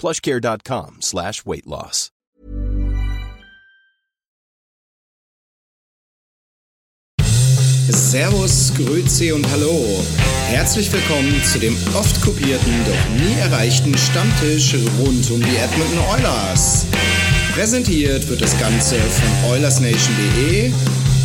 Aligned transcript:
plushcare.com 0.00 0.96
slash 1.00 1.44
weight 1.44 1.66
loss. 1.66 2.10
Servus, 7.90 8.72
Grüezi 8.76 9.32
und 9.32 9.48
Hallo. 9.50 9.84
Herzlich 10.48 10.92
willkommen 10.92 11.42
zu 11.44 11.58
dem 11.58 11.76
oft 11.94 12.20
kopierten, 12.22 12.72
doch 12.86 13.24
nie 13.24 13.38
erreichten 13.40 13.96
Stammtisch 13.96 14.74
rund 14.98 15.30
um 15.30 15.40
die 15.42 15.56
Edmonton 15.56 15.98
Oilers. 16.12 16.86
Präsentiert 17.52 18.26
wird 18.28 18.40
das 18.40 18.58
Ganze 18.58 18.96
von 18.96 19.50
OilersNation.de 19.50 20.72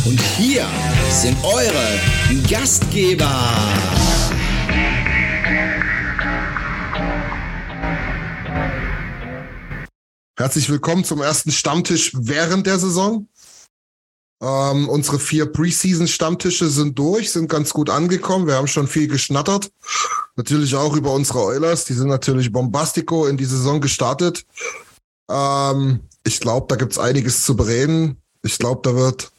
und 0.04 0.20
hier 0.38 0.66
sind 1.10 1.36
eure 1.44 2.00
Gastgeber. 2.48 4.15
Herzlich 10.38 10.68
willkommen 10.68 11.02
zum 11.02 11.22
ersten 11.22 11.50
Stammtisch 11.50 12.12
während 12.14 12.66
der 12.66 12.78
Saison. 12.78 13.26
Ähm, 14.42 14.86
unsere 14.86 15.18
vier 15.18 15.46
Preseason-Stammtische 15.46 16.68
sind 16.68 16.98
durch, 16.98 17.32
sind 17.32 17.48
ganz 17.48 17.72
gut 17.72 17.88
angekommen. 17.88 18.46
Wir 18.46 18.56
haben 18.56 18.66
schon 18.66 18.86
viel 18.86 19.08
geschnattert. 19.08 19.72
Natürlich 20.36 20.74
auch 20.74 20.94
über 20.94 21.14
unsere 21.14 21.38
Oilers. 21.38 21.86
Die 21.86 21.94
sind 21.94 22.08
natürlich 22.08 22.52
bombastico 22.52 23.26
in 23.26 23.38
die 23.38 23.46
Saison 23.46 23.80
gestartet. 23.80 24.44
Ähm, 25.30 26.00
ich 26.22 26.38
glaube, 26.38 26.66
da 26.68 26.76
gibt's 26.76 26.98
einiges 26.98 27.42
zu 27.42 27.56
bereden. 27.56 28.20
Ich 28.42 28.58
glaube, 28.58 28.82
da 28.84 28.94
wird 28.94 29.32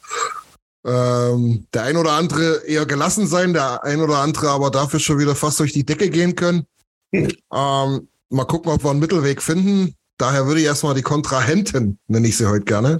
ähm, 0.84 1.64
der 1.74 1.84
ein 1.84 1.96
oder 1.96 2.14
andere 2.14 2.64
eher 2.66 2.86
gelassen 2.86 3.28
sein, 3.28 3.52
der 3.52 3.84
ein 3.84 4.00
oder 4.00 4.18
andere 4.18 4.50
aber 4.50 4.72
dafür 4.72 4.98
schon 4.98 5.20
wieder 5.20 5.36
fast 5.36 5.60
durch 5.60 5.72
die 5.72 5.86
Decke 5.86 6.10
gehen 6.10 6.34
können. 6.34 6.66
Ähm, 7.12 8.08
mal 8.30 8.44
gucken, 8.48 8.72
ob 8.72 8.82
wir 8.82 8.90
einen 8.90 8.98
Mittelweg 8.98 9.40
finden. 9.40 9.94
Daher 10.18 10.46
würde 10.46 10.60
ich 10.60 10.66
erstmal 10.66 10.94
die 10.94 11.02
Kontrahenten, 11.02 11.98
nenne 12.08 12.26
ich 12.26 12.36
sie 12.36 12.46
heute 12.46 12.64
gerne, 12.64 12.98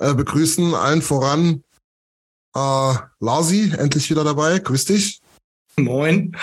äh, 0.00 0.12
begrüßen. 0.14 0.74
Allen 0.74 1.00
voran 1.00 1.62
äh, 2.56 2.94
Larsi, 3.20 3.72
endlich 3.78 4.10
wieder 4.10 4.24
dabei. 4.24 4.58
Grüß 4.58 4.84
dich. 4.86 5.20
Moin. 5.76 6.36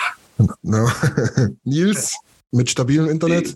No. 0.62 0.90
Nils, 1.64 2.16
mit 2.52 2.70
stabilem 2.70 3.10
Internet. 3.10 3.56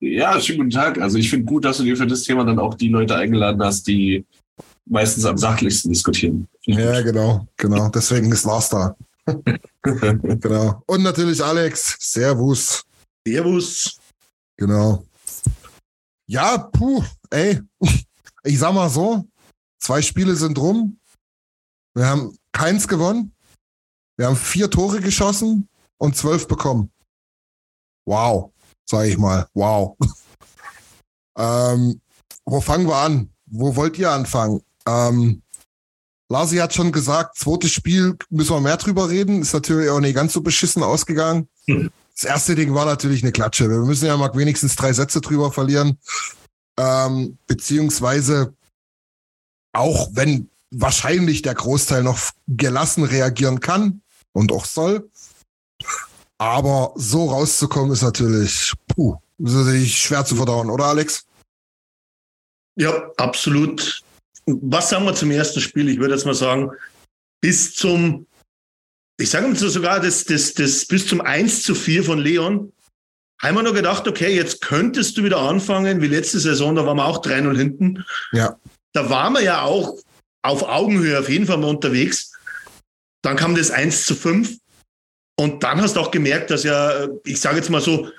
Ja, 0.00 0.40
schönen 0.40 0.58
guten 0.60 0.70
Tag. 0.70 0.98
Also 1.00 1.18
ich 1.18 1.30
finde 1.30 1.44
gut, 1.44 1.64
dass 1.64 1.76
du 1.76 1.84
dir 1.84 1.96
für 1.96 2.06
das 2.06 2.22
Thema 2.22 2.44
dann 2.44 2.58
auch 2.58 2.74
die 2.74 2.88
Leute 2.88 3.14
eingeladen 3.14 3.62
hast, 3.62 3.86
die 3.86 4.24
meistens 4.86 5.24
am 5.24 5.36
sachlichsten 5.36 5.92
diskutieren. 5.92 6.48
Ja, 6.64 7.02
genau, 7.02 7.46
genau. 7.56 7.88
Deswegen 7.88 8.32
ist 8.32 8.44
Lars 8.44 8.70
da. 8.70 8.96
genau. 9.82 10.82
Und 10.86 11.02
natürlich 11.02 11.44
Alex. 11.44 11.96
Servus. 12.00 12.84
Servus. 13.26 13.98
Genau. 14.56 15.04
Ja, 16.30 16.58
puh, 16.58 17.02
ey. 17.30 17.60
Ich 18.44 18.60
sag 18.60 18.72
mal 18.72 18.88
so, 18.88 19.24
zwei 19.80 20.00
Spiele 20.00 20.36
sind 20.36 20.58
rum. 20.58 21.00
Wir 21.92 22.06
haben 22.06 22.38
keins 22.52 22.86
gewonnen. 22.86 23.34
Wir 24.16 24.28
haben 24.28 24.36
vier 24.36 24.70
Tore 24.70 25.00
geschossen 25.00 25.68
und 25.98 26.16
zwölf 26.16 26.46
bekommen. 26.46 26.92
Wow, 28.06 28.52
sag 28.84 29.08
ich 29.08 29.18
mal. 29.18 29.48
Wow. 29.54 29.96
ähm, 31.36 32.00
wo 32.44 32.60
fangen 32.60 32.86
wir 32.86 32.98
an? 32.98 33.30
Wo 33.46 33.74
wollt 33.74 33.98
ihr 33.98 34.12
anfangen? 34.12 34.62
Ähm, 34.86 35.42
Lasi 36.28 36.58
hat 36.58 36.72
schon 36.72 36.92
gesagt, 36.92 37.38
zweites 37.38 37.72
Spiel 37.72 38.16
müssen 38.28 38.54
wir 38.54 38.60
mehr 38.60 38.76
drüber 38.76 39.10
reden. 39.10 39.42
Ist 39.42 39.52
natürlich 39.52 39.90
auch 39.90 39.98
nicht 39.98 40.14
ganz 40.14 40.32
so 40.32 40.42
beschissen 40.42 40.84
ausgegangen. 40.84 41.48
Hm. 41.66 41.90
Das 42.20 42.28
erste 42.28 42.54
Ding 42.54 42.74
war 42.74 42.84
natürlich 42.84 43.22
eine 43.22 43.32
Klatsche. 43.32 43.70
Wir 43.70 43.78
müssen 43.78 44.04
ja 44.04 44.14
mal 44.14 44.30
wenigstens 44.34 44.76
drei 44.76 44.92
Sätze 44.92 45.22
drüber 45.22 45.50
verlieren. 45.50 45.98
Ähm, 46.78 47.38
beziehungsweise 47.46 48.54
auch 49.72 50.10
wenn 50.12 50.50
wahrscheinlich 50.70 51.40
der 51.40 51.54
Großteil 51.54 52.02
noch 52.02 52.20
gelassen 52.46 53.04
reagieren 53.04 53.60
kann 53.60 54.02
und 54.32 54.52
auch 54.52 54.66
soll. 54.66 55.08
Aber 56.36 56.92
so 56.94 57.30
rauszukommen 57.30 57.92
ist 57.92 58.02
natürlich, 58.02 58.74
puh, 58.88 59.16
ist 59.38 59.54
natürlich 59.54 59.98
schwer 59.98 60.22
zu 60.26 60.36
verdauen, 60.36 60.68
oder 60.68 60.84
Alex? 60.86 61.24
Ja, 62.76 63.10
absolut. 63.16 64.02
Was 64.44 64.90
sagen 64.90 65.06
wir 65.06 65.14
zum 65.14 65.30
ersten 65.30 65.60
Spiel? 65.60 65.88
Ich 65.88 65.98
würde 65.98 66.12
jetzt 66.12 66.26
mal 66.26 66.34
sagen, 66.34 66.70
bis 67.40 67.74
zum, 67.74 68.26
ich 69.20 69.30
sage 69.30 69.46
mal 69.46 69.56
sogar, 69.56 70.00
das, 70.00 70.24
das, 70.24 70.54
das 70.54 70.86
bis 70.86 71.06
zum 71.06 71.20
1 71.20 71.62
zu 71.62 71.74
4 71.74 72.04
von 72.04 72.18
Leon, 72.18 72.72
haben 73.40 73.54
wir 73.56 73.62
noch 73.62 73.74
gedacht, 73.74 74.06
okay, 74.06 74.34
jetzt 74.34 74.60
könntest 74.60 75.16
du 75.16 75.24
wieder 75.24 75.38
anfangen, 75.38 76.02
wie 76.02 76.08
letzte 76.08 76.40
Saison, 76.40 76.74
da 76.74 76.84
waren 76.84 76.96
wir 76.96 77.06
auch 77.06 77.22
3-0 77.22 77.56
hinten. 77.56 78.04
Ja. 78.32 78.56
Da 78.92 79.08
waren 79.08 79.32
wir 79.34 79.42
ja 79.42 79.62
auch 79.62 79.98
auf 80.42 80.62
Augenhöhe 80.62 81.18
auf 81.18 81.28
jeden 81.28 81.46
Fall 81.46 81.58
mal 81.58 81.68
unterwegs. 81.70 82.32
Dann 83.22 83.36
kam 83.36 83.54
das 83.54 83.70
1 83.70 84.04
zu 84.04 84.14
5. 84.14 84.58
Und 85.38 85.62
dann 85.62 85.80
hast 85.80 85.96
du 85.96 86.00
auch 86.00 86.10
gemerkt, 86.10 86.50
dass 86.50 86.64
ja, 86.64 87.08
ich 87.24 87.40
sage 87.40 87.56
jetzt 87.56 87.70
mal 87.70 87.80
so, 87.80 88.10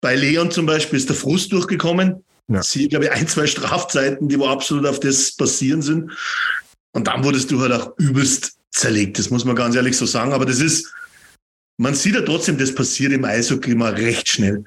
bei 0.00 0.14
Leon 0.14 0.50
zum 0.50 0.66
Beispiel 0.66 0.98
ist 0.98 1.08
der 1.08 1.16
Frust 1.16 1.52
durchgekommen. 1.52 2.24
Ja. 2.48 2.62
Sie, 2.62 2.88
glaube 2.88 3.06
ich, 3.06 3.10
ein, 3.10 3.26
zwei 3.28 3.46
Strafzeiten, 3.46 4.28
die 4.28 4.38
wo 4.38 4.46
absolut 4.46 4.86
auf 4.86 5.00
das 5.00 5.32
basieren 5.32 5.82
sind. 5.82 6.12
Und 6.92 7.08
dann 7.08 7.24
wurdest 7.24 7.50
du 7.50 7.60
halt 7.60 7.72
auch 7.72 7.98
übelst 7.98 8.55
zerlegt. 8.72 9.18
Das 9.18 9.30
muss 9.30 9.44
man 9.44 9.56
ganz 9.56 9.74
ehrlich 9.76 9.96
so 9.96 10.06
sagen. 10.06 10.32
Aber 10.32 10.46
das 10.46 10.60
ist, 10.60 10.92
man 11.78 11.94
sieht 11.94 12.14
ja 12.14 12.22
trotzdem, 12.22 12.58
das 12.58 12.74
passiert 12.74 13.12
im 13.12 13.24
Eishockey 13.24 13.72
immer 13.72 13.96
recht 13.96 14.28
schnell. 14.28 14.64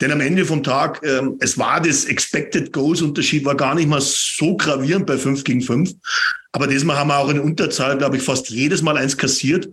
Denn 0.00 0.12
am 0.12 0.20
Ende 0.20 0.46
vom 0.46 0.62
Tag, 0.62 1.02
ähm, 1.04 1.36
es 1.40 1.58
war 1.58 1.80
das 1.80 2.06
Expected 2.06 2.72
Goals 2.72 3.02
Unterschied, 3.02 3.44
war 3.44 3.54
gar 3.54 3.74
nicht 3.74 3.88
mal 3.88 4.00
so 4.00 4.56
gravierend 4.56 5.06
bei 5.06 5.18
5 5.18 5.44
gegen 5.44 5.60
5. 5.60 5.92
Aber 6.52 6.66
diesmal 6.66 6.96
haben 6.96 7.08
wir 7.08 7.18
auch 7.18 7.28
in 7.28 7.38
Unterzahl, 7.38 7.98
glaube 7.98 8.16
ich, 8.16 8.22
fast 8.22 8.48
jedes 8.48 8.82
Mal 8.82 8.96
eins 8.96 9.16
kassiert. 9.16 9.68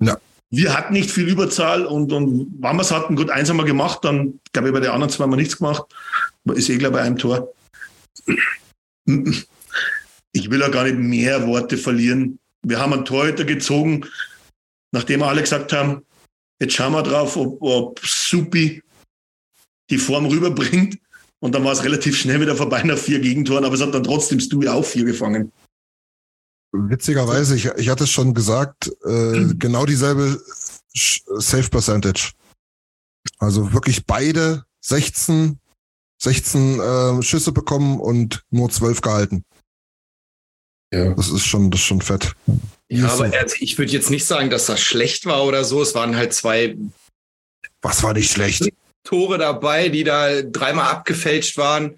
Ja. 0.00 0.16
Wir 0.50 0.76
hatten 0.76 0.94
nicht 0.94 1.10
viel 1.10 1.28
Überzahl 1.28 1.84
und, 1.84 2.12
und 2.12 2.46
wenn 2.58 2.76
wir 2.76 2.80
es 2.80 2.90
hatten, 2.90 3.16
gut, 3.16 3.30
eins 3.30 3.50
haben 3.50 3.58
wir 3.58 3.64
gemacht, 3.64 4.00
dann 4.02 4.40
glaube 4.52 4.68
ich, 4.68 4.74
bei 4.74 4.80
den 4.80 4.90
anderen 4.90 5.10
zwei 5.10 5.24
haben 5.24 5.32
wir 5.32 5.36
nichts 5.36 5.58
gemacht. 5.58 5.84
Ist 6.54 6.70
eh 6.70 6.78
gleich 6.78 6.92
bei 6.92 7.02
einem 7.02 7.18
Tor. 7.18 7.52
Ich 10.32 10.50
will 10.50 10.60
ja 10.60 10.68
gar 10.68 10.84
nicht 10.84 10.98
mehr 10.98 11.46
Worte 11.46 11.76
verlieren. 11.76 12.38
Wir 12.62 12.80
haben 12.80 12.92
einen 12.92 13.04
Torhüter 13.04 13.44
gezogen, 13.44 14.06
nachdem 14.92 15.22
alle 15.22 15.42
gesagt 15.42 15.72
haben, 15.72 16.04
jetzt 16.60 16.74
schauen 16.74 16.92
wir 16.92 17.02
drauf, 17.02 17.36
ob, 17.36 17.60
ob 17.60 18.00
Supi 18.04 18.82
die 19.90 19.98
Form 19.98 20.26
rüberbringt. 20.26 20.98
Und 21.38 21.54
dann 21.54 21.64
war 21.64 21.72
es 21.72 21.84
relativ 21.84 22.18
schnell 22.18 22.40
wieder 22.40 22.56
vorbei 22.56 22.82
nach 22.82 22.98
vier 22.98 23.20
Gegentoren, 23.20 23.64
aber 23.64 23.74
es 23.74 23.80
hat 23.80 23.94
dann 23.94 24.04
trotzdem 24.04 24.40
Stewie 24.40 24.68
auch 24.68 24.84
vier 24.84 25.04
gefangen. 25.04 25.52
Witzigerweise, 26.72 27.54
ich, 27.56 27.66
ich 27.76 27.88
hatte 27.88 28.04
es 28.04 28.10
schon 28.10 28.34
gesagt, 28.34 28.90
äh, 29.04 29.54
genau 29.54 29.86
dieselbe 29.86 30.42
Safe 30.94 31.68
Percentage. 31.68 32.32
Also 33.38 33.72
wirklich 33.72 34.06
beide 34.06 34.64
16, 34.80 35.58
16 36.18 36.80
äh, 36.80 37.22
Schüsse 37.22 37.52
bekommen 37.52 38.00
und 38.00 38.44
nur 38.50 38.70
12 38.70 39.00
gehalten. 39.00 39.44
Ja. 40.92 41.14
Das 41.14 41.28
ist 41.28 41.44
schon, 41.44 41.70
das 41.70 41.80
ist 41.80 41.86
schon 41.86 42.00
fett. 42.00 42.32
Ja, 42.88 43.08
aber 43.08 43.24
also 43.24 43.56
ich 43.58 43.76
würde 43.78 43.92
jetzt 43.92 44.10
nicht 44.10 44.24
sagen, 44.24 44.50
dass 44.50 44.66
das 44.66 44.80
schlecht 44.80 45.26
war 45.26 45.44
oder 45.44 45.64
so. 45.64 45.82
Es 45.82 45.94
waren 45.94 46.16
halt 46.16 46.32
zwei, 46.32 46.76
was 47.82 48.02
war 48.02 48.12
nicht 48.14 48.30
schlecht? 48.30 48.68
Tore 49.02 49.38
dabei, 49.38 49.88
die 49.88 50.04
da 50.04 50.42
dreimal 50.42 50.90
abgefälscht 50.90 51.56
waren. 51.56 51.96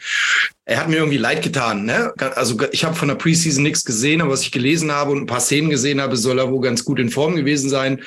Er 0.67 0.79
hat 0.79 0.88
mir 0.88 0.96
irgendwie 0.96 1.17
leid 1.17 1.43
getan. 1.43 1.85
Ne? 1.85 2.12
Also 2.19 2.56
ich 2.70 2.85
habe 2.85 2.94
von 2.94 3.08
der 3.08 3.14
Preseason 3.14 3.62
nichts 3.62 3.85
gesehen, 3.85 4.20
aber 4.20 4.32
was 4.32 4.43
ich 4.43 4.52
gelesen 4.52 4.93
habe 4.93 5.12
und 5.12 5.23
ein 5.23 5.26
paar 5.26 5.41
Szenen 5.41 5.70
gesehen 5.70 6.00
habe, 6.00 6.17
soll 6.17 6.38
er 6.38 6.50
wohl 6.50 6.61
ganz 6.61 6.84
gut 6.84 6.99
in 6.99 7.11
Form 7.11 7.37
gewesen 7.37 7.70
sein. 7.70 8.02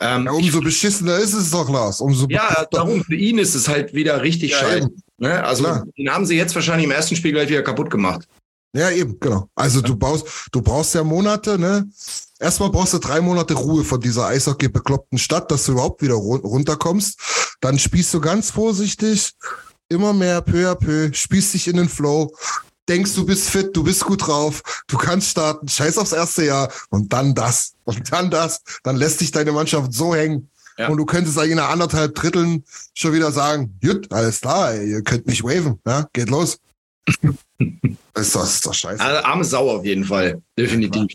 Ähm, 0.00 0.26
ja, 0.26 0.32
umso 0.32 0.60
beschissener 0.60 1.18
ist 1.18 1.34
es 1.34 1.50
doch, 1.50 1.68
Lars. 1.68 2.00
Umso 2.00 2.26
ja, 2.28 2.66
darum, 2.70 3.04
für 3.04 3.16
ihn 3.16 3.38
ist 3.38 3.54
es 3.54 3.68
halt 3.68 3.94
wieder 3.94 4.22
richtig 4.22 4.52
ja, 4.52 4.58
scheiße. 4.58 4.90
Ne? 5.18 5.44
Also 5.44 5.64
Klar. 5.64 5.86
den 5.96 6.12
haben 6.12 6.26
sie 6.26 6.36
jetzt 6.36 6.54
wahrscheinlich 6.54 6.84
im 6.84 6.92
ersten 6.92 7.16
Spiel 7.16 7.32
gleich 7.32 7.48
wieder 7.48 7.62
kaputt 7.62 7.90
gemacht. 7.90 8.28
Ja, 8.74 8.90
eben, 8.90 9.18
genau. 9.18 9.48
Also 9.54 9.80
du 9.80 9.96
brauchst, 9.96 10.26
du 10.52 10.60
brauchst 10.60 10.94
ja 10.94 11.02
Monate, 11.02 11.58
ne? 11.58 11.88
Erstmal 12.38 12.70
brauchst 12.70 12.92
du 12.94 12.98
drei 12.98 13.20
Monate 13.20 13.54
Ruhe 13.54 13.82
von 13.82 14.00
dieser 14.00 14.26
Eishockey-bekloppten 14.26 15.18
Stadt, 15.18 15.50
dass 15.50 15.64
du 15.64 15.72
überhaupt 15.72 16.02
wieder 16.02 16.14
runterkommst. 16.14 17.18
Dann 17.60 17.78
spielst 17.78 18.12
du 18.14 18.20
ganz 18.20 18.50
vorsichtig, 18.50 19.32
immer 19.88 20.12
mehr, 20.12 20.42
peu 20.42 20.70
à 20.70 20.74
peu, 20.74 21.12
spielst 21.12 21.54
dich 21.54 21.66
in 21.66 21.76
den 21.76 21.88
Flow, 21.88 22.32
denkst, 22.88 23.14
du 23.14 23.24
bist 23.24 23.48
fit, 23.48 23.74
du 23.74 23.82
bist 23.82 24.04
gut 24.04 24.26
drauf, 24.26 24.62
du 24.86 24.98
kannst 24.98 25.30
starten, 25.30 25.66
scheiß 25.66 25.98
aufs 25.98 26.12
erste 26.12 26.44
Jahr 26.44 26.70
und 26.90 27.12
dann 27.12 27.34
das 27.34 27.72
und 27.84 28.12
dann 28.12 28.30
das. 28.30 28.60
Dann 28.82 28.96
lässt 28.96 29.20
dich 29.20 29.30
deine 29.30 29.52
Mannschaft 29.52 29.92
so 29.92 30.14
hängen. 30.14 30.50
Ja. 30.76 30.88
Und 30.88 30.98
du 30.98 31.06
könntest 31.06 31.36
eigentlich 31.38 31.52
in 31.52 31.58
einer 31.58 31.70
anderthalb 31.70 32.14
Dritteln 32.14 32.64
schon 32.94 33.12
wieder 33.12 33.32
sagen, 33.32 33.76
gut, 33.82 34.12
alles 34.12 34.42
klar, 34.42 34.76
ihr 34.76 35.02
könnt 35.02 35.26
mich 35.26 35.42
waven, 35.42 35.80
ja, 35.84 36.06
geht 36.12 36.28
los 36.28 36.58
ist, 37.58 38.34
doch, 38.34 38.44
ist 38.44 38.66
doch 38.66 38.74
scheiße. 38.74 39.02
Also, 39.02 39.24
arme 39.24 39.44
Sau 39.44 39.70
auf 39.70 39.84
jeden 39.84 40.04
Fall. 40.04 40.40
Definitiv. 40.58 41.06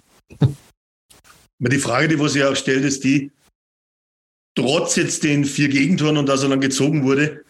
Die 1.60 1.78
Frage, 1.78 2.10
die 2.10 2.30
sich 2.30 2.44
auch 2.44 2.56
stellt, 2.56 2.84
ist 2.84 3.04
die, 3.04 3.32
trotz 4.56 4.96
jetzt 4.96 5.24
den 5.24 5.46
vier 5.46 5.70
Gegentoren 5.70 6.18
und 6.18 6.28
dass 6.28 6.44
er 6.44 6.50
dann 6.50 6.62
gezogen 6.62 7.04
wurde, 7.04 7.44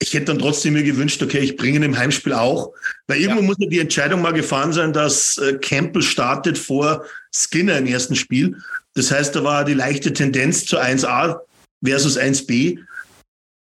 ich 0.00 0.14
hätte 0.14 0.26
dann 0.26 0.38
trotzdem 0.38 0.74
mir 0.74 0.84
gewünscht, 0.84 1.22
okay, 1.22 1.40
ich 1.40 1.56
bringe 1.56 1.78
ihn 1.78 1.82
im 1.82 1.98
Heimspiel 1.98 2.32
auch. 2.32 2.72
Weil 3.08 3.20
irgendwo 3.20 3.40
ja. 3.40 3.46
muss 3.46 3.56
ja 3.58 3.68
die 3.68 3.80
Entscheidung 3.80 4.22
mal 4.22 4.32
gefahren 4.32 4.72
sein, 4.72 4.92
dass 4.92 5.38
äh, 5.38 5.54
Campbell 5.54 6.02
startet 6.02 6.56
vor 6.56 7.04
Skinner 7.34 7.78
im 7.78 7.86
ersten 7.86 8.14
Spiel. 8.14 8.56
Das 8.94 9.10
heißt, 9.10 9.34
da 9.34 9.42
war 9.42 9.64
die 9.64 9.74
leichte 9.74 10.12
Tendenz 10.12 10.66
zu 10.66 10.78
1a 10.78 11.40
versus 11.84 12.16
1b. 12.16 12.78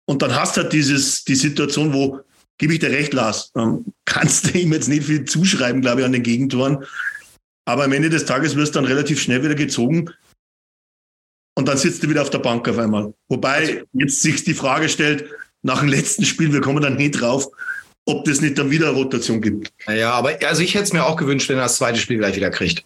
Und 0.06 0.22
dann 0.22 0.36
hast 0.36 0.56
du 0.56 0.62
halt 0.62 0.74
dieses, 0.74 1.24
die 1.24 1.36
Situation, 1.36 1.94
wo 1.94 2.20
gebe 2.60 2.74
ich 2.74 2.80
dir 2.80 2.92
recht, 2.92 3.14
Lars. 3.14 3.52
Ähm, 3.58 3.86
kannst 4.06 4.48
du 4.48 4.60
ihm 4.60 4.72
jetzt 4.72 4.88
nicht 4.88 5.06
viel 5.06 5.26
zuschreiben, 5.26 5.82
glaube 5.82 6.02
ich, 6.02 6.06
an 6.06 6.12
den 6.12 6.24
Gegentoren. 6.24 6.86
Aber 7.66 7.86
am 7.86 7.92
Ende 7.92 8.10
des 8.10 8.26
Tages 8.26 8.56
wirst 8.56 8.76
du 8.76 8.80
dann 8.80 8.86
relativ 8.86 9.20
schnell 9.20 9.44
wieder 9.44 9.56
gezogen. 9.56 10.12
Und 11.58 11.68
dann 11.68 11.78
sitzt 11.78 12.04
du 12.04 12.10
wieder 12.10 12.22
auf 12.22 12.30
der 12.30 12.40
Bank 12.40 12.68
auf 12.70 12.78
einmal. 12.78 13.14
Wobei 13.28 13.84
jetzt 13.94 14.22
sich 14.22 14.44
die 14.44 14.54
Frage 14.54 14.88
stellt, 14.88 15.26
nach 15.62 15.80
dem 15.80 15.90
letzten 15.90 16.26
Spiel, 16.26 16.54
wir 16.54 16.62
kommen 16.62 16.82
dann 16.82 16.96
nicht 16.96 17.20
drauf, 17.20 17.50
ob 18.06 18.24
das 18.26 18.42
nicht 18.42 18.58
dann 18.58 18.72
wieder 18.72 18.92
Rotation 18.92 19.42
gibt. 19.42 19.74
Ja, 19.88 20.12
aber 20.14 20.38
also 20.48 20.62
ich 20.62 20.74
hätte 20.74 20.86
es 20.86 20.94
mir 20.94 21.06
auch 21.06 21.18
gewünscht, 21.18 21.50
wenn 21.50 21.58
er 21.58 21.64
das 21.64 21.76
zweite 21.76 22.00
Spiel 22.00 22.18
gleich 22.18 22.36
wieder 22.36 22.50
kriegt. 22.50 22.86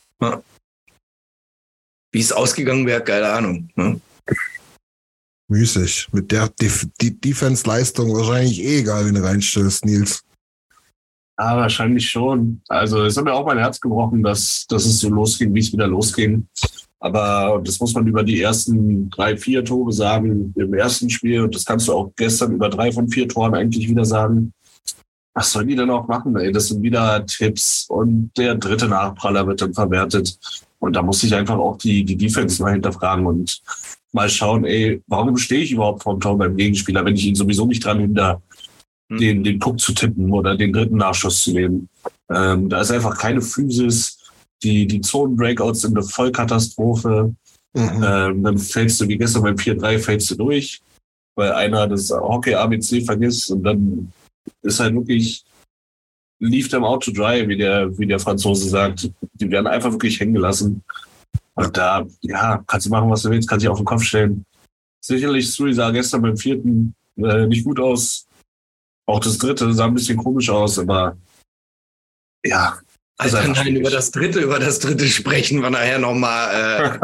Wie 2.12 2.20
es 2.20 2.32
ausgegangen 2.32 2.86
wäre, 2.88 3.04
keine 3.04 3.30
Ahnung. 3.30 3.70
Ne? 3.76 4.02
Müßig. 5.54 6.10
Mit 6.12 6.32
der 6.32 6.50
Def 6.50 6.88
die 7.00 7.20
Defense-Leistung 7.20 8.14
wahrscheinlich 8.14 8.62
eh 8.62 8.80
egal, 8.80 9.06
wenn 9.06 9.16
du 9.16 9.24
reinstellst, 9.24 9.86
Nils. 9.86 10.24
Ja, 11.40 11.58
wahrscheinlich 11.58 12.10
schon. 12.10 12.62
Also 12.68 13.04
es 13.04 13.18
hat 13.18 13.24
mir 13.24 13.34
auch 13.34 13.46
mein 13.46 13.58
Herz 13.58 13.80
gebrochen, 13.80 14.22
dass, 14.22 14.66
dass 14.68 14.86
es 14.86 15.00
so 15.00 15.10
losging, 15.10 15.54
wie 15.54 15.60
es 15.60 15.72
wieder 15.72 15.88
losging. 15.88 16.48
Aber 17.00 17.62
das 17.64 17.80
muss 17.80 17.94
man 17.94 18.08
über 18.08 18.24
die 18.24 18.42
ersten 18.42 19.10
drei, 19.10 19.36
vier 19.36 19.66
Tore 19.66 19.92
sagen 19.92 20.54
im 20.56 20.74
ersten 20.74 21.10
Spiel. 21.10 21.42
Und 21.42 21.56
das 21.56 21.66
kannst 21.66 21.88
du 21.88 21.94
auch 21.94 22.12
gestern 22.16 22.54
über 22.54 22.70
drei 22.70 22.92
von 22.92 23.10
vier 23.10 23.28
Toren 23.28 23.56
eigentlich 23.56 23.90
wieder 23.90 24.06
sagen. 24.06 24.54
Was 25.34 25.52
sollen 25.52 25.68
die 25.68 25.76
denn 25.76 25.90
auch 25.90 26.08
machen? 26.08 26.36
Ey? 26.38 26.52
Das 26.52 26.68
sind 26.68 26.84
wieder 26.84 27.26
Tipps 27.26 27.88
und 27.90 28.32
der 28.38 28.56
dritte 28.56 28.88
Nachpraller 28.88 29.46
wird 29.48 29.62
dann 29.62 29.74
verwertet. 29.74 30.38
Und 30.84 30.98
da 30.98 31.02
muss 31.02 31.24
ich 31.24 31.34
einfach 31.34 31.58
auch 31.58 31.78
die, 31.78 32.04
die 32.04 32.18
Defense 32.18 32.62
mal 32.62 32.74
hinterfragen 32.74 33.26
und 33.26 33.62
mal 34.12 34.30
schauen, 34.30 34.66
ey, 34.66 35.02
warum 35.08 35.38
stehe 35.38 35.64
ich 35.64 35.72
überhaupt 35.72 36.04
vorm 36.04 36.20
Tor 36.20 36.38
beim 36.38 36.58
Gegenspieler, 36.58 37.06
wenn 37.06 37.16
ich 37.16 37.26
ihn 37.26 37.36
sowieso 37.36 37.66
nicht 37.66 37.86
dran 37.86 38.02
hindere, 38.02 38.42
hm. 39.10 39.18
den, 39.18 39.44
den 39.46 39.60
Puck 39.60 39.80
zu 39.80 39.94
tippen 39.94 40.30
oder 40.34 40.58
den 40.58 40.74
dritten 40.74 40.98
Nachschuss 40.98 41.42
zu 41.42 41.54
nehmen. 41.54 41.88
Ähm, 42.30 42.68
da 42.68 42.82
ist 42.82 42.92
einfach 42.92 43.18
keine 43.18 43.42
Physis. 43.42 44.18
Die, 44.62 44.86
die 44.86 45.00
Zonen-Breakouts 45.00 45.82
sind 45.82 45.96
eine 45.98 46.06
Vollkatastrophe. 46.06 47.34
Mhm. 47.74 48.04
Ähm, 48.06 48.44
dann 48.44 48.58
fällst 48.58 49.00
du 49.00 49.08
wie 49.08 49.18
gestern 49.18 49.44
beim 49.44 49.56
4-3 49.56 50.00
fällst 50.00 50.32
du 50.32 50.36
durch, 50.36 50.82
weil 51.36 51.54
einer 51.54 51.88
das 51.88 52.12
Hockey 52.12 52.56
ABC 52.56 53.06
vergisst 53.06 53.50
und 53.52 53.64
dann 53.64 54.12
ist 54.62 54.82
halt 54.82 54.96
wirklich 54.96 55.46
lief 56.44 56.68
dem 56.68 56.84
Auto 56.84 57.12
dry, 57.12 57.48
wie 57.48 57.58
der, 57.58 57.98
wie 57.98 58.06
der 58.06 58.20
Franzose 58.20 58.68
sagt. 58.68 59.10
Die 59.34 59.50
werden 59.50 59.68
einfach 59.68 59.92
wirklich 59.92 60.20
hängen 60.20 60.34
gelassen. 60.34 60.84
Und 61.56 61.78
da, 61.78 62.06
ja, 62.22 62.64
kannst 62.68 62.86
du 62.86 62.90
machen, 62.90 63.10
was 63.10 63.22
du 63.22 63.30
willst, 63.30 63.48
kannst 63.48 63.64
dich 63.64 63.70
auf 63.70 63.78
den 63.78 63.86
Kopf 63.86 64.04
stellen. 64.04 64.46
Sicherlich, 65.00 65.52
Sui 65.52 65.74
sah 65.74 65.92
gestern 65.92 66.22
beim 66.22 66.38
vierten 66.38 66.96
äh, 67.18 67.48
nicht 67.48 67.64
gut 67.64 67.80
aus. 67.80 68.28
Auch 69.06 69.20
das 69.20 69.38
dritte 69.38 69.72
sah 69.74 69.86
ein 69.86 69.94
bisschen 69.94 70.18
komisch 70.18 70.50
aus, 70.50 70.80
aber 70.80 71.18
ja. 72.46 72.78
Also 73.18 73.38
kann 73.38 73.54
dann 73.54 73.68
über 73.68 73.92
das 73.92 74.12
dritte, 74.12 74.40
über 74.40 74.60
das 74.60 74.80
dritte 74.80 75.08
sprechen 75.08 75.62
wir 75.62 75.70
nachher 75.70 76.00
nochmal. 76.00 77.00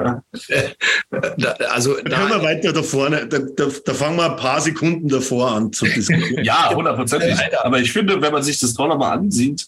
Äh, 0.50 0.72
also 1.70 1.96
da 2.02 2.18
können 2.18 2.30
wir 2.32 2.44
weiter 2.44 2.74
da 2.74 2.82
vorne, 2.82 3.28
da, 3.28 3.38
da, 3.40 3.68
da, 3.86 3.94
fangen 3.94 4.18
wir 4.18 4.32
ein 4.32 4.38
paar 4.38 4.60
Sekunden 4.60 5.08
davor 5.08 5.52
an 5.52 5.72
zu 5.72 5.86
diskutieren. 5.86 6.44
ja, 6.44 6.74
hundertprozentig. 6.74 7.38
Aber 7.64 7.80
ich 7.80 7.92
finde, 7.92 8.20
wenn 8.22 8.34
man 8.34 8.42
sich 8.42 8.60
das 8.60 8.74
doch 8.74 8.88
nochmal 8.88 9.20
ansieht, 9.20 9.68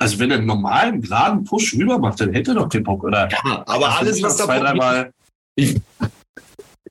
also 0.00 0.18
wenn 0.18 0.32
er 0.32 0.38
einen 0.38 0.46
normalen, 0.46 1.00
geraden 1.00 1.44
Push 1.44 1.74
rüber 1.74 1.96
macht, 1.96 2.20
dann 2.20 2.32
hätte 2.32 2.50
er 2.50 2.54
doch 2.56 2.68
den 2.68 2.82
Puck, 2.82 3.04
oder? 3.04 3.28
Ja, 3.30 3.62
aber 3.66 3.98
alles, 3.98 4.20
was 4.20 4.36
da 4.36 4.46
zwei, 4.46 4.58
dreimal. 4.58 5.12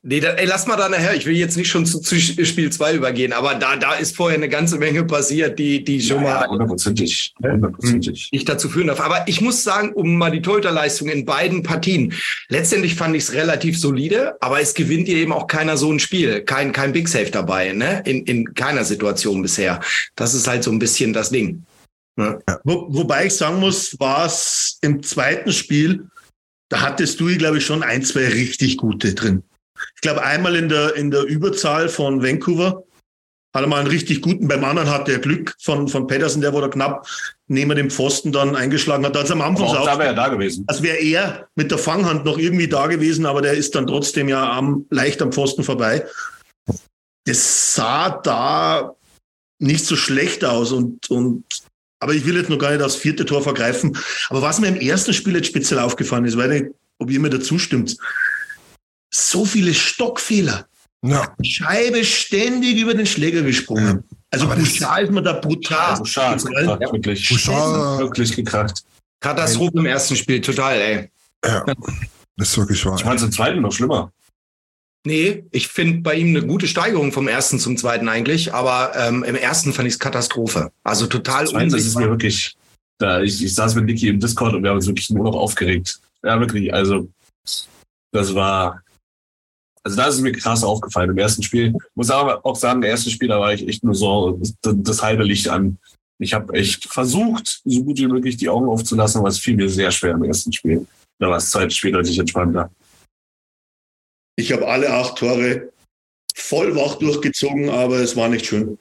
Nee, 0.03 0.19
da, 0.19 0.29
ey, 0.29 0.47
lass 0.47 0.65
mal 0.65 0.77
da 0.77 0.89
nachher. 0.89 1.15
Ich 1.15 1.27
will 1.27 1.35
jetzt 1.35 1.57
nicht 1.57 1.69
schon 1.69 1.85
zu, 1.85 1.99
zu 1.99 2.19
Spiel 2.19 2.71
2 2.71 2.95
übergehen, 2.95 3.33
aber 3.33 3.53
da, 3.53 3.75
da 3.75 3.93
ist 3.93 4.15
vorher 4.15 4.37
eine 4.37 4.49
ganze 4.49 4.79
Menge 4.79 5.03
passiert, 5.03 5.59
die, 5.59 5.83
die 5.83 6.01
schon 6.01 6.23
ja, 6.23 6.39
mal 6.39 6.47
hundertprozentig, 6.47 7.35
hundertprozentig. 7.39 8.29
ich 8.31 8.45
dazu 8.45 8.67
führen 8.67 8.87
darf. 8.87 8.99
Aber 8.99 9.27
ich 9.27 9.41
muss 9.41 9.63
sagen, 9.63 9.93
um 9.93 10.15
mal 10.15 10.31
die 10.31 10.41
Torhüterleistung 10.41 11.07
in 11.07 11.23
beiden 11.23 11.61
Partien. 11.61 12.15
Letztendlich 12.49 12.95
fand 12.95 13.15
ich 13.15 13.23
es 13.23 13.33
relativ 13.33 13.79
solide, 13.79 14.37
aber 14.41 14.59
es 14.59 14.73
gewinnt 14.73 15.07
dir 15.07 15.17
eben 15.17 15.33
auch 15.33 15.45
keiner 15.45 15.77
so 15.77 15.91
ein 15.91 15.99
Spiel. 15.99 16.41
Kein, 16.41 16.71
kein 16.71 16.93
Big 16.93 17.07
Safe 17.07 17.29
dabei, 17.29 17.73
ne? 17.73 18.01
In, 18.07 18.25
in 18.25 18.55
keiner 18.55 18.83
Situation 18.83 19.43
bisher. 19.43 19.81
Das 20.15 20.33
ist 20.33 20.47
halt 20.47 20.63
so 20.63 20.71
ein 20.71 20.79
bisschen 20.79 21.13
das 21.13 21.29
Ding. 21.29 21.63
Ja. 22.17 22.39
Wo, 22.63 22.87
wobei 22.89 23.27
ich 23.27 23.35
sagen 23.35 23.59
muss, 23.59 23.99
war 23.99 24.25
es 24.25 24.79
im 24.81 25.03
zweiten 25.03 25.51
Spiel, 25.51 26.07
da 26.69 26.81
hattest 26.81 27.19
du, 27.19 27.27
glaube 27.37 27.59
ich, 27.59 27.65
schon 27.65 27.83
ein, 27.83 28.03
zwei 28.03 28.27
richtig 28.27 28.77
gute 28.77 29.13
drin. 29.13 29.43
Ich 29.95 30.01
glaube, 30.01 30.23
einmal 30.23 30.55
in 30.55 30.69
der, 30.69 30.95
in 30.95 31.11
der 31.11 31.23
Überzahl 31.23 31.89
von 31.89 32.23
Vancouver 32.23 32.83
hat 33.53 33.63
er 33.63 33.67
mal 33.67 33.79
einen 33.79 33.89
richtig 33.89 34.21
guten, 34.21 34.47
beim 34.47 34.63
anderen 34.63 34.89
hatte 34.89 35.11
er 35.11 35.19
Glück 35.19 35.55
von, 35.59 35.87
von 35.89 36.07
Pedersen, 36.07 36.41
der 36.41 36.53
wurde 36.53 36.69
knapp 36.69 37.05
neben 37.47 37.75
dem 37.75 37.89
Pfosten 37.89 38.31
dann 38.31 38.55
eingeschlagen 38.55 39.05
hat. 39.05 39.17
Also 39.17 39.33
am 39.33 39.41
Anfang 39.41 39.67
auch 39.67 39.85
da 39.85 39.99
wäre 39.99 40.09
er 40.09 40.15
da 40.15 40.29
gewesen. 40.29 40.63
Als 40.67 40.81
wäre 40.81 40.97
er 40.97 41.49
mit 41.55 41.69
der 41.69 41.77
Fanghand 41.77 42.23
noch 42.23 42.37
irgendwie 42.37 42.69
da 42.69 42.87
gewesen, 42.87 43.25
aber 43.25 43.41
der 43.41 43.53
ist 43.53 43.75
dann 43.75 43.87
trotzdem 43.87 44.29
ja 44.29 44.51
am, 44.51 44.85
leicht 44.89 45.21
am 45.21 45.33
Pfosten 45.33 45.63
vorbei. 45.63 46.05
Das 47.25 47.75
sah 47.75 48.09
da 48.09 48.95
nicht 49.59 49.85
so 49.85 49.95
schlecht 49.95 50.45
aus 50.45 50.71
und, 50.71 51.09
und 51.09 51.43
aber 51.99 52.13
ich 52.13 52.25
will 52.25 52.35
jetzt 52.35 52.49
noch 52.49 52.57
gar 52.57 52.71
nicht 52.71 52.81
aufs 52.81 52.95
vierte 52.95 53.25
Tor 53.25 53.43
vergreifen. 53.43 53.95
Aber 54.29 54.41
was 54.41 54.59
mir 54.59 54.69
im 54.69 54.77
ersten 54.77 55.13
Spiel 55.13 55.35
jetzt 55.35 55.47
speziell 55.47 55.79
aufgefallen 55.79 56.25
ist, 56.25 56.37
weil 56.37 56.51
ich, 56.51 56.65
ob 56.97 57.11
ihr 57.11 57.19
mir 57.19 57.29
dazu 57.29 57.59
stimmt, 57.59 57.95
so 59.13 59.45
viele 59.45 59.73
Stockfehler. 59.73 60.67
Ja. 61.03 61.35
Scheibe 61.43 62.03
ständig 62.03 62.77
über 62.77 62.93
den 62.93 63.05
Schläger 63.05 63.41
gesprungen. 63.41 64.03
Ja. 64.09 64.17
Also 64.31 64.47
Bouchard 64.47 65.03
ist 65.03 65.11
mir 65.11 65.21
da 65.21 65.33
brutal. 65.33 65.97
Bouchard 65.97 66.37
ist 66.37 66.45
gekracht, 66.45 66.79
wirklich. 66.79 67.29
Bouchard 67.29 67.99
wirklich 67.99 68.35
gekracht. 68.35 68.83
Katastrophe 69.19 69.77
im 69.77 69.85
ersten 69.85 70.15
Spiel, 70.15 70.41
total, 70.41 70.79
ey. 70.79 71.11
Ja, 71.45 71.65
das 72.37 72.49
ist 72.49 72.57
wirklich 72.57 72.85
wahr. 72.85 72.95
Ich 72.95 73.03
fand 73.03 73.19
es 73.19 73.25
im 73.25 73.31
zweiten 73.31 73.61
noch 73.61 73.71
schlimmer. 73.71 74.11
Nee, 75.05 75.45
ich 75.51 75.67
finde 75.67 76.01
bei 76.01 76.15
ihm 76.15 76.35
eine 76.35 76.45
gute 76.45 76.67
Steigerung 76.67 77.11
vom 77.11 77.27
ersten 77.27 77.59
zum 77.59 77.75
zweiten 77.75 78.07
eigentlich, 78.07 78.53
aber 78.53 78.91
ähm, 78.95 79.23
im 79.23 79.35
ersten 79.35 79.73
fand 79.73 79.87
ich 79.87 79.95
es 79.95 79.99
Katastrophe. 79.99 80.71
Also 80.83 81.07
total 81.07 81.45
Das 81.45 81.73
ist 81.73 81.97
mir 81.97 82.09
wirklich, 82.09 82.55
da, 82.99 83.21
ich, 83.21 83.43
ich 83.43 83.55
saß 83.55 83.73
mit 83.75 83.85
Niki 83.85 84.07
im 84.09 84.19
Discord 84.19 84.53
und 84.53 84.63
wir 84.63 84.69
haben 84.69 84.77
uns 84.77 84.85
wirklich 84.85 85.09
nur 85.09 85.23
noch 85.23 85.35
aufgeregt. 85.35 85.99
Ja, 86.23 86.39
wirklich, 86.39 86.71
also 86.71 87.09
das 88.11 88.35
war, 88.35 88.83
also 89.83 89.97
da 89.97 90.07
ist 90.07 90.15
es 90.15 90.21
mir 90.21 90.31
krass 90.31 90.63
aufgefallen 90.63 91.09
im 91.09 91.17
ersten 91.17 91.43
Spiel. 91.43 91.73
Muss 91.95 92.09
aber 92.11 92.45
auch 92.45 92.55
sagen, 92.55 92.83
im 92.83 92.89
ersten 92.89 93.09
Spiel, 93.09 93.27
da 93.29 93.39
war 93.39 93.53
ich 93.53 93.67
echt 93.67 93.83
nur 93.83 93.95
so 93.95 94.39
das, 94.61 94.75
das 94.75 95.01
halbe 95.01 95.23
Licht 95.23 95.47
an. 95.47 95.77
Ich 96.19 96.33
habe 96.33 96.53
echt 96.53 96.85
versucht, 96.85 97.61
so 97.65 97.83
gut 97.83 97.97
wie 97.97 98.07
möglich 98.07 98.37
die 98.37 98.49
Augen 98.49 98.67
aufzulassen, 98.67 99.19
aber 99.19 99.29
es 99.29 99.39
fiel 99.39 99.55
mir 99.55 99.69
sehr 99.69 99.89
schwer 99.91 100.11
im 100.11 100.23
ersten 100.23 100.53
Spiel. 100.53 100.85
Da 101.19 101.27
war 101.27 101.35
das 101.35 101.49
zweite 101.49 101.71
Spiel 101.71 101.91
deutlich 101.91 102.19
entspannter. 102.19 102.69
Ich 104.35 104.51
habe 104.51 104.67
alle 104.67 104.91
acht 104.91 105.17
Tore 105.17 105.71
voll 106.35 106.75
wach 106.75 106.95
durchgezogen, 106.95 107.69
aber 107.69 107.97
es 107.97 108.15
war 108.15 108.29
nicht 108.29 108.45
schön. 108.45 108.77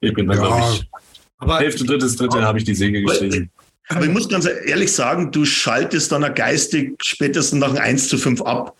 Ich 0.00 0.12
bin 0.14 0.26
dann, 0.26 0.38
Ja. 0.38 0.46
glaube 0.46 0.74
ich, 0.74 0.90
Aber 1.38 1.58
Hälfte, 1.58 1.84
drittes, 1.84 2.16
dritte 2.16 2.42
habe 2.42 2.58
ich 2.58 2.64
die 2.64 2.74
Säge 2.74 3.02
geschrieben. 3.02 3.50
Aber 3.88 4.04
ich 4.04 4.10
muss 4.10 4.28
ganz 4.28 4.46
ehrlich 4.46 4.92
sagen, 4.92 5.30
du 5.30 5.44
schaltest 5.44 6.12
dann 6.12 6.24
auch 6.24 6.34
geistig 6.34 6.94
spätestens 7.02 7.60
nach 7.60 7.70
einem 7.70 7.78
1 7.82 8.08
zu 8.08 8.16
5 8.16 8.40
ab. 8.42 8.76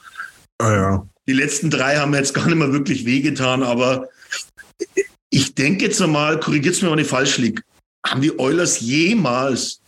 Ah, 0.59 0.73
ja. 0.73 1.07
Die 1.27 1.33
letzten 1.33 1.71
drei 1.71 1.97
haben 1.97 2.11
mir 2.11 2.19
jetzt 2.19 2.35
gar 2.35 2.47
nicht 2.47 2.57
mehr 2.57 2.73
wirklich 2.73 3.05
wehgetan, 3.07 3.63
aber 3.63 4.09
ich 5.31 5.55
denke 5.55 5.87
jetzt 5.87 6.01
einmal, 6.03 6.39
korrigiert 6.39 6.81
mir, 6.83 6.91
wenn 6.91 6.99
ich 6.99 7.07
falsch 7.07 7.39
liege, 7.39 7.63
haben 8.07 8.21
die 8.21 8.39
Oilers 8.39 8.81
jemals 8.81 9.81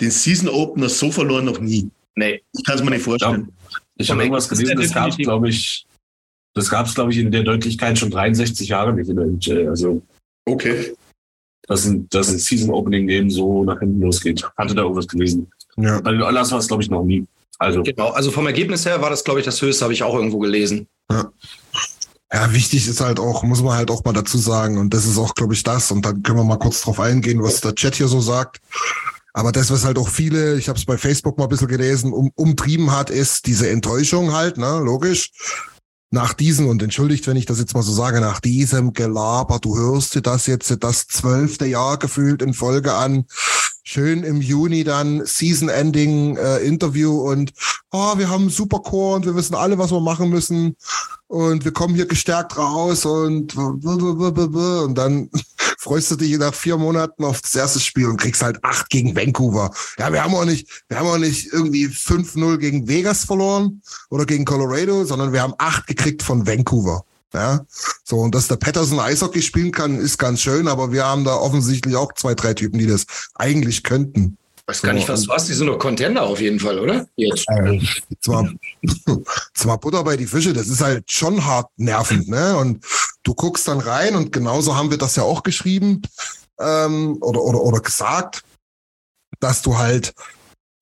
den 0.00 0.10
Season 0.10 0.48
Opener 0.48 0.88
so 0.88 1.10
verloren 1.10 1.44
noch 1.44 1.60
nie? 1.60 1.90
nee. 2.16 2.42
Ich 2.52 2.64
kann 2.64 2.76
es 2.76 2.82
mir 2.84 2.90
nicht 2.90 3.02
vorstellen. 3.02 3.52
Ich 3.96 4.10
habe 4.10 4.22
irgendwas 4.22 4.48
gelesen, 4.48 4.68
ja 4.70 4.74
das 4.82 4.92
gab 4.92 5.08
es, 5.10 5.16
glaube 5.16 5.48
ich, 5.48 5.86
das 6.54 6.70
gab 6.70 6.86
es, 6.86 6.94
glaube 6.94 7.12
ich, 7.12 7.18
in 7.18 7.30
der 7.30 7.42
Deutlichkeit 7.42 7.98
schon 7.98 8.10
63 8.10 8.68
Jahre 8.68 8.92
nicht 8.94 9.08
in 9.08 9.16
der 9.16 9.26
NHL. 9.26 9.68
Also, 9.68 10.02
Okay. 10.48 10.94
dass 11.66 11.86
ein, 11.86 12.08
dass 12.08 12.28
ein 12.30 12.38
Season 12.38 12.70
Opening 12.70 13.08
eben 13.08 13.30
so 13.30 13.64
nach 13.64 13.78
hinten 13.80 14.00
losgeht. 14.00 14.44
Hatte 14.56 14.74
da 14.74 14.82
irgendwas 14.82 15.08
gelesen. 15.08 15.50
ja. 15.76 16.00
Bei 16.00 16.12
den 16.12 16.22
Oilers 16.22 16.52
war 16.52 16.58
es, 16.58 16.68
glaube 16.68 16.82
ich, 16.82 16.90
noch 16.90 17.04
nie. 17.04 17.26
Also, 17.58 17.82
Genau, 17.82 18.10
also 18.10 18.30
vom 18.30 18.46
Ergebnis 18.46 18.84
her 18.84 19.00
war 19.00 19.10
das, 19.10 19.24
glaube 19.24 19.40
ich, 19.40 19.46
das 19.46 19.60
höchste, 19.62 19.84
habe 19.84 19.94
ich 19.94 20.02
auch 20.02 20.14
irgendwo 20.14 20.38
gelesen. 20.38 20.88
Ja, 22.32 22.52
wichtig 22.52 22.88
ist 22.88 23.00
halt 23.00 23.20
auch, 23.20 23.44
muss 23.44 23.62
man 23.62 23.76
halt 23.76 23.90
auch 23.90 24.04
mal 24.04 24.12
dazu 24.12 24.36
sagen, 24.36 24.78
und 24.78 24.92
das 24.92 25.06
ist 25.06 25.16
auch, 25.16 25.34
glaube 25.34 25.54
ich, 25.54 25.62
das, 25.62 25.90
und 25.92 26.04
dann 26.04 26.22
können 26.22 26.38
wir 26.38 26.44
mal 26.44 26.58
kurz 26.58 26.80
drauf 26.80 26.98
eingehen, 26.98 27.42
was 27.42 27.60
der 27.60 27.74
Chat 27.74 27.94
hier 27.94 28.08
so 28.08 28.20
sagt. 28.20 28.60
Aber 29.32 29.52
das, 29.52 29.70
was 29.70 29.84
halt 29.84 29.98
auch 29.98 30.08
viele, 30.08 30.56
ich 30.56 30.68
habe 30.68 30.78
es 30.78 30.84
bei 30.84 30.98
Facebook 30.98 31.38
mal 31.38 31.44
ein 31.44 31.50
bisschen 31.50 31.68
gelesen, 31.68 32.12
um, 32.12 32.32
umtrieben 32.34 32.90
hat, 32.90 33.10
ist 33.10 33.46
diese 33.46 33.70
Enttäuschung 33.70 34.32
halt, 34.32 34.56
ne, 34.56 34.80
logisch. 34.80 35.30
Nach 36.10 36.32
diesem, 36.32 36.68
und 36.68 36.82
entschuldigt, 36.82 37.26
wenn 37.26 37.36
ich 37.36 37.46
das 37.46 37.58
jetzt 37.58 37.74
mal 37.74 37.82
so 37.82 37.92
sage, 37.92 38.20
nach 38.20 38.40
diesem 38.40 38.92
Gelaber, 38.92 39.58
du 39.60 39.76
hörst 39.76 40.14
dir 40.14 40.22
das 40.22 40.46
jetzt 40.46 40.74
das 40.82 41.06
zwölfte 41.06 41.66
Jahr 41.66 41.98
gefühlt 41.98 42.42
in 42.42 42.54
Folge 42.54 42.94
an, 42.94 43.26
schön 43.86 44.24
im 44.24 44.40
Juni 44.40 44.82
dann 44.82 45.24
Season-Ending 45.24 46.36
äh, 46.36 46.58
Interview 46.58 47.20
und 47.20 47.52
oh, 47.92 48.18
wir 48.18 48.28
haben 48.28 48.42
einen 48.42 48.50
super 48.50 48.80
Core 48.80 49.14
und 49.16 49.26
wir 49.26 49.36
wissen 49.36 49.54
alle, 49.54 49.78
was 49.78 49.92
wir 49.92 50.00
machen 50.00 50.28
müssen 50.28 50.76
und 51.28 51.64
wir 51.64 51.72
kommen 51.72 51.94
hier 51.94 52.06
gestärkt 52.06 52.58
raus 52.58 53.04
und 53.04 53.56
und 53.56 54.94
dann 54.96 55.30
freust 55.78 56.10
du 56.10 56.16
dich 56.16 56.36
nach 56.36 56.52
vier 56.52 56.76
Monaten 56.76 57.24
auf 57.24 57.40
das 57.40 57.54
erste 57.54 57.78
Spiel 57.78 58.08
und 58.08 58.20
kriegst 58.20 58.42
halt 58.42 58.58
acht 58.64 58.90
gegen 58.90 59.14
Vancouver. 59.14 59.70
Ja, 59.98 60.12
wir 60.12 60.24
haben 60.24 60.34
auch 60.34 60.44
nicht, 60.44 60.68
wir 60.88 60.98
haben 60.98 61.06
auch 61.06 61.18
nicht 61.18 61.52
irgendwie 61.52 61.86
5-0 61.86 62.58
gegen 62.58 62.88
Vegas 62.88 63.24
verloren 63.24 63.82
oder 64.10 64.26
gegen 64.26 64.44
Colorado, 64.44 65.04
sondern 65.04 65.32
wir 65.32 65.42
haben 65.42 65.54
acht 65.58 65.86
gekriegt 65.86 66.24
von 66.24 66.44
Vancouver. 66.44 67.04
Ja, 67.34 67.66
so, 68.04 68.18
und 68.18 68.34
dass 68.34 68.48
der 68.48 68.56
Patterson 68.56 69.00
Eishockey 69.00 69.42
spielen 69.42 69.72
kann, 69.72 69.98
ist 69.98 70.18
ganz 70.18 70.40
schön, 70.40 70.68
aber 70.68 70.92
wir 70.92 71.04
haben 71.04 71.24
da 71.24 71.34
offensichtlich 71.34 71.96
auch 71.96 72.12
zwei, 72.14 72.34
drei 72.34 72.54
Typen, 72.54 72.78
die 72.78 72.86
das 72.86 73.04
eigentlich 73.34 73.82
könnten. 73.82 74.38
Weiß 74.68 74.82
gar 74.82 74.92
nicht, 74.94 75.08
was 75.08 75.22
du 75.22 75.32
hast. 75.32 75.48
Die 75.48 75.54
sind 75.54 75.68
doch 75.68 75.78
Contender 75.78 76.22
auf 76.22 76.40
jeden 76.40 76.58
Fall, 76.58 76.80
oder? 76.80 77.06
Jetzt. 77.14 77.44
Äh, 77.48 77.80
zwar, 78.20 78.52
zwar 79.54 79.78
Butter 79.78 80.02
bei 80.02 80.16
die 80.16 80.26
Fische, 80.26 80.52
das 80.52 80.66
ist 80.66 80.80
halt 80.80 81.10
schon 81.10 81.44
hart 81.44 81.70
nervend, 81.76 82.28
ne? 82.28 82.56
Und 82.56 82.84
du 83.22 83.34
guckst 83.34 83.68
dann 83.68 83.78
rein 83.78 84.16
und 84.16 84.32
genauso 84.32 84.74
haben 84.74 84.90
wir 84.90 84.98
das 84.98 85.14
ja 85.14 85.22
auch 85.22 85.44
geschrieben 85.44 86.02
ähm, 86.58 87.18
oder, 87.20 87.42
oder, 87.42 87.60
oder 87.60 87.80
gesagt, 87.80 88.42
dass 89.38 89.62
du 89.62 89.78
halt, 89.78 90.14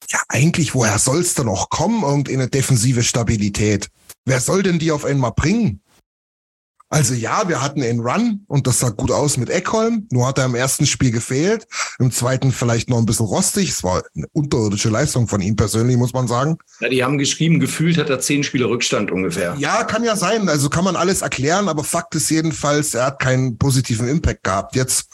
ja 0.09 0.21
eigentlich, 0.29 0.75
woher 0.75 0.99
soll's 0.99 1.35
denn 1.35 1.47
noch 1.47 1.69
kommen, 1.69 2.05
irgendeine 2.05 2.49
defensive 2.49 3.03
Stabilität? 3.03 3.91
Wer 4.25 4.41
soll 4.41 4.63
denn 4.63 4.79
die 4.79 4.93
auf 4.93 5.05
einmal 5.05 5.33
bringen? 5.33 5.83
Also 6.95 7.15
ja, 7.15 7.49
wir 7.49 7.61
hatten 7.61 7.83
einen 7.83 7.99
Run 7.99 8.45
und 8.47 8.69
das 8.69 8.79
sah 8.79 8.91
gut 8.91 9.11
aus 9.11 9.37
mit 9.37 9.51
Eckholm. 9.51 10.07
Nur 10.13 10.29
hat 10.29 10.39
er 10.39 10.45
im 10.45 10.55
ersten 10.55 10.87
Spiel 10.87 11.11
gefehlt, 11.11 11.67
im 11.99 12.13
zweiten 12.13 12.53
vielleicht 12.53 12.89
noch 12.89 12.99
ein 12.99 13.05
bisschen 13.05 13.27
rostig. 13.27 13.71
Es 13.71 13.83
war 13.83 14.05
eine 14.15 14.27
unterirdische 14.33 14.91
Leistung 14.91 15.27
von 15.27 15.41
ihm 15.41 15.57
persönlich, 15.57 15.97
muss 15.97 16.13
man 16.13 16.29
sagen. 16.29 16.57
Ja, 16.79 16.89
die 16.89 17.03
haben 17.03 17.19
geschrieben, 17.19 17.59
gefühlt 17.59 17.99
hat 17.99 18.11
er 18.11 18.21
zehn 18.21 18.45
Spiele 18.45 18.67
Rückstand 18.67 19.11
ungefähr. 19.11 19.57
Ja, 19.59 19.83
kann 19.83 20.05
ja 20.05 20.15
sein. 20.15 20.49
Also 20.49 20.71
kann 20.71 20.85
man 20.85 20.95
alles 20.95 21.23
erklären, 21.23 21.69
aber 21.69 21.83
Fakt 21.83 22.15
ist 22.15 22.31
jedenfalls, 22.31 22.95
er 22.95 23.07
hat 23.07 23.19
keinen 23.19 23.59
positiven 23.59 24.07
Impact 24.07 24.45
gehabt 24.45 24.77
jetzt. 24.77 25.09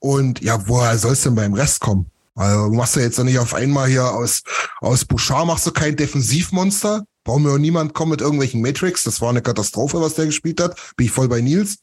Und 0.00 0.42
ja, 0.42 0.66
woher 0.66 0.98
soll 0.98 1.12
es 1.12 1.22
denn 1.22 1.36
beim 1.36 1.54
Rest 1.54 1.78
kommen? 1.78 2.10
Also 2.34 2.70
du 2.70 2.74
machst 2.74 2.96
ja 2.96 3.02
jetzt 3.02 3.22
nicht 3.22 3.38
auf 3.38 3.54
einmal 3.54 3.86
hier 3.86 4.10
aus, 4.10 4.42
aus 4.80 5.04
Bouchard 5.04 5.46
machst 5.46 5.64
du 5.64 5.70
kein 5.70 5.94
Defensivmonster. 5.94 7.04
Brauchen 7.24 7.44
wir 7.44 7.52
auch 7.52 7.58
niemand 7.58 7.94
kommen 7.94 8.10
mit 8.12 8.20
irgendwelchen 8.20 8.60
Matrix. 8.60 9.02
Das 9.02 9.20
war 9.20 9.30
eine 9.30 9.42
Katastrophe, 9.42 10.00
was 10.00 10.14
der 10.14 10.26
gespielt 10.26 10.60
hat. 10.60 10.76
Bin 10.96 11.06
ich 11.06 11.12
voll 11.12 11.28
bei 11.28 11.40
Nils. 11.40 11.78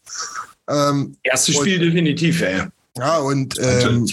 Ähm, 0.69 1.17
Erstes 1.23 1.55
Spiel 1.55 1.79
definitiv, 1.79 2.41
ey. 2.41 2.63
ja, 2.97 3.17
und, 3.17 3.57
ähm, 3.59 4.05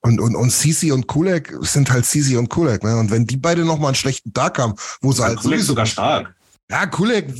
und, 0.00 0.20
und, 0.20 0.36
und 0.36 0.52
Sisi 0.52 0.92
und 0.92 1.06
Kulek 1.08 1.52
sind 1.62 1.90
halt 1.90 2.06
Sisi 2.06 2.36
und 2.36 2.48
Kulek, 2.48 2.84
ne? 2.84 2.96
Und 2.96 3.10
wenn 3.10 3.26
die 3.26 3.36
beide 3.36 3.64
nochmal 3.64 3.88
einen 3.88 3.96
schlechten 3.96 4.32
Tag 4.32 4.58
haben, 4.58 4.74
wo 5.00 5.12
sie 5.12 5.22
halt 5.22 5.38
Kulak 5.38 5.58
ist 5.58 5.66
sowieso, 5.66 5.66
sogar 5.72 5.86
stark. 5.86 6.34
Ja, 6.70 6.86
Kulek, 6.86 7.32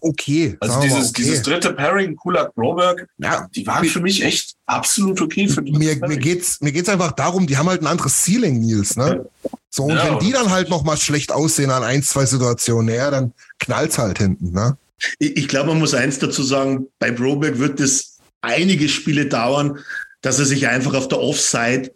okay. 0.00 0.56
Also 0.58 0.80
dieses, 0.80 1.10
okay. 1.10 1.22
dieses 1.22 1.42
dritte 1.42 1.72
Pairing, 1.72 2.16
Kulak, 2.16 2.52
Broberg, 2.54 3.06
ja, 3.18 3.48
die 3.54 3.66
waren 3.66 3.84
für 3.84 4.00
mich 4.00 4.22
echt 4.24 4.56
absolut 4.66 5.20
okay. 5.20 5.46
Für 5.46 5.62
die 5.62 5.72
mir, 5.72 5.96
mir 5.96 6.16
geht's 6.16 6.60
mir 6.60 6.72
geht's 6.72 6.88
einfach 6.88 7.12
darum, 7.12 7.46
die 7.46 7.56
haben 7.56 7.68
halt 7.68 7.82
ein 7.82 7.86
anderes 7.86 8.24
Ceiling, 8.24 8.60
Nils, 8.60 8.96
ne? 8.96 9.28
So, 9.70 9.84
und 9.84 9.96
Ja, 9.96 10.10
wenn 10.10 10.18
die 10.18 10.32
dann 10.32 10.50
halt 10.50 10.68
noch 10.68 10.82
mal 10.82 10.96
schlecht 10.96 11.30
aussehen 11.30 11.70
an 11.70 11.84
ein, 11.84 12.02
zwei 12.02 12.26
Situationen, 12.26 12.94
ja, 12.94 13.10
dann 13.10 13.32
knallt's 13.60 13.98
halt 13.98 14.18
hinten, 14.18 14.52
ne? 14.52 14.76
Ich, 15.18 15.36
ich 15.36 15.48
glaube, 15.48 15.68
man 15.68 15.78
muss 15.78 15.94
eins 15.94 16.18
dazu 16.18 16.42
sagen, 16.42 16.86
bei 16.98 17.10
Broberg 17.10 17.58
wird 17.58 17.78
es 17.78 18.18
einige 18.40 18.88
Spiele 18.88 19.26
dauern, 19.26 19.78
dass 20.22 20.38
er 20.38 20.44
sich 20.44 20.66
einfach 20.68 20.94
auf 20.94 21.08
der 21.08 21.20
Offside 21.20 21.92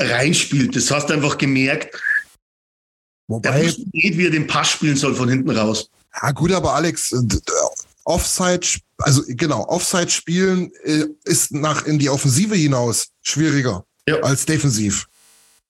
reinspielt. 0.00 0.74
Das 0.76 0.90
hast 0.90 1.10
du 1.10 1.14
einfach 1.14 1.38
gemerkt. 1.38 1.96
Wobei, 3.26 3.62
nicht, 3.92 4.18
wie 4.18 4.26
er 4.26 4.30
den 4.30 4.46
Pass 4.46 4.68
spielen 4.70 4.96
soll 4.96 5.14
von 5.14 5.28
hinten 5.28 5.50
raus. 5.50 5.88
ja 6.22 6.30
gut, 6.32 6.52
aber 6.52 6.74
Alex, 6.74 7.12
äh, 7.12 7.18
d- 7.22 7.38
Offside, 8.04 8.66
also 8.98 9.22
genau, 9.28 9.66
Offside 9.68 10.10
spielen 10.10 10.70
äh, 10.84 11.04
ist 11.24 11.52
nach 11.52 11.86
in 11.86 11.98
die 11.98 12.10
Offensive 12.10 12.54
hinaus 12.54 13.08
schwieriger 13.22 13.84
Ja. 14.06 14.16
als 14.20 14.44
defensiv. 14.44 15.06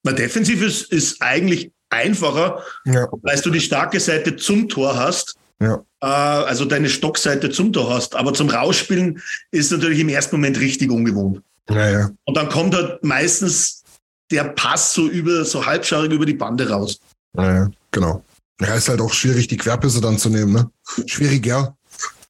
Na, 0.03 0.11
defensiv 0.11 0.61
ist, 0.61 0.91
ist 0.91 1.21
eigentlich 1.21 1.71
einfacher, 1.89 2.61
Ja. 2.85 3.07
weil 3.21 3.39
du 3.39 3.49
die 3.51 3.61
starke 3.61 3.99
Seite 4.01 4.35
zum 4.35 4.67
Tor 4.67 4.97
hast. 4.97 5.35
Ja. 5.61 5.75
Äh, 6.01 6.05
also 6.07 6.65
deine 6.65 6.89
Stockseite 6.89 7.49
zum 7.51 7.71
Tor 7.71 7.93
hast. 7.93 8.15
Aber 8.15 8.33
zum 8.33 8.49
Rausspielen 8.49 9.21
ist 9.51 9.71
natürlich 9.71 9.99
im 9.99 10.09
ersten 10.09 10.35
Moment 10.35 10.59
richtig 10.59 10.91
ungewohnt. 10.91 11.41
Ja. 11.69 12.11
Und 12.25 12.35
dann 12.35 12.49
kommt 12.49 12.75
halt 12.75 13.01
meistens 13.01 13.81
der 14.29 14.43
Pass 14.43 14.93
so 14.93 15.07
über, 15.07 15.45
so 15.45 15.65
halbschaurig 15.65 16.11
über 16.11 16.25
die 16.25 16.33
Bande 16.33 16.69
raus. 16.69 16.99
Ja, 17.37 17.53
ja, 17.55 17.69
genau. 17.91 18.23
Ja, 18.61 18.73
ist 18.75 18.87
halt 18.89 19.01
auch 19.01 19.13
schwierig, 19.13 19.47
die 19.47 19.57
Querpisse 19.57 19.99
dann 20.01 20.17
zu 20.17 20.29
nehmen, 20.29 20.53
ne? 20.53 20.69
Schwieriger. 21.05 21.75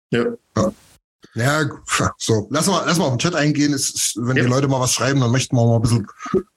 Ja. 0.10 0.26
Ja, 1.36 1.66
so. 2.18 2.48
Lass 2.50 2.68
mal, 2.68 2.84
lass 2.86 2.98
mal 2.98 3.06
auf 3.06 3.14
den 3.14 3.20
Chat 3.20 3.36
eingehen. 3.36 3.74
Ist, 3.74 4.14
wenn 4.16 4.38
Ja. 4.38 4.44
die 4.44 4.50
Leute 4.50 4.68
mal 4.68 4.80
was 4.80 4.94
schreiben, 4.94 5.20
dann 5.20 5.32
möchten 5.32 5.56
wir 5.56 5.66
mal 5.66 5.76
ein 5.76 5.82
bisschen 5.82 6.08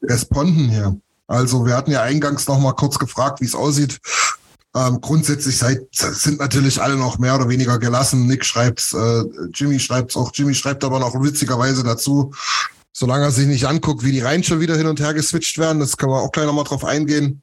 responden 0.02 0.68
hier. 0.68 0.96
Also, 1.26 1.66
wir 1.66 1.76
hatten 1.76 1.90
ja 1.90 2.02
eingangs 2.02 2.46
noch 2.46 2.60
mal 2.60 2.72
kurz 2.72 2.98
gefragt, 2.98 3.40
wie 3.40 3.44
es 3.46 3.54
aussieht. 3.56 3.98
Ähm, 4.76 5.00
grundsätzlich 5.00 5.58
seid, 5.58 5.80
sind 5.92 6.38
natürlich 6.38 6.80
alle 6.80 6.96
noch 6.96 7.18
mehr 7.18 7.34
oder 7.34 7.48
weniger 7.48 7.78
gelassen. 7.78 8.26
Nick 8.26 8.44
schreibt's, 8.44 8.92
äh, 8.92 9.24
Jimmy 9.52 9.80
schreibt's 9.80 10.16
auch. 10.16 10.30
Jimmy 10.32 10.54
schreibt 10.54 10.84
aber 10.84 11.00
noch 11.00 11.14
witzigerweise 11.20 11.82
dazu, 11.82 12.32
solange 12.92 13.24
er 13.24 13.32
sich 13.32 13.46
nicht 13.46 13.66
anguckt, 13.66 14.04
wie 14.04 14.12
die 14.12 14.20
Reihen 14.20 14.44
schon 14.44 14.60
wieder 14.60 14.76
hin 14.76 14.86
und 14.86 15.00
her 15.00 15.12
geswitcht 15.14 15.58
werden. 15.58 15.80
Das 15.80 15.96
können 15.96 16.12
wir 16.12 16.20
auch 16.20 16.30
gleich 16.32 16.46
noch 16.46 16.52
mal 16.54 16.64
drauf 16.64 16.84
eingehen. 16.84 17.42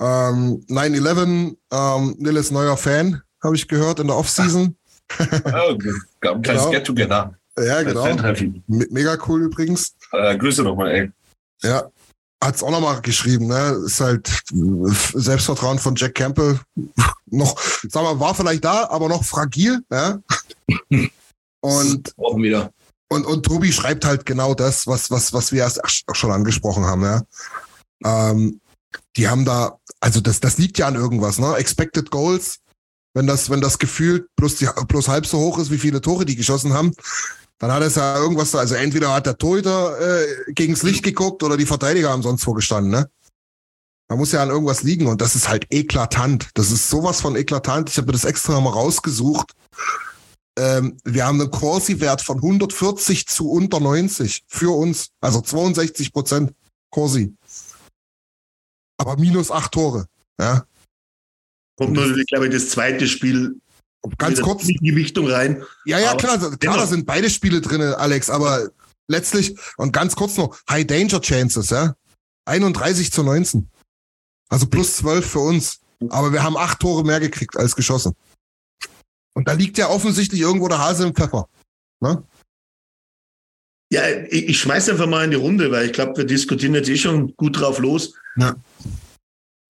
Ähm, 0.00 0.64
9-11, 0.68 1.56
ähm, 1.72 2.14
Nilles 2.18 2.50
neuer 2.50 2.76
Fan, 2.76 3.22
habe 3.42 3.56
ich 3.56 3.66
gehört, 3.68 4.00
in 4.00 4.08
der 4.08 4.16
Offseason. 4.16 4.76
Ja, 5.18 5.74
gab 6.20 6.36
ein 6.36 6.42
kleines 6.42 6.62
Genau. 6.62 6.70
Get-Together. 6.72 7.34
Ja, 7.58 7.82
genau. 7.82 8.04
Mega 8.66 9.16
cool 9.26 9.42
übrigens. 9.44 9.94
Äh, 10.12 10.36
Grüße 10.36 10.62
nochmal, 10.62 10.90
ey. 10.90 11.12
Ja. 11.62 11.84
Hat's 12.44 12.62
auch 12.62 12.70
nochmal 12.70 13.00
geschrieben, 13.00 13.46
ne? 13.46 13.80
Ist 13.86 13.98
halt 14.00 14.30
Selbstvertrauen 14.52 15.78
von 15.78 15.94
Jack 15.96 16.14
Campbell 16.14 16.60
noch, 17.26 17.58
sag 17.88 18.02
mal, 18.02 18.20
war 18.20 18.34
vielleicht 18.34 18.64
da, 18.64 18.88
aber 18.90 19.08
noch 19.08 19.24
fragil, 19.24 19.80
ja? 19.90 20.18
Und, 21.60 22.14
Brauchen 22.16 22.42
wieder. 22.42 22.70
und, 23.08 23.24
und 23.26 23.44
Tobi 23.44 23.72
schreibt 23.72 24.04
halt 24.04 24.24
genau 24.26 24.54
das, 24.54 24.86
was, 24.86 25.10
was, 25.10 25.32
was 25.32 25.50
wir 25.50 25.62
erst 25.62 25.82
auch 25.82 26.14
schon 26.14 26.30
angesprochen 26.30 26.84
haben, 26.84 27.02
ja. 27.02 27.22
Ähm, 28.04 28.60
die 29.16 29.28
haben 29.28 29.44
da, 29.44 29.78
also 30.00 30.20
das, 30.20 30.40
das 30.40 30.58
liegt 30.58 30.78
ja 30.78 30.88
an 30.88 30.94
irgendwas, 30.94 31.38
ne? 31.38 31.54
Expected 31.56 32.10
Goals, 32.10 32.58
wenn 33.14 33.26
das, 33.26 33.50
wenn 33.50 33.60
das 33.60 33.78
gefühlt 33.78 34.26
bloß, 34.36 34.56
die, 34.56 34.68
bloß 34.88 35.08
halb 35.08 35.26
so 35.26 35.38
hoch 35.38 35.58
ist, 35.58 35.70
wie 35.70 35.78
viele 35.78 36.00
Tore 36.00 36.24
die 36.24 36.36
geschossen 36.36 36.72
haben, 36.74 36.92
dann 37.58 37.72
hat 37.72 37.82
es 37.82 37.94
ja 37.94 38.16
irgendwas, 38.16 38.54
also 38.54 38.74
entweder 38.74 39.14
hat 39.14 39.26
der 39.26 39.38
Torhüter 39.38 39.98
äh, 40.00 40.52
gegens 40.52 40.82
Licht 40.82 41.02
geguckt 41.02 41.42
oder 41.42 41.56
die 41.56 41.66
Verteidiger 41.66 42.10
haben 42.10 42.22
sonst 42.22 42.44
vorgestanden, 42.44 42.90
ne? 42.90 43.10
Da 44.08 44.14
muss 44.14 44.32
ja 44.32 44.42
an 44.42 44.50
irgendwas 44.50 44.82
liegen 44.82 45.08
und 45.08 45.20
das 45.20 45.34
ist 45.34 45.48
halt 45.48 45.66
eklatant. 45.70 46.50
Das 46.54 46.70
ist 46.70 46.88
sowas 46.88 47.20
von 47.20 47.34
eklatant. 47.34 47.90
Ich 47.90 47.96
habe 47.96 48.06
mir 48.06 48.12
das 48.12 48.24
extra 48.24 48.60
mal 48.60 48.70
rausgesucht. 48.70 49.52
Ähm, 50.56 50.96
wir 51.04 51.26
haben 51.26 51.40
einen 51.40 51.50
Corsi-Wert 51.50 52.22
von 52.22 52.36
140 52.36 53.26
zu 53.26 53.50
unter 53.50 53.80
90 53.80 54.44
für 54.46 54.76
uns. 54.76 55.08
Also 55.20 55.40
62 55.40 56.12
Prozent 56.12 56.54
Corsi. 56.90 57.34
Aber 58.98 59.16
minus 59.16 59.50
acht 59.50 59.72
Tore. 59.72 60.06
Ja. 60.40 60.66
Kommt 61.76 61.92
natürlich, 61.92 62.26
glaube 62.26 62.46
ich, 62.46 62.54
das 62.54 62.70
zweite 62.70 63.06
Spiel 63.06 63.60
ganz 64.18 64.40
kurz 64.40 64.62
in 64.62 64.76
die 64.80 64.90
Gewichtung 64.90 65.28
rein. 65.28 65.62
Ja, 65.84 65.98
ja, 65.98 66.14
klar, 66.14 66.38
klar, 66.38 66.76
da 66.76 66.86
sind 66.86 67.06
beide 67.06 67.28
Spiele 67.28 67.60
drin, 67.60 67.82
Alex, 67.82 68.30
aber 68.30 68.68
letztlich, 69.08 69.56
und 69.76 69.92
ganz 69.92 70.16
kurz 70.16 70.36
noch, 70.36 70.56
High 70.70 70.86
Danger 70.86 71.20
Chances, 71.20 71.70
ja. 71.70 71.94
31 72.46 73.12
zu 73.12 73.22
19. 73.22 73.68
Also 74.48 74.66
plus 74.66 74.96
12 74.98 75.28
für 75.28 75.40
uns. 75.40 75.80
Aber 76.10 76.32
wir 76.32 76.42
haben 76.42 76.56
acht 76.56 76.80
Tore 76.80 77.04
mehr 77.04 77.20
gekriegt 77.20 77.56
als 77.56 77.74
geschossen. 77.74 78.14
Und 79.34 79.48
da 79.48 79.52
liegt 79.52 79.78
ja 79.78 79.88
offensichtlich 79.88 80.40
irgendwo 80.40 80.68
der 80.68 80.78
Hase 80.78 81.06
im 81.06 81.14
Pfeffer. 81.14 81.48
Ne? 82.00 82.22
Ja, 83.92 84.02
ich, 84.28 84.48
ich 84.48 84.60
schmeiß 84.60 84.88
einfach 84.88 85.06
mal 85.06 85.24
in 85.24 85.30
die 85.30 85.36
Runde, 85.36 85.70
weil 85.70 85.86
ich 85.86 85.92
glaube, 85.92 86.16
wir 86.16 86.24
diskutieren 86.24 86.74
jetzt 86.74 86.88
eh 86.88 86.96
schon 86.96 87.34
gut 87.36 87.60
drauf 87.60 87.78
los. 87.78 88.14
Ja. 88.36 88.56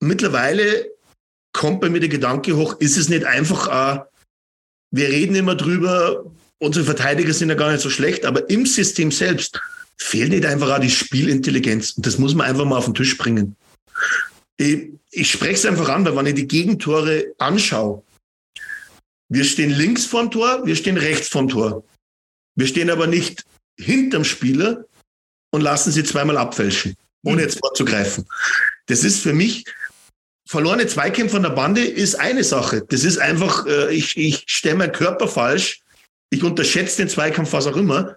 Mittlerweile 0.00 0.90
kommt 1.52 1.80
bei 1.80 1.88
mir 1.88 2.00
der 2.00 2.08
Gedanke 2.08 2.56
hoch, 2.56 2.76
ist 2.80 2.96
es 2.96 3.08
nicht 3.08 3.24
einfach, 3.24 3.68
äh, 3.68 4.00
wir 4.90 5.08
reden 5.08 5.34
immer 5.34 5.54
drüber, 5.54 6.24
unsere 6.58 6.84
Verteidiger 6.84 7.32
sind 7.32 7.48
ja 7.48 7.54
gar 7.54 7.70
nicht 7.70 7.82
so 7.82 7.90
schlecht, 7.90 8.24
aber 8.24 8.48
im 8.50 8.66
System 8.66 9.10
selbst 9.10 9.60
fehlt 9.98 10.30
nicht 10.30 10.46
einfach 10.46 10.70
auch 10.70 10.80
die 10.80 10.90
Spielintelligenz. 10.90 11.92
Und 11.92 12.06
das 12.06 12.18
muss 12.18 12.34
man 12.34 12.46
einfach 12.46 12.64
mal 12.64 12.76
auf 12.76 12.84
den 12.84 12.94
Tisch 12.94 13.16
bringen. 13.16 13.56
Ich, 14.58 14.90
ich 15.10 15.30
spreche 15.30 15.54
es 15.54 15.66
einfach 15.66 15.88
an, 15.88 16.04
weil 16.04 16.16
wenn 16.16 16.26
ich 16.26 16.34
die 16.34 16.48
Gegentore 16.48 17.34
anschaue, 17.38 18.02
wir 19.28 19.44
stehen 19.44 19.70
links 19.70 20.04
vorm 20.04 20.30
Tor, 20.30 20.64
wir 20.64 20.76
stehen 20.76 20.96
rechts 20.96 21.28
vorm 21.28 21.48
Tor. 21.48 21.84
Wir 22.54 22.66
stehen 22.66 22.90
aber 22.90 23.06
nicht 23.06 23.44
hinterm 23.78 24.24
Spieler 24.24 24.84
und 25.50 25.60
lassen 25.60 25.92
sie 25.92 26.04
zweimal 26.04 26.38
abfälschen, 26.38 26.96
ohne 27.24 27.42
jetzt 27.42 27.58
vorzugreifen. 27.58 28.26
Das 28.86 29.04
ist 29.04 29.22
für 29.22 29.32
mich, 29.32 29.64
verlorene 30.46 30.86
Zweikämpfe 30.86 31.34
von 31.34 31.42
der 31.42 31.50
Bande 31.50 31.84
ist 31.84 32.14
eine 32.14 32.44
Sache. 32.44 32.82
Das 32.88 33.04
ist 33.04 33.18
einfach, 33.18 33.66
äh, 33.66 33.94
ich, 33.94 34.16
ich 34.16 34.44
stelle 34.46 34.76
meinen 34.76 34.92
Körper 34.92 35.28
falsch, 35.28 35.80
ich 36.30 36.42
unterschätze 36.42 36.98
den 36.98 37.08
Zweikampf, 37.08 37.52
was 37.52 37.66
auch 37.66 37.76
immer. 37.76 38.16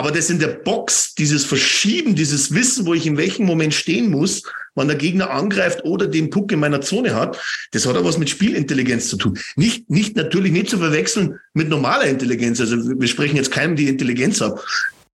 Aber 0.00 0.12
das 0.12 0.30
in 0.30 0.38
der 0.38 0.48
Box, 0.48 1.14
dieses 1.14 1.44
Verschieben, 1.44 2.14
dieses 2.14 2.54
Wissen, 2.54 2.86
wo 2.86 2.94
ich 2.94 3.04
in 3.04 3.18
welchem 3.18 3.44
Moment 3.44 3.74
stehen 3.74 4.10
muss, 4.10 4.42
wann 4.74 4.88
der 4.88 4.96
Gegner 4.96 5.28
angreift 5.28 5.84
oder 5.84 6.06
den 6.06 6.30
Puck 6.30 6.50
in 6.52 6.58
meiner 6.58 6.80
Zone 6.80 7.14
hat, 7.14 7.38
das 7.72 7.84
hat 7.84 7.98
auch 7.98 8.04
was 8.06 8.16
mit 8.16 8.30
Spielintelligenz 8.30 9.10
zu 9.10 9.18
tun. 9.18 9.38
Nicht, 9.56 9.90
nicht 9.90 10.16
natürlich 10.16 10.52
nicht 10.52 10.70
zu 10.70 10.78
verwechseln 10.78 11.38
mit 11.52 11.68
normaler 11.68 12.04
Intelligenz. 12.04 12.62
Also 12.62 12.78
wir 12.98 13.08
sprechen 13.08 13.36
jetzt 13.36 13.50
keinem 13.50 13.76
die 13.76 13.88
Intelligenz 13.88 14.40
ab. 14.40 14.64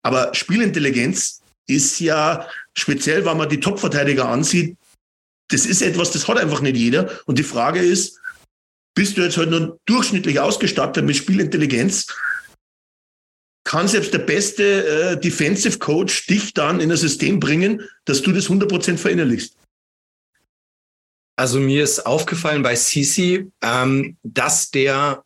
Aber 0.02 0.36
Spielintelligenz 0.36 1.40
ist 1.66 2.02
ja 2.02 2.46
speziell, 2.74 3.24
wenn 3.26 3.38
man 3.38 3.48
die 3.48 3.62
Topverteidiger 3.62 4.28
ansieht, 4.28 4.76
das 5.48 5.66
ist 5.66 5.82
etwas, 5.82 6.12
das 6.12 6.28
hat 6.28 6.38
einfach 6.38 6.60
nicht 6.60 6.76
jeder. 6.76 7.10
Und 7.26 7.40
die 7.40 7.44
Frage 7.44 7.80
ist, 7.80 8.20
bist 8.96 9.16
du 9.16 9.22
jetzt 9.22 9.38
halt 9.38 9.50
nur 9.50 9.80
durchschnittlich 9.86 10.42
ausgestattet 10.42 11.06
mit 11.06 11.16
Spielintelligenz? 11.16 12.08
Kann 13.64 13.88
selbst 13.88 14.14
der 14.14 14.20
beste 14.20 15.14
äh, 15.14 15.20
Defensive 15.20 15.80
Coach 15.80 16.28
dich 16.28 16.54
dann 16.54 16.80
in 16.80 16.92
ein 16.92 16.98
System 16.98 17.40
bringen, 17.40 17.82
dass 18.06 18.22
du 18.22 18.32
das 18.32 18.50
100% 18.50 18.98
verinnerlichst? 18.98 19.56
Also 21.36 21.60
mir 21.60 21.84
ist 21.84 22.06
aufgefallen 22.06 22.62
bei 22.62 22.76
Sisi, 22.76 23.52
ähm, 23.62 24.18
dass 24.24 24.70
der 24.70 25.24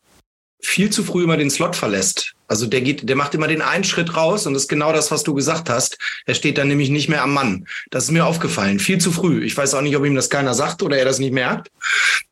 viel 0.61 0.89
zu 0.89 1.03
früh 1.03 1.23
immer 1.23 1.37
den 1.37 1.49
Slot 1.49 1.75
verlässt. 1.75 2.33
Also 2.47 2.65
der 2.65 2.81
geht, 2.81 3.07
der 3.07 3.15
macht 3.15 3.35
immer 3.35 3.47
den 3.47 3.61
einen 3.61 3.83
Schritt 3.83 4.15
raus 4.15 4.47
und 4.47 4.53
das 4.53 4.63
ist 4.63 4.69
genau 4.69 4.93
das, 4.93 5.11
was 5.11 5.23
du 5.23 5.33
gesagt 5.33 5.69
hast. 5.69 5.97
Er 6.25 6.33
steht 6.33 6.57
dann 6.57 6.69
nämlich 6.69 6.89
nicht 6.89 7.09
mehr 7.09 7.23
am 7.23 7.33
Mann. 7.33 7.67
Das 7.91 8.05
ist 8.05 8.11
mir 8.11 8.25
aufgefallen, 8.25 8.79
viel 8.79 8.99
zu 8.99 9.11
früh. 9.11 9.43
Ich 9.43 9.55
weiß 9.55 9.73
auch 9.73 9.81
nicht, 9.81 9.97
ob 9.97 10.05
ihm 10.05 10.15
das 10.15 10.29
keiner 10.29 10.53
sagt 10.53 10.81
oder 10.81 10.97
er 10.97 11.05
das 11.05 11.19
nicht 11.19 11.33
merkt, 11.33 11.71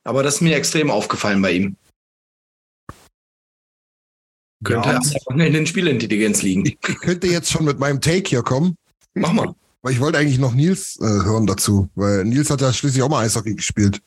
aber 0.03 0.23
das 0.23 0.35
ist 0.35 0.41
mir 0.41 0.55
extrem 0.55 0.89
aufgefallen 0.89 1.41
bei 1.41 1.51
ihm. 1.51 1.75
Könnte 4.65 4.89
ja. 4.89 5.45
in 5.45 5.54
den 5.54 5.65
Spielintelligenz 5.65 6.41
liegen. 6.41 6.65
Ich 6.65 6.99
könnte 6.99 7.28
jetzt 7.28 7.51
schon 7.51 7.65
mit 7.65 7.80
meinem 7.80 8.01
Take 8.01 8.30
hier 8.30 8.41
kommen. 8.41 8.75
Mach 9.13 9.32
mal. 9.32 9.56
Weil 9.82 9.93
ich 9.93 9.99
wollte 9.99 10.17
eigentlich 10.17 10.39
noch 10.39 10.54
Nils 10.54 10.97
äh, 10.99 11.06
hören 11.06 11.45
dazu, 11.45 11.88
weil 11.95 12.25
Nils 12.25 12.49
hat 12.49 12.62
ja 12.62 12.73
schließlich 12.73 13.04
auch 13.04 13.10
mal 13.10 13.23
Eishockey 13.23 13.54
gespielt. 13.54 14.01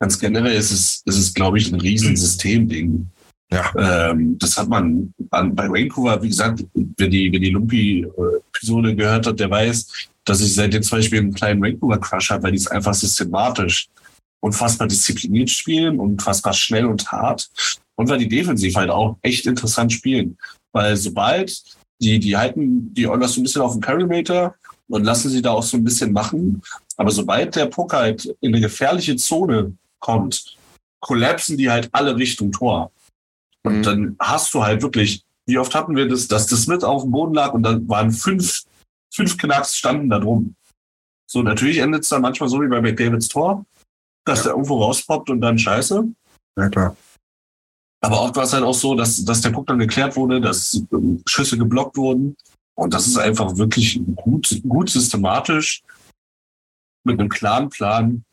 Ganz 0.00 0.18
generell 0.18 0.56
ist 0.56 0.72
es, 0.72 1.02
ist 1.04 1.18
es 1.18 1.32
glaube 1.32 1.58
ich, 1.58 1.72
ein 1.72 1.80
Riesensystemding. 1.80 3.08
Ja. 3.52 4.10
Ähm, 4.10 4.38
das 4.38 4.56
hat 4.56 4.68
man 4.68 5.12
an, 5.30 5.54
bei 5.54 5.68
Vancouver, 5.68 6.22
wie 6.22 6.28
gesagt, 6.28 6.64
wer 6.74 7.08
die, 7.08 7.32
wer 7.32 7.40
die 7.40 7.50
Lumpi-Episode 7.50 8.94
gehört 8.96 9.26
hat, 9.26 9.40
der 9.40 9.50
weiß, 9.50 10.08
dass 10.24 10.40
ich 10.40 10.54
seit 10.54 10.72
den 10.72 10.82
zwei 10.82 11.02
Spielen 11.02 11.26
einen 11.26 11.34
kleinen 11.34 11.62
Vancouver-Crush 11.62 12.30
habe, 12.30 12.44
weil 12.44 12.52
die 12.52 12.58
es 12.58 12.66
einfach 12.66 12.94
systematisch 12.94 13.88
unfassbar 14.40 14.88
diszipliniert 14.88 15.50
spielen, 15.50 16.00
unfassbar 16.00 16.52
schnell 16.52 16.86
und 16.86 17.10
hart. 17.12 17.50
Und 18.00 18.08
weil 18.08 18.16
die 18.16 18.28
defensiv 18.28 18.76
halt 18.76 18.88
auch 18.88 19.18
echt 19.20 19.44
interessant 19.44 19.92
spielen. 19.92 20.38
Weil 20.72 20.96
sobald 20.96 21.62
die, 22.00 22.18
die 22.18 22.34
halten 22.34 22.94
die 22.94 23.06
Oilers 23.06 23.34
so 23.34 23.42
ein 23.42 23.42
bisschen 23.42 23.60
auf 23.60 23.72
dem 23.72 23.82
Perimeter 23.82 24.54
und 24.88 25.04
lassen 25.04 25.28
sie 25.28 25.42
da 25.42 25.50
auch 25.50 25.62
so 25.62 25.76
ein 25.76 25.84
bisschen 25.84 26.10
machen. 26.10 26.62
Aber 26.96 27.10
sobald 27.10 27.56
der 27.56 27.66
Puck 27.66 27.92
halt 27.92 28.24
in 28.40 28.54
eine 28.54 28.62
gefährliche 28.62 29.16
Zone 29.16 29.76
kommt, 29.98 30.56
kollapsen 31.00 31.58
die 31.58 31.70
halt 31.70 31.90
alle 31.92 32.16
Richtung 32.16 32.50
Tor. 32.52 32.90
Und 33.64 33.80
mhm. 33.80 33.82
dann 33.82 34.16
hast 34.18 34.54
du 34.54 34.62
halt 34.64 34.80
wirklich, 34.80 35.22
wie 35.44 35.58
oft 35.58 35.74
hatten 35.74 35.94
wir 35.94 36.08
das, 36.08 36.26
dass 36.26 36.46
das 36.46 36.66
mit 36.66 36.82
auf 36.82 37.02
dem 37.02 37.10
Boden 37.10 37.34
lag 37.34 37.52
und 37.52 37.64
dann 37.64 37.86
waren 37.86 38.12
fünf, 38.12 38.62
fünf 39.12 39.36
Knacks 39.36 39.76
standen 39.76 40.08
da 40.08 40.20
drum. 40.20 40.54
So, 41.30 41.42
natürlich 41.42 41.76
endet 41.76 42.04
es 42.04 42.08
dann 42.08 42.22
manchmal 42.22 42.48
so 42.48 42.62
wie 42.62 42.68
bei 42.68 42.80
McDavids 42.80 43.28
Tor, 43.28 43.66
dass 44.24 44.38
ja. 44.38 44.44
der 44.44 44.52
irgendwo 44.52 44.82
rauspoppt 44.82 45.28
und 45.28 45.42
dann 45.42 45.58
scheiße. 45.58 46.08
Ja, 46.56 46.68
klar. 46.70 46.96
Aber 48.02 48.22
oft 48.22 48.36
war 48.36 48.44
es 48.44 48.52
halt 48.52 48.64
auch 48.64 48.74
so, 48.74 48.94
dass, 48.94 49.24
dass 49.24 49.42
der 49.42 49.50
Puck 49.50 49.66
dann 49.66 49.78
geklärt 49.78 50.16
wurde, 50.16 50.40
dass 50.40 50.82
ähm, 50.92 51.22
Schüsse 51.26 51.58
geblockt 51.58 51.96
wurden. 51.96 52.36
Und 52.74 52.94
das 52.94 53.06
ist 53.06 53.18
einfach 53.18 53.56
wirklich 53.56 54.00
gut, 54.16 54.60
gut 54.66 54.88
systematisch 54.88 55.82
mit 57.04 57.20
einem 57.20 57.28
klaren 57.28 57.68
Plan. 57.68 58.24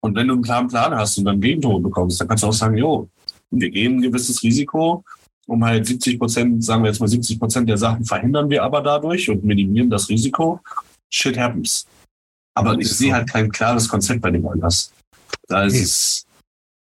Und 0.00 0.16
wenn 0.16 0.26
du 0.26 0.34
einen 0.34 0.42
klaren 0.42 0.68
Plan 0.68 0.94
hast 0.94 1.18
und 1.18 1.24
dann 1.24 1.40
Gegentor 1.40 1.80
bekommst, 1.80 2.20
dann 2.20 2.28
kannst 2.28 2.42
du 2.42 2.48
auch 2.48 2.52
sagen, 2.52 2.76
jo, 2.76 3.08
wir 3.50 3.70
gehen 3.70 3.96
ein 3.96 4.02
gewisses 4.02 4.42
Risiko, 4.42 5.04
um 5.46 5.64
halt 5.64 5.86
70 5.86 6.18
Prozent, 6.18 6.64
sagen 6.64 6.82
wir 6.82 6.90
jetzt 6.90 7.00
mal 7.00 7.08
70 7.08 7.38
Prozent 7.38 7.68
der 7.68 7.78
Sachen 7.78 8.04
verhindern 8.04 8.50
wir 8.50 8.64
aber 8.64 8.82
dadurch 8.82 9.30
und 9.30 9.44
minimieren 9.44 9.88
das 9.88 10.08
Risiko. 10.08 10.60
Shit 11.10 11.38
happens. 11.38 11.86
Aber 12.54 12.78
ich 12.78 12.90
sehe 12.90 13.14
halt 13.14 13.28
kein 13.28 13.50
klares 13.50 13.88
Konzept 13.88 14.20
bei 14.20 14.30
dem 14.30 14.44
Oilers. 14.44 14.92
Da 15.48 15.64
ist 15.64 15.80
es, 15.80 16.26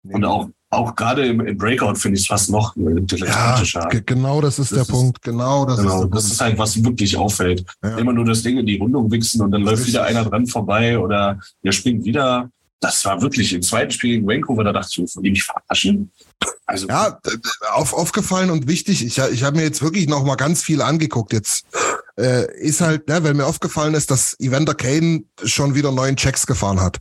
und 0.04 0.26
auch, 0.26 0.50
auch 0.71 0.95
gerade 0.95 1.25
im, 1.25 1.41
im 1.41 1.58
Breakout 1.58 1.95
finde 1.95 2.17
ich 2.17 2.23
es 2.23 2.27
fast 2.27 2.49
noch 2.49 2.73
dilettantischer. 2.75 3.89
Ja, 3.91 3.99
genau 4.05 4.39
das 4.39 4.60
ist 4.60 4.71
das 4.71 4.75
der 4.75 4.82
ist, 4.84 4.91
Punkt. 4.91 5.21
Genau 5.21 5.65
das 5.65 5.77
genau, 5.77 6.03
ist 6.03 6.13
Das 6.13 6.21
Punkt. 6.21 6.34
ist 6.34 6.41
halt, 6.41 6.58
was 6.58 6.84
wirklich 6.84 7.17
auffällt. 7.17 7.65
Ja. 7.84 7.97
Immer 7.97 8.13
nur 8.13 8.25
das 8.25 8.43
Ding 8.43 8.58
in 8.58 8.65
die 8.65 8.77
Rundung 8.77 9.12
wichsen 9.12 9.41
und 9.41 9.51
dann 9.51 9.63
läuft 9.63 9.88
wieder 9.88 10.03
einer 10.03 10.23
dran 10.25 10.45
vorbei 10.45 10.99
oder 10.99 11.39
der 11.63 11.71
springt 11.71 12.05
wieder. 12.05 12.49
Das 12.82 13.03
war 13.03 13.21
wirklich 13.21 13.51
im 13.53 13.62
zweiten 13.62 13.91
Spiel 13.91 14.12
gegen 14.12 14.27
Vancouver, 14.27 14.63
da 14.63 14.71
dachte 14.71 15.03
ich, 15.03 15.12
von 15.12 15.23
dem 15.23 15.34
ich 15.34 15.43
verarschen. 15.43 16.12
Also, 16.65 16.88
ja, 16.88 17.19
auf, 17.73 17.93
aufgefallen 17.93 18.51
und 18.51 18.67
wichtig. 18.67 19.03
Ich, 19.03 19.17
ich 19.17 19.43
habe 19.43 19.58
mir 19.58 19.63
jetzt 19.63 19.82
wirklich 19.82 20.08
noch 20.08 20.23
mal 20.23 20.36
ganz 20.36 20.63
viel 20.63 20.82
angeguckt. 20.82 21.34
Jetzt 21.34 21.65
äh, 22.17 22.45
ist 22.60 22.79
halt, 22.79 23.08
ne, 23.08 23.23
weil 23.23 23.34
mir 23.34 23.47
aufgefallen 23.47 23.95
ist, 23.95 24.12
dass 24.12 24.39
Evander 24.39 24.75
Kane 24.75 25.23
schon 25.43 25.73
wieder 25.73 25.91
neuen 25.91 26.15
Checks 26.15 26.45
gefahren 26.45 26.79
hat. 26.79 26.99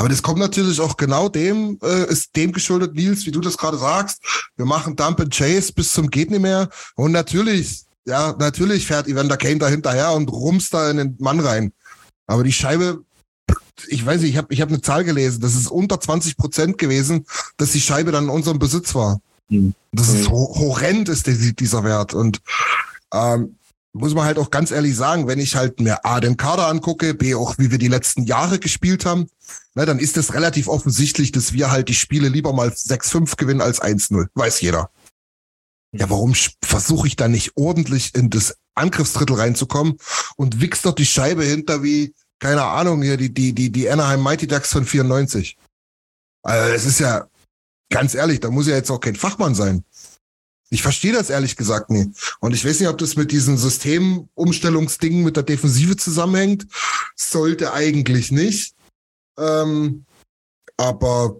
Aber 0.00 0.08
das 0.08 0.22
kommt 0.22 0.38
natürlich 0.38 0.80
auch 0.80 0.96
genau 0.96 1.28
dem, 1.28 1.78
äh, 1.82 2.10
ist 2.10 2.34
dem 2.34 2.52
geschuldet, 2.52 2.94
Nils, 2.94 3.26
wie 3.26 3.32
du 3.32 3.40
das 3.42 3.58
gerade 3.58 3.76
sagst. 3.76 4.48
Wir 4.56 4.64
machen 4.64 4.96
Dump 4.96 5.20
and 5.20 5.30
Chase 5.30 5.74
bis 5.74 5.92
zum 5.92 6.08
geht 6.08 6.30
nicht 6.30 6.40
mehr. 6.40 6.70
Und 6.94 7.12
natürlich, 7.12 7.82
ja, 8.06 8.34
natürlich 8.38 8.86
fährt 8.86 9.08
Evander 9.08 9.36
Kane 9.36 9.58
da 9.58 9.68
hinterher 9.68 10.12
und 10.12 10.32
rumst 10.32 10.72
da 10.72 10.90
in 10.90 10.96
den 10.96 11.16
Mann 11.18 11.38
rein. 11.38 11.74
Aber 12.26 12.44
die 12.44 12.52
Scheibe 12.54 13.04
ich 13.88 14.06
weiß 14.06 14.22
nicht, 14.22 14.30
ich 14.30 14.36
habe 14.38 14.54
ich 14.54 14.62
hab 14.62 14.70
eine 14.70 14.80
Zahl 14.80 15.04
gelesen, 15.04 15.42
das 15.42 15.54
ist 15.54 15.70
unter 15.70 16.00
20 16.00 16.38
Prozent 16.38 16.78
gewesen, 16.78 17.26
dass 17.58 17.72
die 17.72 17.80
Scheibe 17.82 18.10
dann 18.10 18.24
in 18.24 18.30
unserem 18.30 18.58
Besitz 18.58 18.94
war. 18.94 19.20
Mhm. 19.50 19.74
Das 19.92 20.08
ist 20.08 20.30
ho 20.30 20.54
horrend, 20.58 21.10
ist 21.10 21.26
die, 21.26 21.54
dieser 21.54 21.84
Wert. 21.84 22.14
Und 22.14 22.40
ähm, 23.12 23.56
muss 23.92 24.14
man 24.14 24.24
halt 24.24 24.38
auch 24.38 24.50
ganz 24.50 24.70
ehrlich 24.70 24.94
sagen, 24.94 25.26
wenn 25.26 25.38
ich 25.38 25.56
halt 25.56 25.80
mir 25.80 26.04
A, 26.04 26.20
den 26.20 26.36
Kader 26.36 26.68
angucke, 26.68 27.14
B, 27.14 27.34
auch 27.34 27.58
wie 27.58 27.70
wir 27.70 27.78
die 27.78 27.88
letzten 27.88 28.24
Jahre 28.24 28.58
gespielt 28.58 29.04
haben, 29.04 29.28
ne, 29.74 29.84
dann 29.86 29.98
ist 29.98 30.16
es 30.16 30.34
relativ 30.34 30.68
offensichtlich, 30.68 31.32
dass 31.32 31.52
wir 31.52 31.70
halt 31.70 31.88
die 31.88 31.94
Spiele 31.94 32.28
lieber 32.28 32.52
mal 32.52 32.68
6-5 32.68 33.36
gewinnen 33.36 33.60
als 33.60 33.82
1-0. 33.82 34.28
Weiß 34.34 34.60
jeder. 34.60 34.90
Ja, 35.92 36.08
warum 36.08 36.34
versuche 36.62 37.08
ich 37.08 37.16
da 37.16 37.26
nicht 37.26 37.56
ordentlich 37.56 38.14
in 38.14 38.30
das 38.30 38.56
Angriffsdrittel 38.74 39.36
reinzukommen 39.36 39.96
und 40.36 40.60
wichst 40.60 40.84
dort 40.84 41.00
die 41.00 41.06
Scheibe 41.06 41.44
hinter 41.44 41.82
wie 41.82 42.14
keine 42.40 42.64
Ahnung, 42.64 43.02
hier 43.02 43.16
die, 43.16 43.32
die, 43.32 43.54
die, 43.54 43.70
die 43.70 43.88
Anaheim 43.88 44.22
Mighty 44.22 44.46
Ducks 44.46 44.72
von 44.72 44.84
94. 44.84 45.56
Also 46.42 46.74
es 46.74 46.86
ist 46.86 46.98
ja, 46.98 47.28
ganz 47.90 48.14
ehrlich, 48.14 48.40
da 48.40 48.50
muss 48.50 48.66
ja 48.66 48.74
jetzt 48.74 48.90
auch 48.90 48.98
kein 48.98 49.14
Fachmann 49.14 49.54
sein. 49.54 49.84
Ich 50.70 50.82
verstehe 50.82 51.12
das 51.12 51.30
ehrlich 51.30 51.56
gesagt 51.56 51.90
nie. 51.90 52.12
Und 52.38 52.54
ich 52.54 52.64
weiß 52.64 52.78
nicht, 52.80 52.88
ob 52.88 52.98
das 52.98 53.16
mit 53.16 53.32
diesem 53.32 53.56
Systemumstellungsding 53.56 55.22
mit 55.22 55.36
der 55.36 55.42
Defensive 55.42 55.96
zusammenhängt. 55.96 56.66
Sollte 57.16 57.72
eigentlich 57.72 58.30
nicht. 58.30 58.74
Ähm, 59.36 60.04
aber 60.76 61.36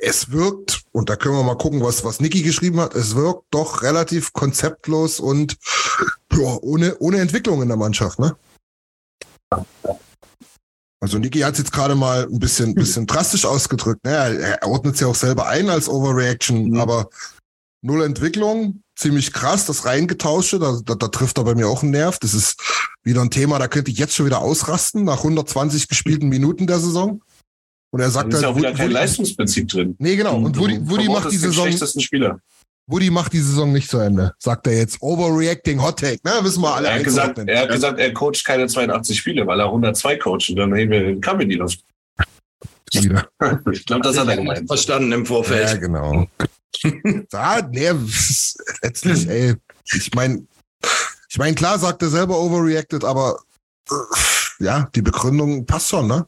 es 0.00 0.30
wirkt, 0.32 0.82
und 0.92 1.08
da 1.10 1.16
können 1.16 1.36
wir 1.36 1.44
mal 1.44 1.58
gucken, 1.58 1.82
was, 1.82 2.04
was 2.04 2.20
Niki 2.20 2.42
geschrieben 2.42 2.80
hat, 2.80 2.94
es 2.94 3.14
wirkt 3.14 3.44
doch 3.50 3.82
relativ 3.82 4.32
konzeptlos 4.32 5.20
und 5.20 5.58
ja, 6.32 6.58
ohne, 6.60 6.96
ohne 6.98 7.20
Entwicklung 7.20 7.62
in 7.62 7.68
der 7.68 7.76
Mannschaft, 7.76 8.18
ne? 8.18 8.36
Also 11.00 11.18
Niki 11.18 11.40
hat 11.40 11.54
es 11.54 11.60
jetzt 11.60 11.72
gerade 11.72 11.94
mal 11.94 12.24
ein 12.30 12.38
bisschen, 12.38 12.74
bisschen 12.74 13.06
drastisch 13.06 13.46
ausgedrückt. 13.46 14.04
Naja, 14.04 14.38
er 14.60 14.68
ordnet 14.68 14.94
es 14.94 15.00
ja 15.00 15.06
auch 15.06 15.14
selber 15.14 15.48
ein 15.48 15.70
als 15.70 15.88
Overreaction, 15.88 16.70
mhm. 16.70 16.80
aber 16.80 17.08
null 17.82 18.04
Entwicklung, 18.04 18.82
ziemlich 18.96 19.32
krass, 19.32 19.64
das 19.64 19.86
Reingetausche, 19.86 20.58
da, 20.58 20.78
da, 20.84 20.94
da 20.94 21.08
trifft 21.08 21.38
er 21.38 21.44
bei 21.44 21.54
mir 21.54 21.68
auch 21.68 21.82
einen 21.82 21.92
Nerv. 21.92 22.18
Das 22.18 22.34
ist 22.34 22.60
wieder 23.02 23.22
ein 23.22 23.30
Thema, 23.30 23.58
da 23.58 23.66
könnte 23.66 23.90
ich 23.90 23.98
jetzt 23.98 24.14
schon 24.14 24.26
wieder 24.26 24.42
ausrasten 24.42 25.04
nach 25.04 25.18
120 25.18 25.88
gespielten 25.88 26.28
Minuten 26.28 26.66
der 26.66 26.80
Saison. 26.80 27.22
Und 27.92 28.00
er 28.00 28.10
sagt 28.10 28.24
Dann 28.24 28.30
ist 28.30 28.34
halt, 28.36 28.42
ja 28.44 28.50
auch 28.50 28.56
wieder 28.56 28.72
kein 28.72 28.90
Leistungsprinzip 28.90 29.68
drin. 29.68 29.96
Nee, 29.98 30.16
genau. 30.16 30.36
Und 30.36 30.56
Woody, 30.58 30.86
Woody 30.88 31.08
macht 31.08 31.32
die 31.32 31.38
Saison. 31.38 31.70
Spieler. 31.98 32.40
Woody 32.90 33.10
macht 33.10 33.32
die 33.32 33.40
Saison 33.40 33.72
nicht 33.72 33.88
zu 33.88 33.98
Ende, 33.98 34.34
sagt 34.38 34.66
er 34.66 34.76
jetzt. 34.76 35.00
Overreacting 35.00 35.80
Hot 35.80 36.00
Take, 36.00 36.18
ne? 36.24 36.32
Wissen 36.42 36.62
wir 36.62 36.74
alle. 36.74 36.88
Er 36.88 36.96
hat, 36.96 37.04
gesagt, 37.04 37.38
er 37.38 37.62
hat 37.62 37.70
gesagt, 37.70 38.00
er 38.00 38.12
coacht 38.12 38.44
keine 38.44 38.66
82 38.66 39.16
Spiele, 39.16 39.46
weil 39.46 39.60
er 39.60 39.66
102 39.66 40.16
coacht 40.16 40.50
und 40.50 40.56
dann 40.56 40.74
heben 40.74 40.90
wir 40.90 41.02
den 41.02 41.20
Kamm 41.20 41.40
in 41.40 41.48
die 41.48 41.56
Luft. 41.56 41.84
Wieder. 42.92 43.28
ich 43.72 43.86
glaube, 43.86 44.02
das 44.02 44.18
hat 44.18 44.26
er 44.26 44.36
gemeint. 44.36 44.66
Verstanden 44.66 45.12
im 45.12 45.24
Vorfeld. 45.24 45.68
Ja, 45.68 45.76
genau. 45.76 46.26
ja, 47.32 47.68
nee, 47.70 47.90
letztlich, 48.82 49.28
ey, 49.28 49.54
ich 49.92 50.12
meine, 50.14 50.46
ich 51.28 51.38
meine, 51.38 51.54
klar 51.54 51.78
sagt 51.78 52.02
er 52.02 52.08
selber 52.08 52.38
overreacted, 52.38 53.04
aber 53.04 53.38
äh, 53.88 54.64
ja, 54.64 54.88
die 54.94 55.02
Begründung 55.02 55.64
passt 55.64 55.90
schon, 55.90 56.08
ne? 56.08 56.26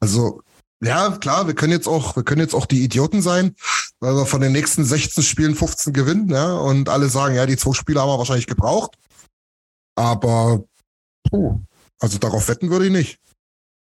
Also, 0.00 0.40
ja, 0.82 1.10
klar, 1.18 1.46
wir 1.46 1.54
können 1.54 1.72
jetzt 1.72 1.86
auch, 1.86 2.16
wir 2.16 2.22
können 2.22 2.40
jetzt 2.40 2.54
auch 2.54 2.64
die 2.64 2.82
Idioten 2.82 3.20
sein, 3.20 3.54
weil 4.00 4.14
wir 4.14 4.26
von 4.26 4.40
den 4.40 4.52
nächsten 4.52 4.84
16 4.84 5.22
Spielen 5.22 5.54
15 5.54 5.92
gewinnen, 5.92 6.28
ja, 6.30 6.54
und 6.54 6.88
alle 6.88 7.08
sagen, 7.08 7.34
ja, 7.34 7.46
die 7.46 7.56
zwei 7.56 7.74
Spiele 7.74 8.00
haben 8.00 8.08
wir 8.08 8.18
wahrscheinlich 8.18 8.46
gebraucht. 8.46 8.96
Aber, 9.94 10.64
puh, 11.28 11.60
also 12.00 12.18
darauf 12.18 12.48
wetten 12.48 12.70
würde 12.70 12.86
ich 12.86 12.92
nicht. 12.92 13.18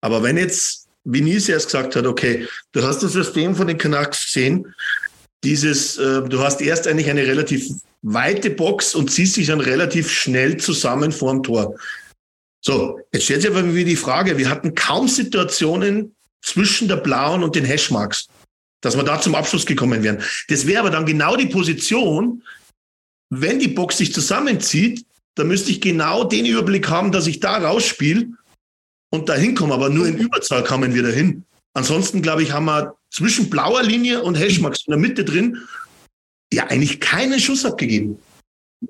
Aber 0.01 0.21
wenn 0.21 0.37
jetzt 0.37 0.87
Vinicius 1.03 1.65
gesagt 1.65 1.95
hat, 1.95 2.05
okay, 2.05 2.47
du 2.71 2.83
hast 2.83 3.01
das 3.01 3.13
System 3.13 3.55
von 3.55 3.67
den 3.67 3.77
Canucks 3.77 4.25
gesehen, 4.25 4.73
dieses, 5.43 5.97
äh, 5.97 6.21
du 6.21 6.39
hast 6.39 6.61
erst 6.61 6.87
eigentlich 6.87 7.09
eine 7.09 7.25
relativ 7.25 7.67
weite 8.03 8.49
Box 8.49 8.95
und 8.95 9.11
ziehst 9.11 9.35
dich 9.37 9.47
dann 9.47 9.61
relativ 9.61 10.11
schnell 10.11 10.57
zusammen 10.57 11.11
vorm 11.11 11.41
Tor. 11.41 11.75
So, 12.61 12.99
jetzt 13.11 13.23
stellt 13.23 13.41
sich 13.41 13.51
aber 13.51 13.73
wieder 13.73 13.89
die 13.89 13.95
Frage, 13.95 14.37
wir 14.37 14.49
hatten 14.49 14.75
kaum 14.75 15.07
Situationen, 15.07 16.15
zwischen 16.43 16.87
der 16.87 16.97
blauen 16.97 17.41
und 17.41 17.55
den 17.55 17.65
Hashmarks, 17.65 18.27
dass 18.83 18.97
wir 18.97 19.03
da 19.03 19.19
zum 19.19 19.33
Abschluss 19.33 19.65
gekommen 19.65 20.03
wären. 20.03 20.21
Das 20.49 20.67
wäre 20.67 20.81
aber 20.81 20.89
dann 20.91 21.05
genau 21.05 21.35
die 21.35 21.47
Position, 21.47 22.43
wenn 23.29 23.57
die 23.57 23.69
Box 23.69 23.97
sich 23.97 24.13
zusammenzieht, 24.13 25.05
dann 25.35 25.47
müsste 25.47 25.71
ich 25.71 25.81
genau 25.81 26.25
den 26.25 26.45
Überblick 26.45 26.89
haben, 26.89 27.11
dass 27.11 27.25
ich 27.25 27.39
da 27.39 27.57
rausspiele 27.57 28.27
und 29.09 29.29
da 29.29 29.35
hinkomme. 29.35 29.73
Aber 29.73 29.89
nur 29.89 30.05
in 30.05 30.17
Überzahl 30.17 30.63
kamen 30.63 30.93
wir 30.93 31.01
dahin. 31.01 31.45
Ansonsten, 31.73 32.21
glaube 32.21 32.43
ich, 32.43 32.51
haben 32.51 32.65
wir 32.65 32.95
zwischen 33.09 33.49
blauer 33.49 33.81
Linie 33.81 34.21
und 34.21 34.37
Hashmarks 34.37 34.85
in 34.85 34.91
der 34.91 34.99
Mitte 34.99 35.25
drin 35.25 35.59
ja 36.53 36.67
eigentlich 36.67 36.99
keinen 36.99 37.39
Schuss 37.39 37.65
abgegeben. 37.65 38.19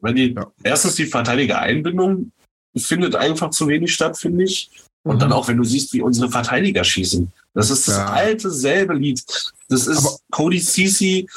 Weil 0.01 0.15
die, 0.15 0.35
erstens 0.63 0.95
die 0.95 1.05
Verteidiger-Einbindung 1.05 2.31
findet 2.75 3.15
einfach 3.15 3.51
zu 3.51 3.67
wenig 3.67 3.93
statt, 3.93 4.17
finde 4.17 4.43
ich. 4.45 4.71
Und 5.03 5.15
mhm. 5.15 5.19
dann 5.19 5.33
auch, 5.33 5.47
wenn 5.47 5.57
du 5.57 5.63
siehst, 5.63 5.93
wie 5.93 6.01
unsere 6.01 6.29
Verteidiger 6.29 6.83
schießen. 6.83 7.31
Das 7.53 7.69
ist 7.69 7.87
das 7.87 7.97
ja. 7.97 8.07
alte 8.07 8.49
selbe 8.49 8.93
Lied. 8.93 9.23
Das 9.69 9.87
ist 9.87 9.97
aber, 9.97 10.17
Cody 10.31 10.59
Ceci. 10.59 11.27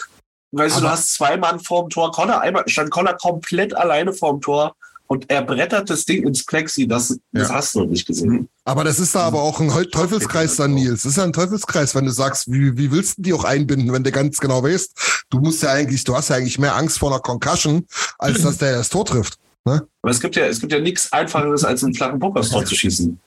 Weißt 0.52 0.76
du, 0.76 0.83
du 0.83 0.88
hast 0.88 1.12
zwei 1.12 1.37
Mann 1.37 1.61
vorm 1.61 1.90
Tor. 1.90 2.12
Connor 2.12 2.40
einmal, 2.40 2.66
stand 2.68 2.90
Connor 2.90 3.14
komplett 3.14 3.74
alleine 3.74 4.12
vorm 4.12 4.40
Tor 4.40 4.74
und 5.09 5.31
er 5.31 5.42
brettert 5.42 5.90
das 5.90 6.05
Ding 6.05 6.26
ins 6.26 6.44
Plexi. 6.44 6.87
Das, 6.87 7.16
das 7.33 7.48
ja. 7.48 7.55
hast 7.55 7.74
du 7.74 7.85
nicht 7.85 8.07
gesehen. 8.07 8.48
Aber 8.64 8.85
das 8.85 8.98
ist 8.98 9.14
da 9.14 9.20
aber 9.20 9.42
auch 9.42 9.61
ein 9.61 9.70
Teufelskreis 9.90 10.57
dann, 10.57 10.74
Nils. 10.74 11.02
Das 11.02 11.12
ist 11.12 11.18
ja 11.18 11.24
ein 11.24 11.33
Teufelskreis, 11.33 11.94
wenn 11.94 12.07
du 12.07 12.11
sagst, 12.11 12.50
wie, 12.50 12.76
wie 12.76 12.90
willst 12.90 13.18
du 13.18 13.22
die 13.22 13.33
auch 13.33 13.44
einbinden, 13.44 13.92
wenn 13.92 14.05
du 14.05 14.11
ganz 14.11 14.38
genau 14.38 14.62
weißt, 14.62 15.24
du 15.31 15.38
musst 15.38 15.62
ja 15.62 15.70
eigentlich, 15.70 16.05
du 16.05 16.14
hast 16.16 16.31
ja 16.31 16.37
eigentlich 16.37 16.59
mehr 16.59 16.74
Angst 16.76 16.98
vor 16.98 17.11
einer 17.11 17.20
Concussion, 17.20 17.87
als 18.18 18.42
dass 18.42 18.59
der 18.59 18.76
das 18.76 18.88
Tor 18.88 19.05
trifft. 19.05 19.38
Ne? 19.64 19.87
Aber 20.02 20.11
es 20.11 20.20
gibt 20.20 20.37
ja, 20.37 20.46
es 20.46 20.61
gibt 20.61 20.72
ja 20.72 20.81
nichts 20.81 21.12
Einfacheres, 21.12 21.64
als 21.64 21.85
einen 21.85 21.94
flachen 21.94 22.18
Puck 22.18 22.37
aufs 22.37 22.50
Tor 22.50 22.64
zu 22.64 22.74
schießen. 22.74 23.18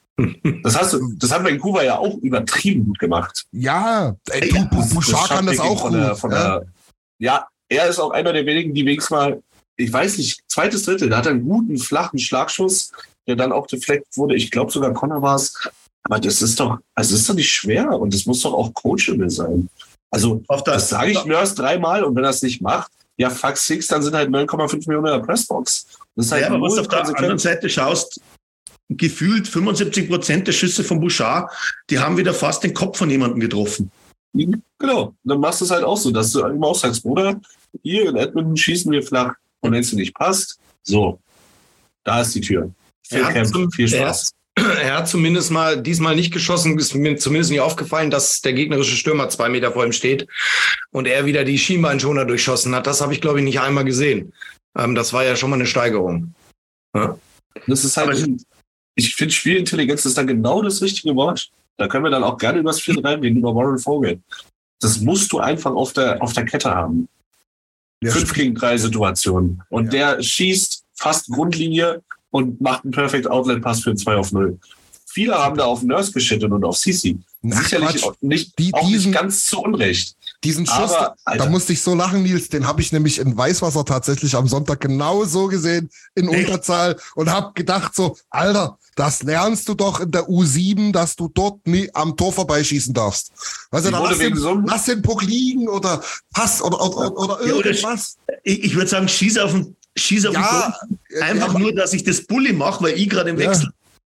Das 0.63 0.77
hast 0.77 0.93
du, 0.93 1.13
das 1.17 1.31
hat 1.31 1.43
Vancouver 1.43 1.83
ja 1.83 1.97
auch 1.97 2.17
übertrieben 2.17 2.85
gut 2.85 2.99
gemacht. 2.99 3.45
Ja, 3.51 4.15
ey, 4.29 4.49
du, 4.49 4.65
Bouchard 4.93 5.29
kann 5.29 5.45
das 5.45 5.59
auch 5.59 5.81
von 5.81 5.93
der, 5.93 6.15
von 6.15 6.31
ja. 6.31 6.59
Der, 6.59 6.67
ja, 7.19 7.47
er 7.69 7.87
ist 7.87 7.99
auch 7.99 8.11
einer 8.11 8.33
der 8.33 8.45
wenigen, 8.45 8.73
die 8.73 8.85
wenigstens 8.85 9.11
mal, 9.11 9.41
ich 9.77 9.93
weiß 9.93 10.17
nicht, 10.17 10.41
zweites 10.47 10.83
Drittel, 10.83 11.09
da 11.09 11.17
hat 11.17 11.25
er 11.25 11.31
einen 11.31 11.45
guten, 11.45 11.77
flachen 11.77 12.19
Schlagschuss, 12.19 12.91
der 13.27 13.35
dann 13.35 13.51
auch 13.51 13.67
deflekt 13.67 14.17
wurde. 14.17 14.35
Ich 14.35 14.51
glaube 14.51 14.71
sogar 14.71 14.93
Connor 14.93 15.21
war 15.21 15.35
es. 15.35 15.53
Aber 16.03 16.19
das 16.19 16.41
ist 16.41 16.59
doch, 16.59 16.79
also 16.95 17.11
das 17.11 17.21
ist 17.21 17.29
doch 17.29 17.35
nicht 17.35 17.51
schwer 17.51 17.91
und 17.91 18.13
das 18.13 18.25
muss 18.25 18.41
doch 18.41 18.53
auch 18.53 18.73
coachable 18.73 19.29
sein. 19.29 19.69
Also, 20.11 20.41
das, 20.47 20.63
das 20.63 20.89
sage 20.89 21.11
ich 21.11 21.25
Nurse 21.25 21.55
dreimal 21.55 22.03
und 22.03 22.15
wenn 22.15 22.23
er 22.23 22.31
es 22.31 22.41
nicht 22.41 22.61
macht, 22.61 22.91
ja, 23.17 23.29
fuck 23.29 23.57
six, 23.57 23.87
dann 23.87 24.01
sind 24.01 24.15
halt 24.15 24.29
9,5 24.29 24.87
Millionen 24.87 25.07
in 25.07 25.19
der 25.19 25.25
Pressbox. 25.25 25.87
Das 26.15 26.25
ist 26.25 26.31
halt 26.31 26.43
ja, 26.43 26.47
aber 26.47 26.61
was 26.61 26.77
auf 26.77 26.87
der 26.87 27.05
anderen 27.05 27.37
Seite 27.37 27.69
schaust, 27.69 28.19
gefühlt 28.89 29.47
75 29.47 30.09
Prozent 30.09 30.47
der 30.47 30.51
Schüsse 30.51 30.83
von 30.83 30.99
Bouchard, 30.99 31.51
die 31.89 31.99
haben 31.99 32.17
wieder 32.17 32.33
fast 32.33 32.63
den 32.63 32.73
Kopf 32.73 32.97
von 32.97 33.09
jemandem 33.09 33.39
getroffen. 33.39 33.91
Genau. 34.33 35.13
Dann 35.23 35.39
machst 35.39 35.61
du 35.61 35.65
es 35.65 35.71
halt 35.71 35.83
auch 35.83 35.97
so, 35.97 36.11
dass 36.11 36.31
du 36.31 36.41
immer 36.41 36.67
auch 36.67 36.75
sagst, 36.75 37.03
Bruder, 37.03 37.39
hier 37.83 38.09
in 38.09 38.15
Edmonton 38.15 38.57
schießen 38.57 38.91
wir 38.91 39.03
flach. 39.03 39.33
Und 39.61 39.71
wenn 39.71 39.81
es 39.81 39.89
dir 39.89 39.97
nicht 39.97 40.15
passt, 40.15 40.59
so, 40.83 41.19
da 42.03 42.21
ist 42.21 42.33
die 42.33 42.41
Tür. 42.41 42.71
Viel, 43.07 43.23
Camp, 43.23 43.75
viel 43.75 43.87
Spaß. 43.87 44.31
Er, 44.55 44.63
er 44.81 44.97
hat 44.97 45.09
zumindest 45.09 45.51
mal 45.51 45.81
diesmal 45.81 46.15
nicht 46.15 46.31
geschossen, 46.31 46.77
ist 46.79 46.95
mir 46.95 47.17
zumindest 47.17 47.51
nicht 47.51 47.59
aufgefallen, 47.59 48.09
dass 48.09 48.41
der 48.41 48.53
gegnerische 48.53 48.95
Stürmer 48.95 49.29
zwei 49.29 49.49
Meter 49.49 49.71
vor 49.71 49.85
ihm 49.85 49.91
steht 49.91 50.27
und 50.91 51.07
er 51.07 51.25
wieder 51.25 51.43
die 51.43 51.57
Schienbeinschoner 51.57 52.25
durchschossen 52.25 52.73
hat. 52.73 52.87
Das 52.87 53.01
habe 53.01 53.13
ich, 53.13 53.21
glaube 53.21 53.39
ich, 53.39 53.43
nicht 53.43 53.59
einmal 53.59 53.83
gesehen. 53.83 54.33
Ähm, 54.77 54.95
das 54.95 55.11
war 55.11 55.25
ja 55.25 55.35
schon 55.35 55.49
mal 55.49 55.57
eine 55.57 55.65
Steigerung. 55.65 56.33
Ja. 56.95 57.17
Das 57.67 57.83
ist 57.83 57.97
halt, 57.97 58.27
ich 58.99 59.15
finde, 59.15 59.33
Spielintelligenz 59.33 60.05
ist 60.05 60.17
dann 60.17 60.27
genau 60.27 60.61
das 60.61 60.81
richtige 60.81 61.15
Wort. 61.15 61.49
Da 61.77 61.87
können 61.87 62.03
wir 62.03 62.11
dann 62.11 62.23
auch 62.23 62.37
gerne 62.37 62.59
über 62.59 62.71
das 62.71 62.81
Spiel 62.81 62.99
reden, 62.99 63.37
über 63.37 63.55
Warren 63.55 63.79
Vogel. 63.79 64.19
Das 64.81 64.99
musst 64.99 65.31
du 65.31 65.39
einfach 65.39 65.73
auf 65.73 65.93
der, 65.93 66.21
auf 66.21 66.33
der 66.33 66.45
Kette 66.45 66.69
haben. 66.69 67.07
Ja, 68.01 68.11
Fünf 68.11 68.33
gegen 68.33 68.55
drei 68.55 68.77
Situationen. 68.77 69.61
Und 69.69 69.93
ja. 69.93 70.15
der 70.15 70.23
schießt 70.23 70.83
fast 70.93 71.29
Grundlinie 71.29 72.01
und 72.31 72.61
macht 72.61 72.83
einen 72.83 72.91
Perfect 72.91 73.29
Outlet 73.29 73.61
Pass 73.61 73.81
für 73.81 73.91
ein 73.91 73.97
2 73.97 74.15
auf 74.15 74.31
0. 74.31 74.57
Viele 75.05 75.35
haben 75.35 75.57
da 75.57 75.65
auf 75.65 75.81
Nurse 75.81 76.11
geschittet 76.11 76.51
und 76.51 76.63
auf 76.63 76.77
Sisi. 76.77 77.17
Sicherlich 77.41 78.03
auch 78.03 78.15
nicht, 78.21 78.57
die, 78.59 78.73
auch 78.73 78.87
diesen, 78.87 79.11
nicht 79.11 79.19
ganz 79.19 79.45
zu 79.45 79.61
Unrecht. 79.61 80.15
Diesen 80.43 80.65
Schuss, 80.65 80.93
Aber, 80.93 81.15
da 81.25 81.47
musste 81.47 81.73
ich 81.73 81.81
so 81.81 81.93
lachen, 81.93 82.23
Nils, 82.23 82.47
den 82.47 82.65
habe 82.65 82.81
ich 82.81 82.93
nämlich 82.93 83.19
in 83.19 83.35
Weißwasser 83.35 83.83
tatsächlich 83.83 84.35
am 84.35 84.47
Sonntag 84.47 84.79
genau 84.79 85.25
so 85.25 85.47
gesehen, 85.47 85.89
in 86.15 86.29
Echt? 86.29 86.47
Unterzahl 86.47 86.97
und 87.15 87.29
habe 87.29 87.51
gedacht 87.53 87.93
so, 87.93 88.15
Alter, 88.29 88.77
das 88.95 89.21
lernst 89.23 89.67
du 89.67 89.73
doch 89.73 89.99
in 89.99 90.11
der 90.11 90.29
U7, 90.29 90.93
dass 90.93 91.17
du 91.17 91.27
dort 91.27 91.67
nie 91.67 91.89
am 91.93 92.15
Tor 92.15 92.31
vorbeischießen 92.31 92.93
darfst. 92.93 93.31
Weißt 93.71 93.87
du, 93.87 93.91
dann 93.91 94.03
lass 94.03 94.17
den, 94.17 94.35
so 94.35 94.53
lass 94.53 94.85
den 94.85 95.01
Puck 95.01 95.23
liegen 95.23 95.67
oder 95.67 96.01
Pass 96.33 96.61
oder, 96.61 96.81
oder, 96.81 97.17
oder 97.17 97.41
irgendwas. 97.41 98.17
Ja, 98.17 98.33
oder 98.33 98.39
ich, 98.43 98.63
ich 98.63 98.75
würde 98.75 98.87
sagen, 98.87 99.07
schieß 99.09 99.37
auf 99.39 99.51
den 99.51 99.75
schieß 99.97 100.25
auf 100.27 100.33
ja, 100.35 100.73
den 101.11 101.21
Einfach 101.21 101.53
ja, 101.53 101.59
nur, 101.59 101.73
dass 101.73 101.93
ich 101.93 102.03
das 102.03 102.21
Bulli 102.21 102.53
mache, 102.53 102.83
weil 102.83 102.97
ich 102.97 103.09
gerade 103.09 103.31
im 103.31 103.37
Wechsel 103.37 103.69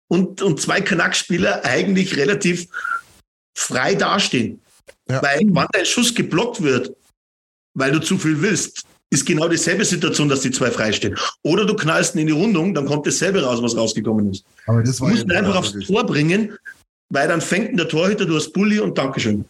und, 0.08 0.42
und 0.42 0.62
zwei 0.62 0.82
Knackspieler 0.82 1.64
eigentlich 1.64 2.18
relativ 2.18 2.68
frei 3.54 3.96
dastehen. 3.96 4.62
Ja. 5.10 5.22
Weil 5.22 5.42
wann 5.50 5.68
dein 5.72 5.86
Schuss 5.86 6.14
geblockt 6.14 6.62
wird, 6.62 6.96
weil 7.74 7.92
du 7.92 8.00
zu 8.00 8.18
viel 8.18 8.42
willst, 8.42 8.86
ist 9.12 9.26
genau 9.26 9.48
dieselbe 9.48 9.86
Situation, 9.86 10.30
dass 10.30 10.42
die 10.42 10.52
zwei 10.52 10.72
freistehen. 10.72 11.18
Oder 11.44 11.66
du 11.66 11.76
knallst 11.76 12.16
ihn 12.16 12.22
in 12.22 12.28
die 12.28 12.34
Rundung, 12.34 12.74
dann 12.74 12.86
kommt 12.86 13.06
dasselbe 13.06 13.44
raus, 13.44 13.62
was 13.62 13.76
rausgekommen 13.78 14.32
ist. 14.32 14.46
Aber 14.66 14.82
das 14.82 14.98
du 14.98 15.08
musst 15.08 15.24
ihn 15.24 15.32
einfach 15.32 15.56
aufs 15.56 15.74
Tor 15.86 16.06
bringen, 16.06 16.58
weil 17.10 17.28
dann 17.28 17.42
fängt 17.42 17.78
der 17.80 17.88
Torhüter, 17.88 18.26
du 18.26 18.36
hast 18.36 18.52
Bulli 18.52 18.80
und 18.80 18.98
Dankeschön. 18.98 19.46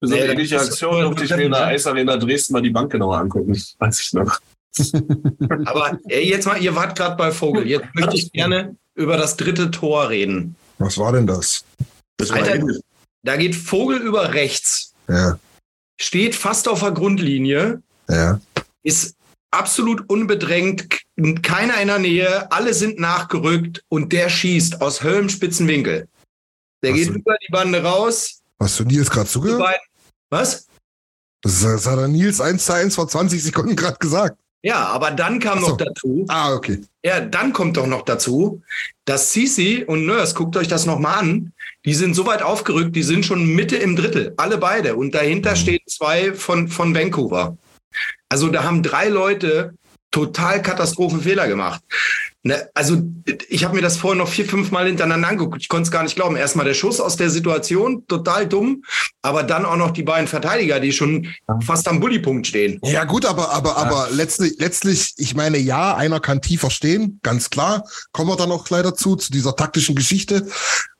Besonders 0.00 0.26
nee, 0.26 0.32
ähnliche 0.32 0.60
Aktion 0.60 1.00
durfte 1.02 1.24
ich 1.24 1.30
mir 1.30 1.44
in 1.44 1.52
der 1.52 1.66
Eisarena 1.66 2.16
Dresden 2.16 2.52
mal 2.52 2.62
die 2.62 2.70
Bank 2.70 2.92
genauer 2.92 3.18
angucken, 3.18 3.56
weiß 3.78 4.00
ich 4.00 4.12
noch. 4.12 4.40
Aber 5.66 5.98
ey, 6.08 6.28
jetzt 6.28 6.46
mal, 6.46 6.60
ihr 6.60 6.74
wart 6.74 6.96
gerade 6.96 7.16
bei 7.16 7.30
Vogel. 7.30 7.66
Jetzt 7.66 7.86
möchte 7.94 8.16
ich 8.16 8.32
gerne 8.32 8.76
über 8.94 9.16
das 9.16 9.36
dritte 9.36 9.70
Tor 9.70 10.10
reden. 10.10 10.56
Was 10.78 10.98
war 10.98 11.12
denn 11.12 11.26
das? 11.26 11.64
Das 12.16 12.30
war 12.30 12.42
Alter. 12.42 12.66
Da 13.24 13.36
geht 13.36 13.54
Vogel 13.54 13.98
über 14.00 14.32
rechts, 14.34 14.92
Ja, 15.08 15.38
steht 16.00 16.34
fast 16.34 16.68
auf 16.68 16.80
der 16.80 16.92
Grundlinie, 16.92 17.82
ja. 18.08 18.40
ist 18.82 19.16
absolut 19.50 20.08
unbedrängt, 20.10 21.00
keiner 21.42 21.80
in 21.80 21.88
der 21.88 21.98
Nähe, 21.98 22.50
alle 22.52 22.74
sind 22.74 22.98
nachgerückt 23.00 23.82
und 23.88 24.12
der 24.12 24.28
schießt 24.28 24.80
aus 24.82 25.02
höllenspitzen 25.02 25.66
Winkel. 25.68 26.06
Der 26.82 26.90
Ach 26.92 26.96
geht 26.96 27.08
so. 27.08 27.14
über 27.14 27.36
die 27.46 27.50
Bande 27.52 27.82
raus. 27.82 28.42
Hast 28.60 28.78
du 28.80 28.84
Nils 28.84 29.08
gerade 29.10 29.28
zugehört? 29.28 29.64
was? 30.30 30.66
Das, 31.42 31.60
das 31.62 31.86
hat 31.86 31.98
er 31.98 32.08
Nils 32.08 32.40
1 32.40 32.64
zu 32.64 32.72
1 32.74 32.94
vor 32.94 33.08
20 33.08 33.42
Sekunden 33.42 33.76
gerade 33.76 33.98
gesagt. 33.98 34.38
Ja, 34.62 34.86
aber 34.86 35.10
dann 35.10 35.38
kam 35.40 35.60
so. 35.60 35.68
noch 35.68 35.76
dazu, 35.76 36.24
Ah, 36.28 36.54
okay. 36.54 36.82
ja, 37.04 37.20
dann 37.20 37.52
kommt 37.52 37.76
doch 37.76 37.86
noch 37.86 38.02
dazu, 38.02 38.62
dass 39.04 39.32
Sisi 39.32 39.84
und 39.86 40.06
Nurse, 40.06 40.34
guckt 40.34 40.56
euch 40.56 40.68
das 40.68 40.86
nochmal 40.86 41.18
an, 41.20 41.52
die 41.84 41.94
sind 41.94 42.14
so 42.14 42.26
weit 42.26 42.42
aufgerückt, 42.42 42.96
die 42.96 43.02
sind 43.02 43.26
schon 43.26 43.46
Mitte 43.46 43.76
im 43.76 43.96
Drittel, 43.96 44.34
alle 44.36 44.58
beide. 44.58 44.96
Und 44.96 45.14
dahinter 45.14 45.54
stehen 45.56 45.82
zwei 45.86 46.32
von, 46.32 46.68
von 46.68 46.94
Vancouver. 46.94 47.56
Also 48.28 48.48
da 48.48 48.64
haben 48.64 48.82
drei 48.82 49.08
Leute 49.08 49.74
total 50.10 50.62
Katastrophenfehler 50.62 51.46
gemacht. 51.48 51.82
Ne, 52.46 52.68
also 52.74 53.02
ich 53.48 53.64
habe 53.64 53.74
mir 53.74 53.80
das 53.80 53.96
vorher 53.96 54.22
noch 54.22 54.28
vier, 54.28 54.44
fünf 54.44 54.70
Mal 54.70 54.86
hintereinander 54.86 55.28
angeguckt. 55.28 55.62
Ich 55.62 55.70
konnte 55.70 55.84
es 55.84 55.90
gar 55.90 56.02
nicht 56.02 56.14
glauben. 56.14 56.36
Erstmal 56.36 56.66
der 56.66 56.74
Schuss 56.74 57.00
aus 57.00 57.16
der 57.16 57.30
Situation, 57.30 58.06
total 58.06 58.46
dumm. 58.46 58.84
Aber 59.22 59.44
dann 59.44 59.64
auch 59.64 59.76
noch 59.76 59.92
die 59.92 60.02
beiden 60.02 60.28
Verteidiger, 60.28 60.78
die 60.78 60.92
schon 60.92 61.28
fast 61.64 61.88
am 61.88 62.00
Bullypunkt 62.00 62.46
stehen. 62.46 62.78
Ja, 62.84 63.04
gut, 63.04 63.24
aber, 63.24 63.50
aber, 63.50 63.78
aber 63.78 64.08
letztlich, 64.12 64.56
letztlich, 64.58 65.14
ich 65.16 65.34
meine, 65.34 65.56
ja, 65.56 65.96
einer 65.96 66.20
kann 66.20 66.42
tiefer 66.42 66.68
stehen, 66.68 67.18
ganz 67.22 67.48
klar. 67.48 67.84
Kommen 68.12 68.28
wir 68.28 68.36
dann 68.36 68.52
auch 68.52 68.66
gleich 68.66 68.82
dazu, 68.82 69.16
zu 69.16 69.32
dieser 69.32 69.56
taktischen 69.56 69.94
Geschichte. 69.94 70.46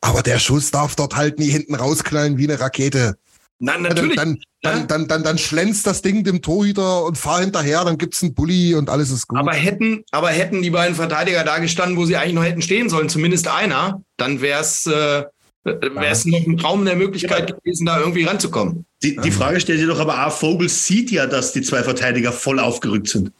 Aber 0.00 0.22
der 0.22 0.38
Schuss 0.38 0.70
darf 0.70 0.96
dort 0.96 1.14
halt 1.14 1.38
nie 1.38 1.50
hinten 1.50 1.74
rausknallen 1.74 2.38
wie 2.38 2.44
eine 2.44 2.58
Rakete. 2.58 3.16
Na, 3.58 3.72
Dann, 3.72 3.82
natürlich. 3.82 4.16
dann. 4.16 4.38
Dann, 4.64 4.88
dann, 4.88 5.08
dann, 5.08 5.22
dann 5.22 5.38
schlänzt 5.38 5.86
das 5.86 6.02
Ding 6.02 6.24
dem 6.24 6.42
Torhüter 6.42 7.04
und 7.04 7.18
fahr 7.18 7.40
hinterher, 7.40 7.84
dann 7.84 7.98
gibt's 7.98 8.22
einen 8.22 8.34
Bulli 8.34 8.74
und 8.74 8.90
alles 8.90 9.10
ist 9.10 9.28
gut. 9.28 9.38
Aber 9.38 9.52
hätten, 9.52 10.04
aber 10.10 10.30
hätten 10.30 10.62
die 10.62 10.70
beiden 10.70 10.94
Verteidiger 10.94 11.44
da 11.44 11.58
gestanden, 11.58 11.96
wo 11.96 12.04
sie 12.04 12.16
eigentlich 12.16 12.34
noch 12.34 12.44
hätten 12.44 12.62
stehen 12.62 12.88
sollen, 12.88 13.08
zumindest 13.08 13.48
einer, 13.48 14.02
dann 14.16 14.40
wäre 14.40 14.60
es 14.60 14.86
äh, 14.86 15.24
wär's 15.64 16.24
noch 16.24 16.46
ein 16.46 16.58
Raum 16.60 16.84
der 16.84 16.96
Möglichkeit 16.96 17.54
gewesen, 17.56 17.86
da 17.86 17.98
irgendwie 17.98 18.24
ranzukommen. 18.24 18.84
Die, 19.02 19.16
die 19.16 19.30
Frage 19.30 19.60
stellt 19.60 19.78
sich 19.78 19.88
doch 19.88 20.00
aber 20.00 20.26
auch, 20.26 20.32
Vogel 20.32 20.68
sieht 20.68 21.10
ja, 21.10 21.26
dass 21.26 21.52
die 21.52 21.62
zwei 21.62 21.82
Verteidiger 21.82 22.32
voll 22.32 22.58
aufgerückt 22.58 23.08
sind. 23.08 23.32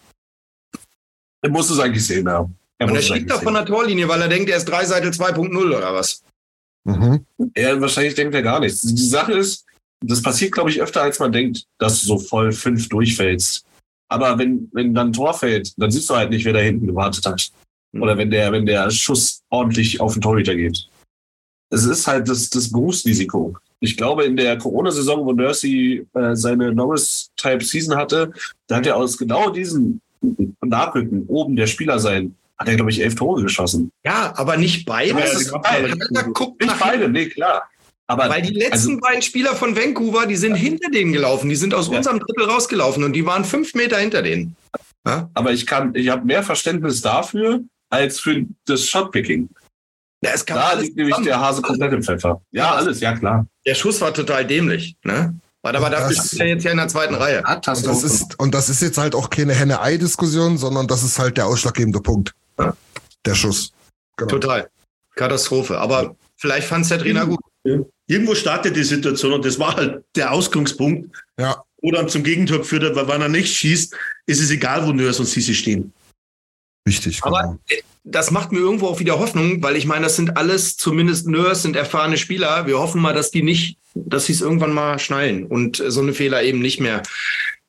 Er 1.42 1.50
muss 1.50 1.70
es 1.70 1.78
eigentlich 1.78 2.06
sehen, 2.06 2.26
ja. 2.26 2.48
Er 2.78 2.88
Und 2.88 2.94
er 2.94 3.00
es 3.00 3.10
eigentlich 3.10 3.26
da 3.26 3.38
von 3.38 3.54
der 3.54 3.66
Torlinie, 3.66 4.08
weil 4.08 4.22
er 4.22 4.28
denkt, 4.28 4.50
er 4.50 4.56
ist 4.56 4.64
Dreiseitel 4.64 5.10
2.0 5.10 5.76
oder 5.76 5.94
was? 5.94 6.22
mhm. 6.84 7.26
Er 7.54 7.80
wahrscheinlich 7.80 8.14
denkt 8.14 8.34
er 8.34 8.42
gar 8.42 8.60
nichts. 8.60 8.80
Die 8.80 9.06
Sache 9.06 9.32
ist, 9.32 9.64
das 10.08 10.22
passiert, 10.22 10.52
glaube 10.52 10.70
ich, 10.70 10.80
öfter, 10.80 11.02
als 11.02 11.18
man 11.18 11.32
denkt, 11.32 11.64
dass 11.78 12.00
du 12.00 12.06
so 12.06 12.18
voll 12.18 12.52
fünf 12.52 12.88
durchfällst. 12.88 13.64
Aber 14.08 14.38
wenn, 14.38 14.68
wenn 14.72 14.94
dann 14.94 15.08
ein 15.08 15.12
Tor 15.12 15.34
fällt, 15.34 15.72
dann 15.76 15.90
siehst 15.90 16.10
du 16.10 16.14
halt 16.14 16.30
nicht, 16.30 16.44
wer 16.44 16.52
da 16.52 16.60
hinten 16.60 16.86
gewartet 16.86 17.26
hat. 17.26 17.50
Oder 17.92 18.18
wenn 18.18 18.30
der, 18.30 18.52
wenn 18.52 18.66
der 18.66 18.90
Schuss 18.90 19.42
ordentlich 19.50 20.00
auf 20.00 20.14
den 20.14 20.22
Torhüter 20.22 20.54
geht. 20.54 20.88
Es 21.70 21.84
ist 21.84 22.06
halt 22.06 22.28
das, 22.28 22.50
das 22.50 22.70
Berufsrisiko. 22.70 23.56
Ich 23.80 23.96
glaube, 23.96 24.24
in 24.24 24.36
der 24.36 24.58
Corona-Saison, 24.58 25.24
wo 25.24 25.32
Nursey 25.32 26.06
äh, 26.14 26.34
seine 26.34 26.72
Norris-Type-Season 26.72 27.96
hatte, 27.96 28.32
da 28.66 28.76
hat 28.76 28.86
er 28.86 28.96
aus 28.96 29.18
genau 29.18 29.50
diesen 29.50 30.00
Nachrücken 30.62 31.24
oben 31.26 31.56
der 31.56 31.66
Spieler 31.66 31.98
sein, 31.98 32.34
hat 32.56 32.68
er, 32.68 32.76
glaube 32.76 32.90
ich, 32.90 33.02
elf 33.02 33.14
Tore 33.14 33.42
geschossen. 33.42 33.90
Ja, 34.04 34.32
aber 34.36 34.56
nicht 34.56 34.86
beide. 34.86 35.18
Ja, 36.10 36.22
guckt 36.32 36.60
Nicht 36.60 36.78
beide, 36.78 37.08
nee, 37.08 37.26
klar. 37.26 37.68
Aber 38.06 38.28
Weil 38.28 38.42
die 38.42 38.52
letzten 38.52 38.72
also, 38.72 39.00
beiden 39.00 39.22
Spieler 39.22 39.54
von 39.54 39.74
Vancouver, 39.76 40.26
die 40.26 40.36
sind 40.36 40.54
hinter 40.56 40.90
denen 40.90 41.12
gelaufen. 41.12 41.48
Die 41.48 41.56
sind 41.56 41.72
aus 41.74 41.88
Ja. 41.88 41.96
unserem 41.98 42.18
Drittel 42.20 42.44
rausgelaufen 42.44 43.02
und 43.02 43.14
die 43.14 43.24
waren 43.24 43.44
fünf 43.44 43.74
Meter 43.74 43.98
hinter 43.98 44.22
denen. 44.22 44.56
Ja? 45.06 45.28
aber 45.34 45.52
ich 45.52 45.66
kann, 45.66 45.94
ich 45.94 46.08
habe 46.08 46.24
mehr 46.24 46.42
Verständnis 46.42 47.02
dafür 47.02 47.60
als 47.90 48.20
für 48.20 48.44
das 48.66 48.86
Shotpicking. 48.86 49.50
Ja, 50.22 50.30
es 50.32 50.46
kam 50.46 50.56
Da 50.56 50.68
alles 50.68 50.84
liegt 50.84 50.96
nämlich 50.96 51.16
der 51.18 51.38
Hase 51.38 51.60
komplett 51.60 51.92
im 51.92 52.02
Pfeffer. 52.02 52.40
Ja, 52.52 52.72
alles, 52.74 53.00
ja 53.00 53.14
klar. 53.14 53.46
Der 53.66 53.74
Schuss 53.74 54.00
war 54.00 54.14
total 54.14 54.46
dämlich. 54.46 54.96
Ne? 55.04 55.34
Aber 55.62 55.90
dafür 55.90 56.14
Das- 56.14 56.28
steht 56.28 56.40
er 56.40 56.46
jetzt 56.46 56.64
ja 56.64 56.70
in 56.70 56.78
der 56.78 56.88
zweiten 56.88 57.14
Reihe. 57.14 57.42
Und 57.46 57.66
das 57.66 58.02
ist, 58.02 58.38
und 58.38 58.54
das 58.54 58.68
ist 58.70 58.80
jetzt 58.80 58.96
halt 58.96 59.14
auch 59.14 59.28
keine 59.28 59.52
Henne-Ei-Diskussion, 59.54 60.56
sondern 60.56 60.86
das 60.86 61.02
ist 61.02 61.18
halt 61.18 61.36
der 61.36 61.46
ausschlaggebende 61.46 62.00
Punkt. 62.00 62.32
Ja. 62.58 62.74
Der 63.26 63.34
Schuss. 63.34 63.72
Genau. 64.16 64.30
Total. 64.30 64.68
Katastrophe. 65.16 65.78
Aber 65.78 66.16
vielleicht 66.36 66.66
fand 66.68 66.82
es 66.84 66.88
der 66.88 66.98
Trainer 66.98 67.26
gut. 67.26 67.40
Irgendwo 68.06 68.34
startet 68.34 68.76
die 68.76 68.84
Situation 68.84 69.32
und 69.32 69.44
das 69.44 69.58
war 69.58 69.76
halt 69.76 70.04
der 70.14 70.32
Ausgangspunkt, 70.32 71.16
Ja, 71.38 71.62
wo 71.80 71.90
dann 71.90 72.08
zum 72.08 72.22
Gegentor 72.22 72.58
geführt 72.58 72.82
hat, 72.82 72.96
weil 72.96 73.08
wenn 73.08 73.22
er 73.22 73.28
nicht 73.28 73.54
schießt, 73.54 73.94
ist 74.26 74.40
es 74.40 74.50
egal, 74.50 74.86
wo 74.86 74.92
Nörs 74.92 75.20
und 75.20 75.26
Sisi 75.26 75.54
stehen. 75.54 75.92
richtig. 76.86 77.20
Aber 77.22 77.42
genau. 77.42 77.58
äh, 77.68 77.82
das 78.04 78.30
macht 78.30 78.52
mir 78.52 78.58
irgendwo 78.58 78.88
auch 78.88 79.00
wieder 79.00 79.18
Hoffnung, 79.18 79.62
weil 79.62 79.76
ich 79.76 79.86
meine, 79.86 80.04
das 80.04 80.16
sind 80.16 80.36
alles, 80.36 80.76
zumindest 80.76 81.26
Nurse 81.26 81.62
sind 81.62 81.74
erfahrene 81.74 82.18
Spieler. 82.18 82.66
Wir 82.66 82.78
hoffen 82.78 83.00
mal, 83.00 83.14
dass 83.14 83.30
die 83.30 83.42
nicht, 83.42 83.78
dass 83.94 84.26
sie 84.26 84.34
es 84.34 84.42
irgendwann 84.42 84.72
mal 84.74 84.98
schnallen 84.98 85.46
und 85.46 85.82
so 85.86 86.00
eine 86.00 86.12
Fehler 86.12 86.42
eben 86.42 86.58
nicht 86.58 86.80
mehr 86.80 87.02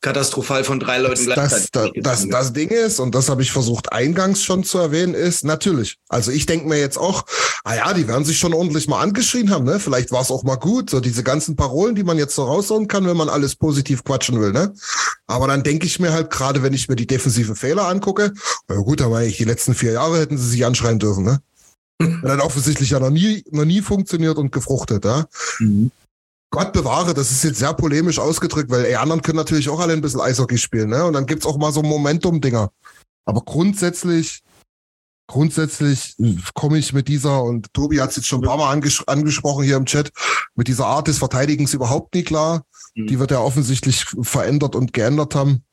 katastrophal 0.02 0.64
von 0.64 0.80
drei 0.80 1.00
Leuten 1.00 1.26
das, 1.28 1.72
das, 1.72 1.92
das, 1.96 2.28
das 2.28 2.54
Ding 2.54 2.70
ist, 2.70 3.00
und 3.00 3.16
das 3.16 3.30
habe 3.30 3.42
ich 3.42 3.52
versucht 3.52 3.92
eingangs 3.92 4.44
schon 4.44 4.64
zu 4.64 4.78
erwähnen, 4.78 5.14
ist 5.14 5.44
natürlich. 5.44 5.98
Also 6.10 6.32
ich 6.32 6.46
denke 6.46 6.68
mir 6.68 6.80
jetzt 6.80 6.98
auch, 6.98 7.24
ah 7.64 7.76
ja, 7.76 7.94
die 7.94 8.08
werden 8.08 8.24
sich 8.24 8.38
schon 8.38 8.54
ordentlich 8.54 8.88
mal 8.88 9.02
angeschrien 9.02 9.50
haben, 9.50 9.66
ne? 9.66 9.80
Vielleicht 9.80 10.12
war 10.12 10.22
es 10.22 10.30
auch 10.30 10.44
mal 10.44 10.58
gut, 10.58 10.90
so 10.92 11.00
diese 11.00 11.24
ganzen 11.24 11.56
Parolen, 11.56 11.96
die 11.96 12.04
man 12.04 12.18
jetzt 12.18 12.36
so 12.36 12.44
raushauen 12.44 12.88
kann, 12.88 13.08
wenn 13.08 13.18
man 13.18 13.30
alles 13.30 13.56
positiv 13.56 14.04
quatschen 14.04 14.40
will, 14.40 14.52
ne? 14.52 14.74
Aber 15.28 15.48
dann 15.48 15.64
denke 15.64 15.88
ich 15.88 16.00
mir 16.00 16.14
halt, 16.14 16.30
gerade 16.30 16.62
wenn 16.62 16.74
ich 16.74 16.88
mir 16.88 16.96
die 16.96 17.08
defensiven 17.08 17.56
Fehler 17.56 17.88
angucke, 17.88 18.34
na 18.68 18.76
gut, 18.76 19.02
aber 19.02 19.24
ich 19.24 19.38
die 19.38 19.44
letzten 19.44 19.74
vier 19.74 19.94
Jahre 19.94 20.20
hätten 20.20 20.38
sie 20.38 20.50
sich 20.50 20.66
anschreien 20.66 21.00
dürfen, 21.00 21.24
ne? 21.24 21.42
Hat 22.02 22.30
dann 22.30 22.42
offensichtlich 22.42 22.92
ja 22.92 23.00
noch 23.00 23.10
nie, 23.10 23.44
noch 23.52 23.66
nie 23.66 23.82
funktioniert 23.82 24.38
und 24.38 24.52
gefruchtet, 24.52 25.06
ja? 25.06 25.26
Gott 26.52 26.74
bewahre, 26.74 27.14
das 27.14 27.32
ist 27.32 27.44
jetzt 27.44 27.60
sehr 27.60 27.74
polemisch 27.74 28.20
ausgedrückt, 28.20 28.70
weil 28.70 28.88
die 28.88 28.96
anderen 28.96 29.22
können 29.22 29.38
natürlich 29.38 29.70
auch 29.70 29.80
alle 29.80 29.94
ein 29.94 30.02
bisschen 30.02 30.22
Eishockey 30.22 30.58
spielen, 30.58 30.90
ne? 30.90 31.06
Und 31.06 31.14
dann 31.14 31.26
gibt's 31.26 31.46
auch 31.46 31.58
mal 31.58 31.72
so 31.72 31.82
Momentum-Dinger. 31.82 32.72
Aber 33.26 33.42
grundsätzlich, 33.42 34.42
grundsätzlich 35.28 36.16
komme 36.54 36.78
ich 36.78 36.94
mit 36.94 37.08
dieser, 37.08 37.44
und 37.44 37.74
Tobi 37.74 38.00
hat 38.00 38.12
es 38.12 38.18
jetzt 38.18 38.28
schon 38.28 38.42
ein 38.42 38.48
paar 38.48 38.58
Mal 38.58 38.72
anges 38.72 39.06
angesprochen 39.08 39.64
hier 39.64 39.78
im 39.78 39.86
Chat, 39.86 40.12
mit 40.56 40.68
dieser 40.68 40.86
Art 40.86 41.08
des 41.08 41.18
Verteidigens 41.18 41.74
überhaupt 41.74 42.14
nie 42.16 42.24
klar. 42.24 42.64
Mhm. 42.96 43.08
Die 43.08 43.20
wird 43.20 43.32
er 43.32 43.44
offensichtlich 43.44 44.06
verändert 44.22 44.76
und 44.76 44.94
geändert 44.94 45.36
haben. 45.36 45.64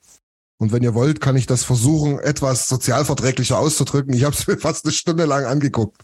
Und 0.58 0.72
wenn 0.72 0.82
ihr 0.82 0.94
wollt, 0.94 1.20
kann 1.20 1.37
ich 1.37 1.46
das 1.46 1.64
versuchen, 1.64 2.18
etwas 2.20 2.68
sozialverträglicher 2.68 3.58
auszudrücken. 3.58 4.14
Ich 4.14 4.24
habe 4.24 4.35
es 4.35 4.46
mir 4.46 4.56
fast 4.58 4.85
eine 4.85 4.92
Stunde 4.92 5.24
lang 5.24 5.44
angeguckt. 5.44 5.96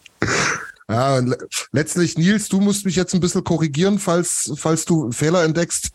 Ja, 0.91 1.19
le 1.19 1.37
letztlich, 1.73 2.17
Nils, 2.17 2.49
du 2.49 2.61
musst 2.61 2.87
mich 2.87 2.97
jetzt 2.97 3.13
ein 3.15 3.21
bisschen 3.21 3.45
korrigieren, 3.45 3.99
falls, 3.99 4.53
falls 4.57 4.87
du 4.87 5.13
Fehler 5.13 5.45
entdeckst. 5.45 5.91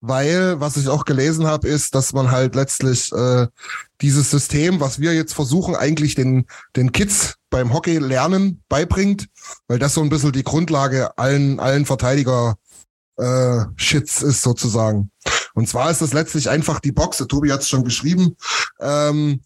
Weil, 0.00 0.60
was 0.60 0.76
ich 0.76 0.88
auch 0.88 1.06
gelesen 1.06 1.46
habe, 1.46 1.66
ist, 1.66 1.94
dass 1.94 2.12
man 2.12 2.30
halt 2.30 2.54
letztlich 2.54 3.10
äh, 3.12 3.46
dieses 4.02 4.30
System, 4.30 4.80
was 4.80 4.98
wir 4.98 5.14
jetzt 5.14 5.32
versuchen, 5.32 5.76
eigentlich 5.76 6.14
den, 6.14 6.46
den 6.76 6.92
Kids 6.92 7.36
beim 7.48 7.72
Hockey 7.72 7.98
lernen, 7.98 8.62
beibringt, 8.68 9.28
weil 9.66 9.78
das 9.78 9.94
so 9.94 10.02
ein 10.02 10.10
bisschen 10.10 10.32
die 10.32 10.44
Grundlage 10.44 11.16
allen, 11.16 11.58
allen 11.58 11.86
Verteidiger 11.86 12.56
äh, 13.16 13.60
Shits 13.76 14.20
ist 14.20 14.42
sozusagen. 14.42 15.10
Und 15.54 15.68
zwar 15.68 15.90
ist 15.90 16.02
das 16.02 16.12
letztlich 16.12 16.50
einfach 16.50 16.80
die 16.80 16.92
Box, 16.92 17.18
Tobi 17.18 17.52
hat 17.52 17.60
es 17.60 17.68
schon 17.68 17.84
geschrieben, 17.84 18.36
ähm, 18.80 19.40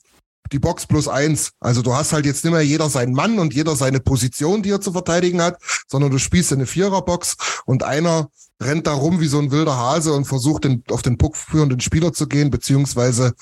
die 0.53 0.59
Box 0.59 0.87
plus 0.87 1.09
eins. 1.09 1.53
Also 1.61 1.83
du 1.83 1.95
hast 1.95 2.13
halt 2.13 2.27
jetzt 2.27 2.45
nicht 2.45 2.53
mehr 2.53 2.63
jeder 2.63 2.89
seinen 2.89 3.13
Mann 3.13 3.39
und 3.39 3.55
jeder 3.55 3.77
seine 3.77 4.01
Position, 4.01 4.63
die 4.63 4.71
er 4.71 4.81
zu 4.81 4.93
verteidigen 4.93 5.43
hat, 5.43 5.61
sondern 5.87 6.11
du 6.11 6.19
spielst 6.19 6.53
in 6.53 6.59
eine 6.59 6.67
Viererbox 6.67 7.37
und 7.67 7.83
einer 7.83 8.31
rennt 8.61 8.87
da 8.87 8.93
rum 8.93 9.21
wie 9.21 9.29
so 9.29 9.39
ein 9.39 9.51
wilder 9.51 9.77
Hase 9.77 10.13
und 10.13 10.25
versucht 10.25 10.65
den, 10.65 10.83
auf 10.91 11.03
den 11.03 11.19
Puck 11.19 11.37
führenden 11.37 11.81
Spieler 11.81 12.13
zu 12.13 12.27
gehen, 12.27 12.51
beziehungsweise 12.51 13.35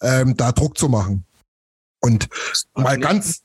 ähm, 0.00 0.36
da 0.36 0.52
Druck 0.52 0.78
zu 0.78 0.88
machen. 0.88 1.24
Und 2.00 2.28
mal 2.74 2.98
ganz, 2.98 3.42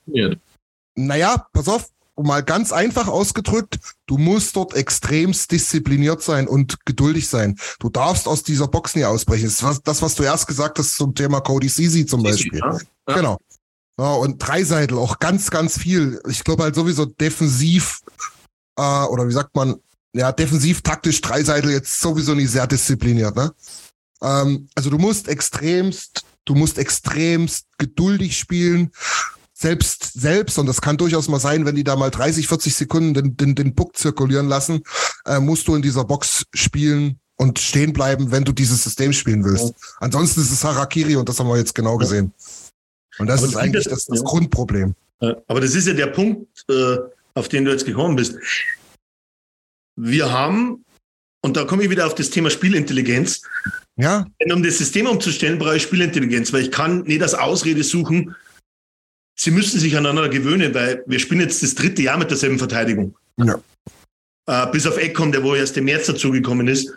naja, 0.94 1.46
pass 1.52 1.68
auf, 1.68 1.90
mal 2.22 2.42
ganz 2.42 2.72
einfach 2.72 3.08
ausgedrückt, 3.08 3.78
du 4.06 4.18
musst 4.18 4.56
dort 4.56 4.74
extremst 4.74 5.50
diszipliniert 5.50 6.22
sein 6.22 6.48
und 6.48 6.84
geduldig 6.86 7.28
sein. 7.28 7.58
Du 7.78 7.88
darfst 7.88 8.26
aus 8.26 8.42
dieser 8.42 8.68
Box 8.68 8.94
nie 8.94 9.04
ausbrechen. 9.04 9.44
Das, 9.44 9.62
was, 9.62 9.82
das 9.82 10.02
was 10.02 10.14
du 10.14 10.22
erst 10.22 10.46
gesagt 10.46 10.78
hast 10.78 10.96
zum 10.96 11.14
Thema 11.14 11.40
Cody 11.40 11.68
Sisi 11.68 12.06
zum 12.06 12.22
Beispiel. 12.22 12.58
Ja. 12.58 12.78
Ja. 13.08 13.14
Genau. 13.14 13.38
Ja, 13.98 14.12
und 14.12 14.38
Dreiseitel 14.38 14.98
auch 14.98 15.18
ganz, 15.18 15.50
ganz 15.50 15.78
viel. 15.78 16.20
Ich 16.28 16.44
glaube 16.44 16.64
halt 16.64 16.74
sowieso 16.74 17.06
defensiv, 17.06 18.00
äh, 18.76 19.04
oder 19.04 19.26
wie 19.26 19.32
sagt 19.32 19.54
man, 19.54 19.76
ja, 20.12 20.32
defensiv, 20.32 20.82
taktisch 20.82 21.20
Dreiseitel 21.20 21.70
jetzt 21.70 22.00
sowieso 22.00 22.34
nicht 22.34 22.50
sehr 22.50 22.66
diszipliniert, 22.66 23.36
ne? 23.36 23.52
Ähm, 24.22 24.68
also 24.74 24.90
du 24.90 24.98
musst 24.98 25.28
extremst 25.28 26.24
du 26.46 26.54
musst 26.54 26.78
extremst 26.78 27.66
geduldig 27.76 28.38
spielen. 28.38 28.92
Selbst, 29.58 30.12
selbst, 30.20 30.58
und 30.58 30.66
das 30.66 30.82
kann 30.82 30.98
durchaus 30.98 31.28
mal 31.28 31.40
sein, 31.40 31.64
wenn 31.64 31.76
die 31.76 31.84
da 31.84 31.96
mal 31.96 32.10
30, 32.10 32.46
40 32.46 32.74
Sekunden 32.74 33.14
den, 33.14 33.38
den, 33.38 33.54
den 33.54 33.74
Puck 33.74 33.96
zirkulieren 33.96 34.48
lassen, 34.48 34.82
äh, 35.24 35.40
musst 35.40 35.66
du 35.66 35.74
in 35.74 35.80
dieser 35.80 36.04
Box 36.04 36.44
spielen 36.52 37.18
und 37.36 37.58
stehen 37.58 37.94
bleiben, 37.94 38.30
wenn 38.30 38.44
du 38.44 38.52
dieses 38.52 38.84
System 38.84 39.14
spielen 39.14 39.42
willst. 39.44 39.68
Ja. 39.68 39.74
Ansonsten 40.00 40.42
ist 40.42 40.50
es 40.50 40.62
Harakiri 40.62 41.16
und 41.16 41.26
das 41.26 41.40
haben 41.40 41.48
wir 41.48 41.56
jetzt 41.56 41.74
genau 41.74 41.96
gesehen. 41.96 42.34
Und 43.18 43.28
das 43.28 43.40
Aber 43.40 43.48
ist 43.48 43.56
eigentlich 43.56 43.84
das, 43.84 44.04
das 44.04 44.18
ja. 44.18 44.24
Grundproblem. 44.24 44.94
Aber 45.20 45.62
das 45.62 45.74
ist 45.74 45.86
ja 45.86 45.94
der 45.94 46.08
Punkt, 46.08 46.46
äh, 46.68 46.98
auf 47.32 47.48
den 47.48 47.64
du 47.64 47.70
jetzt 47.70 47.86
gekommen 47.86 48.16
bist. 48.16 48.36
Wir 49.96 50.30
haben, 50.30 50.84
und 51.40 51.56
da 51.56 51.64
komme 51.64 51.82
ich 51.82 51.88
wieder 51.88 52.06
auf 52.06 52.14
das 52.14 52.28
Thema 52.28 52.50
Spielintelligenz. 52.50 53.40
Ja. 53.96 54.26
Um 54.52 54.62
das 54.62 54.76
System 54.76 55.06
umzustellen, 55.06 55.58
brauche 55.58 55.78
ich 55.78 55.82
Spielintelligenz, 55.82 56.52
weil 56.52 56.60
ich 56.60 56.70
kann 56.70 57.04
nicht 57.04 57.22
das 57.22 57.32
Ausrede 57.32 57.82
suchen, 57.82 58.36
sie 59.36 59.50
müssen 59.50 59.78
sich 59.78 59.96
aneinander 59.96 60.28
gewöhnen, 60.28 60.74
weil 60.74 61.04
wir 61.06 61.18
spielen 61.18 61.40
jetzt 61.40 61.62
das 61.62 61.74
dritte 61.74 62.02
Jahr 62.02 62.18
mit 62.18 62.30
derselben 62.30 62.58
Verteidigung. 62.58 63.14
Ja. 63.36 63.60
Äh, 64.46 64.70
bis 64.72 64.86
auf 64.86 64.96
Eckholm, 64.96 65.32
der 65.32 65.42
wo 65.42 65.54
erst 65.54 65.76
im 65.76 65.84
März 65.84 66.06
dazugekommen 66.06 66.66
ist 66.68 66.92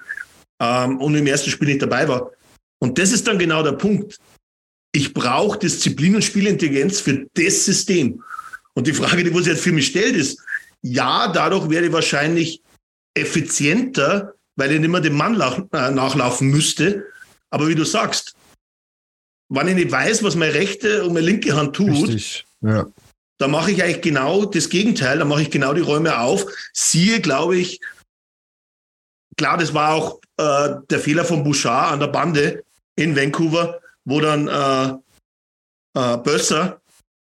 ähm, 0.60 0.98
und 0.98 1.16
im 1.16 1.28
ersten 1.28 1.50
Spiel 1.50 1.68
nicht 1.68 1.82
dabei 1.82 2.08
war. 2.08 2.32
Und 2.80 2.98
das 2.98 3.12
ist 3.12 3.28
dann 3.28 3.38
genau 3.38 3.62
der 3.62 3.74
Punkt. 3.74 4.18
Ich 4.92 5.14
brauche 5.14 5.60
Disziplin 5.60 6.16
und 6.16 6.24
Spielintelligenz 6.24 7.02
für 7.02 7.28
das 7.34 7.66
System. 7.66 8.24
Und 8.74 8.88
die 8.88 8.94
Frage, 8.94 9.24
die 9.24 9.38
sich 9.38 9.48
jetzt 9.48 9.64
für 9.64 9.72
mich 9.72 9.88
stellt, 9.88 10.16
ist, 10.16 10.40
ja, 10.82 11.28
dadurch 11.32 11.70
wäre 11.70 11.88
ich 11.88 11.92
wahrscheinlich 11.92 12.62
effizienter, 13.14 14.34
weil 14.56 14.72
ich 14.72 14.80
nicht 14.80 14.90
mehr 14.90 15.02
dem 15.02 15.18
Mann 15.18 15.40
äh, 15.40 15.92
nachlaufen 15.92 16.48
müsste. 16.48 17.06
Aber 17.50 17.68
wie 17.68 17.76
du 17.76 17.84
sagst, 17.84 18.36
wenn 19.50 19.68
ich 19.68 19.76
nicht 19.76 19.92
weiß, 19.92 20.24
was 20.24 20.36
meine 20.36 20.54
rechte 20.54 21.04
und 21.04 21.14
meine 21.14 21.26
linke 21.26 21.56
Hand 21.56 21.76
tut, 21.76 21.90
Richtig. 21.90 22.46
Ja. 22.62 22.86
da 23.40 23.48
mache 23.48 23.72
ich 23.72 23.84
eigentlich 23.84 24.02
genau 24.02 24.46
das 24.46 24.70
Gegenteil. 24.70 25.18
Da 25.18 25.26
mache 25.26 25.42
ich 25.42 25.52
genau 25.52 25.74
die 25.74 25.82
Räume 25.82 26.20
auf. 26.20 26.46
Siehe, 26.74 27.20
glaube 27.20 27.58
ich, 27.58 27.80
klar, 29.38 29.58
das 29.58 29.74
war 29.74 29.94
auch 29.94 30.20
äh, 30.38 30.76
der 30.90 31.00
Fehler 31.00 31.26
von 31.26 31.44
Bouchard 31.44 31.94
an 31.94 32.00
der 32.00 32.08
Bande 32.08 32.64
in 32.96 33.16
Vancouver, 33.16 33.80
wo 34.06 34.20
dann 34.20 34.48
äh, 34.48 36.00
äh, 36.00 36.18
Bösser 36.18 36.82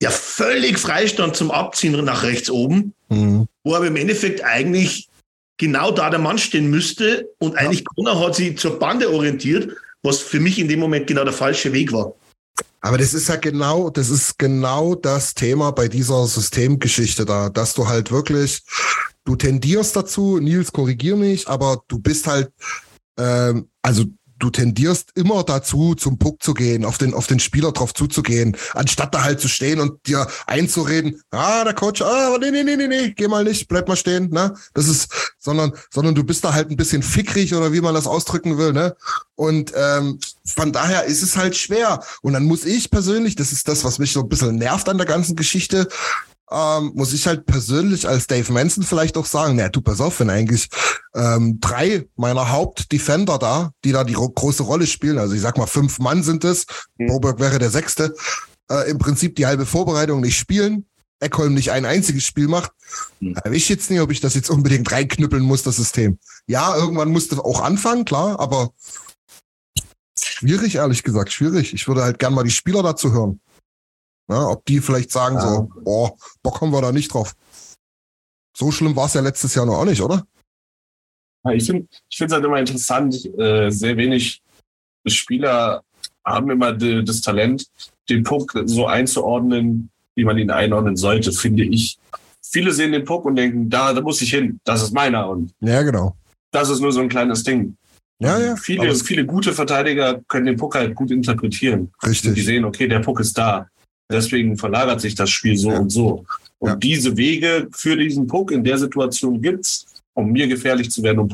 ja 0.02 0.10
völlig 0.10 0.78
freistand 0.78 1.36
zum 1.36 1.52
Abziehen 1.52 2.04
nach 2.04 2.24
rechts 2.24 2.50
oben, 2.50 2.94
mhm. 3.10 3.48
wo 3.64 3.76
aber 3.76 3.88
im 3.88 3.96
Endeffekt 3.96 4.44
eigentlich 4.44 5.10
genau 5.58 5.92
da 5.92 6.10
der 6.10 6.20
Mann 6.20 6.38
stehen 6.38 6.70
müsste 6.70 7.30
und 7.40 7.54
ja. 7.54 7.60
eigentlich 7.60 7.84
Connor 7.84 8.20
hat 8.20 8.36
sich 8.36 8.58
zur 8.58 8.80
Bande 8.80 9.12
orientiert, 9.12 9.76
was 10.08 10.20
für 10.20 10.40
mich 10.40 10.58
in 10.58 10.68
dem 10.68 10.80
Moment 10.80 11.06
genau 11.06 11.24
der 11.24 11.34
falsche 11.34 11.72
Weg 11.74 11.92
war. 11.92 12.16
Aber 12.82 12.98
das 12.98 13.14
ist 13.14 13.28
ja 13.28 13.36
genau, 13.36 13.90
das 13.90 14.10
ist 14.10 14.40
genau 14.40 14.96
das 14.96 15.34
Thema 15.34 15.72
bei 15.72 15.88
dieser 15.88 16.26
Systemgeschichte 16.26 17.26
da, 17.26 17.50
dass 17.50 17.74
du 17.74 17.88
halt 17.88 18.12
wirklich, 18.12 18.62
du 19.26 19.36
tendierst 19.36 19.96
dazu, 19.96 20.40
Nils, 20.40 20.72
korrigier 20.72 21.16
mich, 21.16 21.48
aber 21.48 21.84
du 21.88 22.00
bist 22.00 22.28
halt, 22.28 22.52
ähm, 23.20 23.68
also 23.82 24.06
du 24.40 24.50
tendierst 24.50 25.12
immer 25.16 25.44
dazu, 25.44 25.96
zum 25.96 26.18
Puck 26.18 26.42
zu 26.44 26.54
gehen, 26.54 26.86
auf 26.86 26.98
den, 26.98 27.14
auf 27.14 27.28
den 27.28 27.40
Spieler 27.40 27.72
drauf 27.72 27.94
zuzugehen, 27.94 28.56
anstatt 28.74 29.14
da 29.14 29.24
halt 29.24 29.40
zu 29.40 29.48
stehen 29.48 29.80
und 29.80 30.06
dir 30.08 30.28
einzureden, 30.46 31.22
ah, 31.32 31.64
der 31.64 31.74
Coach, 31.74 32.02
ah, 32.02 32.38
nee, 32.40 32.52
nee, 32.52 32.64
nee, 32.64 32.76
nee, 32.76 32.88
nee, 32.88 33.10
geh 33.12 33.28
mal 33.28 33.44
nicht, 33.44 33.68
bleib 33.68 33.88
mal 33.88 33.96
stehen, 33.96 34.30
ne? 34.30 34.54
Das 34.74 34.88
ist, 34.88 35.34
sondern, 35.40 35.74
sondern 35.92 36.16
du 36.16 36.24
bist 36.24 36.44
da 36.44 36.54
halt 36.54 36.70
ein 36.70 36.78
bisschen 36.78 37.04
fickrig 37.04 37.54
oder 37.54 37.74
wie 37.74 37.82
man 37.82 37.94
das 37.94 38.08
ausdrücken 38.08 38.58
will, 38.58 38.74
ne? 38.74 38.96
Und 39.36 39.74
ähm, 39.76 40.20
von 40.46 40.72
daher 40.72 41.06
ist 41.06 41.22
es 41.22 41.38
halt 41.38 41.56
schwer. 41.56 42.04
Und 42.22 42.34
dann 42.34 42.46
muss 42.46 42.66
ich 42.66 42.90
persönlich, 42.90 43.36
das 43.36 43.52
ist 43.52 43.68
das, 43.68 43.84
was 43.84 44.00
mich 44.00 44.14
so 44.14 44.22
ein 44.22 44.30
bisschen 44.30 44.56
nervt 44.56 44.90
an 44.90 44.98
der 44.98 45.08
ganzen 45.08 45.36
Geschichte, 45.36 45.88
ähm, 46.52 46.92
muss 46.96 47.14
ich 47.14 47.28
halt 47.28 47.46
persönlich 47.46 48.08
als 48.08 48.28
Dave 48.28 48.52
Manson 48.52 48.84
vielleicht 48.84 49.18
auch 49.18 49.26
sagen, 49.26 49.56
naja, 49.56 49.70
du 49.70 49.82
pass 49.82 50.00
auf, 50.00 50.20
wenn 50.20 50.30
eigentlich 50.30 50.70
ähm, 51.14 51.60
drei 51.60 52.08
meiner 52.16 52.52
Hauptdefender 52.52 53.38
da, 53.38 53.72
die 53.84 53.92
da 53.92 54.04
die 54.04 54.14
große 54.14 54.64
Rolle 54.64 54.88
spielen, 54.88 55.18
also 55.18 55.34
ich 55.34 55.42
sag 55.42 55.58
mal 55.58 55.68
fünf 55.68 56.00
Mann 56.00 56.24
sind 56.24 56.46
es, 56.46 56.66
mhm. 56.98 57.08
Boberg 57.08 57.40
wäre 57.40 57.60
der 57.60 57.70
sechste, 57.70 58.16
äh, 58.70 58.90
im 58.90 58.98
Prinzip 58.98 59.36
die 59.36 59.46
halbe 59.46 59.66
Vorbereitung 59.66 60.22
nicht 60.22 60.38
spielen, 60.38 60.86
Eckholm 61.20 61.54
nicht 61.54 61.72
ein 61.72 61.86
einziges 61.86 62.24
Spiel 62.24 62.48
macht, 62.48 62.72
mhm. 63.20 63.34
da 63.34 63.50
weiß 63.50 63.58
ich 63.58 63.70
jetzt 63.70 63.90
nicht, 63.90 64.00
ob 64.00 64.12
ich 64.12 64.22
das 64.22 64.36
jetzt 64.36 64.50
unbedingt 64.50 64.90
reinknüppeln 64.92 65.44
muss, 65.44 65.64
das 65.64 65.76
System. 65.76 66.18
Ja, 66.46 66.78
irgendwann 66.78 67.10
musste 67.10 67.44
auch 67.44 67.62
anfangen, 67.62 68.06
klar, 68.06 68.40
aber 68.40 68.72
schwierig, 70.18 70.76
ehrlich 70.76 71.04
gesagt, 71.04 71.34
schwierig. 71.34 71.74
Ich 71.74 71.88
würde 71.88 72.04
halt 72.04 72.20
gern 72.20 72.34
mal 72.34 72.44
die 72.44 72.52
Spieler 72.52 72.84
dazu 72.84 73.12
hören. 73.12 73.42
Ja, 74.30 74.48
ob 74.48 74.66
die 74.66 74.80
vielleicht 74.80 75.12
sagen 75.12 75.36
ja. 75.36 75.42
so, 75.42 75.70
oh, 75.86 76.10
Bock 76.44 76.62
haben 76.62 76.72
wir 76.72 76.82
da 76.82 76.92
nicht 76.92 77.14
drauf. 77.14 77.34
So 78.56 78.72
schlimm 78.72 78.96
war 78.96 79.06
es 79.06 79.14
ja 79.14 79.22
letztes 79.22 79.56
Jahr 79.56 79.66
noch 79.66 79.78
auch 79.78 79.86
nicht, 79.86 80.02
oder? 80.02 80.26
Ich 81.54 81.66
finde 81.66 81.88
es 82.10 82.32
halt 82.32 82.44
immer 82.44 82.60
interessant, 82.60 83.26
äh, 83.38 83.70
sehr 83.70 83.96
wenig 83.96 84.42
Spieler 85.06 85.84
haben 86.26 86.50
immer 86.52 86.74
de, 86.74 87.04
das 87.04 87.22
Talent, 87.22 87.68
den 88.10 88.24
Puck 88.24 88.54
so 88.66 88.88
einzuordnen, 88.88 89.90
wie 90.16 90.26
man 90.26 90.38
ihn 90.38 90.52
einordnen 90.52 90.98
sollte, 90.98 91.32
finde 91.32 91.64
ich. 91.64 91.98
Viele 92.42 92.74
sehen 92.74 92.92
den 92.92 93.06
Puck 93.06 93.26
und 93.26 93.36
denken, 93.36 93.70
da, 93.70 93.94
da 93.94 94.02
muss 94.02 94.22
ich 94.22 94.32
hin, 94.32 94.60
das 94.64 94.82
ist 94.82 94.94
meiner. 94.94 95.30
Und 95.30 95.54
ja, 95.62 95.82
genau. 95.84 96.18
Das 96.52 96.70
ist 96.70 96.82
nur 96.82 96.92
so 96.92 97.00
ein 97.02 97.10
kleines 97.10 97.44
Ding. 97.44 97.78
Ja, 98.20 98.40
ja. 98.40 98.56
Viele, 98.56 98.96
viele 98.96 99.26
gute 99.26 99.54
Verteidiger 99.54 100.22
können 100.28 100.48
den 100.48 100.58
Puck 100.58 100.76
halt 100.76 100.96
gut 100.96 101.12
interpretieren. 101.12 101.94
Richtig. 102.06 102.34
Die 102.34 102.42
sehen, 102.42 102.66
okay, 102.66 102.88
der 102.88 103.00
Puck 103.00 103.20
ist 103.20 103.38
da. 103.38 103.68
Deswegen 104.12 104.58
verlagert 104.58 105.02
sich 105.02 105.16
das 105.16 105.30
Spiel 105.30 105.58
so 105.58 105.72
ja. 105.72 105.80
und 105.80 105.90
so. 105.90 106.26
Und 106.60 106.70
ja. 106.70 106.76
diese 106.76 107.16
Wege 107.18 107.68
für 107.72 107.96
diesen 107.98 108.28
Puck 108.28 108.52
in 108.52 108.64
der 108.64 108.78
Situation 108.78 109.42
gibt's, 109.42 109.86
um 110.14 110.32
mir 110.32 110.48
gefährlich 110.48 110.90
zu 110.90 111.04
werden 111.04 111.20
und 111.20 111.30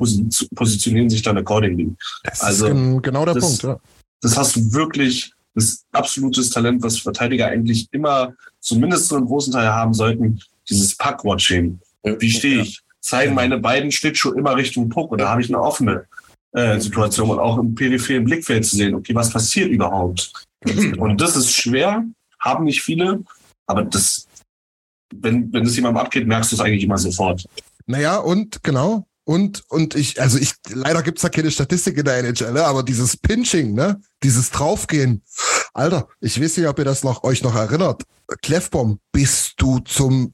positionieren 0.55 1.09
sich 1.09 1.21
dann 1.21 1.37
accordingly. 1.37 1.93
Das 2.23 2.41
also, 2.41 2.67
ist 2.67 3.03
genau 3.03 3.25
der 3.25 3.35
das, 3.35 3.43
Punkt, 3.43 3.63
ja. 3.63 3.79
Das 4.21 4.37
hast 4.37 4.55
du 4.55 4.73
wirklich, 4.73 5.31
das 5.53 5.85
absolutes 5.91 6.49
Talent, 6.49 6.81
was 6.83 6.99
Verteidiger 6.99 7.47
eigentlich 7.47 7.87
immer 7.91 8.33
zumindest 8.59 9.07
so 9.07 9.15
einen 9.15 9.25
großen 9.25 9.53
Teil 9.53 9.67
haben 9.67 9.93
sollten, 9.93 10.41
dieses 10.69 10.95
Puck-Watching. 10.97 11.79
Wie 12.03 12.29
stehe 12.29 12.61
ich? 12.61 12.81
Zeigen 12.99 13.33
meine 13.33 13.59
beiden 13.59 13.91
Schlittschuhe 13.91 14.35
immer 14.37 14.55
Richtung 14.55 14.89
Puck 14.89 15.11
oder 15.11 15.29
habe 15.29 15.41
ich 15.41 15.49
eine 15.49 15.61
offene 15.61 16.05
äh, 16.53 16.79
Situation 16.79 17.29
und 17.29 17.39
auch 17.39 17.57
im 17.57 17.75
peripheren 17.75 18.23
Blickfeld 18.23 18.65
zu 18.65 18.77
sehen, 18.77 18.95
okay, 18.95 19.13
was 19.13 19.29
passiert 19.29 19.69
überhaupt? 19.69 20.31
Und 20.97 21.19
das 21.19 21.35
ist 21.35 21.51
schwer, 21.51 22.05
haben 22.43 22.65
nicht 22.65 22.81
viele, 22.81 23.23
aber 23.67 23.83
das, 23.83 24.27
wenn, 25.13 25.51
wenn 25.53 25.65
es 25.65 25.75
jemandem 25.75 26.03
abgeht, 26.03 26.27
merkst 26.27 26.51
du 26.51 26.55
es 26.55 26.61
eigentlich 26.61 26.83
immer 26.83 26.97
sofort. 26.97 27.45
Naja, 27.85 28.17
und 28.17 28.63
genau. 28.63 29.07
Und, 29.25 29.63
und 29.69 29.95
ich, 29.95 30.21
also 30.21 30.37
ich, 30.37 30.53
leider 30.69 31.01
gibt's 31.01 31.21
da 31.21 31.29
keine 31.29 31.49
Statistik 31.49 31.97
in 31.97 32.03
der 32.03 32.17
NHL, 32.17 32.51
ne? 32.51 32.65
aber 32.65 32.83
dieses 32.83 33.15
Pinching, 33.15 33.73
ne? 33.73 34.01
Dieses 34.21 34.51
Draufgehen. 34.51 35.23
Alter, 35.73 36.09
ich 36.19 36.41
weiß 36.41 36.57
nicht, 36.57 36.67
ob 36.67 36.77
ihr 36.77 36.85
das 36.85 37.05
noch, 37.05 37.23
euch 37.23 37.41
noch 37.41 37.55
erinnert. 37.55 38.03
Clefbom, 38.41 38.99
bist 39.13 39.53
du 39.57 39.79
zum 39.79 40.33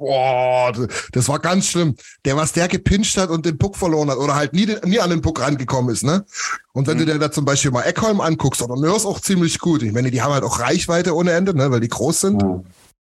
boah, 0.00 0.72
das 1.12 1.28
war 1.28 1.38
ganz 1.38 1.66
schlimm. 1.66 1.94
Der, 2.24 2.36
was 2.36 2.52
der 2.52 2.66
gepinscht 2.66 3.16
hat 3.18 3.30
und 3.30 3.46
den 3.46 3.58
Puck 3.58 3.76
verloren 3.76 4.10
hat 4.10 4.16
oder 4.16 4.34
halt 4.34 4.52
nie, 4.52 4.66
nie 4.84 4.98
an 4.98 5.10
den 5.10 5.20
Puck 5.20 5.40
rangekommen 5.40 5.92
ist, 5.94 6.02
ne? 6.02 6.24
Und 6.72 6.86
wenn 6.86 6.96
mhm. 6.96 7.06
du 7.06 7.12
dir 7.12 7.18
da 7.18 7.30
zum 7.30 7.44
Beispiel 7.44 7.70
mal 7.70 7.82
Eckholm 7.82 8.20
anguckst 8.20 8.62
oder 8.62 8.76
Nörs 8.76 9.06
auch 9.06 9.20
ziemlich 9.20 9.58
gut. 9.58 9.82
Ich 9.82 9.92
meine, 9.92 10.10
die 10.10 10.22
haben 10.22 10.32
halt 10.32 10.42
auch 10.42 10.58
Reichweite 10.58 11.14
ohne 11.14 11.32
Ende, 11.32 11.54
ne, 11.54 11.70
weil 11.70 11.80
die 11.80 11.88
groß 11.88 12.20
sind. 12.20 12.42
Mhm. 12.42 12.64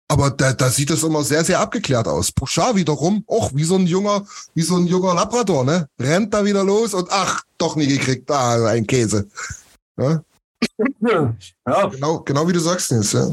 Aber 0.09 0.31
da, 0.31 0.53
da 0.53 0.71
sieht 0.71 0.91
das 0.91 1.05
immer 1.05 1.23
sehr, 1.23 1.45
sehr 1.45 1.61
abgeklärt 1.61 2.09
aus. 2.09 2.33
Bouchard 2.33 2.75
wiederum, 2.75 3.23
auch 3.29 3.53
wie 3.55 3.63
so 3.63 3.77
ein 3.77 3.87
junger, 3.87 4.25
wie 4.55 4.63
so 4.63 4.77
ein 4.77 4.87
junger 4.87 5.15
Labrador, 5.15 5.65
ne? 5.65 5.87
Rennt 6.01 6.35
da 6.35 6.45
wieder 6.45 6.65
los 6.65 6.95
und 6.95 7.09
ach, 7.11 7.43
doch 7.59 7.77
nie 7.77 7.87
gekriegt. 7.87 8.29
Da, 8.29 8.67
ein 8.67 8.87
Käse. 8.87 9.29
Ja? 9.97 10.23
ja. 11.01 11.87
Genau, 11.87 12.21
genau 12.21 12.49
wie 12.49 12.53
du 12.53 12.59
sagst, 12.59 12.91
Nils, 12.91 13.13
ja. 13.13 13.29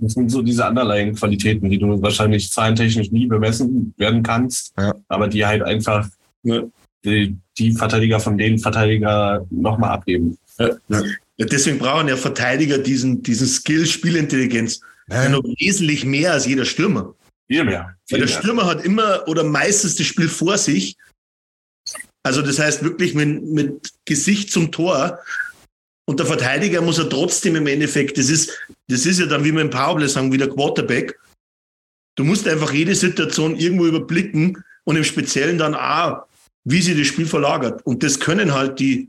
Das 0.00 0.12
sind 0.12 0.30
so 0.30 0.42
diese 0.42 0.66
underlying 0.66 1.14
Qualitäten, 1.14 1.68
die 1.70 1.78
du 1.78 2.00
wahrscheinlich 2.02 2.50
zahlentechnisch 2.50 3.10
nie 3.10 3.26
bemessen 3.26 3.94
werden 3.96 4.22
kannst, 4.22 4.72
ja. 4.78 4.94
aber 5.08 5.28
die 5.28 5.44
halt 5.44 5.62
einfach 5.62 6.08
ne, 6.42 6.70
die, 7.04 7.36
die, 7.58 7.72
Verteidiger 7.72 8.20
von 8.20 8.36
den 8.36 8.58
Verteidiger 8.58 9.46
nochmal 9.50 9.90
abgeben. 9.90 10.36
Ja. 10.58 10.70
Ja. 10.88 11.46
Deswegen 11.46 11.78
brauchen 11.78 12.08
ja 12.08 12.16
Verteidiger 12.16 12.78
diesen, 12.78 13.22
diesen 13.22 13.46
Skill, 13.46 13.86
Spielintelligenz. 13.86 14.80
Ja. 15.08 15.28
noch 15.28 15.44
wesentlich 15.60 16.04
mehr 16.04 16.32
als 16.32 16.46
jeder 16.46 16.64
Stürmer. 16.64 17.14
Viel 17.46 17.64
mehr. 17.64 17.94
Viel 18.06 18.18
Weil 18.18 18.26
der 18.26 18.32
Stürmer 18.32 18.66
hat 18.66 18.84
immer 18.84 19.22
oder 19.28 19.44
meistens 19.44 19.94
das 19.94 20.06
Spiel 20.06 20.28
vor 20.28 20.58
sich. 20.58 20.96
Also 22.24 22.42
das 22.42 22.58
heißt 22.58 22.82
wirklich 22.82 23.14
mit, 23.14 23.44
mit 23.44 23.92
Gesicht 24.04 24.50
zum 24.50 24.72
Tor 24.72 25.20
und 26.06 26.20
der 26.20 26.26
Verteidiger 26.26 26.80
muss 26.80 26.98
er 26.98 27.08
trotzdem 27.08 27.56
im 27.56 27.66
Endeffekt, 27.66 28.16
das 28.16 28.30
ist, 28.30 28.50
das 28.88 29.06
ist 29.06 29.18
ja 29.18 29.26
dann, 29.26 29.44
wie 29.44 29.52
wir 29.52 29.60
im 29.60 29.70
Powerplay 29.70 30.06
sagen, 30.06 30.32
wie 30.32 30.38
der 30.38 30.48
Quarterback. 30.48 31.18
Du 32.14 32.24
musst 32.24 32.48
einfach 32.48 32.72
jede 32.72 32.94
Situation 32.94 33.56
irgendwo 33.56 33.86
überblicken 33.86 34.64
und 34.84 34.96
im 34.96 35.04
Speziellen 35.04 35.58
dann 35.58 35.74
auch, 35.74 36.22
wie 36.64 36.80
sie 36.80 36.96
das 36.96 37.08
Spiel 37.08 37.26
verlagert. 37.26 37.84
Und 37.84 38.02
das 38.02 38.20
können 38.20 38.54
halt 38.54 38.78
die, 38.78 39.08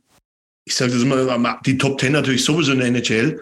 ich 0.66 0.76
sage 0.76 0.91
das 0.91 1.04
immer, 1.04 1.60
die 1.66 1.78
Top 1.78 2.00
Ten 2.00 2.14
natürlich 2.14 2.43
sowieso 2.43 2.74
in 2.74 2.80
der 2.80 2.88
NHL. 2.88 3.41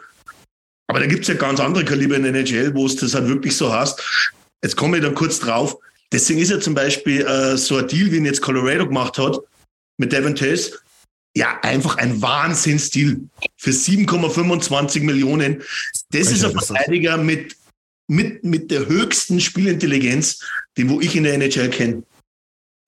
Aber 0.88 1.00
da 1.00 1.08
gibt 1.08 1.22
es 1.22 1.30
ja 1.30 1.36
ganz 1.36 1.60
andere 1.60 1.86
Kaliber 1.86 2.18
in 2.18 2.24
der 2.24 2.34
NHL, 2.34 2.76
wo 2.76 2.86
es 2.86 2.98
das 2.98 3.16
halt 3.16 3.28
wirklich 3.28 3.56
so 3.56 3.74
hast. 3.74 4.04
Jetzt 4.64 4.76
komme 4.76 4.98
ich 4.98 5.04
dann 5.04 5.16
kurz 5.16 5.40
drauf. 5.40 5.78
Deswegen 6.12 6.40
ist 6.40 6.52
ja 6.52 6.60
zum 6.60 6.76
Beispiel 6.76 7.22
äh, 7.22 7.58
so 7.58 7.78
ein 7.78 7.88
Deal, 7.88 8.12
wie 8.12 8.18
ihn 8.18 8.26
jetzt 8.26 8.42
Colorado 8.42 8.86
gemacht 8.86 9.18
hat, 9.18 9.40
mit 9.98 10.12
Devin 10.12 10.36
Tays, 10.36 10.78
ja, 11.36 11.60
einfach 11.62 11.98
ein 11.98 12.22
Wahnsinnsdeal 12.22 13.18
für 13.58 13.72
7,25 13.72 15.02
Millionen. 15.02 15.62
Das 16.12 16.32
ist 16.32 16.46
ein 16.46 16.52
Verteidiger 16.52 17.18
mit, 17.18 17.58
mit, 18.08 18.44
mit 18.44 18.72
der 18.72 18.88
höchsten 18.88 19.42
Spielintelligenz, 19.42 20.40
den 20.78 20.90
wo 20.90 21.02
ich 21.02 21.16
in 21.16 21.24
der 21.24 21.34
NHL 21.34 21.70
kenne. 21.70 22.04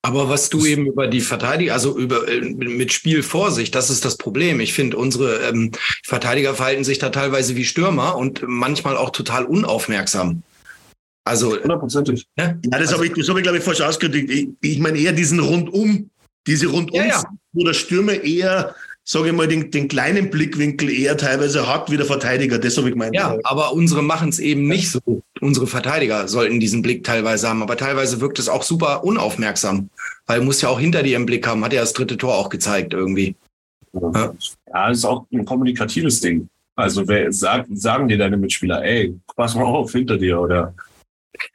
Aber 0.02 0.30
was 0.30 0.50
du 0.50 0.66
eben 0.66 0.86
über 0.86 1.08
die 1.08 1.20
Verteidiger, 1.20 1.74
also 1.74 1.98
über 1.98 2.30
äh, 2.30 2.40
mit 2.40 2.94
Spielvorsicht, 2.94 3.76
das 3.76 3.90
ist 3.90 4.06
das 4.06 4.16
Problem. 4.16 4.62
Ich 4.62 4.74
finde, 4.74 4.96
unsere 4.96 5.50
ähm, 5.50 5.72
Verteidiger 6.06 6.54
verhalten 6.54 6.86
sich 6.86 7.00
da 7.00 7.10
teilweise 7.10 7.58
wie 7.58 7.66
Stürmer 7.66 8.16
und 8.16 8.42
manchmal 8.48 8.96
auch 8.96 9.10
total 9.10 9.44
unaufmerksam. 9.44 10.44
Also 11.26 11.62
hundertprozentig. 11.62 12.26
Ne? 12.38 12.62
Ja, 12.64 12.80
das 12.80 12.80
also, 12.80 12.94
habe 12.96 13.08
ich, 13.08 13.14
das 13.14 13.28
hab 13.28 13.36
ich 13.36 13.44
glaube 13.44 13.58
ich 13.58 13.64
falsch 13.66 13.82
ausgedrückt. 13.82 14.30
Ich, 14.32 14.48
ich 14.62 14.80
meine 14.80 14.98
eher 14.98 15.12
diesen 15.12 15.42
rundum, 15.42 16.10
diese 16.46 16.68
rundum, 16.68 16.96
ja, 16.96 17.06
ja. 17.06 17.24
Wo 17.58 17.64
der 17.64 17.74
Stürmer 17.74 18.24
eher 18.24 18.76
sage 19.10 19.30
ich 19.30 19.34
mal, 19.34 19.48
den, 19.48 19.72
den, 19.72 19.88
kleinen 19.88 20.30
Blickwinkel 20.30 20.90
eher 20.90 21.16
teilweise 21.16 21.66
hat 21.66 21.90
wie 21.90 21.96
der 21.96 22.06
Verteidiger. 22.06 22.60
Das 22.60 22.76
habe 22.76 22.90
ich 22.90 22.94
gemeint. 22.94 23.16
Ja, 23.16 23.38
aber 23.44 23.72
unsere 23.72 24.02
machen 24.02 24.28
es 24.28 24.38
eben 24.38 24.68
nicht 24.68 24.92
so. 24.92 25.00
Unsere 25.40 25.66
Verteidiger 25.66 26.28
sollten 26.28 26.60
diesen 26.60 26.82
Blick 26.82 27.06
teilweise 27.06 27.48
haben, 27.48 27.62
aber 27.62 27.78
teilweise 27.78 28.20
wirkt 28.20 28.38
es 28.38 28.50
auch 28.50 28.64
super 28.64 29.06
unaufmerksam, 29.06 29.90
weil 30.26 30.42
muss 30.42 30.62
ja 30.62 30.68
auch 30.68 30.80
hinter 30.80 31.04
dir 31.04 31.16
im 31.16 31.26
Blick 31.26 31.48
haben. 31.48 31.64
Hat 31.64 31.72
ja 31.72 31.80
das 31.80 31.94
dritte 31.94 32.18
Tor 32.18 32.36
auch 32.36 32.50
gezeigt 32.50 32.94
irgendwie. 32.94 33.38
Ja, 33.94 34.12
ja 34.14 34.90
das 34.90 34.98
ist 34.98 35.06
auch 35.06 35.26
ein 35.32 35.46
kommunikatives 35.46 36.20
Ding. 36.20 36.50
Also 36.76 37.08
wer 37.08 37.32
sagt, 37.32 37.70
sagen 37.78 38.10
dir 38.10 38.18
deine 38.18 38.36
Mitspieler, 38.36 38.84
ey, 38.84 39.18
pass 39.38 39.56
mal 39.56 39.64
auf 39.64 39.94
hinter 39.94 40.18
dir 40.18 40.38
oder 40.38 40.74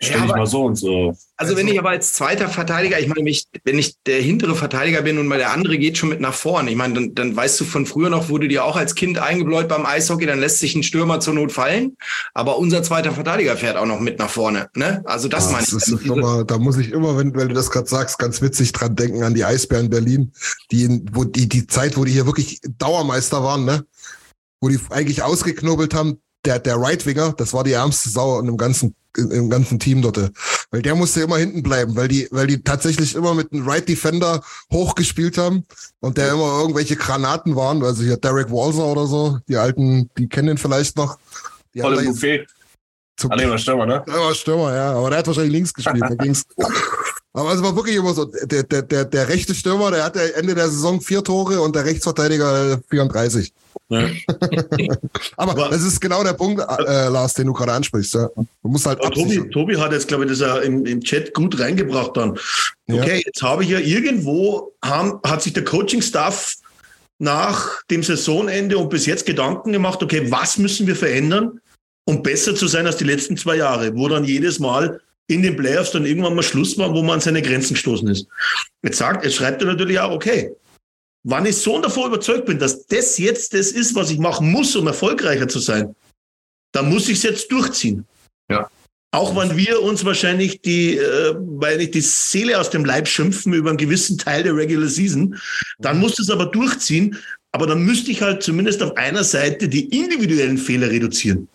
Stell 0.01 0.17
ja, 0.17 0.23
dich 0.27 0.35
mal 0.35 0.47
so 0.47 0.65
und 0.65 0.77
so. 0.77 1.17
Also 1.37 1.57
wenn 1.57 1.69
ich 1.69 1.79
aber 1.79 1.91
als 1.91 2.13
zweiter 2.13 2.49
Verteidiger, 2.49 3.01
ich 3.01 3.09
meine, 3.09 3.21
wenn 3.65 3.79
ich 3.79 3.95
der 4.07 4.21
hintere 4.21 4.55
Verteidiger 4.55 5.03
bin 5.03 5.19
und 5.19 5.27
mal 5.27 5.39
der 5.39 5.53
andere 5.53 5.79
geht 5.79 5.99
schon 5.99 6.09
mit 6.09 6.21
nach 6.21 6.35
vorne, 6.35 6.71
ich 6.71 6.77
meine, 6.77 6.95
dann, 6.95 7.15
dann 7.15 7.37
weißt 7.37 7.61
du 7.61 7.65
von 7.65 7.87
früher 7.87 8.11
noch, 8.11 8.29
wurde 8.29 8.49
dir 8.49 8.65
auch 8.65 8.77
als 8.77 8.95
Kind 8.95 9.19
eingebläut 9.19 9.69
beim 9.69 9.87
Eishockey, 9.87 10.27
dann 10.27 10.41
lässt 10.41 10.59
sich 10.59 10.75
ein 10.75 10.83
Stürmer 10.83 11.21
zur 11.21 11.35
Not 11.35 11.53
fallen, 11.53 11.97
aber 12.35 12.59
unser 12.59 12.83
zweiter 12.83 13.13
Verteidiger 13.13 13.57
fährt 13.57 13.77
auch 13.77 13.87
noch 13.87 14.01
mit 14.01 14.19
nach 14.19 14.31
vorne. 14.31 14.69
Ne? 14.75 15.03
Also 15.05 15.29
das 15.29 15.47
ja, 15.47 15.53
meine 15.53 15.67
ich. 15.67 15.73
Ist 15.73 15.89
immer, 15.89 16.45
da 16.45 16.59
muss 16.59 16.79
ich 16.79 16.91
immer, 16.93 17.17
wenn, 17.17 17.35
wenn 17.35 17.49
du 17.49 17.55
das 17.55 17.71
gerade 17.71 17.89
sagst, 17.89 18.19
ganz 18.19 18.41
witzig 18.43 18.73
dran 18.73 18.97
denken 18.97 19.23
an 19.23 19.35
die 19.35 19.45
Eisbären 19.45 19.91
Berlin, 19.91 20.33
die, 20.71 21.03
wo 21.13 21.25
die, 21.25 21.49
die 21.49 21.67
Zeit, 21.67 21.97
wo 21.97 22.05
die 22.05 22.13
hier 22.13 22.27
wirklich 22.27 22.61
Dauermeister 22.79 23.43
waren, 23.43 23.65
ne? 23.65 23.85
Wo 24.61 24.69
die 24.69 24.79
eigentlich 24.91 25.23
ausgeknobelt 25.23 25.95
haben, 25.95 26.19
der, 26.45 26.59
der 26.59 26.77
Right-Winger, 26.77 27.33
das 27.33 27.53
war 27.53 27.65
die 27.65 27.73
ärmste 27.73 28.09
Sau 28.11 28.39
in 28.41 28.47
dem 28.47 28.57
ganzen 28.57 28.95
im 29.17 29.51
ganzen 29.51 29.79
Team 29.79 30.03
dort. 30.03 30.33
Weil 30.71 30.83
der 30.83 30.95
musste 30.95 31.21
immer 31.21 31.37
hinten 31.37 31.63
bleiben, 31.63 31.97
weil 31.97 32.09
die, 32.09 32.29
weil 32.31 32.47
die 32.47 32.63
tatsächlich 32.63 33.15
immer 33.15 33.35
mit 33.35 33.53
einem 33.53 33.69
Right 33.69 33.89
Defender 33.89 34.43
hochgespielt 34.73 35.39
haben 35.39 35.65
und 36.01 36.17
der 36.17 36.33
immer 36.33 36.61
irgendwelche 36.61 36.97
Granaten 36.97 37.57
waren. 37.57 37.83
Also 37.83 38.03
hier 38.03 38.17
Derek 38.17 38.51
Walser 38.51 38.87
oder 38.87 39.07
so, 39.07 39.39
die 39.49 39.57
alten, 39.57 40.11
die 40.17 40.29
kennen 40.29 40.51
ihn 40.51 40.59
vielleicht 40.59 40.97
noch. 40.97 41.19
Die 41.75 41.81
Volle 41.81 42.03
Buffet. 42.03 42.47
Zum 43.17 43.31
ah, 43.31 43.37
nee, 43.37 43.49
war 43.49 43.59
Stürmer, 43.59 43.87
ne? 43.87 44.03
War 44.07 44.35
Stürmer, 44.35 44.75
ja. 44.75 44.93
Aber 44.93 45.11
der 45.11 45.19
hat 45.21 45.27
wahrscheinlich 45.27 45.53
links 45.53 45.75
gespielt. 45.75 46.03
da 46.03 46.15
ging's. 46.15 46.45
Aber 47.35 47.53
es 47.55 47.63
war 47.63 47.75
wirklich 47.75 47.97
immer 47.97 48.13
so, 48.13 48.27
der, 48.27 48.63
der, 48.63 48.83
der, 48.83 49.05
der 49.07 49.29
rechte 49.29 49.55
Stürmer, 49.55 49.91
der 49.91 50.05
hatte 50.05 50.35
Ende 50.37 50.55
der 50.55 50.69
Saison 50.69 51.01
vier 51.01 51.25
Tore 51.25 51.63
und 51.63 51.75
der 51.75 51.87
Rechtsverteidiger 51.87 52.81
34. 52.91 53.53
Ja. 53.89 54.11
aber, 55.37 55.53
aber, 55.53 55.69
das 55.71 55.83
ist 55.83 56.01
genau 56.01 56.23
der 56.23 56.35
Punkt, 56.35 56.61
äh, 56.61 57.09
Lars, 57.09 57.33
den 57.35 57.47
du 57.47 57.55
gerade 57.55 57.73
ansprichst. 57.73 58.15
Ja. 58.15 58.29
Du 58.37 58.69
musst 58.69 58.85
halt 58.85 59.01
Tobi, 59.01 59.49
Tobi 59.51 59.77
hat 59.79 59.93
jetzt, 59.93 60.09
glaube 60.09 60.25
ich, 60.25 60.31
das 60.31 60.41
ja 60.41 60.59
im, 60.59 60.85
im 60.85 61.01
Chat 61.01 61.33
gut 61.33 61.59
reingebracht 61.59 62.17
dann. 62.17 62.33
Okay, 62.91 63.19
ja. 63.19 63.23
jetzt 63.27 63.43
habe 63.43 63.65
ich 63.65 63.71
ja 63.71 63.79
irgendwo, 63.79 64.73
haben, 64.85 65.19
hat 65.25 65.43
sich 65.43 65.55
der 65.55 65.65
Coaching-Staff 65.65 66.57
nach 67.19 67.83
dem 67.85 68.03
Saisonende 68.03 68.77
und 68.77 68.91
bis 68.91 69.07
jetzt 69.07 69.25
Gedanken 69.25 69.73
gemacht, 69.73 70.03
okay, 70.03 70.31
was 70.31 70.59
müssen 70.59 70.87
wir 70.87 70.97
verändern, 70.97 71.61
um 72.05 72.23
besser 72.23 72.55
zu 72.55 72.67
sein 72.67 72.87
als 72.87 72.97
die 72.97 73.05
letzten 73.05 73.37
zwei 73.39 73.57
Jahre, 73.57 73.95
wo 73.95 74.09
dann 74.09 74.25
jedes 74.25 74.59
Mal 74.59 75.01
in 75.35 75.43
den 75.43 75.57
Playoffs 75.57 75.93
dann 75.93 76.07
irgendwann 76.07 76.35
mal 76.35 76.43
Schluss 76.43 76.77
war, 76.79 76.93
wo 76.95 77.03
man 77.03 77.15
an 77.15 77.21
seine 77.21 77.43
Grenzen 77.43 77.75
gestoßen 77.75 78.09
ist. 78.09 78.27
Jetzt 78.83 78.99
sagt, 78.99 79.25
jetzt 79.25 79.37
schreibt 79.37 79.63
er 79.63 79.69
natürlich 79.69 79.99
auch, 79.99 80.13
okay, 80.13 80.55
wann 81.25 81.47
ich 81.47 81.57
so 81.57 81.81
davor 81.81 82.09
überzeugt 82.09 82.47
bin, 82.47 82.59
dass 82.59 82.87
das 82.87 83.19
jetzt 83.19 83.55
das 83.55 83.73
ist, 83.73 83.95
was 83.95 84.11
ich 84.11 84.19
machen 84.19 84.51
muss, 84.51 84.75
um 84.77 84.87
erfolgreicher 84.87 85.49
zu 85.49 85.59
sein, 85.59 85.95
dann 86.73 86.89
muss 86.89 87.09
ich 87.09 87.19
es 87.19 87.23
jetzt 87.23 87.53
durchziehen. 87.53 88.05
Ja. 88.51 88.69
Auch 89.15 89.37
wenn 89.37 89.57
wir 89.57 89.83
uns 89.83 90.05
wahrscheinlich 90.07 90.63
die, 90.63 90.97
äh, 90.97 91.35
weil 91.37 91.77
nicht 91.77 91.95
die 91.95 92.01
Seele 92.01 92.59
aus 92.59 92.71
dem 92.71 92.85
Leib 92.85 93.07
schimpfen 93.07 93.53
über 93.53 93.69
einen 93.69 93.77
gewissen 93.77 94.17
Teil 94.17 94.43
der 94.43 94.57
Regular 94.57 94.89
Season, 94.89 95.39
dann 95.79 96.01
muss 96.01 96.19
es 96.19 96.31
aber 96.31 96.47
durchziehen. 96.47 97.19
Aber 97.55 97.67
dann 97.67 97.83
müsste 97.83 98.11
ich 98.11 98.23
halt 98.23 98.43
zumindest 98.43 98.83
auf 98.83 98.97
einer 98.97 99.23
Seite 99.23 99.69
die 99.69 99.85
individuellen 99.97 100.57
Fehler 100.57 100.91
reduzieren. 100.91 101.49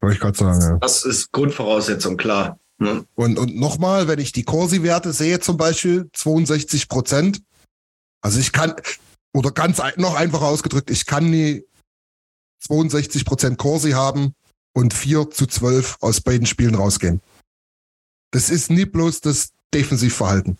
Wollte 0.00 0.14
ich 0.14 0.20
gerade 0.20 0.36
sagen, 0.36 0.60
ja. 0.60 0.78
Das 0.80 1.04
ist 1.04 1.30
Grundvoraussetzung, 1.30 2.16
klar. 2.16 2.58
Ne? 2.78 3.04
Und, 3.14 3.38
und 3.38 3.56
nochmal, 3.56 4.08
wenn 4.08 4.18
ich 4.18 4.32
die 4.32 4.42
Corsi-Werte 4.42 5.12
sehe, 5.12 5.40
zum 5.40 5.56
Beispiel 5.56 6.08
62 6.12 6.88
Prozent, 6.88 7.42
also 8.20 8.40
ich 8.40 8.52
kann, 8.52 8.74
oder 9.32 9.50
ganz 9.50 9.80
noch 9.96 10.14
einfacher 10.14 10.46
ausgedrückt, 10.46 10.90
ich 10.90 11.06
kann 11.06 11.30
nie 11.30 11.64
62 12.60 13.24
Prozent 13.24 13.58
Corsi 13.58 13.92
haben 13.92 14.34
und 14.72 14.94
4 14.94 15.30
zu 15.30 15.46
12 15.46 15.98
aus 16.00 16.20
beiden 16.20 16.46
Spielen 16.46 16.74
rausgehen. 16.74 17.20
Das 18.32 18.50
ist 18.50 18.70
nie 18.70 18.84
bloß 18.84 19.20
das 19.20 19.52
Defensivverhalten. 19.72 20.58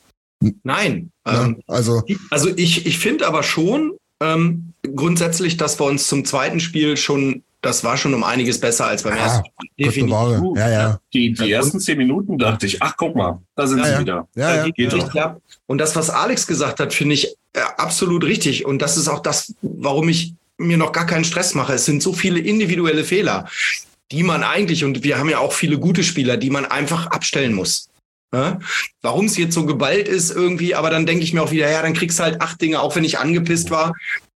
Nein. 0.63 1.11
Ja, 1.27 1.47
ähm, 1.47 1.63
also, 1.67 2.03
also 2.31 2.57
ich, 2.57 2.87
ich 2.87 2.99
finde 2.99 3.27
aber 3.27 3.43
schon 3.43 3.97
ähm, 4.21 4.75
grundsätzlich, 4.83 5.57
dass 5.57 5.81
wir 5.81 5.87
uns 5.87 6.07
zum 6.07 6.25
zweiten 6.25 6.61
Spiel 6.61 6.97
schon 6.97 7.43
das 7.65 7.83
war 7.85 7.97
schon 7.97 8.15
um 8.15 8.23
einiges 8.23 8.61
besser 8.61 8.87
als 8.87 9.03
beim 9.03 9.17
ja, 9.17 9.23
ersten. 9.23 9.49
Definitiv. 9.79 10.57
Ja, 10.57 10.71
ja. 10.71 11.01
Die, 11.13 11.33
die 11.33 11.53
ersten 11.53 11.81
zehn 11.81 11.99
Minuten 11.99 12.39
dachte 12.39 12.67
ich, 12.67 12.83
ach 12.83 12.97
guck 12.97 13.17
mal, 13.17 13.41
da 13.57 13.67
sind 13.67 13.79
ja, 13.79 13.85
sie 13.85 13.93
ja. 13.93 14.01
wieder. 14.01 14.29
Ja, 14.35 14.57
ja. 14.57 14.71
Geht 14.71 14.93
richtig 14.93 15.23
ab. 15.23 15.41
Und 15.67 15.79
das, 15.79 15.97
was 15.97 16.11
Alex 16.11 16.47
gesagt 16.47 16.81
hat, 16.81 16.93
finde 16.93 17.15
ich 17.15 17.35
äh, 17.55 17.61
absolut 17.77 18.25
richtig. 18.25 18.67
Und 18.67 18.81
das 18.81 18.97
ist 18.97 19.09
auch 19.09 19.21
das, 19.21 19.55
warum 19.63 20.09
ich 20.09 20.35
mir 20.59 20.77
noch 20.77 20.93
gar 20.93 21.07
keinen 21.07 21.25
Stress 21.25 21.55
mache. 21.55 21.75
Es 21.75 21.85
sind 21.85 22.03
so 22.03 22.13
viele 22.13 22.39
individuelle 22.39 23.05
Fehler, 23.05 23.49
die 24.13 24.23
man 24.23 24.43
eigentlich, 24.43 24.85
und 24.85 25.03
wir 25.03 25.19
haben 25.19 25.29
ja 25.29 25.39
auch 25.39 25.53
viele 25.53 25.79
gute 25.79 26.05
Spieler, 26.05 26.37
die 26.37 26.51
man 26.51 26.67
einfach 26.67 27.09
abstellen 27.09 27.55
muss. 27.55 27.89
Ja? 28.33 28.59
Warum 29.03 29.27
es 29.27 29.37
jetzt 29.37 29.55
so 29.55 29.65
geballt 29.65 30.09
ist 30.09 30.31
irgendwie, 30.31 30.75
aber 30.75 30.91
dann 30.91 31.07
denke 31.07 31.25
ich 31.25 31.33
mir 31.33 31.43
auch 31.43 31.51
wieder, 31.51 31.71
ja, 31.71 31.83
dann 31.83 31.95
kriegst 31.95 32.19
du 32.19 32.25
halt 32.25 32.41
acht 32.41 32.61
Dinge, 32.61 32.81
auch 32.81 32.95
wenn 32.97 33.05
ich 33.05 33.19
angepisst 33.19 33.71
war. 33.71 33.95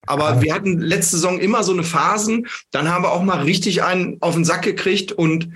Aber 0.06 0.42
wir 0.42 0.54
hatten 0.54 0.80
letzte 0.80 1.18
Saison 1.18 1.40
immer 1.40 1.64
so 1.64 1.74
eine 1.74 1.84
Phasen, 1.84 2.48
dann 2.72 2.90
haben 2.90 3.04
wir 3.04 3.12
auch 3.12 3.24
mal 3.24 3.42
richtig 3.42 3.84
einen 3.84 4.18
auf 4.22 4.36
den 4.36 4.46
Sack 4.46 4.64
gekriegt 4.64 5.12
und 5.12 5.50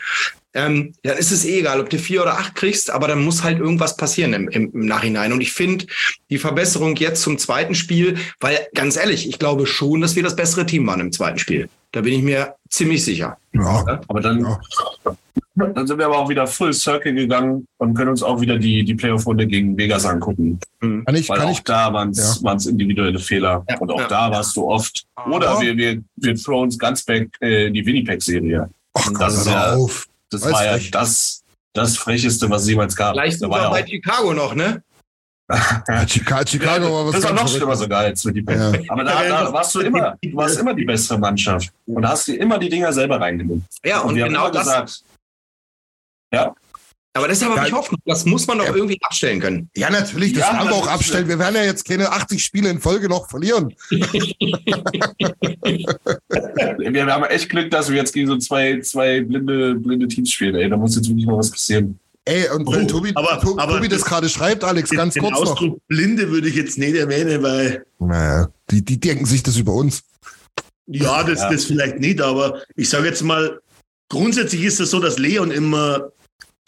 ähm, 0.54 0.94
dann 1.04 1.18
ist 1.18 1.32
es 1.32 1.46
eh 1.46 1.60
egal, 1.60 1.80
ob 1.80 1.90
du 1.90 2.00
vier 2.00 2.24
oder 2.24 2.34
acht 2.40 2.56
kriegst, 2.56 2.90
aber 2.90 3.08
dann 3.08 3.24
muss 3.24 3.44
halt 3.44 3.60
irgendwas 3.60 3.98
passieren 3.98 4.34
im, 4.34 4.50
im, 4.50 4.72
im 4.74 4.86
Nachhinein. 4.86 5.32
Und 5.32 5.42
ich 5.42 5.54
finde 5.54 5.86
die 6.30 6.40
Verbesserung 6.40 6.96
jetzt 6.96 7.22
zum 7.22 7.38
zweiten 7.38 7.76
Spiel, 7.76 8.18
weil 8.40 8.58
ganz 8.74 8.98
ehrlich, 8.98 9.30
ich 9.30 9.38
glaube 9.38 9.68
schon, 9.68 10.02
dass 10.02 10.16
wir 10.16 10.24
das 10.24 10.36
bessere 10.36 10.66
Team 10.66 10.88
waren 10.88 11.02
im 11.02 11.12
zweiten 11.12 11.38
Spiel. 11.38 11.70
Da 11.92 12.02
bin 12.02 12.14
ich 12.14 12.24
mir 12.24 12.56
ziemlich 12.70 13.06
sicher. 13.06 13.38
Ja, 13.54 14.02
aber 14.08 14.22
dann, 14.22 14.42
ja. 14.42 14.60
Dann 15.60 15.88
sind 15.88 15.98
wir 15.98 16.06
aber 16.06 16.18
auch 16.18 16.30
wieder 16.30 16.48
Full 16.48 16.74
Circle 16.74 17.14
gegangen 17.14 17.66
und 17.78 17.94
können 17.94 18.10
uns 18.10 18.24
auch 18.24 18.42
wieder 18.42 18.58
die, 18.58 18.84
die 18.84 18.96
Playoff-Runde 18.96 19.48
gegen 19.48 19.78
Vegas 19.78 20.06
angucken. 20.06 20.60
Mhm. 20.82 21.06
Kann 21.06 21.16
ich, 21.16 21.30
Weil 21.30 21.38
kann 21.38 21.48
auch 21.48 21.52
ich, 21.52 21.64
da 21.64 21.94
waren 21.94 22.10
es 22.10 22.42
ja. 22.42 22.72
individuelle 22.72 23.20
Fehler. 23.20 23.64
Ja, 23.70 23.78
und 23.78 23.92
auch 23.92 24.08
da 24.08 24.32
warst 24.32 24.56
du 24.56 24.70
oft. 24.70 25.06
Oder 25.30 25.60
wir, 25.60 25.76
wir, 25.76 26.02
wir 26.16 26.36
throw 26.36 26.62
uns 26.62 26.78
ganz 26.78 27.04
back 27.04 27.30
äh, 27.42 27.68
in 27.68 27.74
die 27.74 27.86
Winnipeg-Serie. 27.86 28.70
Das 29.18 29.36
ist 29.36 29.48
ja, 29.48 29.74
auf. 29.74 30.08
Das 30.30 30.44
war 30.52 30.66
ja 30.66 30.78
das, 30.92 31.44
das 31.74 31.98
Frecheste, 31.98 32.50
was 32.50 32.64
es 32.64 32.70
jemals 32.70 32.96
gab. 32.96 33.14
Vielleicht 33.14 33.40
sogar 33.40 33.64
ja 33.64 33.70
bei 33.70 33.86
Chicago 33.86 34.34
noch, 34.34 34.56
ne? 34.56 34.84
Ja, 35.88 36.08
Chicago, 36.08 36.48
Chicago 36.48 36.94
war 36.94 37.06
was 37.08 37.14
Das 37.16 37.24
war 37.24 37.34
noch 37.34 37.48
schlimmer 37.48 37.76
sogar 37.76 38.02
als 38.02 38.24
mit 38.24 38.36
die 38.36 38.46
ja. 38.48 38.72
Aber 38.88 39.04
da, 39.04 39.24
da, 39.24 39.52
warst 39.52 39.74
du 39.74 39.80
immer, 39.80 40.16
du 40.22 40.36
warst 40.36 40.60
immer 40.60 40.76
die 40.76 40.86
bessere 40.86 41.18
Mannschaft 41.18 41.72
und 41.88 42.08
hast 42.08 42.28
dir 42.28 42.40
immer 42.40 42.60
die 42.60 42.70
Dinger 42.70 42.94
selber 42.94 43.20
reingenommen. 43.20 43.66
Ja, 43.84 44.02
und, 44.02 44.10
und 44.10 44.16
genau 44.16 44.50
das. 44.50 44.66
Gesagt, 44.66 45.04
ja. 46.34 46.54
Aber 47.14 47.28
deshalb 47.28 47.56
habe 47.56 47.68
ich 47.68 47.74
Hoffnung, 47.74 48.00
das 48.06 48.24
muss 48.26 48.46
man 48.46 48.60
doch 48.60 48.66
ja. 48.68 48.76
irgendwie 48.76 48.98
abstellen 49.02 49.40
können. 49.40 49.70
Ja, 49.76 49.90
natürlich, 49.90 50.34
das 50.34 50.44
ja, 50.44 50.50
kann 50.50 50.66
man 50.66 50.74
auch 50.74 50.88
abstellen. 50.88 51.28
Wir 51.28 51.40
werden 51.40 51.56
ja 51.56 51.64
jetzt 51.64 51.84
keine 51.84 52.12
80 52.12 52.44
Spiele 52.44 52.70
in 52.70 52.80
Folge 52.80 53.10
noch 53.10 53.28
verlieren. 53.30 53.74
wir 56.30 57.06
haben 57.08 57.24
echt 57.26 57.50
Glück, 57.50 57.72
dass 57.72 57.90
wir 57.90 57.98
jetzt 57.98 58.14
gegen 58.14 58.28
so 58.28 58.38
zwei, 58.38 58.80
zwei 58.82 59.22
blinde, 59.22 59.76
blinde 59.76 60.08
Teams 60.08 60.32
spielen. 60.32 60.56
Ey. 60.56 60.70
Da 60.70 60.78
muss 60.78 60.96
jetzt 60.96 61.10
wirklich 61.10 61.26
mal 61.26 61.38
was 61.38 61.50
passieren. 61.52 62.00
Ey, 62.26 62.48
und 62.50 62.72
wenn 62.72 62.84
Oh, 62.84 62.88
Tobi, 62.88 63.12
aber- 63.16 63.40
To- 63.42 63.58
aber 63.58 63.74
Tobi 63.78 63.88
das 63.88 64.02
das- 64.02 64.08
gerade 64.08 64.30
schreibt, 64.30 64.64
Alex, 64.64 64.90
ganz 64.92 65.16
den 65.16 65.24
kurz 65.24 65.34
noch. 65.34 65.52
Ausdruck 65.54 65.80
Blinde 65.88 66.30
würde 66.30 66.48
ich 66.48 66.56
jetzt 66.56 66.78
nicht 66.78 66.96
erwähnen, 66.96 67.42
weil 67.42 67.86
Naja, 67.98 68.50
die, 68.70 68.86
die 68.86 69.00
denken 69.00 69.26
sich 69.26 69.42
das 69.42 69.58
über 69.58 69.74
uns. 69.74 70.04
ja, 70.86 71.24
das, 71.24 71.40
Ja. 71.40 71.52
das 71.52 71.66
vielleicht 71.66 72.00
nicht, 72.00 72.22
aber 72.22 72.62
ich 72.76 72.88
sage 72.90 73.08
jetzt 73.08 73.24
mal, 73.24 73.60
grundsätzlich 74.10 74.62
ist 74.64 74.80
es 74.80 74.92
so, 74.92 75.00
dass 75.00 75.18
Leon 75.18 75.50
immer 75.50 76.12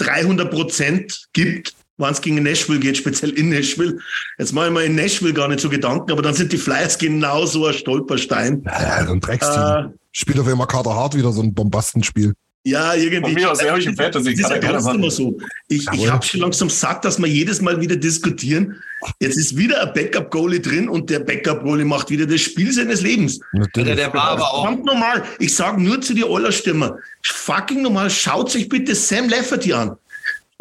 300 0.06 0.52
Prozent 0.52 1.28
gibt, 1.34 1.74
wenn 1.98 2.12
es 2.12 2.22
gegen 2.22 2.42
Nashville 2.42 2.80
geht, 2.80 2.98
speziell 2.98 3.32
in 3.32 3.50
Nashville. 3.50 4.00
Jetzt 4.38 4.54
mache 4.54 4.68
ich 4.68 4.74
mir 4.74 4.84
in 4.84 4.96
Nashville 4.96 5.34
gar 5.34 5.48
nicht 5.48 5.60
so 5.60 5.70
Gedanken, 5.70 6.12
aber 6.12 6.22
dann 6.22 6.34
sind 6.34 6.52
die 6.52 6.58
Flyers 6.58 6.98
genau 6.98 7.46
so 7.46 7.68
ein 7.68 7.74
Stolperstein. 7.74 8.64
Ja, 8.66 9.06
so 9.06 9.14
ein 9.14 9.20
Drecksteam. 9.20 9.62
Äh, 9.62 9.98
Spielt 10.12 10.40
auf 10.40 10.48
einmal 10.48 10.68
Carter 10.68 10.94
Hart 10.94 11.16
wieder 11.16 11.32
so 11.32 11.42
ein 11.42 11.54
Bombastenspiel. 11.54 12.34
Ja, 12.64 12.94
irgendwie. 12.94 13.22
Von 13.22 13.34
mir 13.34 13.52
aus, 13.52 13.58
der 13.58 13.70
habe 13.72 13.80
ich 13.80 13.88
im 13.88 13.96
Fantasy 13.96 14.36
Das 14.36 14.52
ist 14.52 14.64
ja 14.64 14.72
trotzdem 14.72 14.96
immer 14.96 15.12
so. 15.12 15.38
Ich, 15.68 15.88
ich 15.92 16.10
habe 16.10 16.24
schon 16.26 16.42
langsam 16.42 16.70
satt, 16.70 17.04
dass 17.04 17.18
wir 17.20 17.28
jedes 17.28 17.62
Mal 17.62 17.80
wieder 17.82 17.96
diskutieren. 17.96 18.76
Jetzt 19.20 19.38
ist 19.38 19.58
wieder 19.58 19.82
ein 19.82 19.94
Backup-Goalie 19.94 20.60
drin 20.60 20.88
und 20.88 21.10
der 21.10 21.22
Backup-Goalie 21.22 21.86
macht 21.86 22.12
wieder 22.12 22.28
das 22.28 22.42
Spiel 22.42 22.72
seines 22.72 23.02
Lebens. 23.02 23.40
Natürlich. 23.54 23.88
Der, 23.88 23.96
der 23.96 24.14
war 24.14 24.26
aber 24.32 24.54
auch. 24.54 24.66
Verdammt 24.66 24.86
normal. 24.86 25.24
Ich 25.40 25.56
sage 25.56 25.82
nur 25.82 26.00
zu 26.02 26.14
dir 26.14 26.30
Euler-Stimmer. 26.30 26.98
Fucking 27.24 27.82
normal. 27.82 28.10
Schaut 28.12 28.52
sich 28.52 28.70
bitte 28.70 28.94
Sam 28.94 29.28
Lafferty 29.30 29.74
an. 29.74 29.98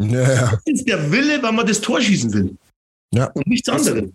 Ja. 0.01 0.51
Das 0.51 0.61
ist 0.65 0.87
der 0.87 1.11
Wille, 1.11 1.41
wenn 1.43 1.53
man 1.53 1.67
das 1.67 1.79
Tor 1.79 2.01
schießen 2.01 2.33
will. 2.33 2.57
Ja. 3.13 3.25
Und 3.25 3.45
nichts 3.45 3.69
anderes. 3.69 4.09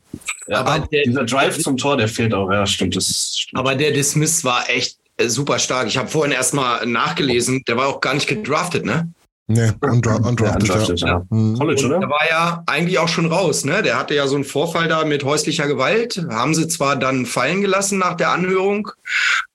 Ja, 0.49 0.61
Aber 0.64 0.87
der- 0.91 1.05
dieser 1.05 1.24
Drive 1.24 1.59
zum 1.59 1.76
Tor, 1.76 1.97
der 1.97 2.09
fehlt 2.09 2.34
auch. 2.34 2.51
Ja, 2.51 2.66
stimmt. 2.66 2.97
Das 2.97 3.37
stimmt. 3.37 3.61
Aber 3.61 3.76
der 3.76 3.93
Dismiss 3.93 4.43
war 4.43 4.68
echt 4.68 4.97
super 5.21 5.59
stark. 5.59 5.87
Ich 5.87 5.97
habe 5.97 6.09
vorhin 6.09 6.33
erst 6.33 6.55
mal 6.55 6.85
nachgelesen, 6.87 7.62
der 7.67 7.77
war 7.77 7.89
auch 7.89 8.01
gar 8.01 8.14
nicht 8.14 8.27
gedraftet, 8.27 8.85
ne? 8.85 9.12
Nee, 9.49 9.71
undra 9.81 10.17
Ja, 10.17 10.29
undrafted, 10.29 10.69
ja. 10.69 10.75
undrafted, 10.75 11.01
ja. 11.01 11.23
Hm. 11.31 11.57
College, 11.57 11.85
Und 11.85 11.91
der 11.91 11.99
oder? 11.99 12.11
war 12.11 12.29
ja 12.29 12.62
eigentlich 12.67 12.99
auch 12.99 13.07
schon 13.07 13.27
raus, 13.27 13.64
ne? 13.64 13.81
Der 13.83 13.97
hatte 13.97 14.14
ja 14.14 14.27
so 14.27 14.35
einen 14.35 14.45
Vorfall 14.45 14.89
da 14.89 15.05
mit 15.05 15.23
häuslicher 15.23 15.69
Gewalt. 15.69 16.21
Haben 16.31 16.55
sie 16.55 16.67
zwar 16.67 16.97
dann 16.97 17.27
fallen 17.27 17.61
gelassen 17.61 17.99
nach 17.99 18.14
der 18.14 18.31
Anhörung. 18.31 18.91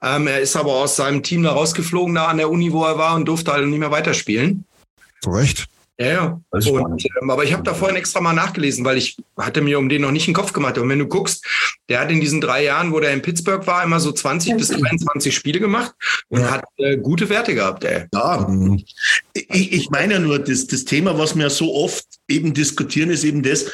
Ähm, 0.01 0.28
er 0.28 0.39
ist 0.39 0.55
aber 0.55 0.72
aus 0.72 0.95
seinem 0.95 1.24
Team 1.24 1.43
da 1.43 1.51
rausgeflogen, 1.51 2.16
da 2.16 2.28
an 2.28 2.38
der 2.38 2.49
Uni, 2.49 2.72
wo 2.72 2.86
er 2.86 2.97
war 2.97 3.16
und 3.16 3.26
durfte 3.26 3.51
halt 3.51 3.68
nicht 3.68 3.80
mehr 3.80 3.91
weiterspielen. 3.91 4.64
Zu 5.22 5.32
Recht. 5.32 5.68
Ja, 6.01 6.07
ja. 6.07 6.41
Und, 6.49 7.05
ähm, 7.21 7.29
aber 7.29 7.43
ich 7.43 7.53
habe 7.53 7.61
da 7.61 7.75
vorhin 7.75 7.95
extra 7.95 8.21
mal 8.21 8.33
nachgelesen, 8.33 8.83
weil 8.83 8.97
ich 8.97 9.17
hatte 9.37 9.61
mir 9.61 9.77
um 9.77 9.87
den 9.87 10.01
noch 10.01 10.11
nicht 10.11 10.27
einen 10.27 10.33
Kopf 10.33 10.51
gemacht. 10.51 10.79
Und 10.79 10.89
wenn 10.89 10.97
du 10.97 11.05
guckst, 11.05 11.45
der 11.89 11.99
hat 11.99 12.09
in 12.09 12.19
diesen 12.19 12.41
drei 12.41 12.63
Jahren, 12.63 12.91
wo 12.91 12.99
der 12.99 13.13
in 13.13 13.21
Pittsburgh 13.21 13.67
war, 13.67 13.83
immer 13.83 13.99
so 13.99 14.11
20 14.11 14.57
bis 14.57 14.69
23 14.69 15.33
Spiele 15.33 15.59
gemacht 15.59 15.93
und 16.29 16.49
hat 16.49 16.63
äh, 16.77 16.97
gute 16.97 17.29
Werte 17.29 17.53
gehabt, 17.53 17.83
ey. 17.83 18.05
Ja, 18.13 18.47
Hm. 18.47 18.83
ich, 19.33 19.73
ich 19.73 19.89
meine 19.91 20.15
ja 20.15 20.19
nur, 20.19 20.39
das, 20.39 20.65
das 20.65 20.85
Thema, 20.85 21.19
was 21.19 21.37
wir 21.37 21.49
so 21.51 21.75
oft 21.75 22.05
eben 22.27 22.55
diskutieren, 22.55 23.11
ist 23.11 23.23
eben 23.23 23.43
das, 23.43 23.67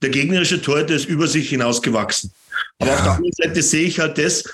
der 0.00 0.08
gegnerische 0.08 0.62
Torhüter 0.62 0.94
ist 0.94 1.04
über 1.06 1.26
sich 1.26 1.50
hinausgewachsen. 1.50 2.32
Aber 2.78 2.94
auf 2.94 3.02
der 3.02 3.12
anderen 3.12 3.32
Seite 3.32 3.62
sehe 3.62 3.86
ich 3.86 4.00
halt 4.00 4.16
das, 4.16 4.44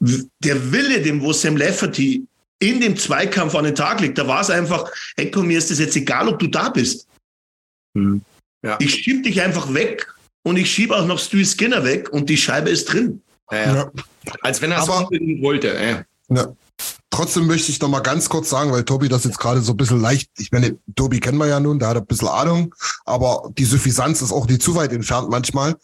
der 0.00 0.72
Wille, 0.72 1.00
dem 1.00 1.22
wo 1.22 1.32
Sam 1.32 1.56
Lafferty 1.56 2.26
in 2.60 2.80
dem 2.80 2.96
Zweikampf 2.96 3.54
an 3.54 3.64
den 3.64 3.74
Tag 3.74 4.00
legt, 4.00 4.18
da 4.18 4.26
war 4.26 4.40
es 4.40 4.50
einfach, 4.50 4.90
hey 5.16 5.30
komm, 5.30 5.46
mir 5.46 5.58
ist 5.58 5.70
das 5.70 5.78
jetzt 5.78 5.96
egal, 5.96 6.28
ob 6.28 6.38
du 6.38 6.48
da 6.48 6.68
bist. 6.68 7.06
Hm. 7.94 8.22
Ja. 8.62 8.76
Ich 8.80 8.94
schieb 8.94 9.22
dich 9.22 9.40
einfach 9.40 9.72
weg 9.72 10.12
und 10.42 10.56
ich 10.56 10.70
schiebe 10.70 10.96
auch 10.96 11.06
noch 11.06 11.18
Stu 11.18 11.44
Skinner 11.44 11.84
weg 11.84 12.10
und 12.10 12.28
die 12.28 12.36
Scheibe 12.36 12.70
ist 12.70 12.92
drin. 12.92 13.22
Ja, 13.50 13.74
ja. 13.74 13.92
Als 14.42 14.60
wenn 14.60 14.72
er 14.72 14.82
es 14.82 14.88
wollte. 14.88 16.04
Trotzdem 17.10 17.46
möchte 17.46 17.72
ich 17.72 17.80
noch 17.80 17.88
mal 17.88 18.00
ganz 18.00 18.28
kurz 18.28 18.50
sagen, 18.50 18.70
weil 18.70 18.84
Tobi 18.84 19.08
das 19.08 19.24
jetzt 19.24 19.38
gerade 19.38 19.60
so 19.62 19.72
ein 19.72 19.76
bisschen 19.76 20.00
leicht, 20.00 20.30
ich 20.38 20.52
meine, 20.52 20.78
Tobi 20.94 21.20
kennen 21.20 21.38
wir 21.38 21.46
ja 21.46 21.58
nun, 21.58 21.78
der 21.78 21.88
hat 21.88 21.96
ein 21.96 22.06
bisschen 22.06 22.28
Ahnung, 22.28 22.74
aber 23.06 23.50
die 23.56 23.64
Suffisanz 23.64 24.20
ist 24.20 24.32
auch 24.32 24.46
nicht 24.46 24.62
zu 24.62 24.74
weit 24.74 24.92
entfernt 24.92 25.30
manchmal. 25.30 25.76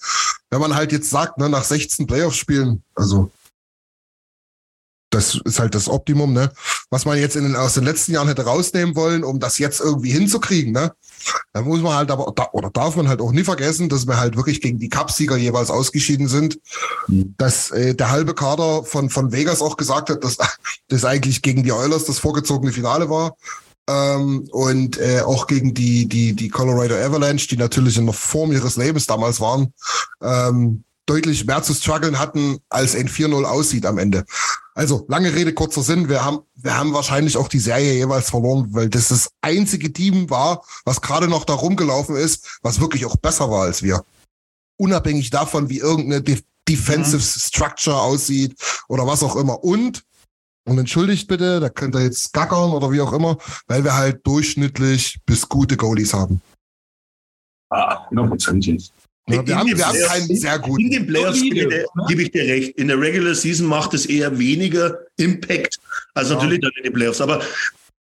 Wenn 0.51 0.61
man 0.61 0.75
halt 0.75 0.93
jetzt 0.93 1.11
sagt, 1.11 1.39
ne, 1.39 1.49
nach 1.49 1.65
16 1.65 2.07
Playoff-Spielen, 2.07 2.83
also 2.95 3.31
das 5.15 5.41
ist 5.45 5.61
halt 5.61 5.75
das 5.75 5.89
Optimum, 5.89 6.33
ne? 6.33 6.53
Was 6.91 7.05
man 7.05 7.19
jetzt 7.19 7.37
in 7.37 7.45
den, 7.45 7.57
aus 7.57 7.75
den 7.75 7.85
letzten 7.85 8.13
Jahren 8.13 8.29
hätte 8.29 8.45
rausnehmen 8.45 8.97
wollen, 8.97 9.25
um 9.25 9.39
das 9.39 9.59
jetzt 9.59 9.81
irgendwie 9.81 10.11
hinzukriegen, 10.11 10.73
ne? 10.73 10.93
Da 11.53 11.63
muss 11.63 11.81
man 11.81 11.95
halt 11.95 12.11
aber, 12.11 12.35
oder 12.55 12.71
darf 12.71 12.97
man 12.97 13.09
halt 13.09 13.21
auch 13.21 13.33
nie 13.33 13.45
vergessen, 13.45 13.89
dass 13.89 14.07
wir 14.07 14.19
halt 14.19 14.37
wirklich 14.37 14.61
gegen 14.61 14.79
die 14.79 14.89
Cupsieger 14.89 15.37
jeweils 15.37 15.71
ausgeschieden 15.71 16.29
sind. 16.29 16.59
Dass 17.09 17.71
äh, 17.71 17.95
der 17.95 18.11
halbe 18.11 18.35
Kader 18.35 18.85
von, 18.85 19.09
von 19.09 19.33
Vegas 19.33 19.63
auch 19.63 19.77
gesagt 19.77 20.11
hat, 20.11 20.25
dass 20.25 20.37
das 20.89 21.05
eigentlich 21.05 21.43
gegen 21.43 21.63
die 21.63 21.73
Oilers 21.73 22.05
das 22.05 22.19
vorgezogene 22.19 22.73
Finale 22.73 23.09
war. 23.09 23.37
Ähm, 23.89 24.49
und 24.51 24.99
äh, 24.99 25.21
auch 25.21 25.47
gegen 25.47 25.75
die, 25.75 26.07
die, 26.09 26.35
die 26.35 26.49
Colorado 26.49 26.95
Avalanche, 26.95 27.49
die 27.49 27.57
natürlich 27.57 27.99
in 27.99 28.07
der 28.07 28.15
Form 28.15 28.51
ihres 28.53 28.77
Lebens 28.77 29.07
damals 29.07 29.41
waren, 29.41 29.75
ähm, 30.23 30.85
deutlich 31.07 31.45
mehr 31.45 31.63
zu 31.63 31.75
strugglen 31.75 32.19
hatten, 32.19 32.59
als 32.69 32.95
ein 32.95 33.09
4-0 33.09 33.45
aussieht 33.45 33.87
am 33.87 33.99
Ende. 33.99 34.25
Also, 34.75 35.05
lange 35.09 35.35
Rede, 35.35 35.53
kurzer 35.53 35.83
Sinn. 35.83 36.09
Wir 36.09 36.25
haben, 36.25 36.41
wir 36.57 36.77
haben 36.77 36.93
wahrscheinlich 36.93 37.37
auch 37.37 37.49
die 37.49 37.61
Serie 37.61 37.95
jeweils 37.95 38.31
verloren, 38.31 38.69
weil 38.71 38.89
das 38.89 39.09
das 39.09 39.31
einzige 39.41 39.93
Team 39.93 40.31
war, 40.31 40.65
was 40.85 41.01
gerade 41.01 41.29
noch 41.29 41.45
da 41.45 41.55
rumgelaufen 41.55 42.17
ist, 42.17 42.59
was 42.63 42.81
wirklich 42.81 43.07
auch 43.07 43.17
besser 43.17 43.51
war 43.51 43.63
als 43.63 43.83
wir. 43.83 44.05
Unabhängig 44.77 45.31
davon, 45.31 45.69
wie 45.69 45.79
irgendeine 45.79 46.23
De 46.23 46.43
Defensive 46.69 47.21
Structure 47.21 48.01
aussieht 48.01 48.57
oder 48.89 49.07
was 49.07 49.23
auch 49.23 49.37
immer. 49.37 49.63
Und, 49.63 50.03
und 50.65 50.79
entschuldigt 50.79 51.29
bitte, 51.29 51.61
da 51.61 51.69
könnt 51.69 51.95
ihr 51.95 52.03
jetzt 52.03 52.33
gackern 52.33 52.73
oder 52.73 52.91
wie 52.91 53.03
auch 53.03 53.13
immer, 53.13 53.37
weil 53.67 53.85
wir 53.85 53.95
halt 53.95 54.27
durchschnittlich 54.27 55.21
bis 55.27 55.49
gute 55.49 55.77
Goalies 55.77 56.15
haben. 56.15 56.41
Ah, 57.71 58.09
hundertprozentig. 58.09 58.93
Ja, 59.27 59.41
In 59.41 59.47
wir 59.47 59.57
haben, 59.57 59.67
den 59.69 59.79
wir 59.79 59.87
haben 59.87 59.93
Playoffs- 59.97 60.13
keinen 60.13 60.37
sehr 60.37 60.55
In 60.57 60.63
guten. 60.63 60.91
den 60.91 61.07
Playoffs 61.07 61.41
gebe 61.41 62.23
ich, 62.23 62.31
dir- 62.31 62.43
recht. 62.45 62.77
In 62.79 62.89
der 62.89 63.01
Regular 63.01 63.35
Season 63.35 63.67
macht 63.67 63.95
es 63.95 64.05
eher 64.07 64.39
weniger 64.39 64.99
Impact 65.17 65.79
als 66.15 66.29
Ja. 66.29 66.35
natürlich 66.37 66.61
dann 66.61 66.73
in 66.77 66.85
den 66.85 66.93
Playoffs. 66.93 67.21
Aber 67.23 67.43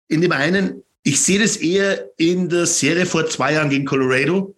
in 0.09 0.20
dem 0.20 0.33
einen, 0.33 0.83
ich 1.05 1.20
sehe 1.20 1.39
das 1.39 1.57
eher 1.59 2.11
in 2.16 2.49
der 2.49 2.66
Serie 2.66 3.07
vor 3.07 3.29
zwei 3.29 3.53
Jahren 3.55 3.70
gegen 3.70 3.85
Colorado. 3.85 4.55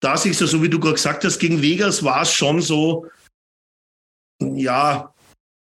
Da 0.00 0.16
sich 0.16 0.36
so, 0.36 0.46
so 0.46 0.62
wie 0.62 0.68
du 0.68 0.78
gerade 0.78 0.94
gesagt 0.94 1.24
hast, 1.24 1.38
gegen 1.38 1.62
Vegas 1.62 2.02
war 2.04 2.22
es 2.22 2.32
schon 2.32 2.60
so, 2.60 3.06
ja, 4.40 5.12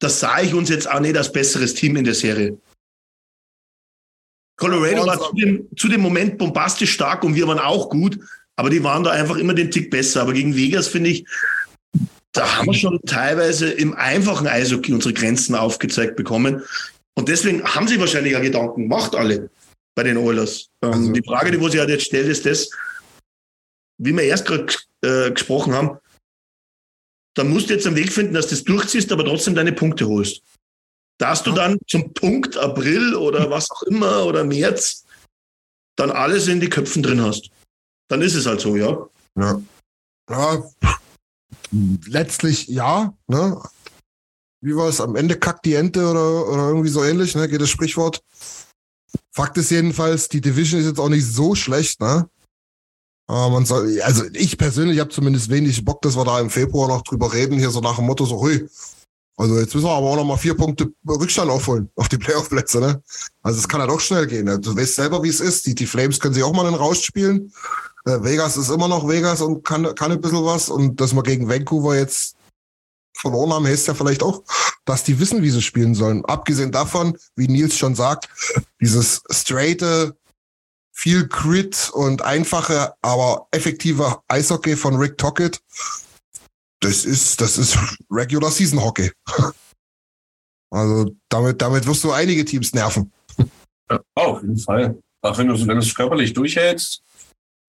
das 0.00 0.20
sah 0.20 0.40
ich 0.40 0.52
uns 0.54 0.68
jetzt 0.70 0.88
auch 0.90 1.00
nicht 1.00 1.16
als 1.16 1.30
besseres 1.30 1.74
Team 1.74 1.96
in 1.96 2.04
der 2.04 2.14
Serie. 2.14 2.58
Colorado 4.58 5.06
war 5.06 5.20
und- 5.20 5.26
zu 5.28 5.34
dem, 5.36 5.68
zu 5.76 5.88
dem 5.88 6.00
Moment 6.00 6.38
bombastisch 6.38 6.92
stark 6.92 7.22
und 7.24 7.34
wir 7.34 7.46
waren 7.46 7.58
auch 7.58 7.90
gut, 7.90 8.18
aber 8.56 8.70
die 8.70 8.82
waren 8.82 9.04
da 9.04 9.10
einfach 9.10 9.36
immer 9.36 9.54
den 9.54 9.70
Tick 9.70 9.90
besser. 9.90 10.22
Aber 10.22 10.32
gegen 10.32 10.56
Vegas 10.56 10.88
finde 10.88 11.10
ich, 11.10 11.26
da 12.32 12.56
haben 12.56 12.66
wir 12.66 12.74
schon 12.74 13.00
teilweise 13.06 13.70
im 13.70 13.94
einfachen 13.94 14.46
Eishockey 14.46 14.92
unsere 14.92 15.14
Grenzen 15.14 15.54
aufgezeigt 15.54 16.16
bekommen. 16.16 16.62
Und 17.14 17.28
deswegen 17.28 17.64
haben 17.64 17.88
sie 17.88 18.00
wahrscheinlich 18.00 18.36
auch 18.36 18.42
Gedanken 18.42 18.82
gemacht, 18.82 19.14
alle 19.14 19.50
bei 19.94 20.02
den 20.02 20.16
Oilers. 20.18 20.68
Ähm, 20.82 20.92
Also- 20.92 21.12
die 21.12 21.22
Frage, 21.22 21.50
die 21.50 21.60
wo 21.60 21.68
sie 21.68 21.78
halt 21.78 21.90
jetzt 21.90 22.06
stellt, 22.06 22.28
ist 22.28 22.44
das, 22.44 22.70
wie 23.98 24.12
wir 24.12 24.24
erst 24.24 24.46
gerade 24.46 24.66
äh, 25.02 25.30
gesprochen 25.30 25.72
haben, 25.72 25.98
da 27.34 27.44
musst 27.44 27.68
du 27.68 27.74
jetzt 27.74 27.86
einen 27.86 27.96
Weg 27.96 28.12
finden, 28.12 28.34
dass 28.34 28.46
du 28.48 28.54
das 28.54 28.64
durchziehst, 28.64 29.12
aber 29.12 29.24
trotzdem 29.24 29.54
deine 29.54 29.72
Punkte 29.72 30.06
holst. 30.08 30.42
Dass 31.18 31.42
du 31.42 31.52
dann 31.52 31.78
zum 31.86 32.12
Punkt 32.12 32.56
April 32.56 33.14
oder 33.14 33.50
was 33.50 33.70
auch 33.70 33.82
immer 33.84 34.24
oder 34.26 34.44
März 34.44 35.04
dann 35.96 36.10
alles 36.10 36.48
in 36.48 36.60
die 36.60 36.68
Köpfen 36.68 37.02
drin 37.02 37.22
hast. 37.22 37.50
Dann 38.08 38.22
ist 38.22 38.34
es 38.34 38.46
halt 38.46 38.60
so, 38.60 38.76
ja. 38.76 39.06
Ja. 39.38 39.60
ja. 40.30 40.64
Letztlich 42.06 42.68
ja, 42.68 43.12
ne? 43.26 43.60
Wie 44.60 44.74
war 44.74 44.88
es? 44.88 45.00
Am 45.00 45.16
Ende 45.16 45.38
kackt 45.38 45.64
die 45.64 45.74
Ente 45.74 46.08
oder, 46.08 46.48
oder 46.48 46.68
irgendwie 46.68 46.88
so 46.88 47.04
ähnlich, 47.04 47.34
ne? 47.34 47.48
Geht 47.48 47.60
das 47.60 47.70
Sprichwort. 47.70 48.22
Fakt 49.30 49.58
ist 49.58 49.70
jedenfalls, 49.70 50.28
die 50.28 50.40
Division 50.40 50.80
ist 50.80 50.86
jetzt 50.86 51.00
auch 51.00 51.08
nicht 51.08 51.26
so 51.26 51.54
schlecht, 51.54 52.00
ne? 52.00 52.28
Aber 53.28 53.50
man 53.50 53.66
soll, 53.66 54.00
also 54.02 54.24
ich 54.32 54.56
persönlich 54.56 55.00
habe 55.00 55.10
zumindest 55.10 55.50
wenig 55.50 55.84
Bock, 55.84 56.00
dass 56.02 56.16
wir 56.16 56.24
da 56.24 56.40
im 56.40 56.50
Februar 56.50 56.88
noch 56.88 57.02
drüber 57.02 57.32
reden, 57.32 57.58
hier 57.58 57.70
so 57.70 57.80
nach 57.80 57.96
dem 57.96 58.06
Motto, 58.06 58.24
so, 58.24 58.40
hui, 58.40 58.68
also 59.36 59.58
jetzt 59.58 59.74
müssen 59.74 59.86
wir 59.86 59.92
aber 59.92 60.06
auch 60.06 60.16
noch 60.16 60.24
mal 60.24 60.38
vier 60.38 60.54
Punkte 60.54 60.90
Rückstand 61.06 61.50
aufholen 61.50 61.90
auf 61.96 62.08
die 62.08 62.16
Playoff-Plätze, 62.16 62.80
ne? 62.80 63.02
Also 63.42 63.58
es 63.58 63.68
kann 63.68 63.80
halt 63.80 63.90
auch 63.90 64.00
schnell 64.00 64.26
gehen. 64.26 64.46
Ne? 64.46 64.58
Du 64.58 64.74
weißt 64.74 64.94
selber, 64.94 65.22
wie 65.22 65.28
es 65.28 65.40
ist. 65.40 65.66
Die, 65.66 65.74
die 65.74 65.86
Flames 65.86 66.18
können 66.18 66.34
sich 66.34 66.42
auch 66.42 66.54
mal 66.54 66.66
einen 66.66 66.74
rausspielen. 66.74 67.52
Äh, 68.06 68.22
Vegas 68.22 68.56
ist 68.56 68.70
immer 68.70 68.88
noch 68.88 69.06
Vegas 69.06 69.42
und 69.42 69.62
kann, 69.62 69.94
kann 69.94 70.12
ein 70.12 70.20
bisschen 70.20 70.44
was. 70.44 70.70
Und 70.70 71.00
dass 71.00 71.12
wir 71.12 71.22
gegen 71.22 71.48
Vancouver 71.48 71.96
jetzt 71.96 72.36
verloren 73.14 73.52
haben, 73.52 73.66
heißt 73.66 73.88
ja 73.88 73.94
vielleicht 73.94 74.22
auch, 74.22 74.42
dass 74.86 75.04
die 75.04 75.18
wissen, 75.18 75.42
wie 75.42 75.50
sie 75.50 75.62
spielen 75.62 75.94
sollen. 75.94 76.24
Abgesehen 76.24 76.72
davon, 76.72 77.18
wie 77.34 77.48
Nils 77.48 77.76
schon 77.76 77.94
sagt, 77.94 78.28
dieses 78.80 79.22
straighte, 79.30 80.16
viel 80.92 81.28
Grit 81.28 81.90
und 81.92 82.22
einfache, 82.22 82.94
aber 83.02 83.48
effektive 83.50 84.18
Eishockey 84.28 84.76
von 84.76 84.96
Rick 84.96 85.18
Tockett, 85.18 85.60
das 86.80 87.04
ist, 87.04 87.40
das 87.40 87.58
ist 87.58 87.78
Regular 88.10 88.50
Season 88.50 88.82
Hockey. 88.82 89.10
Also 90.70 91.10
damit, 91.28 91.62
damit 91.62 91.86
wirst 91.86 92.04
du 92.04 92.12
einige 92.12 92.44
Teams 92.44 92.72
nerven. 92.74 93.12
Ja, 93.90 94.00
auf 94.14 94.42
jeden 94.42 94.58
Fall. 94.58 94.98
Auch 95.22 95.38
wenn 95.38 95.48
du, 95.48 95.54
es 95.54 95.94
körperlich 95.94 96.32
durchhältst, 96.32 97.02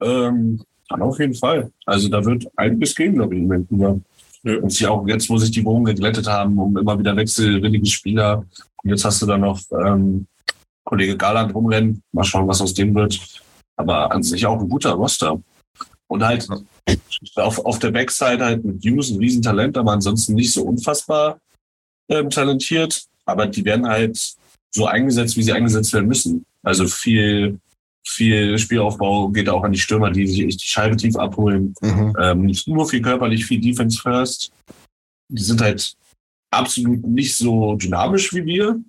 ähm, 0.02 0.64
dann 0.90 1.02
auf 1.02 1.20
jeden 1.20 1.36
Fall. 1.36 1.72
Also 1.86 2.10
da 2.10 2.24
wird 2.24 2.48
einiges 2.56 2.96
gehen, 2.96 3.16
glaube 3.16 3.36
ich, 3.36 3.42
in 3.42 3.50
Vancouver. 3.50 4.00
Und 4.44 4.72
sich 4.72 4.88
auch 4.88 5.06
jetzt, 5.08 5.30
wo 5.30 5.38
sich 5.38 5.52
die 5.52 5.66
Wogen 5.66 5.86
geglättet 5.86 6.28
haben, 6.28 6.58
um 6.58 6.78
immer 6.78 6.98
wieder 6.98 7.16
wechselwillige 7.16 7.86
Spieler. 7.86 8.46
Und 8.84 8.90
jetzt 8.90 9.04
hast 9.04 9.22
du 9.22 9.26
dann 9.26 9.42
noch 9.42 9.60
ähm, 9.72 10.28
Kollege 10.86 11.18
Garland 11.18 11.54
rumrennen. 11.54 12.02
Mal 12.12 12.24
schauen, 12.24 12.48
was 12.48 12.62
aus 12.62 12.74
dem 12.74 12.96
wird. 12.96 13.20
Aber 13.76 14.12
an 14.12 14.24
sich 14.24 14.46
auch 14.46 14.60
ein 14.60 14.70
guter 14.70 14.92
Roster. 14.92 15.40
Und 16.10 16.24
halt 16.24 16.48
auf, 17.36 17.60
auf 17.66 17.80
der 17.80 17.92
Backside 17.92 18.44
halt 18.44 18.64
mit 18.64 18.84
Hughes 18.84 19.10
ein 19.10 19.20
Riesentalent, 19.20 19.78
aber 19.78 19.92
ansonsten 19.92 20.36
nicht 20.36 20.54
so 20.54 20.64
unfassbar 20.64 21.40
ähm, 22.10 22.30
talentiert. 22.30 23.06
Aber 23.26 23.46
die 23.48 23.66
werden 23.66 23.88
halt 23.88 24.36
so 24.72 24.86
eingesetzt, 24.86 25.36
wie 25.36 25.44
sie 25.44 25.52
eingesetzt 25.52 25.94
werden 25.94 26.08
müssen. 26.08 26.46
Also 26.64 26.88
viel, 26.88 27.60
viel 28.06 28.58
Spielaufbau 28.58 29.30
geht 29.30 29.50
auch 29.50 29.64
an 29.64 29.74
die 29.74 29.80
Stürmer, 29.80 30.12
die 30.12 30.28
sich 30.28 30.42
echt 30.42 30.62
die 30.62 30.68
Scheibe 30.68 30.96
tief 30.96 31.16
abholen. 31.18 31.74
Mhm. 31.82 32.16
Ähm, 32.20 32.42
nicht 32.46 32.68
nur 32.68 32.88
viel 32.88 33.02
körperlich, 33.02 33.46
viel 33.46 33.60
Defense 33.60 34.00
first. 34.00 34.52
Die 35.30 35.44
sind 35.44 35.62
halt 35.62 35.94
absolut 36.52 37.06
nicht 37.06 37.36
so 37.36 37.76
dynamisch 37.76 38.34
wie 38.34 38.46
wir 38.46 38.80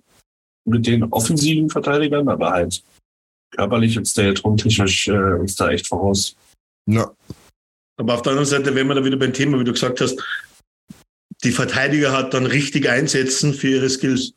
mit 0.65 0.87
den 0.87 1.03
offensiven 1.05 1.69
Verteidigern, 1.69 2.29
aber 2.29 2.51
halt 2.51 2.81
körperlich 3.51 3.97
und 3.97 4.05
stay-at-home-technisch 4.05 5.07
äh, 5.07 5.33
uns 5.33 5.55
da 5.55 5.69
echt 5.69 5.87
voraus. 5.87 6.35
Ja. 6.89 7.11
Aber 7.97 8.15
auf 8.15 8.21
der 8.23 8.31
anderen 8.31 8.49
Seite, 8.49 8.73
wenn 8.73 8.87
wir 8.87 8.95
da 8.95 9.03
wieder 9.03 9.17
beim 9.17 9.33
Thema, 9.33 9.59
wie 9.59 9.63
du 9.63 9.73
gesagt 9.73 10.01
hast, 10.01 10.19
die 11.43 11.51
Verteidiger 11.51 12.11
hat 12.11 12.33
dann 12.33 12.45
richtig 12.45 12.89
einsetzen 12.89 13.53
für 13.53 13.67
ihre 13.67 13.89
Skills. 13.89 14.33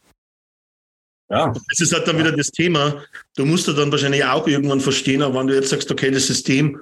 Ja. 1.30 1.53
Das 1.70 1.80
ist 1.80 1.92
halt 1.94 2.07
dann 2.07 2.18
wieder 2.18 2.32
das 2.32 2.48
Thema. 2.48 3.03
Du 3.36 3.46
musst 3.46 3.66
ja 3.66 3.72
dann 3.72 3.90
wahrscheinlich 3.90 4.24
auch 4.24 4.46
irgendwann 4.46 4.80
verstehen, 4.80 5.22
aber 5.22 5.40
wenn 5.40 5.46
du 5.46 5.55
jetzt 5.55 5.70
sagst, 5.70 5.90
okay, 5.90 6.11
das 6.11 6.26
System 6.26 6.80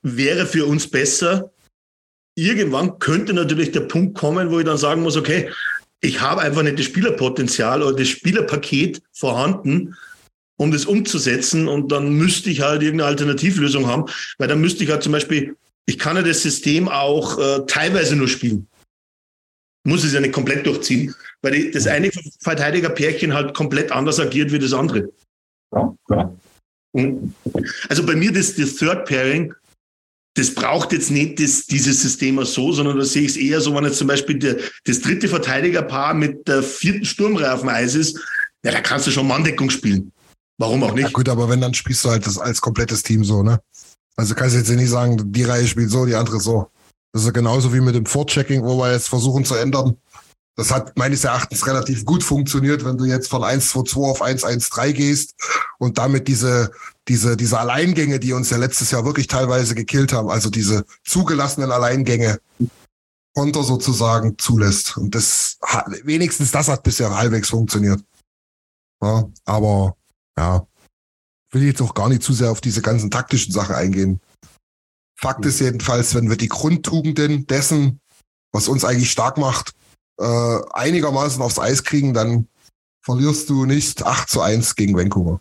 wäre 0.00 0.46
für 0.46 0.64
uns 0.64 0.88
besser, 0.88 1.52
irgendwann 2.34 2.98
könnte 2.98 3.34
natürlich 3.34 3.72
der 3.72 3.80
Punkt 3.80 4.16
kommen, 4.16 4.50
wo 4.50 4.58
ich 4.58 4.64
dann 4.64 4.78
sagen 4.78 5.02
muss, 5.02 5.16
okay, 5.16 5.50
ich 6.00 6.20
habe 6.20 6.40
einfach 6.40 6.62
nicht 6.62 6.78
das 6.78 6.86
Spielerpotenzial 6.86 7.82
oder 7.82 7.96
das 7.96 8.08
Spielerpaket 8.08 9.02
vorhanden, 9.12 9.96
um 10.58 10.70
das 10.70 10.84
umzusetzen. 10.84 11.66
Und 11.66 11.90
dann 11.90 12.12
müsste 12.12 12.50
ich 12.50 12.60
halt 12.60 12.82
irgendeine 12.82 13.08
Alternativlösung 13.08 13.86
haben, 13.86 14.04
weil 14.36 14.48
dann 14.48 14.60
müsste 14.60 14.84
ich 14.84 14.90
halt 14.90 15.02
zum 15.02 15.12
Beispiel, 15.12 15.56
ich 15.86 15.98
kann 15.98 16.16
ja 16.16 16.22
das 16.22 16.42
System 16.42 16.88
auch 16.88 17.38
äh, 17.38 17.64
teilweise 17.66 18.14
nur 18.14 18.28
spielen. 18.28 18.66
Muss 19.86 20.04
es 20.04 20.12
ja 20.12 20.20
nicht 20.20 20.34
komplett 20.34 20.66
durchziehen, 20.66 21.14
weil 21.40 21.52
die, 21.52 21.70
das 21.70 21.86
eine 21.86 22.10
Verteidigerpärchen 22.40 23.32
halt 23.32 23.54
komplett 23.54 23.90
anders 23.90 24.20
agiert 24.20 24.52
wie 24.52 24.58
das 24.58 24.74
andere. 24.74 25.08
Ja, 25.72 25.94
klar. 26.06 26.36
Also 27.88 28.04
bei 28.04 28.16
mir 28.16 28.32
das, 28.32 28.54
das 28.54 28.74
Third 28.74 29.06
Pairing, 29.06 29.54
das 30.34 30.54
braucht 30.54 30.92
jetzt 30.92 31.10
nicht 31.10 31.40
das, 31.40 31.66
dieses 31.66 32.02
System 32.02 32.42
so, 32.44 32.72
sondern 32.72 32.98
da 32.98 33.04
sehe 33.04 33.22
ich 33.22 33.30
es 33.30 33.36
eher 33.36 33.60
so, 33.60 33.74
wenn 33.74 33.84
jetzt 33.84 33.98
zum 33.98 34.08
Beispiel 34.08 34.38
der, 34.38 34.56
das 34.84 35.00
dritte 35.00 35.28
Verteidigerpaar 35.28 36.14
mit 36.14 36.46
der 36.48 36.62
vierten 36.62 37.04
Sturmreihe 37.04 37.52
auf 37.52 37.60
dem 37.60 37.68
Eis 37.68 37.94
ist, 37.94 38.18
ja, 38.64 38.72
da 38.72 38.80
kannst 38.80 39.06
du 39.06 39.10
schon 39.10 39.28
Manndeckung 39.28 39.70
spielen. 39.70 40.12
Warum 40.58 40.82
auch 40.82 40.92
nicht? 40.92 41.04
Ja, 41.04 41.10
gut, 41.10 41.28
aber 41.28 41.48
wenn, 41.48 41.60
dann 41.60 41.74
spielst 41.74 42.04
du 42.04 42.10
halt 42.10 42.26
das 42.26 42.38
als 42.38 42.60
komplettes 42.60 43.02
Team 43.02 43.24
so, 43.24 43.42
ne? 43.42 43.60
Also 44.16 44.34
kannst 44.34 44.54
du 44.54 44.58
jetzt 44.58 44.70
nicht 44.70 44.90
sagen, 44.90 45.32
die 45.32 45.44
Reihe 45.44 45.66
spielt 45.66 45.90
so, 45.90 46.04
die 46.04 46.16
andere 46.16 46.40
so. 46.40 46.70
Das 47.12 47.22
ist 47.22 47.26
ja 47.26 47.32
genauso 47.32 47.72
wie 47.72 47.80
mit 47.80 47.94
dem 47.94 48.06
Vorchecking, 48.06 48.64
wo 48.64 48.76
wir 48.76 48.92
jetzt 48.92 49.08
versuchen 49.08 49.44
zu 49.44 49.54
ändern. 49.54 49.96
Das 50.56 50.72
hat 50.72 50.98
meines 50.98 51.22
Erachtens 51.22 51.64
relativ 51.68 52.04
gut 52.04 52.24
funktioniert, 52.24 52.84
wenn 52.84 52.98
du 52.98 53.04
jetzt 53.04 53.28
von 53.28 53.42
1-2-2 53.42 54.10
auf 54.10 54.22
1-1-3 54.22 54.92
gehst 54.92 55.34
und 55.78 55.98
damit 55.98 56.26
diese, 56.26 56.72
diese, 57.06 57.36
diese 57.36 57.60
Alleingänge, 57.60 58.18
die 58.18 58.32
uns 58.32 58.50
ja 58.50 58.56
letztes 58.56 58.90
Jahr 58.90 59.04
wirklich 59.04 59.28
teilweise 59.28 59.76
gekillt 59.76 60.12
haben, 60.12 60.28
also 60.28 60.50
diese 60.50 60.84
zugelassenen 61.04 61.70
Alleingänge, 61.70 62.40
Konter 63.36 63.62
sozusagen 63.62 64.36
zulässt. 64.36 64.96
Und 64.96 65.14
das 65.14 65.58
hat, 65.62 65.86
wenigstens 66.02 66.50
das 66.50 66.66
hat 66.66 66.82
bisher 66.82 67.16
halbwegs 67.16 67.50
funktioniert. 67.50 68.02
Ja, 69.00 69.28
aber 69.44 69.96
ja, 70.38 70.66
will 71.50 71.64
jetzt 71.64 71.82
auch 71.82 71.94
gar 71.94 72.08
nicht 72.08 72.22
zu 72.22 72.32
sehr 72.32 72.50
auf 72.50 72.60
diese 72.60 72.80
ganzen 72.80 73.10
taktischen 73.10 73.52
Sachen 73.52 73.74
eingehen. 73.74 74.20
Fakt 75.16 75.44
ist 75.44 75.60
jedenfalls, 75.60 76.14
wenn 76.14 76.30
wir 76.30 76.36
die 76.36 76.48
Grundtugenden 76.48 77.46
dessen, 77.48 78.00
was 78.52 78.68
uns 78.68 78.84
eigentlich 78.84 79.10
stark 79.10 79.36
macht, 79.36 79.72
äh, 80.20 80.58
einigermaßen 80.72 81.42
aufs 81.42 81.58
Eis 81.58 81.82
kriegen, 81.82 82.14
dann 82.14 82.46
verlierst 83.02 83.50
du 83.50 83.64
nicht 83.64 84.04
8 84.04 84.28
zu 84.28 84.40
1 84.40 84.76
gegen 84.76 84.96
Vancouver. 84.96 85.40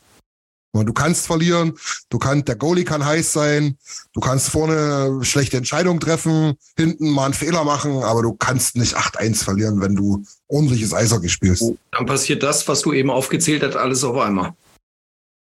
Du 0.73 0.93
kannst 0.93 1.25
verlieren, 1.25 1.73
du 2.09 2.19
kannst, 2.19 2.47
der 2.47 2.55
Goalie 2.55 2.83
kann 2.83 3.03
heiß 3.03 3.33
sein, 3.33 3.77
du 4.13 4.19
kannst 4.19 4.49
vorne 4.49 5.23
schlechte 5.23 5.57
Entscheidungen 5.57 5.99
treffen, 5.99 6.53
hinten 6.77 7.09
mal 7.09 7.25
einen 7.25 7.33
Fehler 7.33 7.63
machen, 7.63 8.03
aber 8.03 8.21
du 8.21 8.33
kannst 8.33 8.75
nicht 8.75 8.95
8-1 8.95 9.43
verlieren, 9.43 9.81
wenn 9.81 9.95
du 9.95 10.23
ordentliches 10.47 10.93
Eishockey 10.93 11.29
spielst. 11.29 11.63
Dann 11.91 12.05
passiert 12.05 12.43
das, 12.43 12.67
was 12.67 12.81
du 12.81 12.93
eben 12.93 13.09
aufgezählt 13.09 13.63
hast, 13.63 13.75
alles 13.75 14.03
auf 14.03 14.17
einmal. 14.17 14.53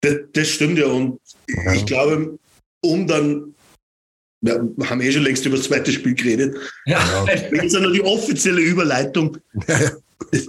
Das, 0.04 0.14
das 0.32 0.48
stimmt 0.48 0.78
ja. 0.78 0.86
Und 0.86 1.18
ja. 1.48 1.72
ich 1.72 1.86
glaube, 1.86 2.38
um 2.82 3.06
dann, 3.06 3.54
wir 4.40 4.90
haben 4.90 5.00
eh 5.00 5.10
schon 5.10 5.22
längst 5.22 5.46
über 5.46 5.56
das 5.56 5.66
zweite 5.66 5.92
Spiel 5.92 6.14
geredet. 6.14 6.56
Ja. 6.86 7.24
Jetzt 7.52 7.72
noch 7.72 7.92
die 7.92 8.02
offizielle 8.02 8.60
Überleitung. 8.60 9.38
Ja, 9.66 9.90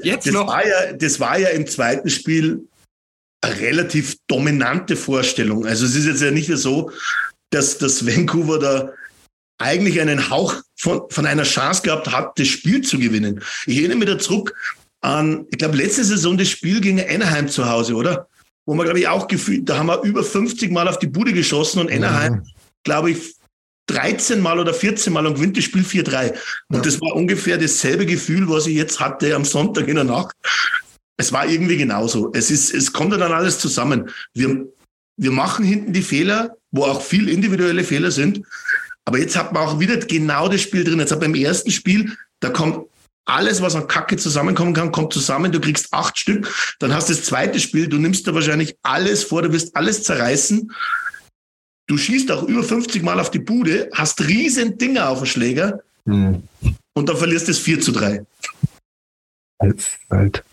Jetzt 0.03 0.28
das 0.28 0.34
noch. 0.34 0.47
War 0.47 0.66
ja, 0.66 0.93
das 0.93 1.20
war 1.20 1.38
ja 1.38 1.49
im 1.49 1.68
zweiten 1.68 2.10
Spiel 2.10 2.68
eine 3.41 3.60
relativ 3.60 4.18
dominante 4.28 4.95
Vorstellung. 4.95 5.66
Also 5.66 5.86
es 5.86 5.95
ist 5.95 6.06
jetzt 6.06 6.22
ja 6.22 6.32
nicht 6.32 6.49
so, 6.58 6.91
dass 7.51 7.78
das 7.78 8.06
Vancouver 8.06 8.60
da 8.60 8.93
eigentlich 9.58 10.01
einen 10.01 10.30
Hauch 10.30 10.56
von, 10.76 11.01
von 11.10 11.26
einer 11.26 11.43
Chance 11.43 11.82
gehabt 11.84 12.12
hat, 12.12 12.38
das 12.38 12.47
Spiel 12.47 12.82
zu 12.82 12.99
gewinnen. 12.99 13.41
Ich 13.66 13.78
erinnere 13.78 13.97
mich 13.97 14.10
da 14.10 14.20
zurück 14.20 14.53
an, 15.01 15.45
ich 15.51 15.58
glaube, 15.58 15.78
letzte 15.78 16.03
Saison 16.03 16.38
das 16.38 16.49
Spiel 16.49 16.82
gegen 16.82 16.99
Anaheim 16.99 17.47
zu 17.47 17.70
Hause, 17.70 17.95
oder? 17.95 18.28
Wo 18.66 18.74
man, 18.74 18.86
glaube 18.86 18.99
ich, 18.99 19.07
auch 19.07 19.28
gefühlt, 19.28 19.70
da 19.70 19.78
haben 19.78 19.88
wir 19.88 20.01
über 20.01 20.24
50 20.24 20.72
Mal 20.72 20.88
auf 20.88 20.99
die 20.99 21.07
Bude 21.07 21.34
geschossen 21.34 21.80
und 21.80 21.91
Anaheim, 21.91 22.34
mhm. 22.34 22.43
glaube 22.84 23.11
ich, 23.11 23.36
13 23.88 24.41
Mal 24.41 24.59
oder 24.59 24.74
14 24.74 25.13
Mal 25.13 25.28
und 25.28 25.36
gewinnt 25.36 25.57
das 25.57 25.63
Spiel 25.63 25.84
4-3. 25.84 26.32
Und 26.70 26.78
ja. 26.78 26.82
das 26.82 26.99
war 27.01 27.16
ungefähr 27.16 27.57
dasselbe 27.57 28.05
Gefühl, 28.05 28.49
was 28.49 28.66
ich 28.66 28.76
jetzt 28.76 28.99
hatte 28.99 29.36
am 29.36 29.45
Sonntag 29.45 29.88
in 29.88 29.95
der 29.95 30.05
Nacht. 30.05 30.36
Es 31.18 31.32
war 31.32 31.47
irgendwie 31.47 31.78
genauso. 31.78 32.32
Es 32.34 32.49
ist, 32.49 32.74
es 32.74 32.91
kommt 32.91 33.13
dann 33.13 33.22
alles 33.22 33.59
zusammen. 33.59 34.09
Wir, 34.34 34.66
wir 35.18 35.32
machen 35.32 35.63
hinten 35.63 35.93
die 35.93 36.01
Fehler, 36.01 36.57
wo 36.72 36.84
auch 36.84 37.01
viel 37.01 37.30
individuelle 37.30 37.84
Fehler 37.84 38.11
sind. 38.11 38.41
Aber 39.05 39.20
jetzt 39.20 39.38
hat 39.38 39.53
man 39.53 39.68
auch 39.68 39.80
wieder 39.80 39.97
genau 39.97 40.49
das 40.49 40.61
Spiel 40.61 40.84
drin. 40.84 40.99
Jetzt 40.99 41.11
hat 41.11 41.20
beim 41.20 41.36
ersten 41.36 41.70
Spiel, 41.70 42.18
da 42.39 42.49
kommt 42.49 42.88
alles, 43.26 43.62
was 43.62 43.76
an 43.76 43.88
Kacke 43.88 44.18
zusammenkommen 44.18 44.74
kann, 44.74 44.92
kommt 44.92 45.14
zusammen. 45.14 45.52
Du 45.52 45.60
kriegst 45.60 45.92
acht 45.92 46.18
Stück. 46.18 46.54
Dann 46.80 46.94
hast 46.94 47.10
du 47.10 47.14
das 47.14 47.24
zweite 47.24 47.60
Spiel. 47.60 47.88
Du 47.88 47.98
nimmst 47.98 48.28
da 48.28 48.34
wahrscheinlich 48.34 48.78
alles 48.84 49.24
vor. 49.24 49.42
Du 49.42 49.52
wirst 49.52 49.76
alles 49.76 50.04
zerreißen. 50.04 50.72
Du 51.88 51.98
schießt 51.98 52.32
auch 52.32 52.44
über 52.44 52.64
50 52.64 53.04
Mal 53.04 53.20
auf 53.20 53.30
die 53.30 53.40
Bude, 53.40 53.90
hast 53.94 54.22
riesen 54.22 54.78
Dinger 54.78 55.10
auf 55.10 55.20
dem 55.20 55.28
Schläger. 55.28 55.82
Mhm. 56.06 56.44
Und 56.94 57.10
dann 57.10 57.18
verlierst 57.18 57.48
du 57.48 57.52
es 57.52 57.60
4 57.60 57.82
zu 57.82 57.92
3. 57.92 58.26
Halt. 59.62 60.44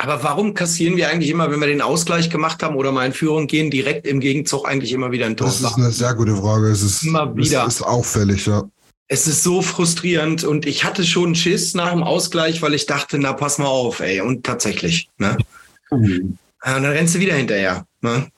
Aber 0.00 0.22
warum 0.22 0.54
kassieren 0.54 0.96
wir 0.96 1.08
eigentlich 1.08 1.30
immer, 1.30 1.50
wenn 1.50 1.58
wir 1.58 1.66
den 1.66 1.82
Ausgleich 1.82 2.30
gemacht 2.30 2.62
haben 2.62 2.76
oder 2.76 2.92
mal 2.92 3.06
in 3.06 3.12
Führung 3.12 3.48
gehen, 3.48 3.70
direkt 3.70 4.06
im 4.06 4.20
Gegenzug 4.20 4.68
eigentlich 4.68 4.92
immer 4.92 5.10
wieder 5.10 5.26
ein 5.26 5.36
Tor? 5.36 5.48
Das 5.48 5.60
ist 5.60 5.76
eine 5.76 5.90
sehr 5.90 6.14
gute 6.14 6.36
Frage. 6.36 6.68
Es 6.68 6.82
ist, 6.82 7.02
immer 7.02 7.36
wieder. 7.36 7.66
Es 7.66 7.76
ist 7.76 7.82
auffällig, 7.82 8.46
ja 8.46 8.62
es 9.08 9.26
ist 9.26 9.42
so 9.42 9.62
frustrierend 9.62 10.44
und 10.44 10.66
ich 10.66 10.84
hatte 10.84 11.04
schon 11.04 11.34
Schiss 11.34 11.74
nach 11.74 11.92
dem 11.92 12.02
Ausgleich, 12.02 12.60
weil 12.60 12.74
ich 12.74 12.86
dachte, 12.86 13.18
na 13.18 13.32
pass 13.32 13.58
mal 13.58 13.66
auf, 13.66 14.00
ey. 14.00 14.20
Und 14.20 14.44
tatsächlich, 14.44 15.08
ne? 15.16 15.36
Mhm. 15.90 16.38
Und 16.64 16.82
dann 16.82 16.84
rennst 16.84 17.14
du 17.14 17.20
wieder 17.20 17.34
hinterher, 17.34 17.86
ne? 18.02 18.30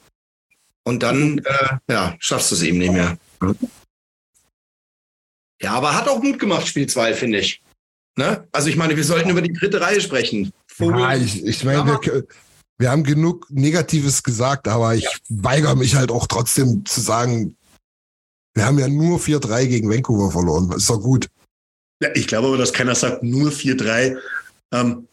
Und 0.85 1.03
dann, 1.03 1.39
äh, 1.39 1.77
ja, 1.91 2.17
schaffst 2.21 2.51
du 2.51 2.55
es 2.55 2.63
eben 2.63 2.79
nicht 2.79 2.93
mehr. 2.93 3.19
Ne? 3.41 3.55
Ja, 5.61 5.73
aber 5.73 5.95
hat 5.95 6.09
auch 6.09 6.23
Mut 6.23 6.39
gemacht, 6.39 6.67
Spiel 6.67 6.87
2, 6.87 7.15
finde 7.15 7.41
ich. 7.41 7.63
Ne? 8.17 8.47
Also 8.53 8.69
ich 8.69 8.77
meine, 8.77 8.97
wir 8.97 9.05
sollten 9.05 9.31
über 9.31 9.43
die 9.43 9.53
dritte 9.53 9.81
Reihe 9.81 10.01
sprechen. 10.01 10.53
Vogel, 10.67 11.01
ja, 11.01 11.17
ich, 11.17 11.45
ich 11.45 11.65
meine, 11.65 11.85
wir, 11.85 12.25
wir, 12.79 12.91
haben 12.91 13.05
genug 13.05 13.47
Negatives 13.51 14.23
gesagt, 14.23 14.69
aber 14.69 14.95
ich 14.95 15.05
ja. 15.05 15.11
weigere 15.29 15.77
mich 15.77 15.97
halt 15.97 16.11
auch 16.11 16.27
trotzdem 16.27 16.85
zu 16.87 17.01
sagen, 17.01 17.57
wir 18.55 18.65
haben 18.65 18.79
ja 18.79 18.89
nur 18.89 19.19
4-3 19.19 19.67
gegen 19.67 19.91
Vancouver 19.91 20.31
verloren. 20.31 20.73
Ist 20.73 20.91
doch 20.91 21.01
gut. 21.01 21.29
Ja, 22.03 22.11
ich 22.15 22.27
glaube 22.27 22.49
aber, 22.49 22.59
dass 22.59 22.73
keiner 22.73 22.95
sagt, 22.95 23.23
nur 23.23 23.51
4-3. 23.51 24.17
Ähm, 24.73 25.09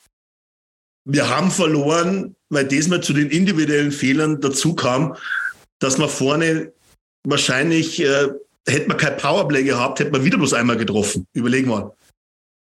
wir 1.06 1.30
haben 1.30 1.52
verloren, 1.52 2.36
weil 2.50 2.68
diesmal 2.68 3.02
zu 3.02 3.14
den 3.14 3.30
individuellen 3.30 3.92
Fehlern 3.92 4.42
dazu 4.42 4.76
kam, 4.76 5.16
dass 5.80 5.98
man 5.98 6.10
vorne 6.10 6.74
wahrscheinlich, 7.24 8.02
äh, 8.02 8.30
hätte 8.68 8.88
man 8.88 8.98
kein 8.98 9.18
Powerplay 9.18 9.64
gehabt, 9.64 10.00
hätte 10.00 10.12
man 10.12 10.24
wieder 10.24 10.38
bloß 10.38 10.54
einmal 10.54 10.78
getroffen. 10.78 11.28
Überlegen 11.34 11.70
wir. 11.70 11.96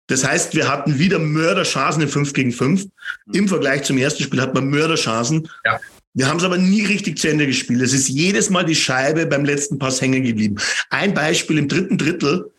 Das 0.08 0.24
heißt, 0.24 0.54
wir 0.54 0.68
hatten 0.68 0.98
wieder 0.98 1.18
Mörderchancen 1.18 2.02
in 2.02 2.08
5 2.08 2.32
gegen 2.32 2.52
5. 2.52 2.86
Im 3.32 3.48
Vergleich 3.48 3.84
zum 3.84 3.98
ersten 3.98 4.22
Spiel 4.22 4.40
hat 4.40 4.54
man 4.54 4.68
Mörderchancen. 4.68 5.48
Ja. 5.64 5.80
Wir 6.14 6.28
haben 6.28 6.38
es 6.38 6.44
aber 6.44 6.58
nie 6.58 6.84
richtig 6.84 7.18
zu 7.18 7.28
Ende 7.28 7.46
gespielt. 7.46 7.80
Es 7.80 7.92
ist 7.92 8.08
jedes 8.08 8.50
Mal 8.50 8.64
die 8.64 8.74
Scheibe 8.74 9.26
beim 9.26 9.44
letzten 9.44 9.78
Pass 9.78 10.00
hängen 10.00 10.22
geblieben. 10.22 10.56
Ein 10.90 11.14
Beispiel 11.14 11.58
im 11.58 11.68
dritten 11.68 11.96
Drittel. 11.96 12.52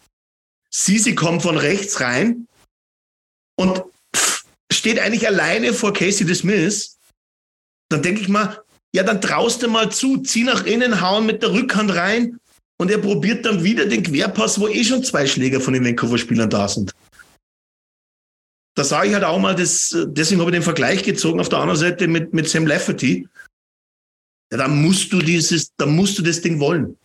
Sisi 0.71 1.13
kommt 1.13 1.43
von 1.43 1.57
rechts 1.57 1.99
rein 1.99 2.47
und 3.55 3.83
steht 4.71 4.99
eigentlich 4.99 5.27
alleine 5.27 5.73
vor 5.73 5.93
Casey 5.93 6.25
DeSmith. 6.25 6.97
Dann 7.89 8.01
denke 8.01 8.21
ich 8.21 8.29
mal, 8.29 8.59
ja, 8.95 9.03
dann 9.03 9.21
traust 9.21 9.61
du 9.61 9.67
mal 9.67 9.91
zu, 9.91 10.17
zieh 10.17 10.43
nach 10.43 10.65
innen, 10.65 11.01
hauen 11.01 11.27
mit 11.27 11.43
der 11.43 11.51
Rückhand 11.51 11.93
rein 11.93 12.39
und 12.77 12.89
er 12.89 12.97
probiert 12.97 13.45
dann 13.45 13.63
wieder 13.63 13.85
den 13.85 14.01
Querpass, 14.01 14.59
wo 14.59 14.67
eh 14.67 14.83
schon 14.83 15.03
zwei 15.03 15.27
Schläger 15.27 15.61
von 15.61 15.73
den 15.73 15.85
Vancouver-Spielern 15.85 16.49
da 16.49 16.67
sind. 16.67 16.91
Da 18.75 18.83
sage 18.83 19.09
ich 19.09 19.13
halt 19.13 19.23
auch 19.23 19.39
mal, 19.39 19.55
das, 19.55 19.95
deswegen 20.07 20.41
habe 20.41 20.49
ich 20.49 20.55
den 20.55 20.63
Vergleich 20.63 21.03
gezogen 21.03 21.39
auf 21.39 21.49
der 21.49 21.59
anderen 21.59 21.79
Seite 21.79 22.07
mit, 22.07 22.33
mit 22.33 22.49
Sam 22.49 22.65
Lafferty. 22.65 23.27
Ja, 24.53 24.57
da 24.57 24.67
musst 24.67 25.11
du 25.11 25.19
dieses, 25.19 25.73
da 25.77 25.87
musst 25.87 26.19
du 26.19 26.21
das 26.21 26.39
Ding 26.39 26.59
wollen. 26.59 26.95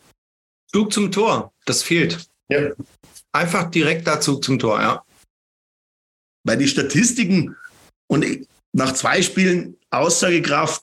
Zug 0.70 0.92
zum 0.92 1.11
Tor, 1.11 1.55
das 1.64 1.82
fehlt. 1.82 2.28
Ja. 2.51 2.72
Einfach 3.32 3.70
direkt 3.70 4.07
da 4.07 4.20
Zug 4.20 4.44
zum 4.44 4.59
Tor, 4.59 4.78
ja. 4.78 5.03
Weil 6.44 6.59
die 6.59 6.68
Statistiken 6.68 7.57
und 8.07 8.26
nach 8.74 8.92
zwei 8.92 9.22
Spielen 9.22 9.78
Aussagekraft 9.88 10.82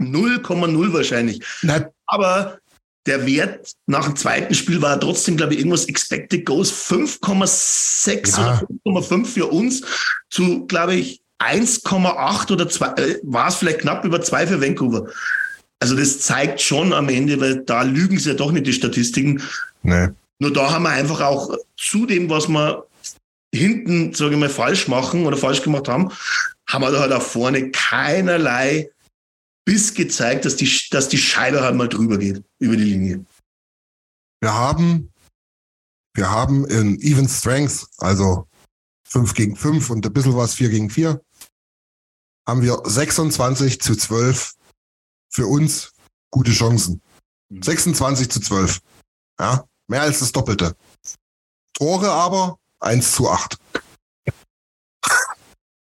0,0 0.00 0.92
wahrscheinlich. 0.94 1.44
Na, 1.60 1.90
Aber 2.06 2.58
der 3.06 3.26
Wert 3.26 3.74
nach 3.84 4.06
dem 4.06 4.16
zweiten 4.16 4.54
Spiel 4.54 4.80
war 4.80 4.98
trotzdem, 4.98 5.36
glaube 5.36 5.52
ich, 5.52 5.58
irgendwas 5.58 5.84
Expected 5.84 6.46
Goals 6.46 6.72
5,6 6.72 8.38
Ja. 8.38 8.62
oder 8.84 9.00
5,5 9.02 9.26
für 9.26 9.46
uns 9.48 9.82
zu, 10.30 10.66
glaube 10.66 10.94
ich, 10.94 11.20
1,8 11.40 12.52
oder 12.52 12.68
2, 12.68 12.86
äh, 12.94 13.20
war 13.22 13.48
es 13.48 13.56
vielleicht 13.56 13.80
knapp 13.80 14.04
über 14.04 14.20
2 14.20 14.46
für 14.46 14.60
Vancouver. 14.60 15.08
Also 15.80 15.96
das 15.96 16.20
zeigt 16.20 16.60
schon 16.60 16.92
am 16.92 17.08
Ende, 17.08 17.40
weil 17.40 17.62
da 17.64 17.82
lügen 17.82 18.18
sie 18.18 18.30
ja 18.30 18.34
doch 18.34 18.52
nicht 18.52 18.66
die 18.66 18.72
Statistiken. 18.72 19.42
nee. 19.82 20.08
Nur 20.40 20.52
da 20.52 20.72
haben 20.72 20.82
wir 20.82 20.90
einfach 20.90 21.20
auch 21.20 21.56
zu 21.76 22.06
dem, 22.06 22.28
was 22.28 22.48
wir 22.48 22.86
hinten, 23.54 24.12
sage 24.14 24.34
ich 24.34 24.40
mal, 24.40 24.48
falsch 24.48 24.88
machen 24.88 25.26
oder 25.26 25.36
falsch 25.36 25.62
gemacht 25.62 25.88
haben, 25.88 26.10
haben 26.68 26.82
wir 26.82 26.90
da 26.90 27.00
halt 27.00 27.12
auch 27.12 27.22
vorne 27.22 27.70
keinerlei 27.70 28.90
Biss 29.64 29.94
gezeigt, 29.94 30.44
dass 30.44 30.56
die, 30.56 30.70
dass 30.90 31.08
die 31.08 31.18
Scheibe 31.18 31.62
halt 31.62 31.76
mal 31.76 31.88
drüber 31.88 32.18
geht, 32.18 32.42
über 32.58 32.76
die 32.76 32.84
Linie. 32.84 33.24
Wir 34.40 34.52
haben, 34.52 35.12
wir 36.14 36.30
haben 36.30 36.66
in 36.66 37.00
Even 37.00 37.28
Strength, 37.28 37.86
also 37.98 38.46
5 39.14 39.34
gegen 39.34 39.56
5 39.56 39.90
und 39.90 40.04
ein 40.04 40.12
bisschen 40.12 40.36
was 40.36 40.54
4 40.54 40.70
gegen 40.70 40.90
4, 40.90 41.20
haben 42.48 42.62
wir 42.62 42.82
26 42.84 43.80
zu 43.80 43.94
12 43.94 44.54
für 45.30 45.46
uns 45.46 45.92
gute 46.32 46.50
Chancen. 46.50 47.00
26 47.48 48.28
zu 48.28 48.40
12. 48.40 48.80
Ja, 49.38 49.64
mehr 49.86 50.02
als 50.02 50.18
das 50.18 50.32
Doppelte. 50.32 50.74
Tore 51.74 52.10
aber 52.10 52.58
1 52.80 53.12
zu 53.12 53.30
8. 53.30 53.56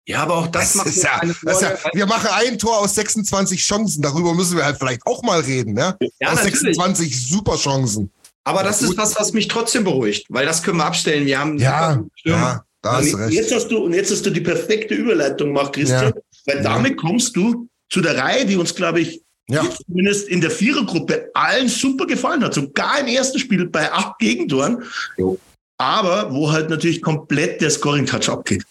Ja, 0.05 0.21
aber 0.21 0.35
auch 0.35 0.47
das, 0.47 0.75
macht 0.75 0.87
ist 0.87 1.01
ja, 1.01 1.19
das 1.21 1.61
ist 1.61 1.61
ja, 1.61 1.77
wir 1.93 2.05
machen 2.05 2.29
ein 2.33 2.59
Tor 2.59 2.79
aus 2.79 2.93
26 2.93 3.59
Chancen. 3.59 4.01
Darüber 4.01 4.33
müssen 4.33 4.57
wir 4.57 4.65
halt 4.65 4.77
vielleicht 4.77 5.05
auch 5.07 5.23
mal 5.23 5.39
reden. 5.39 5.73
Ne? 5.73 5.97
Ja, 6.19 6.29
aus 6.29 6.43
natürlich. 6.43 6.75
26 6.75 7.29
super 7.29 7.55
Chancen. 7.55 8.11
Aber 8.43 8.63
das 8.63 8.81
ist 8.81 8.97
was, 8.97 9.15
was 9.17 9.31
mich 9.31 9.47
trotzdem 9.47 9.85
beruhigt, 9.85 10.27
weil 10.29 10.45
das 10.45 10.61
können 10.61 10.77
wir 10.77 10.85
abstellen. 10.85 11.25
Wir 11.25 11.39
haben 11.39 11.57
Ja, 11.57 12.03
ja, 12.25 12.65
da 12.83 12.97
hast 12.97 13.17
recht. 13.17 13.33
jetzt 13.33 13.53
hast 13.53 13.69
du, 13.69 13.77
und 13.85 13.93
jetzt 13.93 14.11
hast 14.11 14.25
du 14.25 14.29
die 14.29 14.41
perfekte 14.41 14.93
Überleitung 14.93 15.47
gemacht, 15.47 15.73
Christian, 15.73 16.13
Ja. 16.15 16.21
weil 16.45 16.61
damit 16.61 16.97
kommst 16.97 17.35
du 17.35 17.67
zu 17.89 18.01
der 18.01 18.17
Reihe, 18.17 18.45
die 18.45 18.55
uns, 18.57 18.75
glaube 18.75 18.99
ich, 18.99 19.21
Ja. 19.49 19.63
zumindest 19.87 20.27
in 20.27 20.39
der 20.41 20.51
Vierergruppe 20.51 21.29
allen 21.33 21.67
super 21.67 22.05
gefallen 22.05 22.43
hat. 22.43 22.53
Sogar 22.53 22.99
im 22.99 23.07
ersten 23.07 23.39
Spiel 23.39 23.67
bei 23.67 23.91
acht 23.91 24.19
Gegentoren. 24.19 24.83
Jo. 25.17 25.37
Aber 25.77 26.33
wo 26.33 26.51
halt 26.51 26.69
natürlich 26.69 27.01
komplett 27.01 27.59
der 27.61 27.69
Scoring-Touch 27.71 28.29
abgeht. 28.29 28.63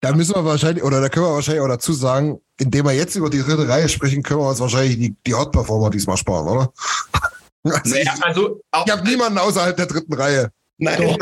Da 0.00 0.14
müssen 0.14 0.34
wir 0.34 0.44
wahrscheinlich, 0.44 0.84
oder 0.84 1.00
da 1.00 1.08
können 1.08 1.26
wir 1.26 1.32
wahrscheinlich 1.34 1.62
auch 1.62 1.68
dazu 1.68 1.92
sagen, 1.92 2.38
indem 2.60 2.84
wir 2.86 2.92
jetzt 2.92 3.16
über 3.16 3.28
die 3.30 3.40
dritte 3.40 3.66
Reihe 3.68 3.88
sprechen, 3.88 4.22
können 4.22 4.40
wir 4.40 4.48
uns 4.48 4.60
wahrscheinlich 4.60 4.96
die, 4.98 5.14
die 5.26 5.34
Hot-Performer 5.34 5.90
diesmal 5.90 6.16
sparen, 6.16 6.46
oder? 6.48 6.72
Also 7.64 7.90
Naja, 7.96 8.12
ich 8.16 8.22
also, 8.24 8.60
auch, 8.70 8.86
ich 8.86 8.92
habe 8.92 9.02
niemanden 9.08 9.38
außerhalb 9.38 9.76
der 9.76 9.86
dritten 9.86 10.12
Reihe. 10.14 10.50
Nein, 10.78 11.16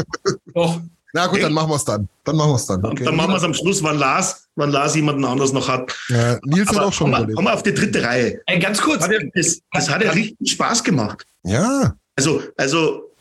doch, 0.53 0.80
Na 1.15 1.29
gut, 1.29 1.41
dann 1.43 1.53
machen 1.53 1.71
wir 1.71 1.77
es 1.77 1.85
dann. 1.85 2.09
Dann 2.25 2.37
machen 2.37 2.51
wir 2.51 2.57
es 2.57 2.67
dann. 2.67 2.85
Okay. 2.85 3.05
dann 3.05 3.15
machen 3.15 3.31
wir 3.31 3.37
es 3.37 3.45
am 3.45 3.55
Schluss, 3.55 3.81
wann 3.85 3.99
Lars, 3.99 4.49
wann 4.57 4.73
Lars 4.73 4.97
jemanden 4.97 5.25
anders 5.25 5.53
noch 5.53 5.69
hat. 5.69 5.97
Ja, 6.09 6.39
Nils 6.45 6.69
hat 6.69 6.77
Aber 6.77 6.87
auch 6.87 6.93
schon 6.93 7.07
kommen 7.07 7.12
wir, 7.12 7.19
überlegt. 7.19 7.37
kommen 7.37 7.49
wir 7.49 7.55
auf 7.55 7.62
die 7.62 7.73
dritte 7.73 8.03
Reihe. 8.03 8.41
ey, 8.47 8.59
ganz 8.59 8.81
kurz. 8.83 9.03
Hat 9.05 9.12
ja, 9.12 9.21
das, 9.33 9.61
das 9.73 9.89
hat 9.89 10.03
ja 10.03 10.11
richtig 10.11 10.51
Spaß 10.51 10.83
gemacht. 10.83 11.25
Ja, 11.45 11.95
Also, 12.17 12.43
also 12.57 13.15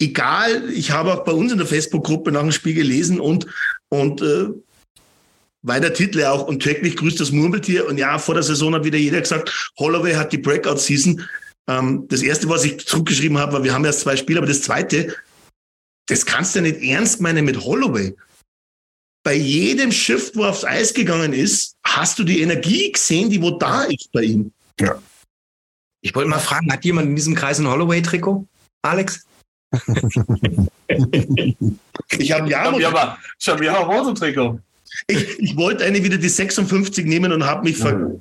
egal, 0.00 0.68
ich 0.70 0.90
habe 0.90 1.14
auch 1.14 1.24
bei 1.24 1.30
uns 1.32 1.52
in 1.52 1.58
der 1.58 1.66
Facebook-Gruppe 1.66 2.32
nach 2.32 2.40
dem 2.42 2.50
Spiel 2.52 2.74
gelesen 2.74 3.20
und, 3.20 3.46
und 3.88 4.20
äh, 4.20 4.48
weil 5.62 5.80
der 5.80 5.94
Titel 5.94 6.18
ja 6.20 6.32
auch 6.32 6.46
und 6.48 6.60
täglich 6.62 6.96
grüßt 6.96 7.20
das 7.20 7.30
Murmeltier 7.30 7.86
und 7.88 7.98
ja, 7.98 8.18
vor 8.18 8.34
der 8.34 8.42
Saison 8.42 8.74
hat 8.74 8.84
wieder 8.84 8.98
jeder 8.98 9.20
gesagt, 9.20 9.72
Holloway 9.78 10.14
hat 10.14 10.32
die 10.32 10.38
Breakout-Season. 10.38 11.22
Ähm, 11.68 12.06
das 12.08 12.22
erste, 12.22 12.48
was 12.48 12.64
ich 12.64 12.84
zurückgeschrieben 12.84 13.38
habe, 13.38 13.52
war, 13.52 13.62
wir 13.64 13.74
haben 13.74 13.84
erst 13.84 14.00
zwei 14.00 14.16
Spiele, 14.16 14.38
aber 14.38 14.48
das 14.48 14.62
zweite, 14.62 15.14
das 16.08 16.26
kannst 16.26 16.54
du 16.54 16.58
ja 16.60 16.62
nicht 16.64 16.82
ernst 16.82 17.20
meinen 17.20 17.44
mit 17.44 17.62
Holloway. 17.62 18.14
Bei 19.22 19.34
jedem 19.34 19.92
Shift, 19.92 20.36
wo 20.36 20.42
er 20.42 20.50
aufs 20.50 20.64
Eis 20.64 20.94
gegangen 20.94 21.32
ist, 21.32 21.76
hast 21.84 22.18
du 22.18 22.24
die 22.24 22.40
Energie 22.40 22.90
gesehen, 22.90 23.30
die 23.30 23.40
wo 23.40 23.50
da 23.52 23.84
ist 23.84 24.10
bei 24.12 24.22
ihm. 24.22 24.52
Ich 26.00 26.14
wollte 26.14 26.30
mal 26.30 26.38
fragen, 26.38 26.72
hat 26.72 26.84
jemand 26.84 27.08
in 27.08 27.16
diesem 27.16 27.34
Kreis 27.34 27.58
ein 27.58 27.68
Holloway-Trikot? 27.68 28.46
Alex? 28.82 29.24
Ich 32.10 32.32
habe 32.32 32.48
ja, 32.48 32.74
Ich 32.74 33.48
habe 33.48 33.64
ja, 33.64 33.72
ja 33.72 33.78
auch 33.78 33.88
Rosentrikot. 33.88 34.58
ich, 35.06 35.38
ich 35.38 35.56
wollte 35.56 35.84
eine 35.84 36.02
wieder 36.02 36.16
die 36.16 36.28
56 36.28 37.04
nehmen 37.04 37.32
und 37.32 37.44
habe 37.44 37.64
mich 37.64 37.76
ver 37.76 38.12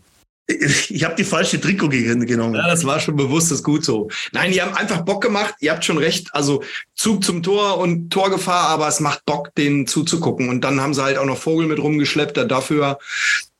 ich 0.90 1.04
habe 1.04 1.16
die 1.16 1.24
falsche 1.26 1.60
Trikot 1.60 1.90
ge- 1.90 2.26
genommen. 2.26 2.56
Ja, 2.56 2.68
das 2.68 2.86
war 2.86 3.00
schon 3.00 3.16
bewusst, 3.18 3.52
das 3.52 3.60
ist 3.60 3.64
gut 3.64 3.84
so. 3.84 4.10
Nein, 4.32 4.52
die 4.52 4.62
haben 4.62 4.74
einfach 4.76 5.02
Bock 5.02 5.22
gemacht. 5.22 5.56
Ihr 5.60 5.72
habt 5.72 5.84
schon 5.84 5.98
recht. 5.98 6.34
Also 6.34 6.64
Zug 6.96 7.24
zum 7.24 7.44
Tor 7.44 7.78
und 7.80 8.10
Torgefahr, 8.10 8.70
aber 8.70 8.88
es 8.88 9.00
macht 9.00 9.26
Bock, 9.26 9.54
denen 9.56 9.88
zuzugucken. 9.88 10.50
Und 10.50 10.62
dann 10.62 10.80
haben 10.80 10.94
sie 10.94 11.04
halt 11.04 11.18
auch 11.18 11.26
noch 11.26 11.38
Vogel 11.38 11.68
mit 11.68 11.80
rumgeschleppt. 11.80 12.38
Dafür 12.50 12.98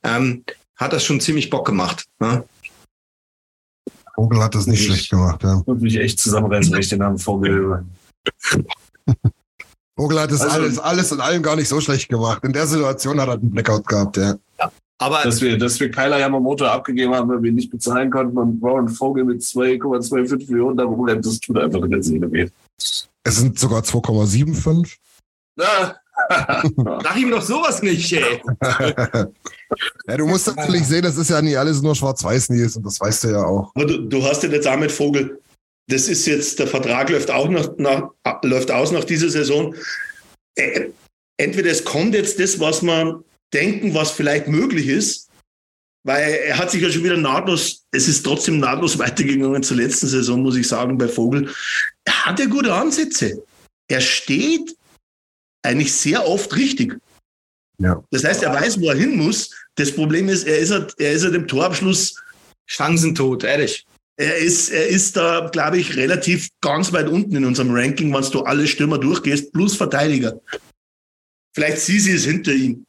ähm, 0.04 0.44
hat 0.78 0.94
das 0.94 1.04
schon 1.04 1.20
ziemlich 1.20 1.50
Bock 1.50 1.66
gemacht. 1.66 2.06
Ne? 2.20 2.44
Vogel 4.16 4.42
hat 4.42 4.56
das 4.56 4.66
nicht 4.68 4.80
Ich- 4.80 4.86
schlecht 4.88 5.10
gemacht. 5.10 5.44
Ja. 5.44 5.62
Muss 5.66 5.82
mich 5.82 5.98
echt 5.98 6.20
zusammenreißen, 6.20 6.72
wenn 6.74 6.80
ich 6.80 6.90
den 6.90 7.00
Namen 7.00 7.18
Vogel. 7.20 7.84
Vogel 9.96 10.20
hat 10.20 10.32
das 10.32 10.42
Also- 10.42 10.56
alles, 10.56 10.80
alles 10.80 11.12
in 11.12 11.20
allem 11.22 11.42
gar 11.44 11.56
nicht 11.56 11.68
so 11.68 11.82
schlecht 11.82 12.08
gemacht. 12.10 12.44
In 12.44 12.54
der 12.54 12.68
Situation 12.68 13.20
hat 13.20 13.28
er 13.28 13.34
einen 13.34 13.50
Blackout 13.52 13.88
gehabt, 13.88 14.18
ja. 14.18 14.36
Aber 15.00 15.22
Dass 15.24 15.42
wir, 15.42 15.58
dass 15.58 15.80
wir 15.80 15.92
Kyler 15.92 16.20
Yamamoto 16.20 16.66
abgegeben 16.66 17.14
haben, 17.14 17.30
weil 17.30 17.42
wir 17.44 17.50
ihn 17.50 17.56
nicht 17.56 17.70
bezahlen 17.70 18.10
konnten 18.10 18.38
und 18.38 18.62
Warren 18.62 18.90
Vogel 18.90 19.26
mit 19.26 19.42
2,25 19.42 20.50
Millionen 20.50 20.78
da 20.78 20.86
rumrennt, 20.86 21.26
das 21.26 21.40
tut 21.40 21.58
einfach 21.58 21.84
in 21.84 21.92
der 21.92 22.02
Seele 22.02 22.32
weh. 22.32 22.48
Es 22.78 23.10
sind 23.24 23.60
sogar 23.60 23.82
2,75. 23.82 24.98
Ah. 25.60 25.96
sag 27.04 27.18
ihm 27.18 27.30
doch 27.30 27.44
sowas 27.44 27.82
nicht, 27.84 28.12
ey. 28.12 28.42
ja, 30.08 30.18
du 30.18 30.26
musst 30.26 30.48
natürlich 30.48 30.86
sehen, 30.86 31.04
das 31.04 31.16
ist 31.16 31.30
ja 31.30 31.42
nicht 31.42 31.58
alles 31.58 31.82
nur 31.82 31.96
schwarz-weiß, 31.96 32.50
Nils, 32.50 32.76
und 32.76 32.86
das 32.86 33.00
weißt 33.00 33.26
du 33.26 33.28
ja 33.30 33.46
auch. 33.46 33.72
Aber 33.76 33.86
du, 33.86 34.00
du 34.00 34.24
hast 34.24 34.42
ja 34.42 34.50
jetzt 34.50 34.68
auch 34.68 34.78
mit 34.78 34.92
Vogel, 34.92 35.40
das 35.88 36.08
ist 36.08 36.26
jetzt, 36.26 36.58
der 36.58 36.68
Vertrag 36.68 37.10
läuft 37.12 37.30
auch 37.30 37.48
nach, 37.48 37.70
nach, 37.78 38.10
läuft 38.44 38.72
aus 38.72 38.92
nach 38.92 39.04
dieser 39.04 39.30
Saison. 39.30 39.76
Äh, 40.56 40.90
Entweder 41.38 41.70
es 41.70 41.84
kommt 41.84 42.16
jetzt 42.16 42.40
das, 42.40 42.60
was 42.60 42.82
man 42.82 43.24
denken, 43.54 43.94
was 43.94 44.12
vielleicht 44.12 44.48
möglich 44.48 44.88
ist, 44.88 45.30
weil 46.04 46.34
er 46.34 46.58
hat 46.58 46.72
sich 46.72 46.82
ja 46.82 46.90
schon 46.90 47.04
wieder 47.04 47.18
nahtlos, 47.18 47.86
es 47.92 48.08
ist 48.08 48.24
trotzdem 48.24 48.60
nahtlos 48.60 48.98
weitergegangen 49.00 49.64
zur 49.64 49.78
letzten 49.78 50.08
Saison, 50.08 50.42
muss 50.42 50.56
ich 50.56 50.68
sagen, 50.68 50.98
bei 50.98 51.08
Vogel. 51.08 51.54
Er 52.06 52.26
hat 52.26 52.40
ja 52.40 52.46
gute 52.46 52.74
Ansätze. 52.74 53.44
Er 53.90 54.02
steht 54.02 54.76
eigentlich 55.64 55.94
sehr 55.94 56.26
oft 56.26 56.56
richtig. 56.56 56.98
Ja. 57.80 58.04
Das 58.12 58.24
heißt, 58.24 58.44
er 58.44 58.54
weiß, 58.54 58.80
wo 58.80 58.90
er 58.90 58.96
hin 58.96 59.18
muss. 59.18 59.52
Das 59.76 59.92
Problem 59.92 60.30
ist, 60.30 60.48
er 60.48 60.60
ist 60.60 60.72
halt, 60.72 60.96
er 60.98 61.12
ist 61.12 61.24
halt 61.24 61.36
im 61.36 61.48
Torabschluss 61.48 62.16
Chancentod, 62.66 63.44
ehrlich. 63.44 63.86
er 64.18 64.38
ist, 64.38 64.70
er 64.70 64.88
ist 64.88 65.16
da, 65.16 65.50
glaube 65.52 65.78
ich, 65.78 65.96
relativ 65.96 66.50
ganz 66.62 66.92
weit 66.92 67.08
unten 67.08 67.36
in 67.36 67.46
unserem 67.46 67.72
Ranking, 67.72 68.14
wenn 68.14 68.32
du 68.32 68.42
alle 68.44 68.68
Stürmer 68.68 68.98
durchgehst, 68.98 69.54
plus 69.54 69.76
Verteidiger. 69.76 70.42
Vielleicht 71.54 71.80
Sisi 71.80 72.12
ist 72.12 72.26
hinter 72.26 72.54
ihm. 72.54 72.87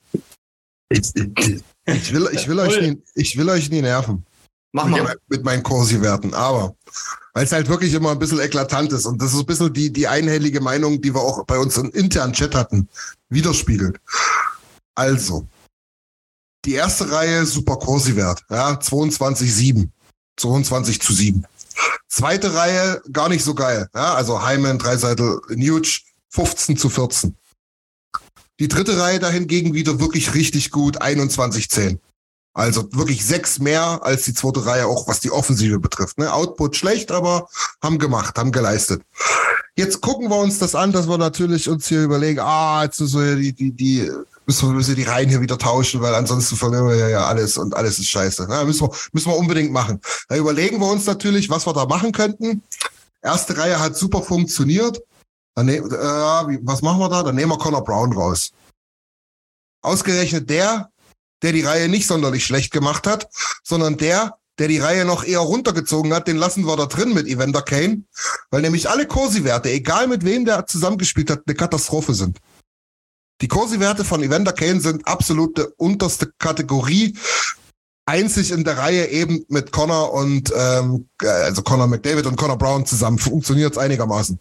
Ich, 0.91 1.15
ich, 1.15 1.63
ich, 1.85 2.13
will, 2.13 2.29
ich, 2.33 2.49
will 2.49 2.59
euch 2.59 2.81
nie, 2.81 3.03
ich 3.15 3.37
will 3.37 3.49
euch 3.51 3.71
nie 3.71 3.83
nerven 3.83 4.25
Mach 4.73 4.87
mal. 4.87 5.17
mit 5.29 5.45
meinen 5.45 5.63
Corsi-Werten, 5.63 6.35
aber 6.35 6.75
weil 7.35 7.45
es 7.45 7.53
halt 7.53 7.69
wirklich 7.69 7.93
immer 7.93 8.11
ein 8.11 8.19
bisschen 8.19 8.41
eklatant 8.41 8.93
ist 8.93 9.07
und 9.07 9.21
das 9.21 9.33
ist 9.33 9.41
ein 9.41 9.47
bisschen 9.47 9.73
die, 9.73 9.93
die 9.93 10.09
einhellige 10.09 10.61
Meinung, 10.61 11.01
die 11.01 11.15
wir 11.15 11.21
auch 11.21 11.45
bei 11.45 11.59
uns 11.59 11.77
im 11.77 11.91
internen 11.91 12.33
Chat 12.33 12.55
hatten, 12.55 12.89
widerspiegelt. 13.29 14.01
Also, 14.95 15.47
die 16.65 16.75
erste 16.75 17.11
Reihe 17.11 17.47
super 17.47 17.77
Kursi-Wert, 17.77 18.45
ja, 18.51 18.73
22,7. 18.73 19.89
22 20.39 21.01
zu 21.01 21.13
7. 21.13 21.45
Zweite 22.09 22.55
Reihe 22.55 23.03
gar 23.13 23.29
nicht 23.29 23.45
so 23.45 23.55
geil, 23.55 23.89
ja, 23.95 24.15
also 24.15 24.47
Hyman, 24.47 24.79
Dreiseitel, 24.79 25.41
Nuge, 25.51 26.01
15 26.31 26.77
zu 26.77 26.89
14. 26.89 27.37
Die 28.61 28.69
dritte 28.69 29.01
Reihe 29.01 29.19
dahingegen 29.19 29.75
wieder 29.75 30.01
wirklich 30.01 30.35
richtig 30.35 30.71
gut, 30.71 31.01
21 31.01 31.71
10. 31.71 32.01
Also 32.55 32.89
wirklich 32.93 33.25
sechs 33.25 33.61
mehr 33.61 34.01
als 34.03 34.23
die 34.23 34.35
zweite 34.35 34.67
Reihe, 34.67 34.87
auch 34.87 35.07
was 35.07 35.21
die 35.21 35.31
Offensive 35.31 35.79
betrifft. 35.79 36.19
Ne? 36.19 36.33
Output 36.33 36.77
schlecht, 36.77 37.13
aber 37.13 37.49
haben 37.81 37.99
gemacht, 37.99 38.37
haben 38.37 38.51
geleistet. 38.51 39.03
Jetzt 39.77 40.01
gucken 40.01 40.29
wir 40.29 40.39
uns 40.39 40.59
das 40.59 40.75
an, 40.75 40.91
dass 40.91 41.09
wir 41.09 41.19
natürlich 41.19 41.69
uns 41.69 41.87
hier 41.87 42.03
überlegen, 42.03 42.41
ah, 42.41 42.83
jetzt 42.83 42.97
so 42.97 43.21
die, 43.37 43.53
die, 43.53 43.71
die, 43.71 44.11
müssen 44.45 44.69
wir, 44.69 44.75
müssen 44.75 44.97
wir 44.97 45.05
die 45.05 45.09
Reihen 45.09 45.29
hier 45.29 45.41
wieder 45.41 45.57
tauschen, 45.57 46.01
weil 46.01 46.17
ansonsten 46.17 46.57
verlieren 46.57 46.89
wir 46.89 46.97
ja 47.09 47.27
alles 47.27 47.59
und 47.59 47.77
alles 47.77 48.01
ist 48.01 48.09
scheiße. 48.09 48.49
Ne? 48.49 48.65
Müssen, 48.65 48.89
wir, 48.89 48.97
müssen 49.13 49.31
wir 49.31 49.37
unbedingt 49.37 49.71
machen. 49.71 50.01
Da 50.29 50.35
überlegen 50.35 50.81
wir 50.81 50.91
uns 50.91 51.07
natürlich, 51.07 51.49
was 51.49 51.65
wir 51.65 51.75
da 51.75 51.87
machen 51.87 52.11
könnten. 52.11 52.63
Erste 53.23 53.57
Reihe 53.57 53.79
hat 53.79 53.97
super 53.97 54.23
funktioniert. 54.23 55.01
Dann 55.55 55.67
ne, 55.67 55.77
äh, 55.77 56.59
was 56.63 56.83
machen 56.83 57.01
wir 57.01 57.09
da? 57.09 57.23
Dann 57.23 57.35
nehmen 57.35 57.53
wir 57.53 57.59
Connor 57.59 57.85
Brown 57.85 58.13
raus. 58.13 58.53
Ausgerechnet 59.83 60.51
der, 60.51 60.91
der 61.43 61.53
die 61.53 61.63
Reihe 61.63 61.89
nicht 61.89 62.07
sonderlich 62.07 62.45
schlecht 62.45 62.73
gemacht 62.73 63.07
hat, 63.07 63.29
sondern 63.63 63.97
der, 63.97 64.39
der 64.59 64.69
die 64.69 64.79
Reihe 64.79 65.05
noch 65.05 65.25
eher 65.25 65.39
runtergezogen 65.41 66.13
hat, 66.13 66.27
den 66.27 66.37
lassen 66.37 66.67
wir 66.67 66.77
da 66.77 66.87
drin 66.87 67.15
mit 67.15 67.27
Evander 67.27 67.63
Kane, 67.63 68.03
weil 68.51 68.63
nämlich 68.63 68.91
alle 68.91 69.07
Kursi-Werte, 69.07 69.71
egal 69.71 70.09
mit 70.09 70.25
wem 70.25 70.45
der 70.45 70.67
zusammengespielt 70.67 71.31
hat, 71.31 71.43
eine 71.47 71.55
Katastrophe 71.55 72.15
sind. 72.15 72.39
Die 73.41 73.49
Kursi-Werte 73.49 74.05
von 74.05 74.23
Evander 74.23 74.53
Kane 74.53 74.81
sind 74.81 75.07
absolute 75.07 75.69
unterste 75.77 76.33
Kategorie. 76.39 77.17
Einzig 78.05 78.51
in 78.51 78.65
der 78.65 78.79
Reihe 78.79 79.07
eben 79.11 79.45
mit 79.49 79.71
Connor 79.71 80.13
und 80.13 80.53
ähm, 80.57 81.09
äh, 81.23 81.29
also 81.29 81.63
Connor 81.63 81.87
McDavid 81.87 82.27
und 82.27 82.37
Connor 82.37 82.57
Brown 82.57 82.87
zusammen 82.87 83.19
funktioniert 83.19 83.73
es 83.73 83.79
einigermaßen. 83.79 84.41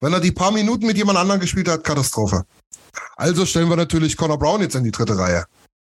Wenn 0.00 0.12
er 0.12 0.20
die 0.20 0.32
paar 0.32 0.50
Minuten 0.50 0.86
mit 0.86 0.96
jemand 0.96 1.18
anderem 1.18 1.40
gespielt 1.40 1.68
hat, 1.68 1.84
Katastrophe. 1.84 2.44
Also 3.16 3.44
stellen 3.46 3.68
wir 3.68 3.76
natürlich 3.76 4.16
Connor 4.16 4.38
Brown 4.38 4.62
jetzt 4.62 4.74
in 4.74 4.84
die 4.84 4.90
dritte 4.90 5.16
Reihe. 5.18 5.44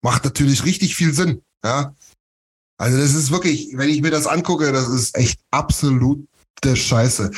Macht 0.01 0.24
natürlich 0.24 0.64
richtig 0.64 0.95
viel 0.95 1.14
Sinn. 1.14 1.41
Ja. 1.64 1.95
Also 2.78 2.97
das 2.97 3.14
ist 3.14 3.32
wirklich, 3.32 3.72
wenn 3.76 3.89
ich 3.89 4.01
mir 4.01 4.12
das 4.12 4.28
angucke, 4.28 4.72
das 4.72 4.88
ist 4.89 5.16
echt 5.16 5.39
absolute 5.51 6.28
Scheiße. 6.64 7.32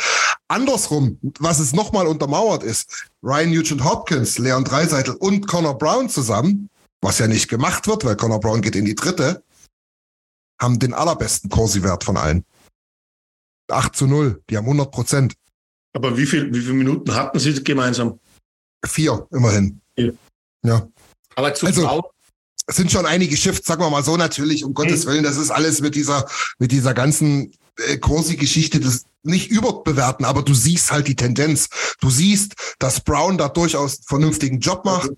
Andersrum, 0.49 1.19
was 1.39 1.59
es 1.59 1.73
nochmal 1.73 2.07
untermauert 2.07 2.63
ist, 2.63 3.07
Ryan 3.23 3.51
Nugent 3.51 3.83
Hopkins, 3.83 4.37
Leon 4.37 4.63
Dreiseitel 4.63 5.15
und 5.15 5.47
Connor 5.47 5.77
Brown 5.77 6.09
zusammen, 6.09 6.69
was 7.01 7.19
ja 7.19 7.27
nicht 7.27 7.49
gemacht 7.49 7.87
wird, 7.87 8.05
weil 8.05 8.15
Connor 8.15 8.39
Brown 8.39 8.61
geht 8.61 8.75
in 8.75 8.85
die 8.85 8.95
dritte, 8.95 9.43
haben 10.59 10.79
den 10.79 10.93
allerbesten 10.93 11.49
Corsi-Wert 11.49 12.03
von 12.03 12.17
allen. 12.17 12.45
8 13.69 13.95
zu 13.95 14.07
0, 14.07 14.41
die 14.49 14.57
haben 14.57 14.65
100 14.65 14.91
Prozent. 14.91 15.35
Aber 15.93 16.17
wie, 16.17 16.25
viel, 16.25 16.53
wie 16.53 16.61
viele 16.61 16.73
Minuten 16.73 17.15
hatten 17.15 17.39
sie 17.39 17.63
gemeinsam? 17.63 18.19
Vier, 18.85 19.27
immerhin. 19.31 19.81
Ja. 19.97 20.11
ja. 20.63 20.87
Aber 21.35 21.53
zu 21.53 21.65
Also- 21.65 22.11
Es 22.69 22.75
sind 22.75 22.91
schon 22.91 23.05
einige 23.05 23.37
Shifts, 23.37 23.65
sagen 23.65 23.81
wir 23.81 23.89
mal 23.89 24.03
so 24.03 24.17
natürlich, 24.17 24.65
um 24.65 24.73
Gottes 24.73 25.05
Willen, 25.05 25.23
das 25.23 25.37
ist 25.37 25.51
alles 25.51 25.79
mit 25.79 25.95
dieser, 25.95 26.27
mit 26.59 26.73
dieser 26.73 26.93
ganzen 26.93 27.53
äh, 27.77 27.97
Corsi-Geschichte, 27.97 28.79
das 28.81 29.05
nicht 29.23 29.49
überbewerten, 29.49 30.25
aber 30.25 30.41
du 30.41 30.53
siehst 30.53 30.91
halt 30.91 31.07
die 31.07 31.15
Tendenz. 31.15 31.69
Du 32.01 32.09
siehst, 32.09 32.53
dass 32.79 33.01
Brown 33.01 33.37
da 33.37 33.47
durchaus 33.49 33.97
einen 33.97 34.03
vernünftigen 34.03 34.59
Job 34.59 34.83
macht, 34.85 35.09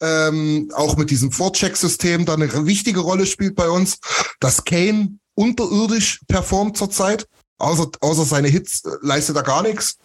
ähm, 0.00 0.70
auch 0.74 0.96
mit 0.96 1.10
diesem 1.10 1.32
Vorcheck-System 1.32 2.24
da 2.26 2.34
eine 2.34 2.66
wichtige 2.66 3.00
Rolle 3.00 3.26
spielt 3.26 3.54
bei 3.54 3.68
uns, 3.70 3.98
dass 4.40 4.64
Kane 4.64 5.18
unterirdisch 5.34 6.20
performt 6.28 6.76
zurzeit, 6.76 7.26
außer, 7.58 7.90
außer 8.00 8.24
seine 8.24 8.48
Hits 8.48 8.84
äh, 8.84 8.90
leistet 9.02 9.36
er 9.36 9.42
gar 9.44 9.62
nichts. 9.62 9.96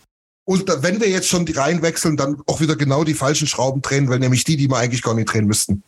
Und 0.46 0.68
da, 0.68 0.84
wenn 0.84 1.00
wir 1.00 1.10
jetzt 1.10 1.30
schon 1.30 1.46
die 1.46 1.54
Reihen 1.54 1.82
wechseln, 1.82 2.18
dann 2.18 2.42
auch 2.48 2.60
wieder 2.60 2.76
genau 2.76 3.04
die 3.04 3.14
falschen 3.14 3.48
Schrauben 3.48 3.82
drehen, 3.82 4.10
weil 4.10 4.20
nämlich 4.20 4.44
die, 4.44 4.58
die 4.58 4.68
wir 4.68 4.78
eigentlich 4.78 5.02
gar 5.02 5.14
nicht 5.14 5.32
drehen 5.32 5.46
müssten. 5.46 5.84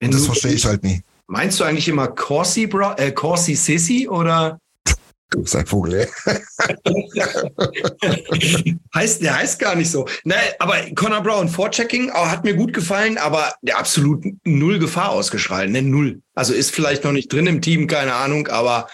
wenn 0.00 0.08
Und 0.08 0.14
das 0.14 0.26
verstehe 0.26 0.52
ich 0.52 0.64
halt 0.64 0.82
nie. 0.82 1.02
Meinst 1.26 1.60
du 1.60 1.64
eigentlich 1.64 1.88
immer 1.88 2.08
Corsi, 2.08 2.66
Bra 2.66 2.94
äh, 2.98 3.12
Corsi 3.12 3.54
Sissi 3.54 4.08
oder 4.08 4.58
Du 5.30 5.42
bist 5.42 5.56
ein 5.56 5.66
Vogel, 5.66 5.94
ey. 5.94 6.08
heißt, 8.94 9.20
der 9.20 9.36
heißt 9.36 9.58
gar 9.58 9.74
nicht 9.74 9.90
so. 9.90 10.06
Ne, 10.22 10.36
aber 10.60 10.76
Connor 10.94 11.22
Brown, 11.22 11.48
Vorchecking, 11.48 12.10
auch 12.10 12.28
hat 12.28 12.44
mir 12.44 12.54
gut 12.54 12.72
gefallen, 12.72 13.18
aber 13.18 13.52
der 13.62 13.78
absolut 13.78 14.24
null 14.44 14.78
Gefahr 14.78 15.10
ausgestrahlt, 15.10 15.72
ne, 15.72 15.82
null. 15.82 16.22
Also 16.36 16.54
ist 16.54 16.70
vielleicht 16.70 17.02
noch 17.02 17.10
nicht 17.10 17.32
drin 17.32 17.48
im 17.48 17.62
Team, 17.62 17.88
keine 17.88 18.14
Ahnung, 18.14 18.46
aber 18.46 18.86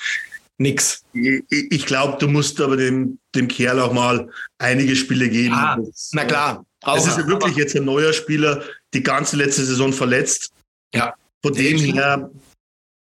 nix. 0.61 1.03
Ich, 1.13 1.43
ich 1.51 1.87
glaube, 1.87 2.19
du 2.19 2.29
musst 2.29 2.61
aber 2.61 2.77
dem, 2.77 3.19
dem 3.35 3.49
Kerl 3.49 3.81
auch 3.81 3.93
mal 3.93 4.29
einige 4.59 4.95
Spiele 4.95 5.29
geben. 5.29 5.55
Ah, 5.55 5.77
Das- 5.77 6.11
na 6.13 6.25
klar. 6.25 6.65
Es 6.97 7.07
ist 7.07 7.19
ja 7.19 7.27
wirklich 7.27 7.57
jetzt 7.57 7.77
ein 7.77 7.85
neuer 7.85 8.13
Spieler, 8.13 8.63
die 8.95 9.03
ganze 9.03 9.37
letzte 9.37 9.65
Saison 9.65 9.93
verletzt. 9.93 10.51
Ja. 10.95 11.15
Von 11.43 11.53
dem 11.55 11.79
her, 11.79 12.31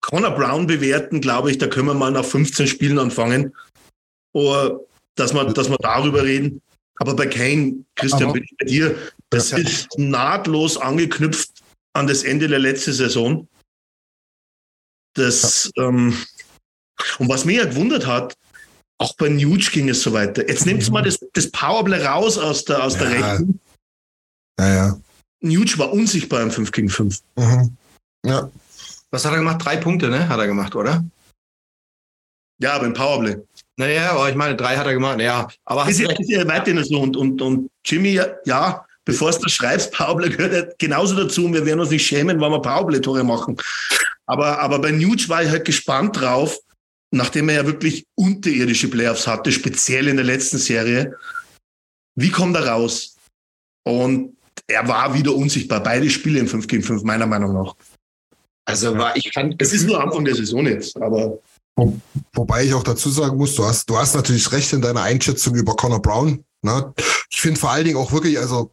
Connor 0.02 0.32
Brown 0.32 0.66
bewerten, 0.66 1.20
glaube 1.20 1.50
ich, 1.50 1.58
da 1.58 1.66
können 1.66 1.86
wir 1.86 1.94
mal 1.94 2.10
nach 2.10 2.24
15 2.24 2.66
Spielen 2.66 2.98
anfangen. 2.98 3.54
Oder 4.34 4.80
dass 5.14 5.32
wir, 5.34 5.44
dass 5.46 5.68
wir 5.70 5.76
darüber 5.78 6.22
reden. 6.24 6.60
Aber 6.96 7.14
bei 7.16 7.26
Kane, 7.26 7.84
Christian, 7.96 8.32
bin 8.34 8.44
ich 8.44 8.54
bei 8.58 8.66
dir, 8.66 8.96
das 9.30 9.50
Ja. 9.50 9.58
ist 9.58 9.88
nahtlos 9.98 10.76
angeknüpft 10.76 11.50
an 11.94 12.06
das 12.06 12.22
Ende 12.22 12.48
der 12.48 12.58
letzten 12.58 12.92
Saison. 12.92 13.48
Das, 15.14 15.70
ähm, 15.76 16.14
und 17.18 17.28
was 17.28 17.44
mich 17.44 17.56
ja 17.56 17.64
gewundert 17.64 18.06
hat, 18.06 18.34
auch 18.98 19.14
bei 19.16 19.28
Nuge 19.28 19.70
ging 19.72 19.88
es 19.88 20.02
so 20.02 20.12
weiter. 20.12 20.46
Jetzt 20.46 20.66
nehmt 20.66 20.88
mal 20.90 21.02
das, 21.02 21.18
das 21.32 21.50
Powerplay 21.50 22.04
raus 22.04 22.36
aus 22.36 22.64
der, 22.64 22.84
aus 22.84 22.98
der 22.98 23.10
Ja. 23.10 23.30
Rechnung. 23.32 23.58
Ja, 24.58 24.74
ja. 24.74 25.00
Nuge 25.40 25.78
war 25.78 25.92
unsichtbar 25.92 26.42
im 26.42 26.50
5 26.50 26.70
gegen 26.70 26.88
5. 26.90 27.18
Mhm. 27.36 27.76
Ja. 28.26 28.50
Was 29.10 29.24
hat 29.24 29.32
er 29.32 29.38
gemacht? 29.38 29.64
Drei 29.64 29.78
Punkte, 29.78 30.08
ne? 30.08 30.28
Hat 30.28 30.38
er 30.38 30.46
gemacht, 30.46 30.74
oder? 30.76 31.02
Ja, 32.58 32.74
aber 32.74 32.86
im 32.86 32.92
Powerplay. 32.92 33.36
Naja, 33.76 34.12
aber 34.12 34.28
ich 34.28 34.36
meine, 34.36 34.54
drei 34.54 34.76
hat 34.76 34.86
er 34.86 34.92
gemacht. 34.92 35.18
Ja, 35.20 35.48
aber 35.64 35.88
Ist 35.88 35.98
ja, 35.98 36.10
ist 36.10 36.28
ja 36.28 36.46
weiterhin 36.46 36.84
so 36.84 37.00
und, 37.00 37.16
und, 37.16 37.40
und 37.40 37.70
Jimmy, 37.86 38.20
ja, 38.44 38.84
bevor 39.06 39.32
du 39.32 39.38
das 39.38 39.52
schreibst, 39.52 39.92
Powerplay 39.92 40.28
gehört 40.28 40.78
genauso 40.78 41.16
dazu 41.16 41.46
und 41.46 41.54
wir 41.54 41.64
werden 41.64 41.80
uns 41.80 41.88
nicht 41.88 42.06
schämen, 42.06 42.38
wenn 42.38 42.50
wir 42.50 42.60
Powerplay-Tore 42.60 43.24
machen. 43.24 43.56
Aber, 44.26 44.60
aber 44.60 44.78
bei 44.78 44.90
Nuge 44.90 45.28
war 45.28 45.42
ich 45.42 45.48
halt 45.48 45.64
gespannt 45.64 46.20
drauf, 46.20 46.58
nachdem 47.10 47.48
er 47.48 47.56
ja 47.56 47.66
wirklich 47.66 48.06
unterirdische 48.14 48.88
Playoffs 48.88 49.26
hatte, 49.26 49.52
speziell 49.52 50.08
in 50.08 50.16
der 50.16 50.24
letzten 50.24 50.58
Serie. 50.58 51.16
Wie 52.14 52.30
kommt 52.30 52.56
er 52.56 52.68
raus? 52.68 53.16
Und 53.84 54.36
er 54.66 54.86
war 54.86 55.14
wieder 55.14 55.34
unsichtbar. 55.34 55.82
Beide 55.82 56.08
Spiele 56.10 56.38
im 56.38 56.48
5 56.48 56.66
gegen 56.66 56.82
5, 56.82 57.02
meiner 57.02 57.26
Meinung 57.26 57.54
nach. 57.54 57.74
Also 58.64 58.96
war 58.96 59.16
ich 59.16 59.32
kann. 59.32 59.54
Es 59.58 59.72
ist 59.72 59.86
nur 59.86 60.00
Anfang 60.00 60.24
der 60.24 60.34
Saison 60.34 60.66
jetzt, 60.66 60.96
aber. 61.00 61.38
Wo, 61.76 61.98
wobei 62.34 62.64
ich 62.64 62.74
auch 62.74 62.82
dazu 62.82 63.10
sagen 63.10 63.36
muss, 63.36 63.54
du 63.54 63.64
hast, 63.64 63.88
du 63.88 63.96
hast 63.96 64.14
natürlich 64.14 64.50
recht 64.52 64.72
in 64.72 64.82
deiner 64.82 65.02
Einschätzung 65.02 65.54
über 65.54 65.74
Connor 65.74 66.02
Brown. 66.02 66.44
Ne? 66.62 66.92
Ich 67.30 67.40
finde 67.40 67.58
vor 67.58 67.70
allen 67.70 67.84
Dingen 67.84 67.96
auch 67.96 68.12
wirklich, 68.12 68.38
also 68.38 68.72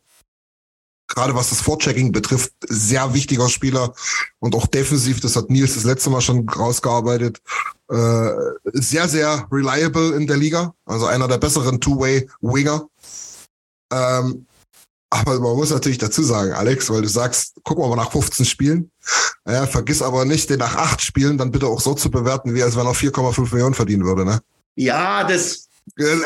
gerade 1.07 1.35
was 1.35 1.49
das 1.49 1.61
Vorchecking 1.61 2.11
betrifft, 2.11 2.53
sehr 2.67 3.13
wichtiger 3.13 3.49
Spieler 3.49 3.93
und 4.39 4.55
auch 4.55 4.67
defensiv, 4.67 5.19
das 5.21 5.35
hat 5.35 5.49
Nils 5.49 5.75
das 5.75 5.83
letzte 5.83 6.09
Mal 6.09 6.21
schon 6.21 6.47
rausgearbeitet, 6.47 7.41
äh, 7.89 8.29
sehr, 8.73 9.07
sehr 9.07 9.47
reliable 9.51 10.15
in 10.15 10.27
der 10.27 10.37
Liga, 10.37 10.73
also 10.85 11.05
einer 11.05 11.27
der 11.27 11.37
besseren 11.37 11.79
Two-Way-Winger. 11.79 12.87
Ähm, 13.91 14.45
aber 15.09 15.39
man 15.39 15.55
muss 15.55 15.69
natürlich 15.69 15.99
dazu 15.99 16.21
sagen, 16.21 16.51
Alex, 16.51 16.89
weil 16.89 17.01
du 17.01 17.07
sagst, 17.07 17.55
wir 17.65 17.87
mal 17.87 17.95
nach 17.95 18.11
15 18.11 18.45
Spielen. 18.45 18.91
Ja, 19.47 19.65
vergiss 19.65 20.01
aber 20.01 20.25
nicht, 20.25 20.49
den 20.49 20.59
nach 20.59 20.75
acht 20.75 21.01
Spielen 21.01 21.37
dann 21.37 21.51
bitte 21.51 21.67
auch 21.67 21.79
so 21.79 21.93
zu 21.93 22.11
bewerten, 22.11 22.53
wie 22.53 22.63
als 22.63 22.75
wenn 22.75 22.85
er 22.85 22.93
4,5 22.93 23.53
Millionen 23.53 23.73
verdienen 23.73 24.03
würde, 24.03 24.25
ne? 24.25 24.41
Ja, 24.75 25.23
das, 25.23 25.66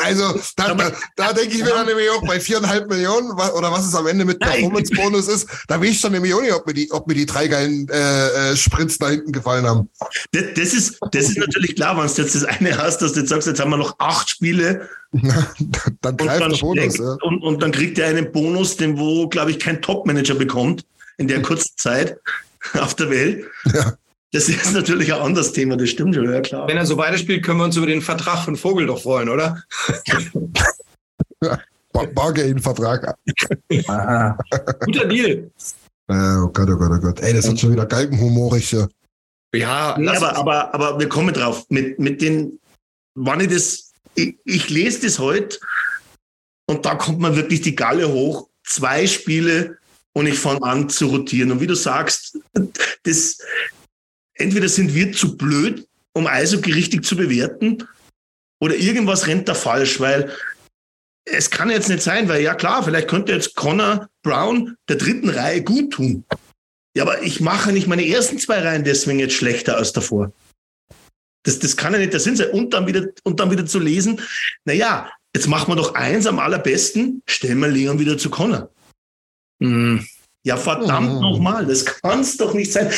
also 0.02 0.38
da, 0.56 0.74
da, 0.74 0.92
da 1.16 1.32
denke 1.32 1.54
ich 1.54 1.62
mir 1.62 1.70
dann 1.70 1.86
nämlich 1.86 2.10
auch 2.10 2.26
bei 2.26 2.40
viereinhalb 2.40 2.88
Millionen 2.88 3.30
oder 3.32 3.72
was 3.72 3.86
es 3.86 3.94
am 3.94 4.06
Ende 4.06 4.24
mit 4.24 4.40
Performance-Bonus 4.40 5.28
ist, 5.28 5.48
da 5.68 5.80
will 5.80 5.90
ich 5.90 6.00
schon 6.00 6.12
nämlich 6.12 6.34
auch 6.34 6.42
nicht, 6.42 6.52
ob 6.52 6.66
mir 6.66 6.74
die, 6.74 6.90
ob 6.90 7.06
mir 7.06 7.14
die 7.14 7.26
drei 7.26 7.48
geilen 7.48 7.88
äh, 7.88 8.50
äh 8.52 8.56
Sprints 8.56 8.98
da 8.98 9.08
hinten 9.08 9.32
gefallen 9.32 9.66
haben. 9.66 9.88
Das, 10.32 10.44
das, 10.54 10.74
ist, 10.74 10.98
das 11.12 11.30
ist 11.30 11.38
natürlich 11.38 11.76
klar, 11.76 11.96
wenn 11.96 12.06
du 12.06 12.22
jetzt 12.22 12.34
das 12.34 12.44
eine 12.44 12.76
hast, 12.76 12.98
dass 12.98 13.12
du 13.12 13.20
jetzt 13.20 13.30
sagst, 13.30 13.48
jetzt 13.48 13.60
haben 13.60 13.70
wir 13.70 13.76
noch 13.76 13.98
acht 13.98 14.28
Spiele. 14.30 14.88
dann 15.12 16.16
greift 16.16 16.40
der 16.40 16.58
Bonus. 16.58 16.98
Ja. 16.98 17.16
Und, 17.22 17.42
und 17.42 17.62
dann 17.62 17.72
kriegt 17.72 17.98
er 17.98 18.08
einen 18.08 18.32
Bonus, 18.32 18.76
den 18.76 18.98
wo, 18.98 19.28
glaube 19.28 19.50
ich, 19.50 19.58
kein 19.58 19.82
Top-Manager 19.82 20.34
bekommt 20.34 20.84
in 21.18 21.28
der 21.28 21.42
kurzen 21.42 21.72
Zeit 21.76 22.18
auf 22.74 22.94
der 22.94 23.10
Welt. 23.10 23.46
Ja. 23.72 23.94
Das 24.32 24.48
ist 24.48 24.72
natürlich 24.72 25.12
ein 25.12 25.20
anderes 25.20 25.52
Thema, 25.52 25.76
das 25.76 25.90
stimmt 25.90 26.14
schon, 26.14 26.24
ja 26.30 26.40
klar. 26.40 26.66
Wenn 26.66 26.78
er 26.78 26.86
so 26.86 26.96
weiterspielt, 26.96 27.44
können 27.44 27.58
wir 27.58 27.64
uns 27.64 27.76
über 27.76 27.86
den 27.86 28.00
Vertrag 28.00 28.44
von 28.44 28.56
Vogel 28.56 28.86
doch 28.86 29.02
freuen, 29.02 29.28
oder? 29.28 29.62
Bargain-Vertrag. 32.14 33.14
Guter 33.68 35.04
Deal. 35.04 35.50
Äh, 36.08 36.36
oh 36.38 36.48
Gott, 36.48 36.68
oh 36.70 36.76
Gott, 36.76 36.92
oh 36.94 37.00
Gott. 37.00 37.20
Ey, 37.20 37.34
das 37.34 37.44
ist 37.44 37.60
schon 37.60 37.72
wieder 37.72 37.84
galgenhumorig. 37.84 38.74
Ja, 39.54 39.96
nee, 39.98 40.08
aber, 40.08 40.36
aber, 40.36 40.74
aber 40.74 40.98
wir 40.98 41.08
kommen 41.10 41.34
drauf. 41.34 41.66
Mit, 41.68 41.98
mit 41.98 42.22
den, 42.22 42.58
wann 43.14 43.40
ich 43.40 43.48
das, 43.48 43.92
ich, 44.14 44.38
ich 44.44 44.70
lese 44.70 45.02
das 45.02 45.18
heute 45.18 45.58
und 46.66 46.86
da 46.86 46.94
kommt 46.94 47.18
man 47.20 47.36
wirklich 47.36 47.60
die 47.60 47.76
Galle 47.76 48.10
hoch. 48.10 48.48
Zwei 48.64 49.06
Spiele 49.06 49.76
und 50.14 50.26
ich 50.26 50.38
fange 50.38 50.62
an 50.62 50.88
zu 50.88 51.08
rotieren. 51.08 51.52
Und 51.52 51.60
wie 51.60 51.66
du 51.66 51.74
sagst, 51.74 52.38
das, 53.02 53.38
entweder 54.42 54.68
sind 54.68 54.94
wir 54.94 55.12
zu 55.12 55.36
blöd, 55.36 55.86
um 56.12 56.26
Eishockey 56.26 56.72
richtig 56.72 57.04
zu 57.04 57.16
bewerten, 57.16 57.86
oder 58.60 58.76
irgendwas 58.76 59.26
rennt 59.26 59.48
da 59.48 59.54
falsch, 59.54 59.98
weil 59.98 60.32
es 61.24 61.50
kann 61.50 61.68
jetzt 61.70 61.88
nicht 61.88 62.02
sein, 62.02 62.28
weil 62.28 62.42
ja 62.42 62.54
klar, 62.54 62.82
vielleicht 62.84 63.08
könnte 63.08 63.32
jetzt 63.32 63.56
Connor 63.56 64.08
Brown 64.22 64.76
der 64.88 64.96
dritten 64.96 65.30
Reihe 65.30 65.62
gut 65.62 65.92
tun. 65.92 66.24
Ja, 66.96 67.02
aber 67.02 67.22
ich 67.22 67.40
mache 67.40 67.72
nicht 67.72 67.88
meine 67.88 68.06
ersten 68.06 68.38
zwei 68.38 68.60
Reihen 68.60 68.84
deswegen 68.84 69.18
jetzt 69.18 69.34
schlechter 69.34 69.76
als 69.76 69.92
davor. 69.92 70.32
Das, 71.44 71.58
das 71.58 71.76
kann 71.76 71.92
ja 71.92 71.98
nicht 71.98 72.12
der 72.12 72.20
Sinn 72.20 72.36
sein. 72.36 72.50
Und 72.50 72.72
dann 72.72 72.86
wieder, 72.86 73.06
und 73.24 73.40
dann 73.40 73.50
wieder 73.50 73.66
zu 73.66 73.78
lesen, 73.80 74.20
naja, 74.64 75.10
jetzt 75.34 75.48
machen 75.48 75.72
wir 75.72 75.76
doch 75.76 75.94
eins 75.94 76.26
am 76.26 76.38
allerbesten, 76.38 77.22
stellen 77.26 77.58
wir 77.58 77.68
Leon 77.68 77.98
wieder 77.98 78.18
zu 78.18 78.30
Connor. 78.30 78.70
Mhm. 79.58 80.06
Ja, 80.44 80.56
verdammt 80.56 81.14
mhm. 81.14 81.20
nochmal, 81.20 81.66
das 81.66 81.84
kann 81.84 82.20
es 82.20 82.36
doch 82.36 82.52
nicht 82.54 82.72
sein 82.72 82.90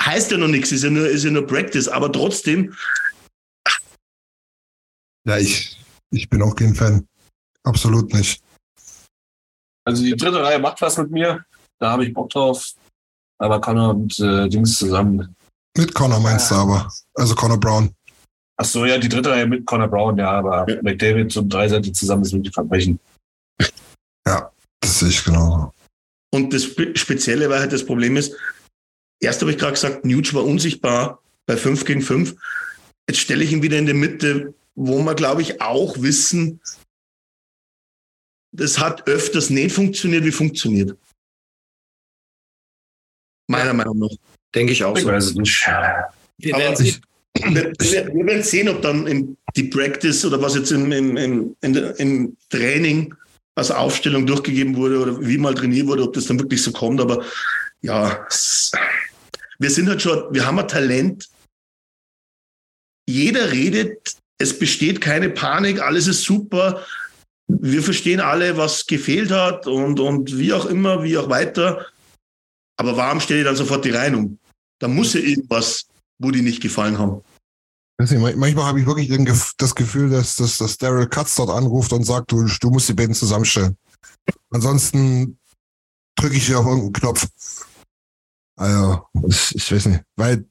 heißt 0.00 0.30
ja 0.30 0.38
noch 0.38 0.48
nichts, 0.48 0.72
ist 0.72 0.84
ja 0.84 0.90
nur, 0.90 1.08
ist 1.08 1.24
ja 1.24 1.30
nur 1.30 1.46
Practice, 1.46 1.88
aber 1.88 2.10
trotzdem. 2.10 2.74
Ja, 5.26 5.38
ich, 5.38 5.78
ich 6.10 6.28
bin 6.28 6.42
auch 6.42 6.54
kein 6.54 6.74
Fan. 6.74 7.06
Absolut 7.62 8.12
nicht. 8.12 8.42
Also 9.84 10.02
die 10.02 10.16
dritte 10.16 10.42
Reihe 10.42 10.58
macht 10.58 10.80
was 10.80 10.96
mit 10.98 11.10
mir. 11.10 11.44
Da 11.78 11.90
habe 11.92 12.04
ich 12.04 12.14
Bock 12.14 12.30
drauf. 12.30 12.72
Aber 13.38 13.60
Connor 13.60 13.90
und 13.90 14.18
äh, 14.20 14.48
Dings 14.48 14.76
zusammen. 14.76 15.34
Mit 15.76 15.94
Connor 15.94 16.20
meinst 16.20 16.50
du 16.50 16.56
aber. 16.56 16.90
Also 17.14 17.34
Connor 17.34 17.58
Brown. 17.58 17.90
Ach 18.56 18.64
so, 18.64 18.84
ja, 18.84 18.98
die 18.98 19.08
dritte 19.08 19.30
Reihe 19.30 19.46
mit 19.46 19.64
Connor 19.64 19.88
Brown, 19.88 20.18
ja, 20.18 20.32
aber 20.32 20.68
ja. 20.68 20.82
McDavid 20.82 21.34
und 21.36 21.48
Dreiseitig 21.48 21.94
zusammen 21.94 22.22
ist 22.22 22.32
wirklich 22.32 22.52
verbrechen. 22.52 23.00
Ja, 24.26 24.52
das 24.80 24.98
sehe 24.98 25.08
ich 25.08 25.24
genauso. 25.24 25.72
Und 26.32 26.52
das 26.52 26.64
Spezielle, 26.64 27.48
weil 27.48 27.60
halt 27.60 27.72
das 27.72 27.84
Problem 27.84 28.18
ist, 28.18 28.36
Erst 29.20 29.42
habe 29.42 29.50
ich 29.50 29.58
gerade 29.58 29.74
gesagt, 29.74 30.04
Nuge 30.04 30.32
war 30.32 30.44
unsichtbar 30.44 31.22
bei 31.46 31.56
5 31.56 31.84
gegen 31.84 32.02
5. 32.02 32.34
Jetzt 33.08 33.20
stelle 33.20 33.44
ich 33.44 33.52
ihn 33.52 33.62
wieder 33.62 33.78
in 33.78 33.86
die 33.86 33.92
Mitte, 33.92 34.54
wo 34.74 35.02
wir, 35.02 35.14
glaube 35.14 35.42
ich, 35.42 35.60
auch 35.60 36.00
wissen, 36.00 36.60
das 38.52 38.78
hat 38.78 39.06
öfters 39.06 39.50
nicht 39.50 39.74
funktioniert, 39.74 40.24
wie 40.24 40.32
funktioniert. 40.32 40.96
Meiner 43.48 43.74
Meinung 43.74 43.98
nach. 43.98 44.08
Denke 44.54 44.72
ich 44.72 44.84
auch 44.84 44.96
so. 44.96 45.10
Nicht. 45.10 45.68
Wir 46.38 46.56
werden, 46.56 46.76
sehen. 46.76 47.00
Wir, 47.34 47.72
wir, 47.78 48.26
werden 48.26 48.42
sehen, 48.42 48.68
ob 48.68 48.82
dann 48.82 49.06
im, 49.06 49.36
die 49.54 49.64
Practice 49.64 50.24
oder 50.24 50.40
was 50.40 50.54
jetzt 50.54 50.72
im, 50.72 50.90
im, 50.90 51.16
im, 51.16 51.56
im 51.60 52.36
Training 52.48 53.14
als 53.54 53.70
Aufstellung 53.70 54.26
durchgegeben 54.26 54.76
wurde 54.76 55.00
oder 55.00 55.20
wie 55.20 55.38
mal 55.38 55.54
trainiert 55.54 55.86
wurde, 55.86 56.04
ob 56.04 56.12
das 56.14 56.26
dann 56.26 56.38
wirklich 56.38 56.62
so 56.62 56.72
kommt. 56.72 57.00
Aber 57.00 57.24
ja, 57.82 58.26
wir 59.60 59.70
sind 59.70 59.88
halt 59.88 60.02
schon, 60.02 60.32
wir 60.32 60.46
haben 60.46 60.58
ein 60.58 60.66
Talent. 60.66 61.28
Jeder 63.06 63.52
redet, 63.52 64.16
es 64.38 64.58
besteht 64.58 65.00
keine 65.00 65.28
Panik, 65.28 65.80
alles 65.80 66.06
ist 66.06 66.22
super. 66.22 66.84
Wir 67.46 67.82
verstehen 67.82 68.20
alle, 68.20 68.56
was 68.56 68.86
gefehlt 68.86 69.30
hat 69.30 69.66
und, 69.66 70.00
und 70.00 70.38
wie 70.38 70.52
auch 70.52 70.64
immer, 70.64 71.02
wie 71.02 71.18
auch 71.18 71.28
weiter. 71.28 71.86
Aber 72.78 72.96
warum 72.96 73.20
stelle 73.20 73.40
ich 73.40 73.46
dann 73.46 73.56
sofort 73.56 73.84
die 73.84 73.92
um? 73.92 74.38
Da 74.78 74.88
muss 74.88 75.12
ja 75.12 75.20
irgendwas, 75.20 75.86
wo 76.18 76.30
die 76.30 76.42
nicht 76.42 76.62
gefallen 76.62 76.98
haben. 76.98 77.22
Manchmal 77.98 78.64
habe 78.64 78.80
ich 78.80 78.86
wirklich 78.86 79.10
das 79.58 79.74
Gefühl, 79.74 80.08
dass, 80.08 80.36
dass, 80.36 80.56
dass 80.56 80.78
Daryl 80.78 81.06
Katz 81.06 81.34
dort 81.34 81.50
anruft 81.50 81.92
und 81.92 82.04
sagt, 82.04 82.32
du, 82.32 82.46
du 82.46 82.70
musst 82.70 82.88
die 82.88 82.94
beiden 82.94 83.14
zusammenstellen. 83.14 83.76
Ansonsten 84.50 85.38
drücke 86.16 86.36
ich 86.36 86.46
hier 86.46 86.60
auf 86.60 86.66
irgendeinen 86.66 86.94
Knopf. 86.94 87.26
Also, 88.56 89.06
ich, 89.26 89.54
ich 89.54 89.72
weiß 89.72 89.86
nicht, 89.86 90.02
weil 90.16 90.44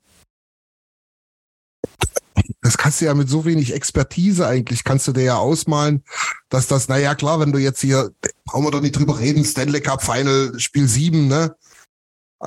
das 2.62 2.78
kannst 2.78 3.02
du 3.02 3.06
ja 3.06 3.14
mit 3.14 3.30
so 3.30 3.46
wenig 3.46 3.74
Expertise 3.74 4.48
eigentlich, 4.48 4.84
kannst 4.84 5.08
du 5.08 5.12
dir 5.14 5.24
ja 5.24 5.38
ausmalen, 5.38 6.04
dass 6.50 6.68
das, 6.68 6.88
naja, 6.88 7.16
klar, 7.16 7.40
wenn 7.40 7.52
du 7.52 7.60
jetzt 7.60 7.82
hier, 7.82 8.12
brauchen 8.46 8.66
wir 8.66 8.72
doch 8.72 8.82
nicht 8.82 8.98
drüber 8.98 9.20
reden, 9.20 9.46
Stanley 9.46 9.82
Cup 9.82 10.04
Final, 10.04 10.60
Spiel 10.60 10.88
7, 10.88 11.28
ne? 11.28 11.56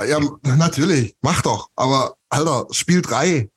Ja, 0.07 0.21
natürlich, 0.57 1.15
mach 1.21 1.43
doch, 1.43 1.69
aber 1.77 2.17
Alter, 2.31 2.67
Spiel 2.71 3.03
3. 3.03 3.51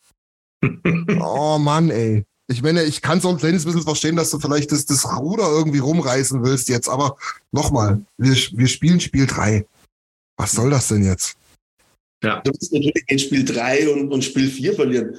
oh 1.22 1.58
Mann, 1.58 1.90
ey. 1.90 2.26
Ich 2.48 2.62
meine, 2.62 2.84
ich 2.84 3.02
kann 3.02 3.22
so 3.22 3.30
ein 3.30 3.38
kleines 3.38 3.66
bisschen 3.66 3.82
verstehen, 3.82 4.16
dass 4.16 4.30
du 4.30 4.40
vielleicht 4.40 4.72
das, 4.72 4.86
das 4.86 5.18
Ruder 5.18 5.50
irgendwie 5.50 5.80
rumreißen 5.80 6.44
willst 6.44 6.70
jetzt, 6.70 6.90
aber 6.90 7.18
nochmal, 7.52 8.06
wir, 8.18 8.36
wir 8.36 8.68
spielen 8.68 9.00
Spiel 9.00 9.26
3. 9.26 9.66
Was 10.38 10.52
soll 10.52 10.70
das 10.70 10.90
denn 10.90 11.04
jetzt? 11.04 11.38
Ja. 12.26 12.42
Du 12.42 12.52
musst 12.52 12.74
natürlich 12.74 13.04
in 13.08 13.20
Spiel 13.20 13.46
3 13.46 13.90
und, 13.90 14.12
und 14.12 14.24
Spiel 14.24 14.50
4 14.50 14.74
verlieren. 14.74 15.16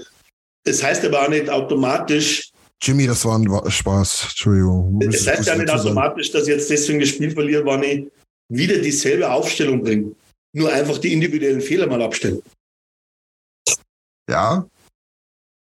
Das 0.64 0.82
heißt 0.82 1.04
aber 1.04 1.22
auch 1.22 1.28
nicht 1.28 1.48
automatisch. 1.48 2.50
Jimmy, 2.82 3.07
das 3.07 3.24
war 3.24 3.38
ein 3.38 3.70
Spaß. 3.70 4.24
Entschuldigung. 4.24 4.98
Das 5.00 5.26
heißt 5.26 5.46
ja 5.46 5.57
nicht 5.57 5.70
automatisch, 5.70 6.32
dass 6.32 6.42
ich 6.42 6.48
jetzt 6.48 6.68
deswegen 6.68 6.98
das 6.98 7.11
Spiel 7.11 7.30
verliere, 7.30 7.64
wenn 7.64 7.82
ich 7.84 8.12
wieder 8.48 8.78
dieselbe 8.78 9.30
Aufstellung 9.30 9.82
bringe. 9.82 10.12
Nur 10.52 10.72
einfach 10.72 10.98
die 10.98 11.12
individuellen 11.12 11.61
Fehler 11.61 11.86
mal 11.86 12.02
abstellen. 12.02 12.42
Ja. 14.28 14.66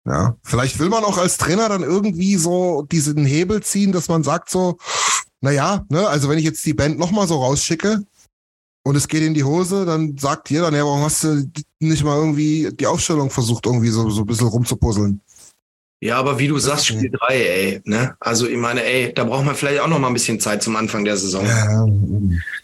Ja. 0.07 0.37
Vielleicht 0.43 0.79
will 0.79 0.91
man 0.91 1.05
auch 1.05 1.17
als 1.17 1.39
Trainer 1.39 1.69
dann 1.69 1.83
irgendwie 1.83 2.37
so 2.37 2.83
diesen 2.83 3.25
Hebel 3.25 3.63
ziehen, 3.63 3.93
dass 3.93 4.09
man 4.09 4.23
sagt 4.23 4.51
so, 4.51 4.77
naja, 5.41 5.87
ne, 5.89 6.07
also 6.09 6.29
wenn 6.29 6.39
ich 6.39 6.45
jetzt 6.45 6.65
die 6.67 6.75
Band 6.75 6.99
nochmal 6.99 7.27
so 7.27 7.37
rausschicke, 7.37 8.05
und 8.85 8.97
es 8.97 9.09
geht 9.09 9.23
in 9.23 9.35
die 9.35 9.45
Hose, 9.45 9.85
dann 9.85 10.17
sagt 10.19 10.51
jeder, 10.51 10.71
naja, 10.71 10.85
warum 10.85 11.03
hast 11.03 11.25
du 11.25 11.49
nicht 11.81 12.05
mal 12.05 12.19
irgendwie 12.19 12.71
die 12.73 12.87
Aufstellung 12.87 13.31
versucht, 13.31 13.67
irgendwie 13.67 13.89
so, 13.89 14.11
so 14.11 14.23
ein 14.23 14.27
bisschen 14.27 14.49
rumzupuzzeln? 14.49 15.21
Ja, 16.03 16.19
aber 16.19 16.39
wie 16.41 16.49
du 16.49 16.59
sagst, 16.59 16.87
Spiel 16.89 17.13
3, 17.13 17.35
ey. 17.37 17.81
Ne? 17.85 18.17
Also 18.19 18.49
ich 18.49 18.57
meine, 18.57 18.83
ey, 18.83 19.15
da 19.15 19.23
braucht 19.23 19.45
man 19.45 19.55
vielleicht 19.55 19.81
auch 19.81 19.87
noch 19.87 20.01
mal 20.01 20.09
ein 20.09 20.15
bisschen 20.15 20.41
Zeit 20.41 20.61
zum 20.61 20.75
Anfang 20.75 21.05
der 21.05 21.17
Saison. 21.17 21.47
Ja, 21.47 21.87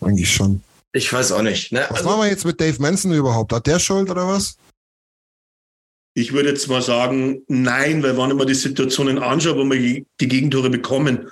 eigentlich 0.01 0.33
schon. 0.33 0.61
Ich 0.93 1.12
weiß 1.12 1.31
auch 1.31 1.43
nicht. 1.43 1.71
Ne? 1.71 1.87
Was 1.89 1.99
Also, 1.99 2.09
machen 2.09 2.23
wir 2.23 2.31
jetzt 2.31 2.45
mit 2.45 2.61
Dave 2.61 2.83
Manson 2.83 3.12
überhaupt? 3.12 3.53
Hat 3.53 3.69
der 3.69 3.79
Schuld 3.79 4.11
oder 4.11 4.27
was? 4.27 4.57
Ich 6.14 6.33
würde 6.33 6.49
jetzt 6.49 6.66
mal 6.66 6.83
sagen, 6.83 7.43
nein, 7.47 8.03
weil 8.03 8.16
wenn 8.16 8.31
ich 8.31 8.37
mir 8.37 8.47
die 8.47 8.55
Situationen 8.55 9.19
anschaue, 9.21 9.57
wo 9.57 9.71
wir 9.71 10.05
die 10.21 10.29
Gegentore 10.29 10.69
bekommen, 10.69 11.29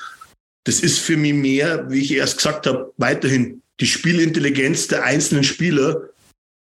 das 0.62 0.78
ist 0.78 1.00
für 1.00 1.16
mich 1.16 1.34
mehr, 1.34 1.90
wie 1.90 2.02
ich 2.02 2.12
erst 2.12 2.36
gesagt 2.36 2.68
habe, 2.68 2.92
weiterhin 2.98 3.62
die 3.80 3.86
Spielintelligenz 3.86 4.88
der 4.88 5.04
einzelnen 5.04 5.44
Spieler, 5.44 6.10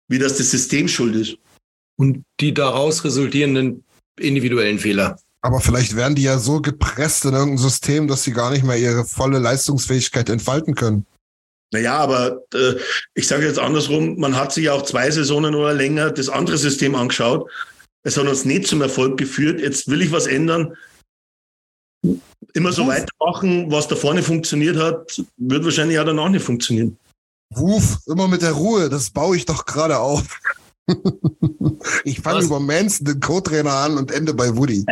wie 0.09 0.18
das 0.18 0.36
das 0.36 0.51
System 0.51 0.88
schuld 0.88 1.14
ist. 1.16 1.36
und 1.96 2.24
die 2.40 2.55
daraus 2.55 3.05
resultierenden 3.05 3.84
individuellen 4.18 4.78
Fehler. 4.78 5.18
Aber 5.42 5.61
vielleicht 5.61 5.96
werden 5.96 6.14
die 6.14 6.22
ja 6.22 6.38
so 6.38 6.62
gepresst 6.62 7.26
in 7.26 7.34
irgendein 7.34 7.59
System, 7.59 8.09
dass 8.09 8.24
sie 8.24 8.32
gar 8.32 8.51
nicht 8.51 8.64
mehr 8.64 8.78
ihre 8.78 9.05
volle 9.05 9.38
Leistungsfähigkeit 9.38 10.30
entfalten 10.30 10.74
können. 10.74 11.07
Naja, 11.72 11.98
aber 11.98 12.42
äh, 12.55 12.74
ich 13.14 13.28
sage 13.28 13.46
jetzt 13.46 13.59
andersrum, 13.59 14.18
man 14.18 14.34
hat 14.34 14.53
sich 14.53 14.70
auch 14.70 14.82
zwei 14.82 15.11
Saisonen 15.11 15.55
oder 15.55 15.74
länger 15.74 16.11
das 16.11 16.30
andere 16.30 16.57
System 16.57 16.94
angeschaut. 16.94 17.51
Es 18.03 18.16
hat 18.16 18.26
uns 18.26 18.46
nicht 18.46 18.66
zum 18.66 18.80
Erfolg 18.80 19.18
geführt. 19.18 19.61
Jetzt 19.61 19.88
will 19.88 20.01
ich 20.01 20.11
was 20.11 20.26
ändern. 20.26 20.76
Immer 22.55 22.72
so 22.72 22.86
weitermachen, 22.86 23.70
was 23.70 23.88
da 23.88 23.96
vorne 23.96 24.22
funktioniert 24.22 24.76
hat, 24.76 25.22
wird 25.36 25.64
wahrscheinlich 25.64 25.98
auch 25.98 26.05
danach 26.05 26.28
nicht 26.30 26.44
funktionieren. 26.44 26.96
Ruf, 27.57 27.98
immer 28.07 28.28
mit 28.28 28.42
der 28.42 28.53
Ruhe, 28.53 28.88
das 28.88 29.11
baue 29.11 29.36
ich 29.36 29.44
doch 29.44 29.66
gerade 29.66 29.98
auf. 29.98 30.40
ich 32.05 32.20
fange 32.20 32.44
über 32.44 32.61
Manson, 32.61 33.05
den 33.07 33.20
Co-Trainer 33.20 33.72
an 33.72 33.98
und 33.98 34.11
ende 34.11 34.34
bei 34.34 34.57
Woody. 34.57 34.84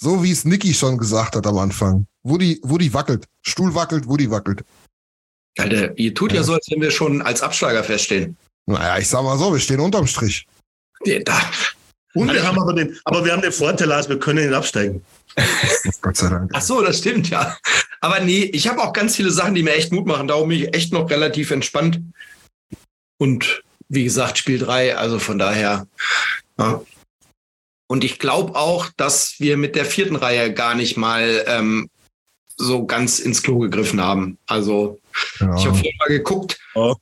so 0.00 0.22
wie 0.22 0.32
es 0.32 0.44
Nicky 0.44 0.74
schon 0.74 0.98
gesagt 0.98 1.36
hat 1.36 1.46
am 1.46 1.58
Anfang. 1.58 2.06
Woody, 2.22 2.60
Woody 2.62 2.92
wackelt. 2.92 3.26
Stuhl 3.42 3.74
wackelt, 3.74 4.08
Woody 4.08 4.30
wackelt. 4.30 4.64
Alter, 5.58 5.96
ihr 5.98 6.14
tut 6.14 6.32
ja 6.32 6.42
so, 6.42 6.54
als 6.54 6.66
wenn 6.70 6.80
wir 6.80 6.90
schon 6.90 7.20
als 7.22 7.42
Absteiger 7.42 7.84
feststehen. 7.84 8.36
Naja, 8.66 8.98
ich 8.98 9.08
sag 9.08 9.22
mal 9.22 9.38
so, 9.38 9.52
wir 9.52 9.60
stehen 9.60 9.80
unterm 9.80 10.06
Strich. 10.06 10.46
Ja, 11.04 11.18
Da, 11.20 11.40
Und 12.14 12.32
wir 12.32 12.42
haben 12.46 12.60
aber 12.60 12.72
den, 12.72 12.96
aber 13.04 13.24
wir 13.24 13.32
haben 13.32 13.42
den 13.42 13.52
Vorteil, 13.52 13.90
als 13.92 14.08
wir 14.08 14.18
können 14.18 14.44
nicht 14.46 14.54
absteigen. 14.54 15.04
Gott 16.02 16.16
sei 16.16 16.28
Dank. 16.28 16.50
Ach 16.54 16.62
so, 16.62 16.82
das 16.82 16.98
stimmt, 16.98 17.30
ja. 17.30 17.56
Aber 18.00 18.20
nee, 18.20 18.44
ich 18.44 18.68
habe 18.68 18.82
auch 18.82 18.92
ganz 18.92 19.16
viele 19.16 19.30
Sachen, 19.30 19.54
die 19.54 19.62
mir 19.62 19.74
echt 19.74 19.92
Mut 19.92 20.06
machen. 20.06 20.28
Darum 20.28 20.48
bin 20.48 20.58
ich 20.62 20.74
echt 20.74 20.92
noch 20.92 21.08
relativ 21.10 21.50
entspannt. 21.50 22.00
Und 23.18 23.62
wie 23.88 24.04
gesagt, 24.04 24.38
Spiel 24.38 24.58
3, 24.58 24.96
also 24.96 25.18
von 25.18 25.38
daher. 25.38 25.86
Ja. 26.58 26.82
Und 27.86 28.04
ich 28.04 28.18
glaube 28.18 28.56
auch, 28.56 28.88
dass 28.96 29.34
wir 29.38 29.56
mit 29.56 29.76
der 29.76 29.84
vierten 29.84 30.16
Reihe 30.16 30.52
gar 30.52 30.74
nicht 30.74 30.96
mal 30.96 31.44
ähm, 31.46 31.90
so 32.56 32.86
ganz 32.86 33.18
ins 33.18 33.42
Klo 33.42 33.58
gegriffen 33.58 34.00
haben. 34.00 34.38
Also 34.46 34.98
Ja. 35.40 35.54
ich 35.56 35.66
habe 35.66 35.74
vorhin 35.76 35.96
mal 35.98 36.08
geguckt. 36.08 36.58
Ja. 36.74 36.94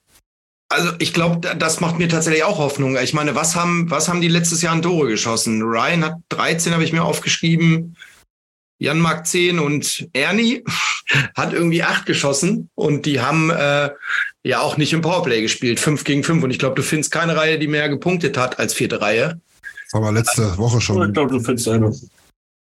Also 0.68 0.93
ich 0.99 1.12
glaube, 1.12 1.57
das 1.57 1.81
macht 1.81 1.99
mir 1.99 2.09
tatsächlich 2.09 2.45
auch 2.45 2.59
Hoffnung. 2.59 2.97
Ich 2.97 3.14
meine, 3.14 3.35
was 3.35 3.57
haben, 3.57 3.91
was 3.91 4.09
haben 4.09 4.20
die 4.20 4.28
letztes 4.28 4.62
Jahr 4.62 4.72
an 4.72 4.83
Tore 4.83 5.09
geschossen? 5.09 5.62
Ryan 5.62 6.05
hat 6.05 6.14
13, 6.28 6.72
habe 6.72 6.85
ich 6.85 6.93
mir 6.93 7.05
aufgeschrieben. 7.05 7.97
Jan 8.81 8.99
Mark 8.99 9.26
10 9.26 9.59
und 9.59 10.09
Ernie 10.14 10.64
hat 11.37 11.53
irgendwie 11.53 11.83
8 11.83 12.07
geschossen 12.07 12.70
und 12.74 13.05
die 13.05 13.20
haben 13.20 13.51
äh, 13.51 13.91
ja 14.43 14.61
auch 14.61 14.78
nicht 14.78 14.95
im 14.95 15.03
Powerplay 15.03 15.43
gespielt, 15.43 15.78
5 15.78 16.03
gegen 16.05 16.24
5. 16.24 16.43
Und 16.43 16.51
ich 16.51 16.59
glaube, 16.59 16.76
du 16.76 16.83
findest 16.83 17.12
keine 17.12 17.37
Reihe, 17.37 17.59
die 17.59 17.68
mehr 17.68 17.89
gepunktet 17.91 18.39
hat 18.39 18.59
als 18.59 18.72
vierte 18.72 19.01
Reihe. 19.01 19.39
Das 19.85 19.93
haben 19.93 20.03
wir 20.05 20.12
letzte 20.12 20.57
Woche 20.57 20.78
Ich 20.78 20.85
schon. 20.85 21.12
glaube, 21.12 21.31
du 21.31 21.41
findest 21.41 21.68
eine. 21.68 21.95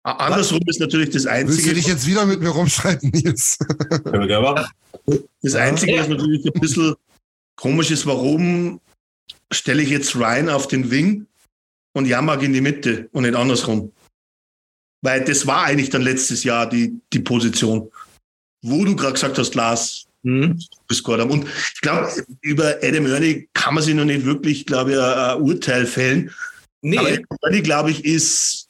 Andersrum 0.05 0.59
ist 0.67 0.81
natürlich 0.81 1.11
das 1.11 1.25
Willst 1.25 1.27
du 1.27 1.31
Einzige, 1.31 1.75
dich 1.75 1.87
jetzt 1.87 2.07
wieder 2.09 2.27
mit 2.27 2.41
mir 2.41 2.49
rumstreiten, 2.49 3.11
Nils? 3.11 3.57
Können 3.89 4.21
wir 4.21 4.27
gerne 4.27 4.51
machen. 4.51 5.27
das 5.43 5.55
Einzige, 5.55 6.01
was 6.01 6.09
natürlich 6.09 6.45
ein 6.45 6.61
bisschen 6.61 6.97
komisch 7.55 7.93
ist, 7.93 8.05
warum 8.07 8.81
stelle 9.53 9.83
ich 9.83 9.91
jetzt 9.91 10.17
Ryan 10.17 10.49
auf 10.49 10.67
den 10.67 10.91
Wing 10.91 11.27
und 11.93 12.07
Jamak 12.07 12.43
in 12.43 12.53
die 12.53 12.61
Mitte 12.61 13.09
und 13.13 13.23
nicht 13.23 13.37
andersrum? 13.37 13.93
Weil 15.03 15.25
das 15.25 15.47
war 15.47 15.65
eigentlich 15.65 15.91
dann 15.91 16.03
letztes 16.03 16.45
Jahr 16.45 16.69
die, 16.69 17.01
die 17.13 17.19
Position, 17.19 17.91
wo 18.63 18.85
du 18.85 18.95
gerade 18.97 19.15
gesagt 19.15 19.39
hast, 19.39 19.55
Lars, 19.55 20.07
Hm? 20.25 20.57
gescored 20.87 21.21
haben. 21.21 21.33
Und 21.33 21.49
ich 21.75 21.81
glaube, 21.81 22.09
über 22.43 22.77
Adam 22.81 23.07
Ernie 23.07 23.49
kann 23.55 23.75
man 23.75 23.83
sich 23.83 23.95
noch 23.95 24.05
nicht 24.05 24.25
wirklich, 24.25 24.67
glaube 24.67 24.93
ich, 24.93 24.99
ein, 24.99 25.03
ein 25.05 25.43
Urteil 25.43 25.85
fällen. 25.85 26.31
Nee, 26.81 26.99
Aber 26.99 27.09
Adam 27.09 27.39
Ernie, 27.43 27.63
glaube 27.63 27.91
ich, 27.91 28.05
ist, 28.05 28.69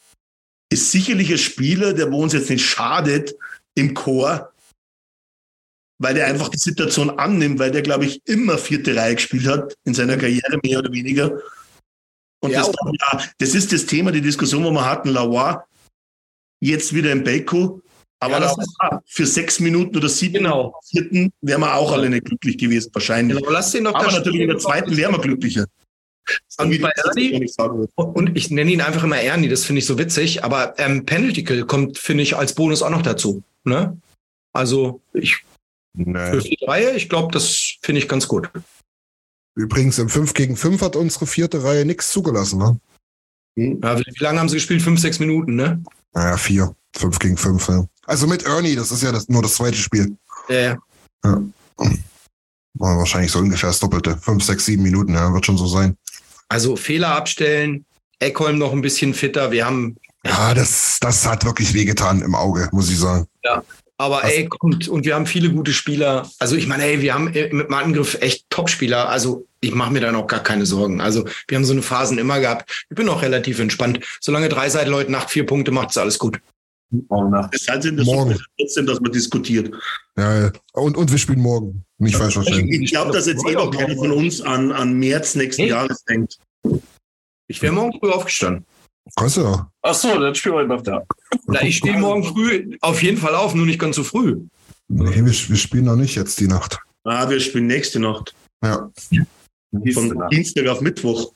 ist 0.72 0.90
sicherlich 0.90 1.30
ein 1.30 1.38
Spieler, 1.38 1.92
der 1.92 2.10
wo 2.10 2.22
uns 2.22 2.32
jetzt 2.32 2.48
nicht 2.48 2.64
schadet 2.64 3.34
im 3.74 3.92
Chor, 3.92 4.50
weil 5.98 6.14
der 6.14 6.26
einfach 6.26 6.48
die 6.48 6.58
Situation 6.58 7.10
annimmt, 7.10 7.58
weil 7.58 7.70
der, 7.70 7.82
glaube 7.82 8.06
ich, 8.06 8.22
immer 8.24 8.56
vierte 8.56 8.96
Reihe 8.96 9.14
gespielt 9.14 9.46
hat 9.46 9.74
in 9.84 9.92
seiner 9.92 10.16
Karriere, 10.16 10.58
mehr 10.62 10.78
oder 10.78 10.90
weniger. 10.90 11.38
Und 12.40 12.50
Ja, 12.50 12.62
das, 12.62 12.72
ja, 12.98 13.24
das 13.38 13.54
ist 13.54 13.72
das 13.72 13.84
Thema, 13.84 14.10
die 14.10 14.22
Diskussion, 14.22 14.64
wo 14.64 14.70
wir 14.70 14.84
hatten, 14.84 15.10
Lawar, 15.10 15.68
jetzt 16.62 16.94
wieder 16.94 17.12
im 17.12 17.24
Beko. 17.24 17.80
Aber 18.20 18.34
Ja, 18.34 18.40
das 18.40 18.56
Lawar 18.56 19.02
für 19.06 19.26
sechs 19.26 19.58
Minuten 19.58 19.96
oder 19.96 20.08
sieben 20.08 20.34
Genau. 20.34 20.78
vierten 20.88 21.32
wären 21.40 21.60
wir 21.60 21.74
auch 21.74 21.90
alle 21.92 22.08
nicht 22.08 22.24
glücklich 22.24 22.56
gewesen, 22.56 22.90
wahrscheinlich. 22.94 23.36
genau, 23.38 23.50
lass 23.50 23.72
den 23.72 23.84
doch 23.84 23.94
Aber 23.94 24.06
da 24.06 24.12
natürlich 24.18 24.42
in 24.42 24.48
der 24.48 24.58
zweiten 24.58 24.96
wären 24.96 25.12
wir 25.12 25.18
glücklicher. 25.20 25.66
Und 26.58 26.72
Ernie? 26.72 27.50
Und 27.96 28.36
ich 28.36 28.50
nenne 28.52 28.70
ihn 28.70 28.80
einfach 28.80 29.02
immer 29.02 29.20
Ernie, 29.20 29.48
das 29.48 29.64
finde 29.64 29.80
ich 29.80 29.86
so 29.86 29.98
witzig. 29.98 30.44
Aber 30.44 30.78
ähm, 30.78 31.04
Penalty 31.04 31.42
Kill 31.42 31.64
kommt, 31.66 31.98
finde 31.98 32.22
ich, 32.22 32.36
als 32.36 32.54
Bonus 32.54 32.82
auch 32.82 32.90
noch 32.90 33.02
dazu. 33.02 33.42
Ne? 33.64 34.00
Also 34.52 35.00
ich 35.12 35.38
für 35.94 36.02
Nee. 36.04 36.40
vierte 36.40 36.68
Reihe, 36.68 36.90
ich 36.96 37.08
glaube, 37.08 37.32
das 37.32 37.74
finde 37.82 38.00
ich 38.00 38.08
ganz 38.08 38.28
gut. 38.28 38.48
Übrigens, 39.56 39.98
im 39.98 40.08
5 40.08 40.32
gegen 40.32 40.56
5 40.56 40.80
hat 40.80 40.94
unsere 40.96 41.26
vierte 41.26 41.64
Reihe 41.64 41.84
nichts 41.84 42.10
zugelassen, 42.12 42.58
ne? 42.60 42.80
Ja, 43.56 43.98
wie, 43.98 44.04
wie 44.06 44.22
lange 44.24 44.38
haben 44.40 44.48
sie 44.48 44.56
gespielt? 44.56 44.80
Fünf, 44.80 45.00
sechs 45.00 45.18
Minuten, 45.18 45.56
ne? 45.56 45.82
Naja, 46.14 46.36
vier. 46.36 46.74
5 46.96 47.18
gegen 47.18 47.36
5, 47.36 47.68
ja. 47.68 47.84
Also 48.06 48.26
mit 48.26 48.44
Ernie, 48.44 48.76
das 48.76 48.90
ist 48.90 49.02
ja 49.02 49.12
das, 49.12 49.28
nur 49.28 49.42
das 49.42 49.54
zweite 49.54 49.76
Spiel. 49.78 50.16
Ja, 50.48 50.76
War 51.22 52.98
wahrscheinlich 52.98 53.32
so 53.32 53.38
ungefähr 53.38 53.70
das 53.70 53.78
Doppelte. 53.80 54.16
5, 54.18 54.42
6, 54.44 54.64
7 54.64 54.82
Minuten, 54.82 55.14
ja, 55.14 55.32
wird 55.32 55.46
schon 55.46 55.56
so 55.58 55.66
sein. 55.66 55.96
also 56.48 56.76
Fehler 56.76 57.14
abstellen, 57.14 57.84
Eckholm 58.18 58.58
noch 58.58 58.72
ein 58.72 58.82
bisschen 58.82 59.14
fitter. 59.14 59.50
Wir 59.50 59.64
haben, 59.66 59.96
Ja, 60.24 60.52
das, 60.54 60.98
das 61.00 61.26
hat 61.26 61.44
wirklich 61.44 61.72
wehgetan 61.74 62.20
im 62.22 62.34
Auge, 62.34 62.68
muss 62.72 62.90
ich 62.90 62.98
sagen. 62.98 63.26
Aber 64.02 64.24
ey, 64.24 64.48
kommt, 64.48 64.88
und 64.88 65.04
wir 65.04 65.14
haben 65.14 65.26
viele 65.26 65.50
gute 65.50 65.72
Spieler. 65.72 66.28
Also 66.40 66.56
ich 66.56 66.66
meine, 66.66 66.84
ey, 66.84 67.00
wir 67.00 67.14
haben 67.14 67.32
äh, 67.32 67.52
mit 67.52 67.68
dem 67.68 67.74
Angriff 67.74 68.18
echt 68.20 68.50
Top-Spieler. 68.50 69.08
Also 69.08 69.46
ich 69.60 69.74
mache 69.74 69.92
mir 69.92 70.00
da 70.00 70.10
noch 70.10 70.26
gar 70.26 70.42
keine 70.42 70.66
Sorgen. 70.66 71.00
Also 71.00 71.24
wir 71.46 71.56
haben 71.56 71.64
so 71.64 71.72
eine 71.72 71.82
Phasen 71.82 72.18
immer 72.18 72.40
gehabt. 72.40 72.84
Ich 72.90 72.96
bin 72.96 73.08
auch 73.08 73.22
relativ 73.22 73.60
entspannt. 73.60 74.00
Solange 74.20 74.48
Dreiseit 74.48 74.88
Leute 74.88 75.12
nach 75.12 75.28
vier 75.28 75.46
Punkte 75.46 75.70
macht, 75.70 75.90
ist 75.90 75.98
alles 75.98 76.18
gut. 76.18 76.40
Morgen 77.08 77.30
Nacht. 77.30 77.54
Heißt 77.54 77.84
in 77.86 77.96
der 77.96 78.04
Morgen. 78.04 78.38
Trotzdem, 78.58 78.86
dass 78.86 79.00
man 79.00 79.12
diskutiert. 79.12 79.72
Ja, 80.18 80.46
ja. 80.46 80.52
Und, 80.72 80.96
und 80.96 81.10
wir 81.10 81.18
spielen 81.18 81.40
morgen. 81.40 81.84
Nicht 81.98 82.16
falsch 82.16 82.34
verstehen. 82.34 82.68
Ich 82.68 82.90
glaube, 82.90 83.12
dass 83.12 83.26
jetzt 83.26 83.46
eh 83.46 83.52
noch 83.52 83.70
keiner 83.70 83.94
von 83.94 84.10
uns 84.10 84.42
an, 84.42 84.72
an 84.72 84.98
März 84.98 85.36
nächsten 85.36 85.62
Nee. 85.62 85.68
Jahres 85.68 86.04
denkt. 86.04 86.38
Ich 87.46 87.62
wäre 87.62 87.72
morgen 87.72 87.98
früh 87.98 88.10
aufgestanden. 88.10 88.66
Kannst 89.16 89.36
du 89.36 89.42
ja. 89.42 89.70
Ach 89.82 89.94
so, 89.94 90.18
dann 90.18 90.34
spielen 90.34 90.54
wir 90.54 90.60
heute 90.60 90.68
Nacht 90.68 90.86
da. 90.86 91.02
Na, 91.46 91.62
ich 91.62 91.78
stehe 91.78 91.98
morgen 91.98 92.24
früh 92.24 92.76
auf 92.80 93.02
jeden 93.02 93.18
Fall 93.18 93.34
auf, 93.34 93.54
nur 93.54 93.66
nicht 93.66 93.78
ganz 93.78 93.96
so 93.96 94.04
früh. 94.04 94.40
Nee, 94.88 95.14
wir, 95.16 95.24
wir 95.24 95.56
spielen 95.56 95.84
noch 95.84 95.96
nicht 95.96 96.14
jetzt 96.14 96.38
die 96.40 96.46
Nacht. 96.46 96.78
Ah, 97.04 97.28
wir 97.28 97.40
spielen 97.40 97.66
nächste 97.66 97.98
Nacht. 97.98 98.34
Ja. 98.64 98.90
Von 99.92 100.08
Nacht. 100.08 100.32
Dienstag 100.32 100.66
auf 100.68 100.80
Mittwoch. 100.80 101.32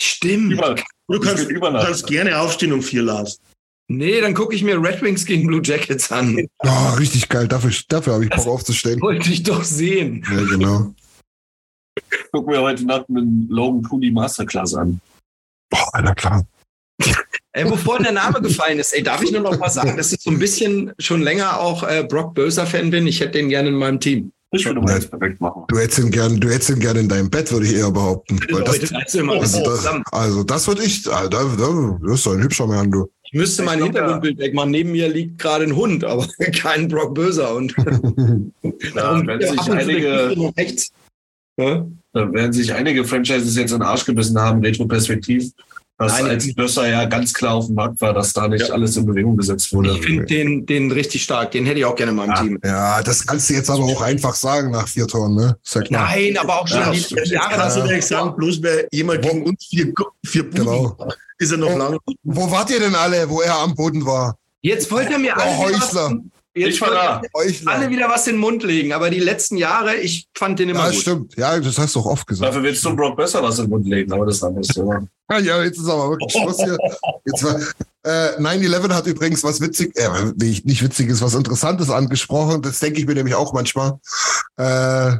Stimmt. 0.00 0.52
Über, 0.52 0.76
Du 1.08 1.20
kannst, 1.20 1.48
kannst 1.48 2.06
gerne 2.06 2.38
aufstehen 2.38 2.72
um 2.72 2.82
vier, 2.82 3.02
Lars. 3.02 3.38
Nee, 3.88 4.22
dann 4.22 4.32
gucke 4.32 4.54
ich 4.54 4.62
mir 4.62 4.82
Red 4.82 5.02
Wings 5.02 5.26
gegen 5.26 5.46
Blue 5.46 5.60
Jackets 5.62 6.10
an. 6.10 6.46
Oh, 6.60 6.94
richtig 6.98 7.28
geil. 7.28 7.46
Dafür, 7.46 7.70
dafür 7.88 8.14
habe 8.14 8.24
ich 8.24 8.30
Bock 8.30 8.46
aufzustehen. 8.46 9.00
Wollte 9.02 9.30
ich 9.30 9.42
doch 9.42 9.62
sehen. 9.62 10.24
Ja, 10.30 10.42
genau. 10.44 10.94
Gucken 12.32 12.52
wir 12.52 12.62
heute 12.62 12.86
Nacht 12.86 13.08
mit 13.10 13.24
Logan 13.50 13.82
Cooley 13.82 14.10
Masterclass 14.10 14.74
an. 14.74 15.00
Boah, 15.70 15.88
Alter, 15.92 16.14
klar. 16.14 16.46
Ey, 17.52 17.64
bevor 17.64 17.98
der 18.00 18.12
Name 18.12 18.40
gefallen 18.40 18.78
ist, 18.78 18.92
ey, 18.92 19.02
darf 19.02 19.22
ich 19.22 19.30
nur 19.30 19.40
noch 19.40 19.58
mal 19.58 19.70
sagen, 19.70 19.96
dass 19.96 20.12
ich 20.12 20.20
so 20.20 20.30
ein 20.30 20.38
bisschen 20.38 20.92
schon 20.98 21.22
länger 21.22 21.60
auch 21.60 21.82
äh, 21.84 22.02
Brock 22.02 22.34
Böser-Fan 22.34 22.90
bin. 22.90 23.06
Ich 23.06 23.20
hätte 23.20 23.32
den 23.32 23.48
gerne 23.48 23.68
in 23.68 23.76
meinem 23.76 24.00
Team. 24.00 24.32
Ich 24.50 24.66
würde 24.66 24.80
mal 24.80 24.94
jetzt 24.94 25.10
perfekt 25.10 25.40
machen. 25.40 25.64
Du 25.68 25.78
hättest 25.78 25.98
ihn 25.98 26.10
gern, 26.10 26.38
du 26.40 26.48
hättest 26.48 26.70
ihn 26.70 26.78
gern 26.78 26.96
in 26.96 27.08
deinem 27.08 27.28
Bett, 27.28 27.50
würde 27.50 27.66
ich 27.66 27.74
eher 27.74 27.90
behaupten. 27.90 28.38
Das, 28.48 28.70
also 28.92 29.30
also, 29.32 29.62
das, 29.64 30.12
also 30.12 30.44
das 30.44 30.68
würde 30.68 30.84
ich, 30.84 31.08
ah, 31.12 31.28
da, 31.28 31.44
da, 31.44 31.98
das 32.02 32.14
ist 32.14 32.26
doch 32.26 32.34
ein 32.34 32.42
hübscher 32.42 32.66
Mann, 32.66 32.90
du. 32.90 33.08
Ich 33.24 33.32
müsste 33.32 33.64
mein 33.64 33.82
Hintergrundbild 33.82 34.38
wegmachen. 34.38 34.70
Neben 34.70 34.92
mir 34.92 35.08
liegt 35.08 35.38
gerade 35.38 35.64
ein 35.64 35.74
Hund, 35.74 36.04
aber 36.04 36.28
kein 36.56 36.86
Brock 36.88 37.14
Böser. 37.14 37.54
Und 37.54 37.72
sich 38.62 38.96
ab 38.96 39.16
und 39.16 39.40
zu 39.40 39.70
der 39.70 39.74
einige, 39.74 40.52
rechts. 40.56 40.92
Ja? 41.56 41.84
Da 42.14 42.32
werden 42.32 42.52
sich 42.52 42.72
einige 42.72 43.04
Franchises 43.04 43.56
jetzt 43.56 43.72
in 43.72 43.78
den 43.80 43.86
Arsch 43.86 44.04
gebissen 44.06 44.38
haben, 44.40 44.60
retroperspektiv, 44.62 45.50
Was 45.96 46.12
Nein, 46.20 46.30
als 46.30 46.52
Bösser 46.54 46.88
ja 46.88 47.04
ganz 47.04 47.32
klar 47.32 47.54
auf 47.54 47.66
dem 47.66 47.76
Markt 47.76 48.00
war, 48.00 48.12
dass 48.12 48.32
da 48.32 48.48
nicht 48.48 48.68
alles 48.70 48.96
in 48.96 49.06
Bewegung 49.06 49.36
gesetzt 49.36 49.72
wurde. 49.72 49.90
Ich 49.92 50.04
finde 50.04 50.24
den, 50.24 50.66
den 50.66 50.90
richtig 50.90 51.22
stark. 51.22 51.52
Den 51.52 51.66
hätte 51.66 51.78
ich 51.78 51.84
auch 51.84 51.94
gerne 51.94 52.10
in 52.10 52.16
meinem 52.16 52.30
Ah. 52.30 52.40
Team. 52.42 52.58
Ja, 52.64 53.00
das 53.02 53.24
kannst 53.24 53.48
du 53.48 53.54
jetzt 53.54 53.70
aber 53.70 53.84
auch 53.84 54.00
einfach 54.02 54.34
sagen 54.34 54.72
nach 54.72 54.88
vier 54.88 55.06
Toren, 55.06 55.36
ne? 55.36 55.56
Ist 55.64 55.74
ja 55.76 55.82
klar. 55.82 56.08
Nein, 56.10 56.36
aber 56.36 56.60
auch 56.60 56.66
schon 56.66 56.80
Ja, 56.80 56.90
die 56.90 57.30
Jahre. 57.32 57.54
kannst 57.56 57.76
du 57.76 57.80
das- 57.80 57.88
dir 57.90 57.94
nicht 57.96 58.06
sagen, 58.08 58.34
bloß 58.36 58.58
wer 58.62 58.88
jemand 58.90 59.22
gegen 59.22 59.44
uns 59.44 59.66
vier, 59.66 59.92
vier 60.26 60.42
Buden 60.50 60.64
Genau. 60.64 60.96
ist 61.38 61.52
er 61.52 61.58
noch 61.58 61.70
Oh. 61.72 61.78
lange. 61.78 61.98
Wo 62.24 62.50
wart 62.50 62.70
ihr 62.70 62.80
denn 62.80 62.96
alle, 62.96 63.30
wo 63.30 63.40
er 63.42 63.56
am 63.60 63.74
Boden 63.76 64.04
war? 64.04 64.36
Jetzt 64.62 64.90
wollt 64.90 65.08
ihr 65.10 65.18
mir 65.20 65.36
alle, 65.36 65.52
Oh. 65.58 66.30
Jetzt 66.54 66.74
Ich 66.74 66.80
war 66.80 66.90
da. 66.90 67.22
Euch 67.34 67.66
alle 67.66 67.90
wieder 67.90 68.08
was 68.08 68.26
in 68.26 68.34
den 68.34 68.40
Mund 68.40 68.62
legen. 68.62 68.92
Aber 68.92 69.10
die 69.10 69.18
letzten 69.20 69.56
Jahre, 69.56 69.96
ich 69.96 70.28
fand 70.36 70.58
den 70.58 70.68
immer 70.70 70.80
Ja, 70.84 70.90
gut. 70.90 71.00
stimmt. 71.00 71.36
Ja, 71.36 71.58
das 71.60 71.78
hast 71.78 71.94
du 71.94 72.00
auch 72.00 72.06
oft 72.06 72.26
gesagt. 72.26 72.48
Dafür 72.48 72.62
willst 72.62 72.84
du 72.84 72.94
Brock 72.96 73.16
besser 73.16 73.42
was 73.42 73.58
in 73.58 73.64
den 73.66 73.70
Mund 73.70 73.86
legen, 73.88 74.12
aber 74.12 74.26
das 74.26 74.36
ist 74.36 74.42
ein 74.44 74.48
anderes 74.48 74.68
Thema. 74.68 75.06
Ja, 75.42 75.64
jetzt 75.64 75.78
ist 75.78 75.88
aber 75.88 76.10
wirklich 76.10 76.32
Schluss 76.38 76.58
hier. 76.58 76.76
Jetzt 77.24 77.42
war, 77.42 77.58
äh, 78.04 78.38
9-11 78.38 78.92
hat 78.92 79.06
übrigens 79.06 79.42
was 79.42 79.58
witzig, 79.58 79.96
äh, 79.96 80.06
nicht 80.36 80.66
nicht 80.66 80.82
witziges, 80.82 81.22
was 81.22 81.34
Interessantes 81.34 81.88
angesprochen. 81.88 82.60
Das 82.60 82.78
denke 82.78 83.00
ich 83.00 83.06
mir 83.06 83.14
nämlich 83.14 83.34
auch 83.34 83.54
manchmal. 83.54 83.98
Äh, 84.58 85.16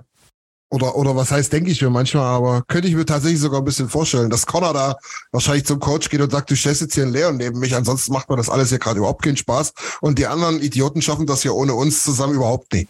oder, 0.70 0.96
oder 0.96 1.14
was 1.14 1.30
heißt, 1.30 1.52
denke 1.52 1.70
ich 1.70 1.80
mir 1.80 1.90
manchmal, 1.90 2.24
aber 2.24 2.62
könnte 2.66 2.88
ich 2.88 2.94
mir 2.94 3.06
tatsächlich 3.06 3.40
sogar 3.40 3.60
ein 3.60 3.64
bisschen 3.64 3.88
vorstellen, 3.88 4.30
dass 4.30 4.46
Connor 4.46 4.72
da 4.72 4.96
wahrscheinlich 5.30 5.66
zum 5.66 5.78
Coach 5.78 6.08
geht 6.08 6.20
und 6.20 6.32
sagt, 6.32 6.50
du 6.50 6.56
stellst 6.56 6.80
jetzt 6.80 6.94
hier 6.94 7.04
einen 7.04 7.12
Leon 7.12 7.36
neben 7.36 7.60
mich, 7.60 7.74
ansonsten 7.74 8.12
macht 8.12 8.28
mir 8.28 8.36
das 8.36 8.50
alles 8.50 8.70
hier 8.70 8.78
gerade 8.78 8.98
überhaupt 8.98 9.22
keinen 9.22 9.36
Spaß. 9.36 9.72
Und 10.00 10.18
die 10.18 10.26
anderen 10.26 10.60
Idioten 10.60 11.02
schaffen 11.02 11.26
das 11.26 11.42
hier 11.42 11.54
ohne 11.54 11.74
uns 11.74 12.02
zusammen 12.02 12.34
überhaupt 12.34 12.72
nicht. 12.72 12.88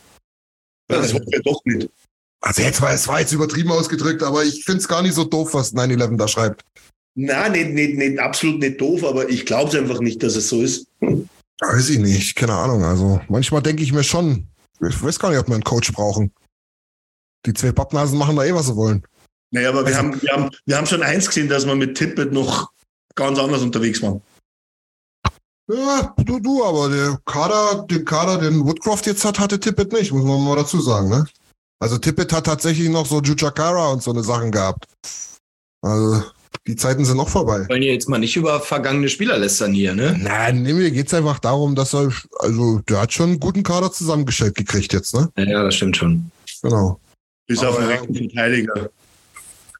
Das 0.88 1.12
war 1.12 1.20
ja 1.26 1.40
doch 1.44 1.60
nicht. 1.64 1.90
Also 2.40 2.62
jetzt 2.62 2.82
war 2.82 2.92
es 2.92 3.08
war 3.08 3.20
jetzt 3.20 3.32
übertrieben 3.32 3.72
ausgedrückt, 3.72 4.22
aber 4.22 4.44
ich 4.44 4.64
finde 4.64 4.80
es 4.80 4.88
gar 4.88 5.02
nicht 5.02 5.14
so 5.14 5.24
doof, 5.24 5.54
was 5.54 5.74
9-11 5.74 6.16
da 6.16 6.28
schreibt. 6.28 6.62
Nein, 7.14 7.52
nicht, 7.52 7.70
nicht, 7.70 7.96
nicht, 7.96 8.18
absolut 8.18 8.60
nicht 8.60 8.80
doof, 8.80 9.04
aber 9.04 9.28
ich 9.30 9.46
glaube 9.46 9.70
es 9.70 9.76
einfach 9.76 10.00
nicht, 10.00 10.22
dass 10.22 10.36
es 10.36 10.48
so 10.48 10.60
ist. 10.62 10.86
Weiß 11.00 11.88
ich 11.88 11.98
nicht, 11.98 12.36
keine 12.36 12.54
Ahnung. 12.54 12.84
Also 12.84 13.20
manchmal 13.28 13.62
denke 13.62 13.82
ich 13.82 13.92
mir 13.92 14.04
schon, 14.04 14.46
ich 14.86 15.02
weiß 15.02 15.18
gar 15.18 15.30
nicht, 15.30 15.38
ob 15.38 15.48
wir 15.48 15.54
einen 15.54 15.64
Coach 15.64 15.92
brauchen. 15.92 16.32
Die 17.46 17.54
zwei 17.54 17.72
Pappnasen 17.72 18.18
machen 18.18 18.36
da 18.36 18.44
eh, 18.44 18.54
was 18.54 18.66
sie 18.66 18.76
wollen. 18.76 19.04
Naja, 19.50 19.68
aber 19.70 19.80
wir 19.86 19.96
Also- 19.96 19.98
haben, 19.98 20.22
wir, 20.22 20.32
haben, 20.32 20.50
wir 20.66 20.76
haben 20.76 20.86
schon 20.86 21.02
eins 21.02 21.26
gesehen, 21.26 21.48
dass 21.48 21.66
wir 21.66 21.74
mit 21.74 21.96
Tippet 21.96 22.32
noch 22.32 22.70
ganz 23.14 23.38
anders 23.38 23.62
unterwegs 23.62 24.02
waren. 24.02 24.20
Ja, 25.72 26.14
du, 26.18 26.40
du, 26.40 26.62
aber 26.64 26.90
der 26.90 27.18
Kader, 27.24 27.84
den 27.88 28.04
Kader, 28.04 28.38
den 28.38 28.64
Woodcroft 28.66 29.06
jetzt 29.06 29.24
hat, 29.24 29.38
hatte 29.38 29.58
Tippett 29.58 29.92
nicht, 29.92 30.12
muss 30.12 30.24
man 30.24 30.42
mal 30.44 30.56
dazu 30.56 30.80
sagen, 30.80 31.08
ne? 31.08 31.26
Also 31.80 31.96
Tippett 31.96 32.32
hat 32.32 32.44
tatsächlich 32.46 32.88
noch 32.90 33.06
so 33.06 33.20
Jujakara 33.22 33.88
und 33.92 34.02
so 34.02 34.10
eine 34.10 34.22
Sachen 34.22 34.50
gehabt. 34.50 34.84
Also, 35.80 36.22
die 36.66 36.76
Zeiten 36.76 37.04
sind 37.04 37.16
noch 37.16 37.28
vorbei. 37.30 37.66
Wollen 37.68 37.82
ihr 37.82 37.92
jetzt 37.94 38.08
mal 38.08 38.18
nicht 38.18 38.36
über 38.36 38.60
vergangene 38.60 39.08
Spieler 39.08 39.38
lästern 39.38 39.72
hier, 39.72 39.94
ne? 39.94 40.16
Nein, 40.18 40.62
nee, 40.62 40.72
mir 40.74 40.90
geht's 40.90 41.14
einfach 41.14 41.38
darum, 41.38 41.74
dass 41.74 41.94
er, 41.94 42.10
also, 42.40 42.80
der 42.80 43.00
hat 43.02 43.12
schon 43.14 43.30
einen 43.30 43.40
guten 43.40 43.62
Kader 43.62 43.90
zusammengestellt 43.90 44.54
gekriegt 44.56 44.92
jetzt, 44.92 45.14
ne? 45.14 45.30
Ja, 45.36 45.62
das 45.62 45.74
stimmt 45.76 45.96
schon. 45.96 46.30
Genau. 46.62 47.00
Bis 47.46 47.60
Aber 47.60 47.70
auf 47.70 47.76
den 47.76 47.84
ja. 47.84 47.90
rechten 47.90 48.14
Verteidiger. 48.14 48.90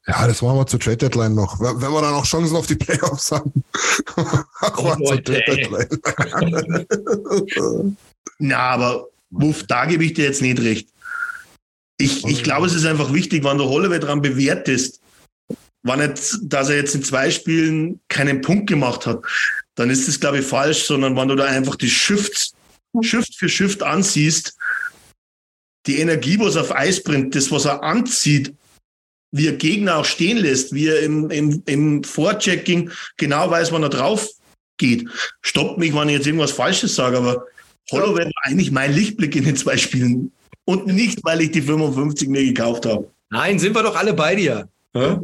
Ja, 0.07 0.27
das 0.27 0.41
machen 0.41 0.57
wir 0.57 0.67
zur 0.67 0.79
Trade 0.79 0.97
Deadline 0.97 1.33
noch. 1.33 1.59
Wenn 1.59 1.81
wenn 1.81 1.91
wir 1.91 2.01
dann 2.01 2.13
auch 2.13 2.25
Chancen 2.25 2.55
auf 2.55 2.67
die 2.67 2.75
Playoffs 2.75 3.31
haben. 3.31 3.51
Machen 4.15 4.99
wir 4.99 5.05
zur 5.05 5.23
Trade. 5.23 5.43
Deadline. 5.47 5.87
Na, 8.37 8.57
aber 8.57 9.07
Wuff, 9.31 9.63
da 9.63 9.85
gebe 9.85 10.05
ich 10.05 10.13
dir 10.13 10.25
jetzt 10.25 10.41
nicht 10.41 10.59
recht. 10.61 10.89
Ich, 11.97 12.25
ich 12.25 12.43
glaube, 12.43 12.67
es 12.67 12.75
ist 12.75 12.85
einfach 12.85 13.13
wichtig, 13.13 13.43
wann 13.43 13.57
du 13.57 13.65
Holloway 13.65 13.99
dran 13.99 14.21
bewertest, 14.21 14.99
wann 15.83 16.01
jetzt, 16.01 16.39
dass 16.43 16.69
er 16.69 16.75
jetzt 16.75 16.93
in 16.93 17.03
zwei 17.03 17.31
Spielen 17.31 17.99
keinen 18.09 18.41
Punkt 18.41 18.67
gemacht 18.67 19.05
hat, 19.05 19.23
dann 19.75 19.89
ist 19.89 20.07
das, 20.07 20.19
glaube 20.19 20.39
ich, 20.39 20.45
falsch, 20.45 20.83
sondern 20.85 21.15
wenn 21.15 21.29
du 21.29 21.35
da 21.35 21.45
einfach 21.45 21.75
die 21.75 21.89
Shift, 21.89 22.53
Shift 23.01 23.35
für 23.35 23.49
Shift 23.49 23.81
ansiehst, 23.81 24.57
die 25.87 25.99
Energie, 25.99 26.39
was 26.39 26.55
er 26.55 26.61
auf 26.61 26.75
Eis 26.75 27.03
bringt, 27.03 27.35
das, 27.35 27.51
was 27.51 27.65
er 27.65 27.83
anzieht, 27.83 28.53
wie 29.31 29.47
er 29.47 29.53
Gegner 29.53 29.97
auch 29.97 30.05
stehen 30.05 30.37
lässt, 30.37 30.73
wie 30.73 30.87
er 30.87 31.01
im, 31.01 31.29
im, 31.29 31.61
im 31.65 32.03
Vorchecking 32.03 32.91
genau 33.17 33.49
weiß, 33.49 33.71
wann 33.71 33.83
er 33.83 33.89
drauf 33.89 34.29
geht. 34.77 35.07
Stoppt 35.41 35.77
mich, 35.77 35.93
wenn 35.93 36.09
ich 36.09 36.15
jetzt 36.15 36.27
irgendwas 36.27 36.51
Falsches 36.51 36.95
sage, 36.95 37.17
aber 37.17 37.45
Holloway 37.91 38.25
war 38.25 38.43
eigentlich 38.43 38.71
mein 38.71 38.93
Lichtblick 38.93 39.35
in 39.35 39.45
den 39.45 39.55
zwei 39.55 39.77
Spielen. 39.77 40.31
Und 40.65 40.87
nicht, 40.87 41.23
weil 41.23 41.41
ich 41.41 41.51
die 41.51 41.61
55 41.61 42.27
mir 42.27 42.43
gekauft 42.43 42.85
habe. 42.85 43.11
Nein, 43.29 43.59
sind 43.59 43.75
wir 43.75 43.83
doch 43.83 43.95
alle 43.95 44.13
bei 44.13 44.35
dir. 44.35 44.67
Ja? 44.93 45.21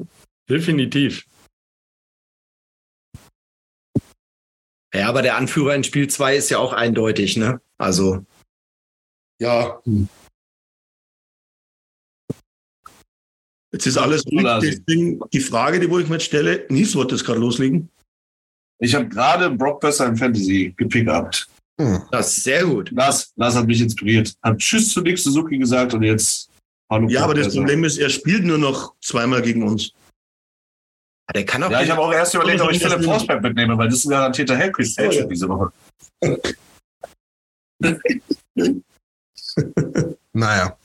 Definitiv. 0.48 1.26
Ja, 4.94 5.08
aber 5.08 5.22
der 5.22 5.38
Anführer 5.38 5.74
in 5.74 5.84
Spiel 5.84 6.10
2 6.10 6.36
ist 6.36 6.50
ja 6.50 6.58
auch 6.60 6.74
eindeutig, 6.74 7.38
ne? 7.38 7.62
Also, 7.78 8.26
Ja. 9.40 9.82
Jetzt 13.72 13.88
ist 13.88 13.98
alles 13.98 14.26
ruhig. 14.26 14.40
Blasi. 14.40 14.84
Deswegen 14.86 15.22
die 15.32 15.40
Frage, 15.40 15.80
die 15.80 15.90
wo 15.90 16.00
ich 16.00 16.08
mir 16.08 16.16
jetzt 16.16 16.26
stelle, 16.26 16.66
Nies 16.70 16.96
wollte 16.96 17.16
das 17.16 17.24
gerade 17.24 17.40
loslegen. 17.40 17.90
Ich 18.80 18.96
habe 18.96 19.08
gerade 19.08 19.50
Brock 19.50 19.80
besser 19.80 20.08
im 20.08 20.18
Fantasy 20.18 20.74
gepickt. 20.76 21.48
Hm. 21.80 22.02
das 22.12 22.36
ist 22.38 22.44
sehr 22.44 22.66
gut. 22.66 22.92
Lars, 22.92 23.32
Lars 23.38 23.56
hat 23.56 23.66
mich 23.66 23.80
inspiriert. 23.82 24.34
Hat 24.44 24.58
Tschüss 24.58 24.90
zu 24.90 25.02
Nick 25.02 25.18
Suzuki 25.18 25.58
gesagt 25.58 25.94
und 25.94 26.04
jetzt 26.04 26.50
Hallo. 26.92 27.08
Ja, 27.08 27.24
aber 27.24 27.34
das 27.34 27.46
Brock 27.46 27.54
Besser. 27.54 27.60
Problem 27.62 27.84
ist, 27.86 27.98
er 27.98 28.10
spielt 28.10 28.44
nur 28.44 28.58
noch 28.58 28.94
zweimal 29.00 29.42
gegen 29.42 29.64
uns. 29.64 29.94
Der 31.34 31.46
kann 31.46 31.64
auch. 31.64 31.72
Ja, 31.72 31.82
ich 31.82 31.90
habe 31.90 32.02
auch 32.02 32.12
erst 32.12 32.36
überlegt, 32.36 32.60
ob 32.60 32.72
ich 32.72 32.80
Philipp 32.84 33.06
Forsberg 33.06 33.42
mitnehme, 33.42 33.78
weil 33.78 33.88
das 33.88 34.00
ist 34.00 34.06
ein 34.06 34.10
garantierter 34.10 34.58
Hellquiz 34.58 34.96
Oh, 35.00 35.04
ja. 35.04 35.24
diese 35.24 35.48
Woche. 35.48 35.72
Naja. 40.34 40.78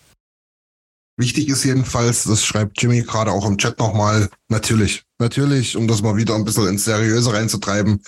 Wichtig 1.18 1.48
ist 1.48 1.64
jedenfalls, 1.64 2.24
das 2.24 2.44
schreibt 2.44 2.80
Jimmy 2.80 3.02
gerade 3.02 3.32
auch 3.32 3.46
im 3.46 3.56
Chat 3.56 3.78
nochmal, 3.78 4.28
natürlich, 4.48 5.04
natürlich, 5.18 5.76
um 5.76 5.88
das 5.88 6.02
mal 6.02 6.16
wieder 6.16 6.34
ein 6.34 6.44
bisschen 6.44 6.68
ins 6.68 6.84
Seriöse 6.84 7.32
reinzutreiben. 7.32 8.02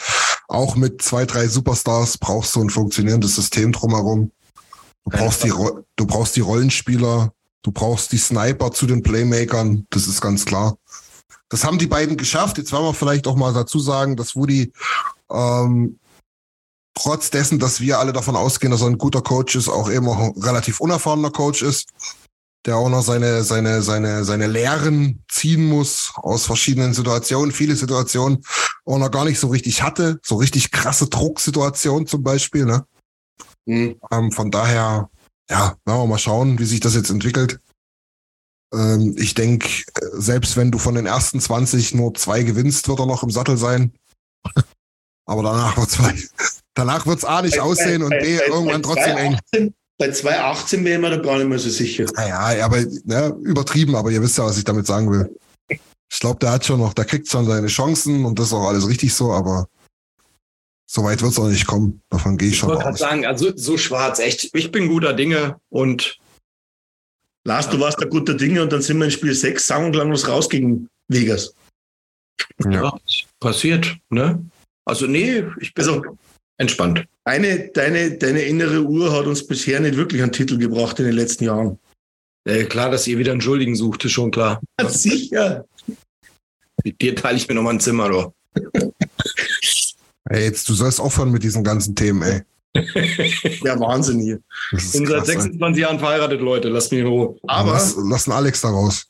Auch 0.47 0.76
mit 0.76 1.01
zwei, 1.01 1.24
drei 1.24 1.48
Superstars 1.48 2.18
brauchst 2.18 2.55
du 2.55 2.60
ein 2.60 2.68
funktionierendes 2.68 3.35
System 3.35 3.72
drumherum. 3.72 4.30
Du 5.05 5.10
brauchst 5.10 5.43
die, 5.43 5.52
du 5.97 6.06
brauchst 6.06 6.36
die 6.36 6.40
Rollenspieler, 6.40 7.32
du 7.62 7.72
brauchst 7.72 8.12
die 8.12 8.18
Sniper 8.18 8.72
zu 8.72 8.86
den 8.86 9.02
Playmakern, 9.02 9.86
das 9.89 10.06
ist 10.06 10.20
ganz 10.20 10.44
klar. 10.44 10.76
Das 11.48 11.64
haben 11.64 11.78
die 11.78 11.86
beiden 11.86 12.18
geschafft. 12.18 12.59
Jetzt 12.59 12.72
wollen 12.72 12.85
wir 12.85 12.93
vielleicht 12.93 13.26
auch 13.26 13.36
mal 13.36 13.55
dazu 13.55 13.78
sagen, 13.78 14.16
dass 14.16 14.36
Woody 14.36 14.70
ähm, 15.30 15.98
trotz 16.94 17.30
dessen, 17.30 17.59
dass 17.59 17.80
wir 17.80 17.98
alle 17.98 18.12
davon 18.12 18.36
ausgehen, 18.36 18.70
dass 18.70 18.82
er 18.82 18.89
ein 18.89 18.98
guter 18.98 19.22
Coach 19.22 19.56
ist, 19.56 19.70
auch 19.70 19.90
eben 19.90 20.06
auch 20.09 20.18
ein 20.18 20.43
relativ 20.43 20.80
unerfahrener 20.80 21.30
Coach 21.30 21.62
ist, 21.62 21.89
der 22.66 22.76
auch 22.76 22.89
noch 22.89 23.02
seine, 23.02 23.43
seine, 23.44 23.82
seine, 23.82 24.24
seine 24.24 24.47
Lehren 24.47 25.24
ziehen 25.28 25.66
muss 25.66 26.12
aus 26.16 26.44
verschiedenen 26.44 26.93
Situationen, 26.94 27.52
viele 27.52 27.76
Situationen 27.76 28.44
auch 28.85 28.98
noch 28.98 29.10
gar 29.10 29.24
nicht 29.24 29.39
so 29.39 29.48
richtig 29.48 29.82
hatte, 29.82 30.18
so 30.24 30.36
richtig 30.36 30.70
krasse 30.70 31.09
Drucksituationen 31.09 32.06
zum 32.06 32.22
Beispiel, 32.22 32.64
ne? 32.64 32.85
Ähm, 34.10 34.32
von 34.32 34.51
daher, 34.51 35.10
ja, 35.51 35.76
mal 35.85 36.18
schauen, 36.18 36.59
wie 36.59 36.64
sich 36.64 36.80
das 36.80 36.94
jetzt 36.94 37.10
entwickelt. 37.10 37.60
Ähm, 38.72 39.14
ich 39.18 39.35
denke, 39.35 39.68
selbst 40.12 40.56
wenn 40.56 40.70
du 40.70 40.78
von 40.78 40.94
den 40.94 41.06
ersten 41.06 41.40
20 41.40 41.94
nur 41.94 42.14
zwei 42.14 42.43
gewinnst, 42.43 42.89
wird 42.89 42.98
er 42.98 43.06
noch 43.06 43.22
im 43.22 43.30
Sattel 43.30 43.56
sein. 43.56 43.93
Aber 45.26 45.43
danach 45.43 45.76
wird's 45.76 45.98
danach 46.74 47.06
wird's 47.06 47.24
A 47.24 47.43
nicht 47.43 47.60
aussehen 47.60 48.02
und 48.02 48.10
B 48.10 48.36
irgendwann 48.36 48.82
trotzdem 48.82 49.16
eng. 49.16 49.39
2,18 50.00 50.00
Bei 50.00 50.06
2,18 50.10 50.84
wäre 50.84 50.94
ich 50.96 51.00
mir 51.00 51.10
da 51.10 51.16
gar 51.22 51.38
nicht 51.38 51.48
mehr 51.48 51.58
so 51.58 51.70
sicher. 51.70 52.06
Naja, 52.14 52.64
aber 52.64 52.78
ne, 53.04 53.36
übertrieben, 53.42 53.94
aber 53.96 54.10
ihr 54.10 54.22
wisst 54.22 54.38
ja, 54.38 54.44
was 54.44 54.58
ich 54.58 54.64
damit 54.64 54.86
sagen 54.86 55.10
will. 55.10 55.36
Ich 56.10 56.20
glaube, 56.20 56.38
der 56.38 56.52
hat 56.52 56.64
schon 56.64 56.80
noch, 56.80 56.94
der 56.94 57.04
kriegt 57.04 57.28
schon 57.28 57.46
seine 57.46 57.66
Chancen 57.66 58.24
und 58.24 58.38
das 58.38 58.46
ist 58.48 58.52
auch 58.54 58.68
alles 58.68 58.88
richtig 58.88 59.12
so, 59.12 59.32
aber 59.32 59.68
so 60.90 61.04
weit 61.04 61.20
wird 61.20 61.32
es 61.32 61.38
auch 61.38 61.48
nicht 61.48 61.66
kommen. 61.66 62.00
Davon 62.08 62.38
gehe 62.38 62.48
ich 62.48 62.54
Ich 62.54 62.60
schon 62.60 62.70
wollte 62.70 62.82
gerade 62.84 62.94
aus. 62.94 63.00
sagen, 63.00 63.26
also 63.26 63.52
so 63.56 63.76
schwarz, 63.76 64.18
echt. 64.20 64.48
Ich 64.54 64.70
bin 64.72 64.88
guter 64.88 65.12
Dinge 65.12 65.60
und 65.68 66.16
Lars, 67.44 67.68
du 67.68 67.78
warst 67.80 68.00
da 68.00 68.06
guter 68.06 68.34
Dinge 68.34 68.62
und 68.62 68.72
dann 68.72 68.80
sind 68.82 68.98
wir 68.98 69.04
in 69.06 69.10
Spiel 69.10 69.34
6 69.34 69.66
sang- 69.66 69.86
und 69.86 69.92
klanglos 69.92 70.26
raus 70.28 70.48
gegen 70.48 70.88
Vegas. 71.08 71.52
Ja. 72.64 72.70
ja, 72.70 72.98
passiert, 73.40 73.96
ne? 74.10 74.42
Also, 74.86 75.06
nee, 75.06 75.44
ich 75.60 75.74
bin 75.74 75.84
Also- 75.86 76.02
entspannt. 76.59 77.05
Eine, 77.24 77.68
deine, 77.68 78.18
deine 78.18 78.43
innere 78.43 78.82
Uhr 78.82 79.12
hat 79.12 79.26
uns 79.26 79.47
bisher 79.47 79.80
nicht 79.80 79.97
wirklich 79.97 80.22
einen 80.22 80.32
Titel 80.32 80.59
gebracht 80.59 80.98
in 80.98 81.06
den 81.06 81.14
letzten 81.14 81.44
Jahren. 81.44 81.78
Äh, 82.44 82.64
klar, 82.64 82.90
dass 82.90 83.06
ihr 83.06 83.18
wieder 83.18 83.32
einen 83.32 83.40
Schuldigen 83.40 83.76
sucht, 83.76 84.05
ist 84.05 84.12
schon 84.12 84.30
klar. 84.30 84.60
Sicher. 84.86 85.64
Mit 86.85 87.01
dir 87.01 87.14
teile 87.16 87.36
ich 87.36 87.48
mir 87.48 87.55
nochmal 87.55 87.74
ein 87.74 87.80
Zimmer, 87.80 88.09
du. 88.09 88.35
Ey, 90.30 90.44
jetzt, 90.44 90.68
du 90.68 90.74
sollst 90.74 91.01
aufhören 91.01 91.30
mit 91.30 91.43
diesen 91.43 91.64
ganzen 91.64 91.94
Themen, 91.94 92.22
ey. 92.22 92.43
Der 93.64 93.80
Wahnsinn 93.80 94.20
hier. 94.20 94.40
Ist 94.72 94.93
Bin 94.93 95.06
seit 95.06 95.16
krass, 95.16 95.28
ey. 95.28 95.40
26 95.40 95.82
Jahren 95.82 95.98
verheiratet, 95.98 96.40
Leute. 96.40 96.68
Lasst 96.68 96.93
mich 96.93 97.01
in 97.01 97.06
Ruhe. 97.06 97.39
Aber 97.47 97.72
Lass, 97.72 97.97
lassen 97.97 98.32
Alex 98.32 98.60
da 98.60 98.68
raus. 98.68 99.06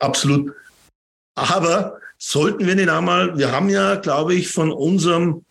Absolut. 0.00 0.52
Aber 1.36 1.98
sollten 2.18 2.66
wir 2.66 2.74
nicht 2.74 2.88
einmal, 2.88 3.38
wir 3.38 3.52
haben 3.52 3.68
ja, 3.68 3.94
glaube 3.94 4.34
ich, 4.34 4.48
von 4.48 4.72
unserem 4.72 5.44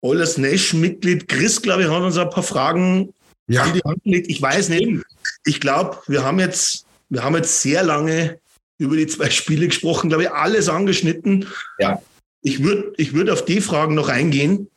Oilers 0.00 0.38
Nation-Mitglied 0.38 1.28
Chris, 1.28 1.60
glaube 1.60 1.82
ich, 1.82 1.88
hat 1.90 2.02
uns 2.02 2.16
ein 2.16 2.30
paar 2.30 2.42
Fragen 2.42 3.12
Ja. 3.48 3.66
in 3.66 3.74
die 3.74 3.82
Hand 3.84 4.02
gelegt. 4.04 4.28
Ich 4.30 4.40
weiß 4.40 4.68
nicht. 4.68 5.04
Ich 5.44 5.60
glaube, 5.60 5.98
wir 6.06 6.24
haben 6.24 6.38
jetzt, 6.38 6.86
wir 7.08 7.22
haben 7.24 7.34
jetzt 7.36 7.62
sehr 7.62 7.82
lange 7.82 8.38
über 8.78 8.96
die 8.96 9.06
zwei 9.06 9.30
Spiele 9.30 9.66
gesprochen, 9.66 10.08
glaube 10.08 10.24
ich, 10.24 10.30
alles 10.30 10.68
angeschnitten. 10.68 11.46
Ja. 11.78 12.00
Ich 12.42 12.62
würde 12.62 12.92
ich 12.96 13.12
würd 13.14 13.30
auf 13.30 13.44
die 13.44 13.60
Fragen 13.60 13.94
noch 13.94 14.08
eingehen. 14.08 14.68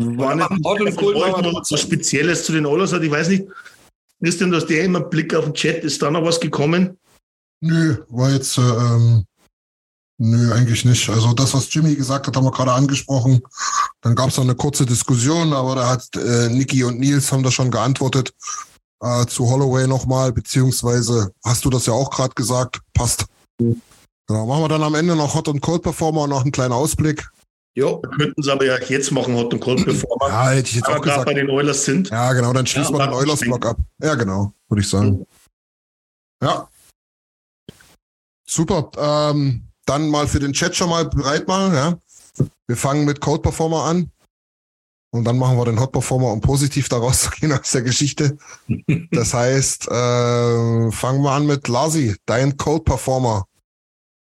War 0.00 0.34
nicht, 0.34 0.50
wir 0.50 1.42
noch 1.42 1.62
was 1.70 1.80
Spezielles 1.80 2.44
zu 2.44 2.52
den 2.52 2.66
Oilers 2.66 2.92
hat. 2.92 3.02
Ich 3.02 3.10
weiß 3.10 3.28
nicht. 3.28 3.44
Christian, 4.20 4.50
du 4.50 4.56
hast 4.56 4.70
ja 4.70 4.82
immer 4.82 5.00
Blick 5.00 5.34
auf 5.34 5.44
den 5.44 5.54
Chat. 5.54 5.84
Ist 5.84 6.00
da 6.02 6.10
noch 6.10 6.24
was 6.24 6.40
gekommen? 6.40 6.98
Nö, 7.60 7.98
war 8.08 8.32
jetzt, 8.32 8.58
äh, 8.58 8.62
ähm, 8.62 9.24
nö, 10.18 10.52
eigentlich 10.52 10.84
nicht. 10.84 11.08
Also 11.08 11.32
das, 11.32 11.54
was 11.54 11.72
Jimmy 11.72 11.94
gesagt 11.94 12.26
hat, 12.26 12.36
haben 12.36 12.44
wir 12.44 12.50
gerade 12.52 12.72
angesprochen. 12.72 13.42
Dann 14.00 14.14
gab 14.14 14.28
es 14.28 14.36
noch 14.36 14.44
eine 14.44 14.54
kurze 14.54 14.86
Diskussion, 14.86 15.52
aber 15.52 15.74
da 15.74 15.88
hat 15.88 16.08
äh, 16.16 16.48
Niki 16.48 16.84
und 16.84 16.98
Nils 16.98 17.32
haben 17.32 17.42
da 17.42 17.50
schon 17.50 17.70
geantwortet 17.70 18.32
äh, 19.00 19.26
zu 19.26 19.48
Holloway 19.48 19.86
nochmal, 19.86 20.32
beziehungsweise 20.32 21.32
hast 21.44 21.64
du 21.64 21.70
das 21.70 21.86
ja 21.86 21.92
auch 21.92 22.10
gerade 22.10 22.34
gesagt, 22.34 22.80
passt. 22.94 23.26
Genau, 23.58 24.46
machen 24.46 24.62
wir 24.62 24.68
dann 24.68 24.82
am 24.82 24.94
Ende 24.94 25.14
noch 25.14 25.34
Hot 25.34 25.48
und 25.48 25.60
Cold 25.60 25.82
Performer 25.82 26.22
und 26.22 26.30
noch 26.30 26.42
einen 26.42 26.52
kleinen 26.52 26.72
Ausblick. 26.72 27.28
Jo. 27.76 28.00
Könnten 28.00 28.40
es 28.40 28.48
aber 28.48 28.64
ja 28.64 28.78
jetzt 28.78 29.10
machen, 29.10 29.34
Hot 29.34 29.52
und 29.52 29.60
Cold, 29.60 29.84
wir 29.84 29.94
Ja, 30.28 30.50
hätte 30.50 30.68
ich 30.68 30.76
jetzt 30.76 30.86
aber 30.86 30.98
auch 30.98 31.02
gerade 31.02 31.10
gesagt. 31.16 31.26
bei 31.26 31.34
den 31.34 31.50
Oilers 31.50 31.84
sind. 31.84 32.08
Ja, 32.08 32.32
genau, 32.32 32.52
dann 32.52 32.66
schließen 32.66 32.94
Ja, 32.94 33.00
wir 33.00 33.06
den 33.08 33.14
Eulers-Block 33.14 33.66
ab. 33.66 33.76
Ja, 34.00 34.14
genau, 34.14 34.52
würde 34.68 34.80
ich 34.80 34.88
sagen. 34.88 35.26
Ja. 36.42 36.68
Super. 38.46 38.90
Ähm, 38.96 39.66
dann 39.86 40.08
mal 40.08 40.26
für 40.26 40.40
den 40.40 40.52
Chat 40.52 40.76
schon 40.76 40.90
mal 40.90 41.04
bereit 41.06 41.48
machen, 41.48 41.74
ja. 41.74 41.98
Wir 42.66 42.76
fangen 42.76 43.04
mit 43.04 43.20
Code 43.20 43.42
Performer 43.42 43.84
an. 43.84 44.10
Und 45.14 45.22
dann 45.24 45.38
machen 45.38 45.56
wir 45.56 45.64
den 45.64 45.78
Hot 45.78 45.92
Performer, 45.92 46.32
um 46.32 46.40
positiv 46.40 46.88
daraus 46.88 47.22
zu 47.22 47.30
gehen 47.30 47.52
aus 47.52 47.70
der 47.70 47.82
Geschichte. 47.82 48.36
Das 49.12 49.32
heißt, 49.32 49.86
äh, 49.86 50.90
fangen 50.90 51.22
wir 51.22 51.30
an 51.30 51.46
mit 51.46 51.68
Lasi, 51.68 52.16
dein 52.26 52.56
Code 52.56 52.82
Performer. 52.82 53.44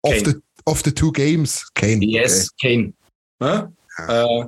Of 0.01 0.13
Kane. 0.13 0.25
the, 0.25 0.35
of 0.65 0.81
the 0.83 0.91
two 0.91 1.11
games. 1.11 1.69
Kane. 1.75 2.01
Yes, 2.01 2.49
Kane. 2.59 2.93
Ne? 3.39 3.71
Äh, 4.07 4.45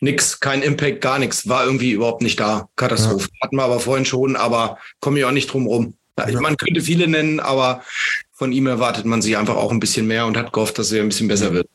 nix, 0.00 0.38
kein 0.38 0.62
Impact, 0.62 1.00
gar 1.00 1.18
nichts. 1.18 1.48
War 1.48 1.64
irgendwie 1.64 1.92
überhaupt 1.92 2.20
nicht 2.20 2.38
da. 2.38 2.68
Katastrophe. 2.76 3.28
Hatten 3.40 3.56
wir 3.56 3.64
aber 3.64 3.80
vorhin 3.80 4.04
schon, 4.04 4.36
aber 4.36 4.78
komme 5.00 5.18
ich 5.18 5.24
auch 5.24 5.32
nicht 5.32 5.50
drum 5.50 5.66
rum. 5.66 5.94
Ja, 6.18 6.28
Ja. 6.28 6.40
Man 6.40 6.58
könnte 6.58 6.82
viele 6.82 7.08
nennen, 7.08 7.40
aber 7.40 7.82
von 8.38 8.52
ihm 8.52 8.68
erwartet 8.68 9.04
man 9.04 9.20
sich 9.20 9.36
einfach 9.36 9.56
auch 9.56 9.72
ein 9.72 9.80
bisschen 9.80 10.06
mehr 10.06 10.24
und 10.24 10.36
hat 10.36 10.52
gehofft, 10.52 10.78
dass 10.78 10.92
er 10.92 11.02
ein 11.02 11.08
bisschen 11.08 11.26
besser 11.26 11.52
wird. 11.52 11.68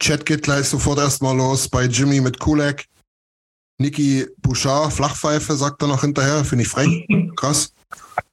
Chat 0.00 0.26
geht 0.26 0.42
gleich 0.42 0.68
sofort 0.68 0.98
erstmal 0.98 1.36
los 1.36 1.68
bei 1.68 1.84
Jimmy 1.84 2.20
mit 2.20 2.40
Kulak. 2.40 2.84
Niki 3.78 4.26
Bouchard, 4.38 4.92
Flachpfeife, 4.92 5.54
sagt 5.56 5.82
er 5.82 5.88
noch 5.88 6.00
hinterher. 6.00 6.44
Finde 6.44 6.64
ich 6.64 6.68
frech. 6.70 7.06
Krass. 7.36 7.72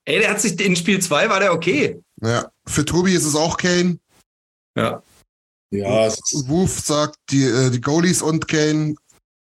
Ey, 0.05 0.19
der 0.19 0.31
hat 0.31 0.41
sich 0.41 0.59
in 0.59 0.75
Spiel 0.75 0.99
2 0.99 1.29
war 1.29 1.39
der 1.39 1.53
okay. 1.53 2.01
Ja. 2.21 2.49
Für 2.65 2.83
Tobi 2.83 3.13
ist 3.13 3.25
es 3.25 3.35
auch 3.35 3.55
Kane. 3.57 3.99
Ja. 4.75 5.03
Ja, 5.69 6.05
es 6.07 6.19
ist- 6.31 6.47
Woof 6.49 6.79
sagt 6.79 7.17
die, 7.29 7.43
äh, 7.43 7.69
die 7.69 7.81
Goalies 7.81 8.21
und 8.21 8.47
Kane. 8.47 8.95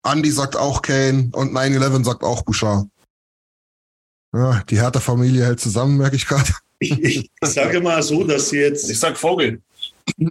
Andy 0.03 0.31
sagt 0.31 0.55
auch 0.55 0.81
Kane. 0.81 1.29
Und 1.33 1.53
9-11 1.53 2.03
sagt 2.05 2.23
auch 2.23 2.41
Bouchard. 2.43 2.87
Ja, 4.33 4.63
die 4.69 4.79
Hertha-Familie 4.79 5.45
hält 5.45 5.59
zusammen, 5.59 5.97
merke 5.97 6.15
ich 6.15 6.25
gerade. 6.25 6.51
Ich, 6.79 7.01
ich 7.01 7.29
sage 7.41 7.81
mal 7.81 8.01
so, 8.01 8.23
dass 8.23 8.49
sie 8.49 8.59
jetzt. 8.59 8.89
Ich 8.89 8.99
sag 8.99 9.17
Vogel. 9.17 9.61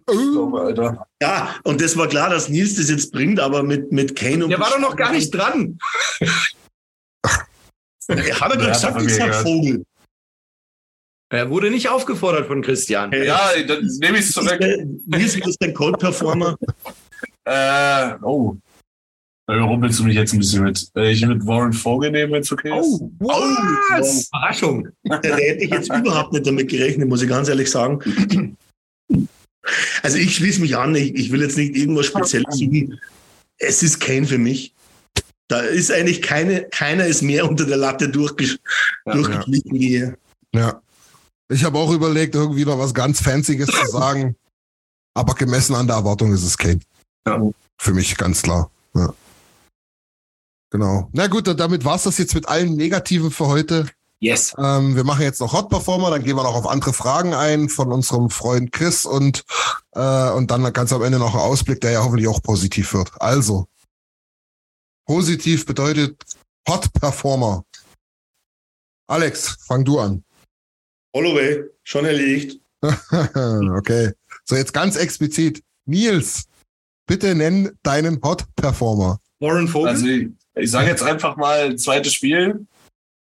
Alter. 0.07 1.07
Ja, 1.23 1.55
und 1.65 1.81
das 1.81 1.97
war 1.97 2.09
klar, 2.09 2.31
dass 2.31 2.49
Nils 2.49 2.77
das 2.77 2.91
jetzt 2.91 3.13
bringt, 3.13 3.39
aber 3.41 3.63
mit, 3.63 3.93
mit 3.93 4.17
Kane 4.17 4.45
und. 4.45 4.51
Der 4.51 4.61
war 4.61 4.71
doch 4.71 4.81
noch 4.81 4.97
gar 4.97 5.13
nicht 5.13 5.31
dran. 5.31 5.79
Er 8.09 8.41
hat 8.41 8.53
er 8.53 8.59
doch 8.59 8.83
hat 8.83 8.99
gesagt, 8.99 9.03
ich 9.03 9.15
sag. 9.15 9.35
Vogel. 9.35 9.85
Er 11.31 11.51
wurde 11.51 11.71
nicht 11.71 11.89
aufgefordert 11.91 12.47
von 12.47 12.63
Christian. 12.63 13.13
Ja, 13.13 13.51
dann 13.67 13.87
nehme 14.01 14.19
ich 14.19 14.25
es 14.25 14.33
zurück. 14.33 14.59
Nils 15.07 15.37
ist 15.37 15.63
ein 15.63 15.75
Cold 15.75 15.99
Performer. 15.99 16.57
Äh, 17.45 18.15
oh. 18.23 18.57
Da 19.49 19.55
rumpelst 19.65 19.99
du 19.99 20.05
mich 20.05 20.15
jetzt 20.15 20.35
ein 20.35 20.41
bisschen 20.41 20.63
mit. 20.63 20.91
Äh, 20.95 21.13
Ich 21.13 21.27
würde 21.27 21.45
Warren 21.47 21.73
Vogel 21.73 22.11
nehmen, 22.11 22.35
wenn 22.35 22.43
es 22.43 22.53
okay 22.53 22.69
ist. 22.79 23.01
Oh, 23.21 23.31
was? 23.89 24.29
Überraschung. 24.29 24.89
Da 25.05 25.17
hätte 25.23 25.65
ich 25.65 25.71
jetzt 25.71 25.91
überhaupt 25.91 26.35
nicht 26.35 26.47
damit 26.47 26.69
gerechnet, 26.69 27.09
muss 27.09 27.23
ich 27.23 27.31
ganz 27.31 27.49
ehrlich 27.49 27.71
sagen. 27.71 28.57
Also 30.03 30.19
ich 30.19 30.37
schließe 30.37 30.61
mich 30.61 30.77
an, 30.77 30.95
ich, 30.95 31.15
ich 31.15 31.33
will 31.33 31.41
jetzt 31.41 31.57
nicht 31.57 31.75
irgendwas 31.77 32.07
Spezielles 32.07 32.59
suchen. 32.59 33.01
Es 33.57 33.83
ist 33.83 33.99
Kane 34.01 34.27
für 34.27 34.37
mich. 34.37 34.75
Da 35.49 35.61
ist 35.61 35.91
eigentlich 35.91 36.21
keine, 36.21 36.65
keiner 36.65 37.07
ist 37.07 37.23
mehr 37.23 37.49
unter 37.49 37.65
der 37.65 37.79
Latte 37.79 38.09
durchgesch 38.11 38.59
Ja, 39.07 39.13
durchgeschlichen 39.15 39.73
wie 39.73 39.97
er. 39.97 40.19
Ja. 40.55 40.83
Ich 41.51 41.65
habe 41.65 41.79
auch 41.79 41.91
überlegt, 41.91 42.35
irgendwie 42.35 42.67
noch 42.67 42.79
was 42.79 42.93
ganz 42.93 43.23
Fancyes 43.23 43.67
zu 43.67 43.87
sagen. 43.87 44.37
Aber 45.15 45.35
gemessen 45.35 45.75
an 45.75 45.87
der 45.87 45.97
Erwartung 45.97 46.35
ist 46.35 46.43
es 46.45 46.57
Kane. 46.59 46.81
Ja. 47.27 47.41
Für 47.81 47.95
mich 47.95 48.15
ganz 48.15 48.43
klar. 48.43 48.71
Ja. 48.95 49.15
Genau. 50.71 51.09
Na 51.13 51.27
gut, 51.29 51.47
damit 51.59 51.85
war's 51.85 52.03
das 52.03 52.19
jetzt 52.19 52.35
mit 52.35 52.49
allen 52.49 52.75
Negativen 52.75 53.31
für 53.31 53.47
heute. 53.47 53.87
Yes. 54.21 54.55
Ähm, 54.59 54.97
wir 54.97 55.05
machen 55.05 55.23
jetzt 55.23 55.41
noch 55.41 55.53
Hot 55.53 55.69
Performer, 55.69 56.11
dann 56.11 56.25
gehen 56.25 56.37
wir 56.37 56.43
noch 56.43 56.57
auf 56.57 56.67
andere 56.67 56.93
Fragen 56.93 57.35
ein 57.35 57.69
von 57.69 57.93
unserem 57.93 58.31
Freund 58.31 58.73
Chris 58.73 59.05
und, 59.05 59.45
äh, 59.93 60.31
und 60.31 60.51
dann 60.51 60.73
ganz 60.73 60.93
am 60.93 61.03
Ende 61.03 61.19
noch 61.19 61.35
ein 61.35 61.41
Ausblick, 61.41 61.81
der 61.81 61.93
ja 61.93 62.03
hoffentlich 62.03 62.27
auch 62.27 62.43
positiv 62.43 62.93
wird. 62.95 63.13
Also, 63.21 63.69
positiv 65.07 65.67
bedeutet 65.67 66.21
Hot 66.69 66.93
Performer. 66.93 67.65
Alex, 69.07 69.57
fang 69.61 69.85
du 69.85 70.01
an. 70.01 70.25
Holloway, 71.15 71.65
schon 71.85 72.05
erledigt. 72.05 72.61
okay. 72.83 74.13
So, 74.45 74.57
jetzt 74.57 74.75
ganz 74.75 74.97
explizit. 74.97 75.63
Nils, 75.87 76.45
bitte 77.07 77.35
nenn 77.35 77.71
deinen 77.83 78.21
Hot 78.23 78.45
Performer. 78.57 79.21
Warren 79.41 79.69
Vogel. 79.69 79.89
Also 79.89 80.07
ich, 80.59 80.71
sage 80.71 80.89
jetzt 80.89 81.03
einfach 81.03 81.37
mal 81.37 81.77
zweites 81.77 82.13
Spiel. 82.13 82.67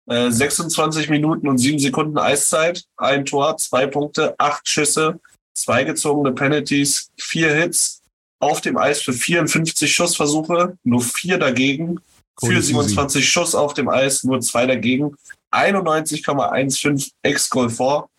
Äh, 0.07 0.31
26 0.31 1.09
Minuten 1.09 1.47
und 1.47 1.57
7 1.57 1.79
Sekunden 1.79 2.17
Eiszeit, 2.17 2.83
ein 2.97 3.25
Tor, 3.25 3.57
zwei 3.57 3.87
Punkte, 3.87 4.35
acht 4.37 4.67
Schüsse, 4.67 5.19
zwei 5.55 5.83
gezogene 5.83 6.33
Penalties, 6.33 7.09
vier 7.17 7.53
Hits 7.53 8.01
auf 8.39 8.61
dem 8.61 8.77
Eis 8.77 9.01
für 9.01 9.13
54 9.13 9.91
Schussversuche, 9.91 10.77
nur 10.83 11.01
vier 11.01 11.39
dagegen, 11.39 11.99
für 12.39 12.53
easy. 12.53 12.73
27 12.73 13.27
Schuss 13.27 13.55
auf 13.55 13.73
dem 13.73 13.89
Eis, 13.89 14.23
nur 14.23 14.41
zwei 14.41 14.67
dagegen, 14.67 15.15
91,15 15.51 17.11
Ex-Goal 17.23 17.69
vor. 17.69 18.09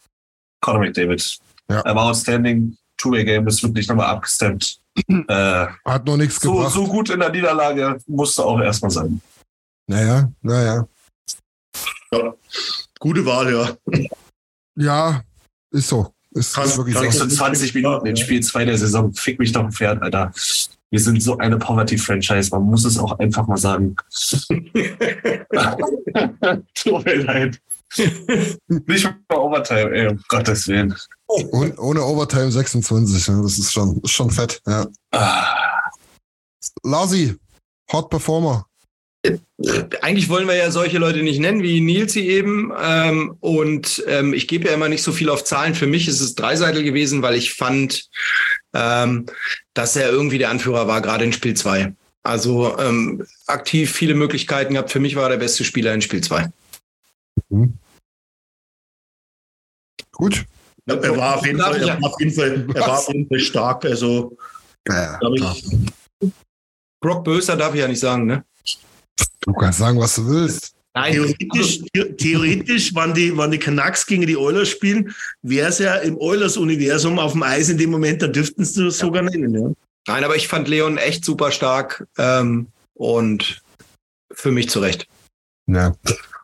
Conor 0.60 0.80
McDavid. 0.80 1.38
Ja. 1.70 1.80
Er 1.80 1.94
war 1.94 2.06
outstanding. 2.06 2.76
Two-Way-Game, 2.96 3.44
das 3.44 3.62
wird 3.62 3.74
nicht 3.74 3.88
nochmal 3.88 4.06
abgestemmt. 4.06 4.80
äh, 5.28 5.66
Hat 5.84 6.06
noch 6.06 6.16
nichts 6.16 6.40
so, 6.40 6.54
gebracht. 6.54 6.72
so 6.72 6.86
gut 6.86 7.10
in 7.10 7.20
der 7.20 7.30
Niederlage 7.30 7.98
musste 8.06 8.44
auch 8.44 8.60
erstmal 8.60 8.90
sein. 8.90 9.20
Naja, 9.86 10.30
naja. 10.42 10.86
Gute 12.98 13.24
Wahl, 13.26 13.52
ja. 13.52 13.76
Ja, 14.76 15.22
ist 15.70 15.88
so. 15.88 16.12
Ist, 16.32 16.54
Kann- 16.54 16.64
ist 16.64 16.76
wirklich 16.76 16.96
so. 16.96 17.10
sind 17.10 17.32
20 17.32 17.74
Minuten 17.74 18.06
in 18.06 18.16
Spiel 18.16 18.42
2 18.42 18.64
der 18.64 18.78
Saison. 18.78 19.12
Fick 19.12 19.38
mich 19.38 19.52
doch 19.52 19.64
ein 19.64 19.72
Pferd, 19.72 20.02
Alter. 20.02 20.32
Wir 20.90 21.00
sind 21.00 21.22
so 21.22 21.36
eine 21.38 21.58
Poverty-Franchise. 21.58 22.50
Man 22.50 22.64
muss 22.64 22.84
es 22.84 22.98
auch 22.98 23.18
einfach 23.18 23.46
mal 23.46 23.56
sagen. 23.56 23.96
Tut 26.74 27.04
mir 27.04 27.14
leid. 27.16 27.60
Nicht 28.68 29.04
mal 29.04 29.16
Overtime, 29.36 29.90
ey, 29.92 30.08
um 30.08 30.22
Gottes 30.28 30.68
Willen. 30.68 30.94
Und 31.26 31.78
ohne 31.78 32.02
Overtime 32.02 32.52
26, 32.52 33.26
ja, 33.26 33.42
das 33.42 33.58
ist 33.58 33.72
schon, 33.72 34.00
ist 34.02 34.12
schon 34.12 34.30
fett. 34.30 34.62
Ja. 34.66 34.86
Ah, 35.10 35.90
Lasi, 36.82 37.34
Hot 37.92 38.10
Performer. 38.10 38.66
Eigentlich 40.02 40.28
wollen 40.28 40.46
wir 40.46 40.54
ja 40.54 40.70
solche 40.70 40.98
Leute 40.98 41.22
nicht 41.22 41.40
nennen, 41.40 41.62
wie 41.62 41.80
Nilsi 41.80 42.20
eben. 42.20 42.72
Ähm, 42.80 43.36
und 43.40 44.04
ähm, 44.06 44.32
ich 44.34 44.46
gebe 44.46 44.68
ja 44.68 44.74
immer 44.74 44.88
nicht 44.88 45.02
so 45.02 45.10
viel 45.10 45.30
auf 45.30 45.42
Zahlen. 45.42 45.74
Für 45.74 45.88
mich 45.88 46.06
ist 46.06 46.20
es 46.20 46.36
Dreiseitel 46.36 46.84
gewesen, 46.84 47.22
weil 47.22 47.34
ich 47.34 47.54
fand, 47.54 48.08
ähm, 48.72 49.26
dass 49.74 49.96
er 49.96 50.10
irgendwie 50.10 50.38
der 50.38 50.50
Anführer 50.50 50.86
war, 50.86 51.00
gerade 51.00 51.24
in 51.24 51.32
Spiel 51.32 51.54
2. 51.54 51.92
Also 52.22 52.76
aktiv 53.46 53.92
viele 53.92 54.14
Möglichkeiten 54.14 54.74
gehabt. 54.74 54.90
Für 54.90 54.98
mich 54.98 55.14
war 55.14 55.24
er 55.24 55.30
der 55.30 55.36
beste 55.36 55.62
Spieler 55.62 55.94
in 55.94 56.02
Spiel 56.02 56.22
2. 56.22 56.50
Gut. 60.10 60.44
Ja, 60.88 60.94
er 60.96 61.16
war 61.16 61.36
auf 61.36 61.46
jeden 61.46 61.60
Fall, 61.60 61.80
er 61.82 62.00
war 62.00 62.10
auf 62.10 62.20
jeden 62.20 62.32
Fall, 62.32 62.66
er 62.74 62.80
war 62.80 62.98
auf 62.98 63.08
jeden 63.08 63.28
Fall 63.28 63.38
stark. 63.40 63.84
Also, 63.84 64.36
Ja, 64.88 65.18
ich, 65.34 65.64
Brock 67.00 67.24
Böser 67.24 67.56
darf 67.56 67.74
ich 67.74 67.80
ja 67.80 67.88
nicht 67.88 68.00
sagen, 68.00 68.26
ne? 68.26 68.44
Du 69.40 69.52
kannst 69.52 69.78
sagen, 69.78 69.98
was 69.98 70.14
du 70.14 70.26
willst. 70.28 70.74
Nein, 70.94 71.12
Theoretisch, 71.12 71.80
the- 71.92 72.14
theoretisch 72.16 72.94
wann 72.94 73.12
die, 73.12 73.36
wann 73.36 73.50
die 73.50 73.58
Canucks 73.58 74.06
gegen 74.06 74.26
die 74.26 74.36
Oilers 74.36 74.68
spielen, 74.70 75.14
wäre 75.42 75.68
es 75.68 75.78
ja 75.78 75.96
im 75.96 76.16
Oilers-Universum 76.16 77.18
auf 77.18 77.32
dem 77.32 77.42
Eis 77.42 77.68
in 77.68 77.76
dem 77.78 77.90
Moment, 77.90 78.22
da 78.22 78.28
dürften 78.28 78.64
sie 78.64 78.84
das 78.84 78.98
sogar 78.98 79.22
nennen. 79.22 79.54
Ja. 79.54 79.70
nein, 80.14 80.24
aber 80.24 80.36
ich 80.36 80.48
fand 80.48 80.68
Leon 80.68 80.96
echt 80.96 81.24
super 81.24 81.50
stark 81.52 82.06
ähm, 82.16 82.68
und 82.94 83.60
für 84.32 84.50
mich 84.52 84.70
zurecht. 84.70 85.06
Ja. 85.66 85.94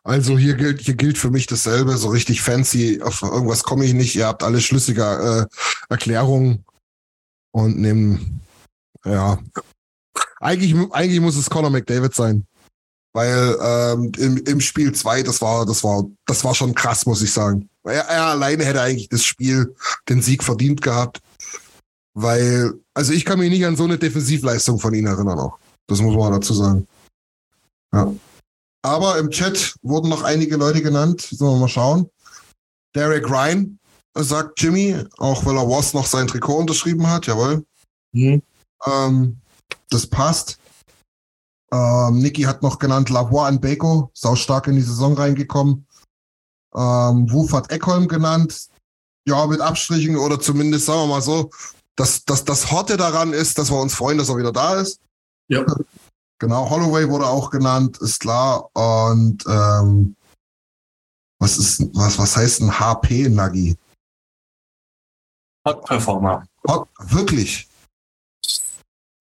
Also 0.05 0.37
hier 0.37 0.55
gilt, 0.55 0.81
hier 0.81 0.95
gilt 0.95 1.17
für 1.17 1.31
mich 1.31 1.47
dasselbe, 1.47 1.97
so 1.97 2.09
richtig 2.09 2.43
fancy, 2.43 3.01
auf 3.03 3.23
irgendwas 3.23 3.63
komme 3.63 3.85
ich 3.85 3.95
nicht. 3.95 4.17
Ihr 4.17 4.27
habt 4.27 4.43
alle 4.43 4.61
schlüssige 4.61 5.49
äh, 5.49 5.93
Erklärungen 5.93 6.65
und 7.53 7.79
nehmen, 7.79 8.41
ja. 9.05 9.39
Eigentlich, 10.41 10.75
eigentlich 10.91 11.21
muss 11.21 11.37
es 11.37 11.49
Conor 11.49 11.71
McDavid 11.71 12.15
sein. 12.15 12.47
Weil 13.13 13.57
ähm, 13.63 14.13
im, 14.17 14.37
im 14.39 14.61
Spiel 14.61 14.93
2, 14.93 15.23
das 15.23 15.41
war, 15.43 15.67
das 15.67 15.85
war, 15.85 16.05
das 16.27 16.43
war 16.45 16.55
schon 16.55 16.75
krass, 16.75 17.07
muss 17.07 17.23
ich 17.23 17.33
sagen. 17.33 17.69
Er, 17.85 18.07
er 18.09 18.27
alleine 18.29 18.65
hätte 18.65 18.81
eigentlich 18.81 19.09
das 19.09 19.25
Spiel, 19.25 19.75
den 20.09 20.23
Sieg 20.23 20.43
verdient 20.43 20.83
gehabt. 20.83 21.21
Weil, 22.15 22.73
also 22.95 23.13
ich 23.13 23.25
kann 23.25 23.39
mich 23.39 23.51
nicht 23.51 23.65
an 23.65 23.77
so 23.77 23.85
eine 23.85 23.99
Defensivleistung 23.99 24.79
von 24.79 24.95
ihm 24.95 25.07
erinnern 25.07 25.39
auch. 25.39 25.59
Das 25.87 26.01
muss 26.01 26.17
man 26.17 26.33
dazu 26.33 26.55
sagen. 26.55 26.87
Ja. 27.93 28.13
Aber 28.83 29.19
im 29.19 29.31
Chat 29.31 29.77
wurden 29.83 30.09
noch 30.09 30.23
einige 30.23 30.57
Leute 30.57 30.83
genannt. 30.83 31.21
Sollen 31.23 31.55
wir 31.55 31.61
mal 31.61 31.69
schauen. 31.69 32.11
Derek 32.95 33.31
Ryan, 33.31 33.79
sagt 34.15 34.61
Jimmy, 34.61 34.97
auch 35.19 35.45
weil 35.47 35.57
er 35.57 35.63
Ross 35.63 35.95
noch 35.95 36.07
sein 36.07 36.27
Trikot 36.27 36.59
unterschrieben 36.59 37.07
hat. 37.09 37.27
Jawohl. 37.27 37.65
Mhm. 38.13 38.43
Ähm, 38.85 39.41
das 39.91 40.07
passt. 40.07 40.59
Ähm, 41.73 42.19
Niki 42.19 42.43
hat 42.43 42.63
noch 42.63 42.79
genannt 42.79 43.09
Lavoie 43.09 43.49
und 43.49 43.61
Beko, 43.61 44.11
sau 44.13 44.35
stark 44.35 44.67
in 44.67 44.77
die 44.77 44.83
Saison 44.83 45.15
reingekommen. 45.15 45.87
Ähm, 46.75 47.31
Wuf 47.31 47.53
hat 47.53 47.71
Eckholm 47.71 48.09
genannt. 48.09 48.69
Ja, 49.27 49.47
mit 49.47 49.61
Abstrichen 49.61 50.17
oder 50.17 50.41
zumindest, 50.41 50.87
sagen 50.87 51.03
wir 51.03 51.07
mal 51.07 51.23
so, 51.23 51.51
dass, 51.97 52.25
dass 52.25 52.45
das 52.45 52.71
Horte 52.71 52.97
daran 52.97 53.33
ist, 53.33 53.57
dass 53.59 53.71
wir 53.71 53.81
uns 53.81 53.95
freuen, 53.95 54.19
dass 54.19 54.29
er 54.29 54.37
wieder 54.37 54.53
da 54.53 54.81
ist. 54.81 55.01
Ja. 55.49 55.65
Genau, 56.43 56.69
Holloway 56.69 57.09
wurde 57.09 57.25
auch 57.25 57.51
genannt, 57.51 57.99
ist 57.99 58.19
klar. 58.19 58.69
Und 58.75 59.45
ähm, 59.47 60.17
was 61.39 61.57
ist, 61.57 61.89
was, 61.95 62.19
was 62.19 62.37
heißt 62.37 62.63
ein 62.63 62.81
HP-Nuggy? 62.81 63.77
Hot 65.69 65.85
Performer. 65.85 66.45
Hot, 66.67 66.89
wirklich? 66.99 67.69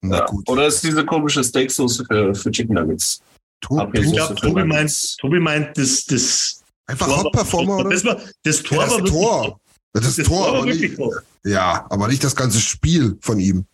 Na 0.01 0.17
Ja. 0.17 0.25
gut. 0.25 0.49
Oder 0.49 0.65
ist 0.65 0.83
diese 0.83 1.05
komische 1.05 1.43
Steaksoße 1.43 2.03
für, 2.05 2.33
für 2.33 2.49
Chicken 2.49 2.73
Nuggets? 2.73 3.19
HP 3.63 3.91
tu, 3.91 4.01
Ich 4.01 4.11
glaube, 4.13 4.33
Tobi 4.33 4.63
meint, 4.63 5.17
Tobi 5.19 5.39
meint, 5.39 5.77
das, 5.77 6.03
das 6.05 6.63
einfach 6.87 7.05
Tor 7.05 7.17
Hot 7.17 7.25
war- 7.25 7.31
Performer, 7.33 7.77
oder? 7.77 7.89
Das, 7.91 8.03
war, 8.03 8.19
das 8.41 8.63
Tor 8.63 8.77
Ja, 8.79 8.83
das 8.85 8.93
war 8.93 9.05
Tor. 9.05 9.59
Das, 9.93 10.15
Das 10.15 10.15
Tor, 10.15 10.25
Tor 10.25 10.39
war 10.41 10.47
aber 10.55 10.65
wirklich 10.65 10.81
nicht, 10.89 10.95
top. 10.97 11.13
ja, 11.43 11.85
aber 11.91 12.07
nicht 12.07 12.23
das 12.23 12.35
ganze 12.35 12.59
Spiel 12.59 13.15
von 13.21 13.39
ihm. 13.39 13.67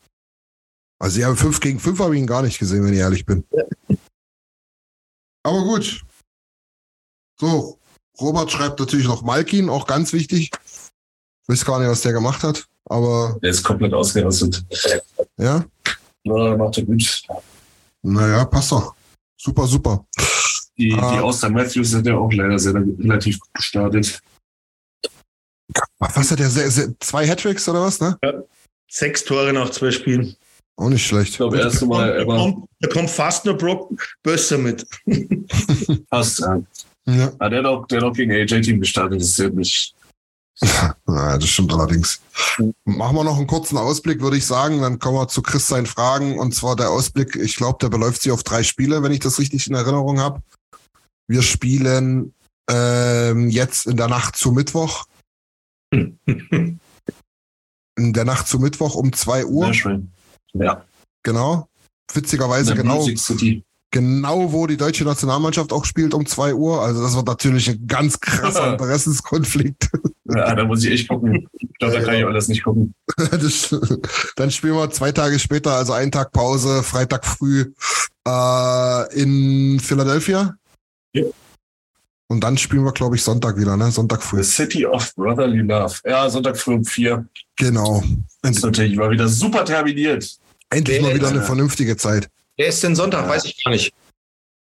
Also 1.00 1.20
ja, 1.20 1.34
5 1.36 1.60
gegen 1.60 1.80
5 1.80 2.00
habe 2.00 2.16
ich 2.16 2.22
ihn 2.22 2.28
gar 2.28 2.42
nicht 2.42 2.60
gesehen, 2.60 2.84
wenn 2.86 2.94
ich 2.94 3.00
ehrlich 3.00 3.26
bin. 3.26 3.44
Aber 5.44 5.62
gut. 5.64 6.02
So, 7.40 7.80
Robert 8.20 8.52
schreibt 8.52 8.80
natürlich 8.80 9.06
noch 9.08 9.22
Malkin, 9.22 9.70
auch 9.70 9.86
ganz 9.86 10.12
wichtig. 10.12 10.52
Ich 10.52 11.48
weiß 11.50 11.64
gar 11.66 11.80
nicht, 11.80 11.88
was 11.90 12.02
der 12.02 12.14
gemacht 12.14 12.44
hat, 12.44 12.68
aber 12.86 13.38
Der 13.42 13.52
ist 13.52 13.64
komplett 13.64 13.94
ausgerastet. 13.94 14.66
ja, 15.38 15.64
Ja, 16.24 16.58
macht 16.58 16.78
er 16.78 16.84
gut. 16.84 17.24
naja, 18.02 18.44
passt 18.46 18.72
doch. 18.72 18.96
Super, 19.40 19.68
super. 19.68 20.06
Die, 20.78 20.94
Ah. 20.94 21.14
die 21.14 21.20
Austin 21.20 21.54
Matthews 21.54 21.92
sind 21.92 22.06
ja 22.08 22.16
auch 22.18 22.32
leider 22.34 22.58
sehr 22.60 22.74
relativ 22.74 23.40
gut 23.40 23.54
gestartet. 23.54 24.20
Was 26.00 26.32
hat 26.32 26.40
der? 26.40 26.50
Sehr, 26.50 26.70
sehr, 26.72 27.00
zwei 27.00 27.28
Hattricks 27.28 27.68
oder 27.70 27.82
was, 27.84 28.00
ne? 28.00 28.18
Sechs 28.90 29.24
Tore 29.24 29.54
nach 29.54 29.70
zwei 29.70 29.92
Spielen. 29.92 30.36
Auch 30.78 30.90
nicht 30.90 31.06
schlecht. 31.06 31.32
Ich 31.32 31.38
glaube, 31.38 31.60
erste 31.60 31.88
Mal 31.88 32.20
da, 32.20 32.26
kommt, 32.26 32.70
da 32.80 32.90
kommt 32.90 33.10
fast 33.10 33.46
nur 33.46 33.58
Brock 33.58 34.16
Bösser 34.22 34.60
mit. 34.60 34.86
passt. 36.10 36.40
Ja. 36.40 36.62
Ja. 37.08 37.32
Ah, 37.40 37.50
der 37.50 37.60
hat 37.60 37.66
auch, 37.66 37.88
der 37.88 38.00
hat 38.00 38.06
auch 38.06 38.14
gegen 38.14 38.32
AJ-Team 38.32 38.80
gestartet. 38.80 39.22
Das 39.22 39.30
ist 39.30 39.40
ja 39.40 39.50
nicht. 39.50 39.96
Ja, 41.08 41.38
das 41.38 41.48
stimmt 41.48 41.72
allerdings. 41.72 42.20
Machen 42.84 43.16
wir 43.16 43.24
noch 43.24 43.38
einen 43.38 43.48
kurzen 43.48 43.78
Ausblick, 43.78 44.22
würde 44.22 44.38
ich 44.38 44.46
sagen. 44.46 44.82
Dann 44.82 44.98
kommen 44.98 45.18
wir 45.18 45.28
zu 45.28 45.44
Chris 45.44 45.68
seinen 45.68 45.86
Fragen. 45.86 46.40
Und 46.40 46.54
zwar 46.54 46.76
der 46.76 46.90
Ausblick, 46.90 47.36
ich 47.36 47.56
glaube, 47.56 47.78
der 47.80 47.90
beläuft 47.90 48.24
sich 48.24 48.32
auf 48.32 48.44
drei 48.44 48.64
Spiele, 48.64 49.04
wenn 49.04 49.12
ich 49.12 49.20
das 49.20 49.40
richtig 49.40 49.68
in 49.68 49.76
Erinnerung 49.76 50.20
habe. 50.20 50.42
Wir 51.28 51.44
spielen 51.44 52.34
ähm, 52.70 53.50
jetzt 53.50 53.86
in 53.86 53.98
der 53.98 54.08
Nacht 54.08 54.36
zu 54.36 54.52
Mittwoch. 54.52 55.06
In 55.92 56.80
der 58.14 58.26
Nacht 58.26 58.48
zu 58.48 58.60
Mittwoch 58.60 58.94
um 58.94 59.12
2 59.12 59.46
Uhr. 59.46 59.66
Sehr 59.66 59.74
schön. 59.74 60.12
Ja. 60.54 60.84
Genau. 61.24 61.68
Witzigerweise 62.14 62.74
genau, 62.74 63.06
genau, 63.92 64.52
wo 64.54 64.66
die 64.66 64.78
deutsche 64.78 65.04
Nationalmannschaft 65.04 65.74
auch 65.74 65.84
spielt 65.84 66.14
um 66.14 66.26
2 66.26 66.54
Uhr. 66.54 66.82
Also 66.82 67.04
das 67.04 67.16
wird 67.16 67.28
natürlich 67.28 67.70
ein 67.70 67.86
ganz 67.86 68.20
krasser 68.20 68.72
Interessenskonflikt. 68.72 69.90
Ja, 70.26 70.56
da 70.56 70.64
muss 70.64 70.84
ich 70.86 70.92
echt 70.92 71.10
gucken. 71.10 71.50
Ich 71.54 71.74
glaube, 71.80 71.96
da 71.96 72.02
kann 72.04 72.16
ich 72.16 72.26
alles 72.26 72.48
nicht 72.48 72.64
gucken. 72.64 72.94
Das, 73.18 73.76
dann 74.36 74.52
spielen 74.52 74.76
wir 74.76 74.90
zwei 74.92 75.12
Tage 75.12 75.40
später, 75.40 75.74
also 75.74 75.94
einen 75.94 76.12
Tag 76.12 76.32
Pause, 76.32 76.84
Freitag 76.84 77.26
früh 77.26 77.74
äh, 78.28 79.20
in 79.20 79.80
Philadelphia. 79.80 80.56
Ja. 81.14 81.24
Und 82.30 82.42
dann 82.42 82.58
spielen 82.58 82.84
wir, 82.84 82.92
glaube 82.92 83.16
ich, 83.16 83.24
Sonntag 83.24 83.58
wieder, 83.58 83.78
ne? 83.78 83.90
Sonntag 83.90 84.22
früh. 84.22 84.44
The 84.44 84.52
City 84.52 84.86
of 84.86 85.16
Brotherly 85.16 85.60
Love. 85.60 85.96
Ja, 86.06 86.30
Sonntag 86.30 86.58
früh 86.58 86.74
um 86.74 86.84
vier. 86.84 87.26
Genau. 87.56 88.04
Ist 88.44 88.64
natürlich 88.64 88.98
mal 88.98 89.10
wieder 89.10 89.28
super 89.30 89.64
terminiert. 89.64 90.38
Endlich 90.70 91.02
mal 91.02 91.16
wieder 91.16 91.30
eine 91.30 91.42
vernünftige 91.42 91.96
Zeit. 91.96 92.30
Wer 92.58 92.68
ist 92.68 92.84
denn 92.84 92.96
Sonntag? 92.96 93.24
Ja. 93.24 93.30
Weiß 93.30 93.46
ich 93.46 93.64
gar 93.64 93.72
nicht. 93.72 93.94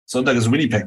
Sonntag 0.06 0.38
ist 0.38 0.52
Winnipeg. 0.52 0.86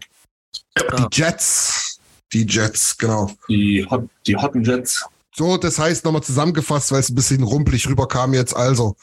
Die 0.78 1.06
Jets. 1.12 1.98
Die 2.32 2.46
Jets, 2.46 2.96
genau. 2.96 3.32
Die, 3.48 3.84
Hot, 3.90 4.08
die 4.26 4.36
Hotten 4.36 4.62
Jets. 4.62 5.04
So, 5.34 5.56
das 5.56 5.78
heißt 5.78 6.04
nochmal 6.04 6.22
zusammengefasst, 6.22 6.92
weil 6.92 7.00
es 7.00 7.08
ein 7.08 7.16
bisschen 7.16 7.42
rumpelig 7.42 7.88
rüberkam 7.88 8.34
jetzt. 8.34 8.54
Also, 8.54 8.94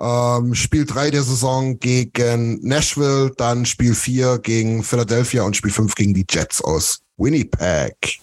ähm, 0.00 0.54
Spiel 0.54 0.84
3 0.84 1.10
der 1.10 1.22
Saison 1.22 1.78
gegen 1.78 2.60
Nashville, 2.66 3.32
dann 3.36 3.64
Spiel 3.64 3.94
4 3.94 4.38
gegen 4.38 4.82
Philadelphia 4.82 5.42
und 5.42 5.56
Spiel 5.56 5.72
5 5.72 5.94
gegen 5.94 6.14
die 6.14 6.26
Jets 6.28 6.62
aus 6.62 7.02
Winnipeg. 7.16 8.20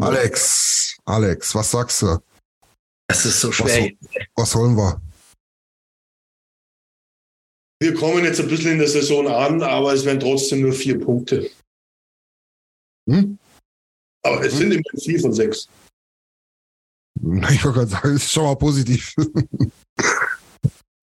Alex, 0.00 0.98
Alex, 1.04 1.54
was 1.54 1.70
sagst 1.70 2.02
du? 2.02 2.18
Das 3.08 3.24
ist 3.24 3.40
so 3.40 3.48
Was, 3.48 3.56
schwer. 3.56 3.92
was 4.34 4.54
holen 4.54 4.76
wir? 4.76 5.00
Wir 7.80 7.94
kommen 7.94 8.24
jetzt 8.24 8.40
ein 8.40 8.48
bisschen 8.48 8.72
in 8.72 8.78
der 8.78 8.88
Saison 8.88 9.28
an, 9.28 9.62
aber 9.62 9.92
es 9.92 10.04
werden 10.04 10.18
trotzdem 10.18 10.62
nur 10.62 10.72
vier 10.72 10.98
Punkte. 10.98 11.48
Hm? 13.08 13.38
Aber 14.24 14.44
es 14.44 14.56
sind 14.56 14.72
immerhin 14.72 15.00
vier 15.00 15.20
von 15.20 15.32
sechs. 15.32 15.68
Ich 17.50 17.64
wollte 17.64 17.78
gerade 17.78 17.86
sagen, 17.86 18.12
das 18.12 18.24
ist 18.24 18.32
schon 18.32 18.44
mal 18.44 18.56
positiv. 18.56 19.14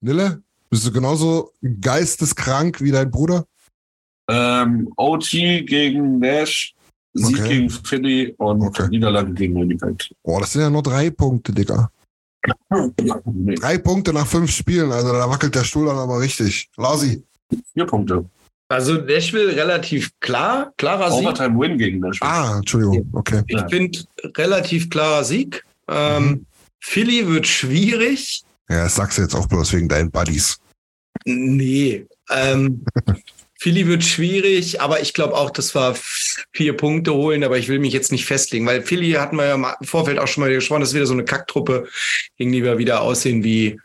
Nille, 0.04 0.42
bist 0.70 0.86
du 0.86 0.92
genauso 0.92 1.52
geisteskrank 1.80 2.82
wie 2.82 2.92
dein 2.92 3.10
Bruder? 3.10 3.46
Ähm, 4.30 4.92
OT 4.98 5.30
gegen 5.66 6.20
Nash, 6.20 6.76
Sieg 7.14 7.40
Okay. 7.40 7.48
gegen 7.50 7.70
Philly 7.70 8.34
und 8.38 8.62
Okay. 8.62 8.90
Niederlage 8.90 9.34
gegen 9.34 9.56
Winnipeg. 9.56 10.12
Boah, 10.24 10.42
das 10.42 10.52
sind 10.54 10.62
ja 10.62 10.70
nur 10.70 10.84
drei 10.84 11.10
Punkte, 11.10 11.54
Digga. 11.54 11.90
Nee, 13.26 13.56
Drei 13.56 13.78
Punkte 13.78 14.12
nach 14.12 14.28
fünf 14.28 14.52
Spielen, 14.52 14.92
also 14.92 15.14
da 15.14 15.30
wackelt 15.30 15.56
der 15.56 15.64
Stuhl 15.64 15.86
dann 15.86 15.98
aber 15.98 16.20
richtig. 16.20 16.70
Lasi. 16.76 17.24
vier 17.74 17.86
Punkte. 17.86 18.26
Also 18.68 18.96
Nashville 18.96 19.56
relativ 19.56 20.12
klar, 20.20 20.74
klarer 20.78 21.12
Sieg. 21.12 21.22
Overtime 21.28 21.58
Win 21.60 21.78
gegen 21.78 22.00
Nash. 22.00 22.20
Ah, 22.22 22.58
Entschuldigung, 22.58 23.08
okay. 23.14 23.44
Ich 23.48 23.62
finde 23.70 24.00
relativ 24.36 24.90
klarer 24.90 25.24
Sieg. 25.24 25.64
Ähm, 25.88 26.24
Mhm. 26.26 26.46
Philly 26.82 27.26
wird 27.28 27.48
schwierig. 27.48 28.44
Ja, 28.70 28.84
das 28.86 28.96
sagst 28.96 29.18
du 29.18 29.22
jetzt 29.22 29.36
auch 29.36 29.48
bloß 29.48 29.74
wegen 29.74 29.90
deinen 29.90 30.12
Buddies. 30.12 30.58
Nee. 31.26 32.06
Ähm, 32.30 32.86
Philly 33.60 33.88
wird 33.88 34.04
schwierig, 34.04 34.82
aber 34.82 35.02
ich 35.02 35.14
glaube 35.14 35.36
auch, 35.36 35.50
dass 35.50 35.74
wir 35.74 35.96
vier 36.52 36.76
Punkte 36.76 37.14
holen, 37.14 37.44
aber 37.46 37.58
ich 37.58 37.70
will 37.70 37.80
mich 37.80 37.94
jetzt 37.94 38.12
nicht 38.12 38.26
festlegen, 38.26 38.66
weil 38.66 38.82
Philly 38.82 39.12
hatten 39.12 39.38
wir 39.38 39.46
ja 39.46 39.56
im 39.56 39.66
Vorfeld 39.88 40.20
auch 40.20 40.28
schon 40.28 40.44
mal 40.44 40.52
gesprochen, 40.52 40.82
das 40.82 40.90
ist 40.90 40.96
wieder 40.96 41.06
so 41.06 41.14
eine 41.14 41.24
Kacktruppe, 41.24 41.88
gegen 42.38 42.52
die 42.52 42.62
wir 42.64 42.78
wieder 42.78 43.02
aussehen 43.02 43.44
wie, 43.44 43.80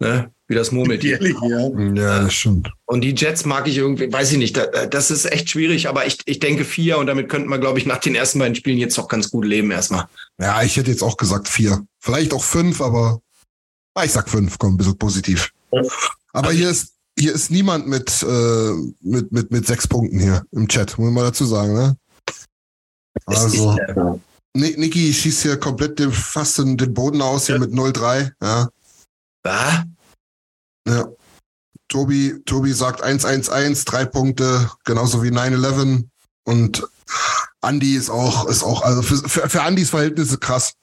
ne, 0.00 0.30
wie 0.48 0.54
das 0.54 0.70
Murmeltier. 0.72 1.18
Ja. 1.48 1.68
Ja, 1.94 2.22
das 2.24 2.34
stimmt. 2.34 2.70
Und 2.84 3.00
die 3.02 3.14
Jets 3.14 3.46
mag 3.46 3.66
ich 3.68 3.78
irgendwie, 3.78 4.12
weiß 4.12 4.32
ich 4.32 4.38
nicht, 4.38 4.56
da- 4.56 4.84
das 4.86 5.10
ist 5.10 5.24
echt 5.32 5.48
schwierig, 5.48 5.88
aber 5.88 6.04
ich, 6.06 6.18
ich 6.26 6.40
denke 6.40 6.66
vier 6.66 6.98
und 6.98 7.06
damit 7.06 7.30
könnten 7.30 7.48
wir, 7.48 7.58
glaube 7.58 7.78
ich, 7.78 7.86
nach 7.86 7.98
den 7.98 8.14
ersten 8.14 8.38
beiden 8.38 8.54
Spielen 8.54 8.76
jetzt 8.76 8.98
doch 8.98 9.08
ganz 9.08 9.30
gut 9.30 9.46
leben 9.46 9.70
erstmal. 9.70 10.06
Ja, 10.38 10.62
ich 10.62 10.76
hätte 10.76 10.90
jetzt 10.90 11.02
auch 11.02 11.16
gesagt 11.16 11.48
vier. 11.48 11.86
Vielleicht 12.00 12.34
auch 12.34 12.44
fünf, 12.44 12.82
aber 12.82 13.20
ich 14.02 14.12
sag 14.12 14.28
fünf, 14.28 14.58
komm, 14.58 14.74
ein 14.74 14.76
bisschen 14.76 14.98
positiv. 14.98 15.52
Aber 16.32 16.50
hier 16.50 16.70
ist, 16.70 16.94
hier 17.18 17.32
ist 17.32 17.50
niemand 17.50 17.86
mit, 17.86 18.22
äh, 18.22 18.72
mit, 19.00 19.30
mit, 19.30 19.50
mit 19.52 19.66
sechs 19.66 19.86
Punkten 19.86 20.18
hier 20.18 20.44
im 20.50 20.66
Chat, 20.66 20.98
muss 20.98 21.04
man 21.06 21.14
mal 21.14 21.24
dazu 21.24 21.44
sagen, 21.44 21.74
ne? 21.74 21.96
Also, 23.26 23.76
Ni- 24.56 24.76
Niki 24.76 25.12
schießt 25.12 25.42
hier 25.42 25.56
komplett 25.58 25.98
den, 25.98 26.12
fast 26.12 26.58
den, 26.58 26.76
den 26.76 26.92
Boden 26.92 27.22
aus 27.22 27.46
hier 27.46 27.58
mit 27.58 27.70
0-3, 27.72 28.32
ja. 28.42 28.68
Was? 29.44 29.84
Ja. 30.88 31.08
Tobi, 31.88 32.40
Tobi 32.44 32.72
sagt 32.72 33.04
1-1-1, 33.04 33.84
drei 33.84 34.04
Punkte, 34.04 34.70
genauso 34.84 35.22
wie 35.22 35.30
9-11. 35.30 36.04
Und 36.44 36.88
Andi 37.60 37.94
ist 37.94 38.10
auch, 38.10 38.46
ist 38.46 38.62
auch, 38.62 38.82
also 38.82 39.02
für, 39.02 39.16
für, 39.28 39.48
für 39.48 39.62
Andis 39.62 39.90
Verhältnisse 39.90 40.38
krass. 40.38 40.74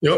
Ja. 0.00 0.14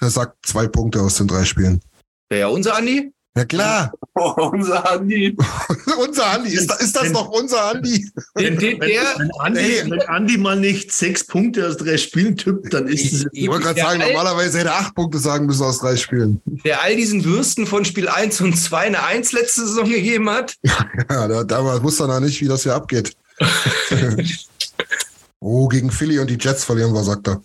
Er 0.00 0.10
sagt 0.10 0.46
zwei 0.46 0.68
Punkte 0.68 1.00
aus 1.02 1.16
den 1.16 1.26
drei 1.26 1.44
Spielen. 1.44 1.80
Wer 2.28 2.38
ja 2.38 2.46
unser 2.48 2.76
Andi? 2.76 3.12
Ja 3.36 3.44
klar, 3.44 3.92
Unser 4.14 4.90
Andi. 4.90 5.36
unser 6.04 6.26
Andi. 6.26 6.54
Ist, 6.54 6.72
ist 6.80 6.96
das 6.96 7.10
noch 7.10 7.28
unser 7.28 7.66
Andi? 7.66 8.10
Der, 8.36 8.50
der, 8.50 8.74
der, 8.78 9.02
Wenn 9.16 9.30
Andi, 9.38 9.60
Ey. 9.60 9.90
wenn 9.90 10.00
Andi 10.02 10.38
mal 10.38 10.58
nicht 10.58 10.90
sechs 10.90 11.24
Punkte 11.24 11.68
aus 11.68 11.76
drei 11.76 11.96
Spielen 11.98 12.36
tippt, 12.36 12.74
dann 12.74 12.88
ist 12.88 13.12
es. 13.12 13.26
Ich 13.30 13.46
wollte 13.46 13.66
gerade 13.66 13.80
sagen, 13.80 14.00
ey. 14.00 14.12
normalerweise 14.12 14.58
hätte 14.58 14.70
er 14.70 14.78
acht 14.80 14.94
Punkte 14.96 15.18
sagen 15.18 15.46
müssen 15.46 15.62
aus 15.62 15.78
drei 15.78 15.96
Spielen. 15.96 16.42
der 16.64 16.82
all 16.82 16.96
diesen 16.96 17.24
Würsten 17.24 17.66
von 17.68 17.84
Spiel 17.84 18.08
1 18.08 18.40
und 18.40 18.54
2 18.58 18.78
eine 18.78 19.04
1 19.04 19.30
letzte 19.32 19.60
Saison 19.66 19.88
gegeben 19.88 20.28
hat. 20.30 20.56
Ja, 21.10 21.28
da, 21.28 21.44
da 21.44 21.82
wusste 21.82 22.04
er 22.04 22.08
noch 22.08 22.20
nicht, 22.20 22.40
wie 22.40 22.48
das 22.48 22.64
hier 22.64 22.74
abgeht. 22.74 23.12
oh, 25.40 25.68
gegen 25.68 25.90
Philly 25.90 26.18
und 26.18 26.28
die 26.28 26.38
Jets 26.38 26.64
verlieren 26.64 26.92
wir, 26.92 27.04
sagt 27.04 27.28
er. 27.28 27.40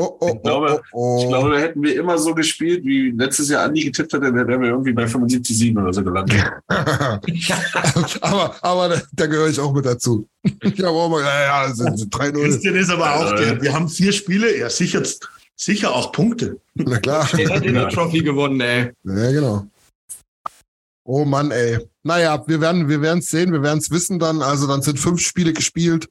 Oh, 0.00 0.16
oh, 0.20 0.32
Ich 0.34 0.42
glaube- 0.42 0.80
oh, 0.92 0.98
oh, 1.18 1.22
Ich 1.22 1.28
glaube, 1.28 1.50
da 1.50 1.58
hätten 1.58 1.82
wir 1.82 1.94
immer 1.94 2.16
so 2.18 2.34
gespielt, 2.34 2.84
wie 2.84 3.10
letztes 3.10 3.48
Jahr 3.50 3.64
Andi 3.64 3.84
getippt 3.84 4.12
hat, 4.12 4.22
dann 4.22 4.34
wären 4.34 4.62
wir 4.62 4.68
irgendwie 4.70 4.92
bei 4.92 5.04
75-7 5.04 5.80
oder 5.80 5.92
so 5.92 6.02
gelandet. 6.02 6.42
aber 8.20 8.54
aber 8.62 8.88
da, 8.88 9.02
da 9.12 9.26
gehöre 9.26 9.48
ich 9.48 9.60
auch 9.60 9.72
mit 9.72 9.84
dazu. 9.84 10.26
Ich 10.42 10.78
habe 10.82 10.88
auch 10.90 11.08
mal, 11.10 11.20
ja, 11.22 11.40
ja, 11.42 11.68
das 11.68 11.76
sind 11.76 12.14
3-0. 12.14 12.32
Christian 12.44 12.74
ist 12.76 12.90
aber 12.90 13.14
auch, 13.14 13.30
Ja. 13.32 13.36
der, 13.36 13.62
wir 13.62 13.72
haben 13.72 13.88
vier 13.88 14.12
Spiele, 14.12 14.56
ja, 14.58 14.70
sicher, 14.70 15.02
sicher 15.56 15.94
auch 15.94 16.12
Punkte. 16.12 16.58
Na 16.74 16.98
klar. 16.98 17.28
Der 17.36 17.48
hat 17.54 17.64
den 17.64 17.88
Trophy 17.90 18.22
gewonnen, 18.22 18.60
ey. 18.60 18.92
Ja, 19.04 19.30
genau. 19.32 19.66
Oh 21.04 21.24
Mann, 21.24 21.50
ey. 21.50 21.78
Naja, 22.02 22.42
wir 22.46 22.60
werden 22.60 22.88
wir 22.88 23.02
werden 23.02 23.18
es 23.18 23.28
sehen, 23.28 23.52
wir 23.52 23.62
werden 23.62 23.78
es 23.78 23.90
wissen 23.90 24.18
dann. 24.18 24.40
Also 24.42 24.66
dann 24.66 24.80
sind 24.82 24.98
fünf 24.98 25.20
Spiele 25.20 25.52
gespielt 25.52 26.08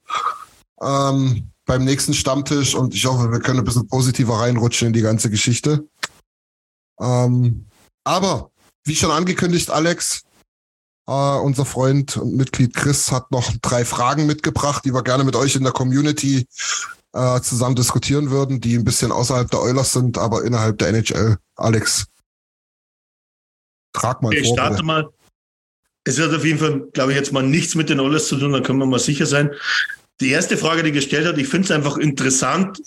ähm, 0.82 1.50
beim 1.70 1.86
nächsten 1.86 2.16
Stammtisch 2.16 2.74
und 2.74 2.96
ich 2.96 3.06
hoffe, 3.06 3.32
wir 3.32 3.40
können 3.40 3.60
ein 3.60 3.64
bisschen 3.66 3.88
positiver 3.88 4.40
reinrutschen 4.40 4.88
in 4.88 4.94
die 4.94 5.02
ganze 5.02 5.30
Geschichte. 5.30 5.88
Ähm, 7.00 7.68
aber, 8.04 8.50
wie 8.86 8.96
schon 8.96 9.12
angekündigt, 9.12 9.70
Alex, 9.70 10.24
äh, 11.08 11.12
unser 11.12 11.66
Freund 11.66 12.18
und 12.18 12.36
Mitglied 12.36 12.76
Chris 12.76 13.12
hat 13.12 13.30
noch 13.30 13.54
drei 13.62 13.86
Fragen 13.86 14.26
mitgebracht, 14.26 14.84
die 14.84 14.96
wir 14.96 15.04
gerne 15.04 15.24
mit 15.24 15.36
euch 15.36 15.56
in 15.56 15.62
der 15.62 15.72
Community 15.72 16.48
äh, 17.14 17.40
zusammen 17.42 17.76
diskutieren 17.76 18.32
würden, 18.32 18.60
die 18.60 18.76
ein 18.76 18.84
bisschen 18.84 19.12
außerhalb 19.12 19.52
der 19.52 19.62
Oilers 19.62 19.94
sind, 19.94 20.18
aber 20.18 20.46
innerhalb 20.46 20.80
der 20.80 20.88
NHL. 20.88 21.38
Alex, 21.56 22.08
trag 23.94 24.24
mal 24.24 24.34
Ich 24.34 24.48
vor. 24.48 24.56
starte 24.56 24.74
bitte. 24.78 24.86
mal. 24.86 25.10
Es 26.04 26.20
hat 26.20 26.34
auf 26.34 26.44
jeden 26.44 26.58
Fall, 26.58 26.88
glaube 26.94 27.12
ich, 27.12 27.18
jetzt 27.20 27.32
mal 27.32 27.44
nichts 27.44 27.76
mit 27.76 27.92
den 27.92 28.00
Oilers 28.00 28.28
zu 28.28 28.38
tun, 28.38 28.54
da 28.54 28.60
können 28.60 28.80
wir 28.80 28.88
mal 28.88 28.98
sicher 28.98 29.28
sein. 29.28 29.52
Die 30.22 30.30
erste 30.30 30.58
Frage, 30.58 30.84
die 30.84 30.92
gestellt 30.92 31.28
hat, 31.28 31.38
ich 31.38 31.48
finde 31.48 31.66
es 31.66 31.72
einfach 31.72 31.98
interessant. 31.98 32.82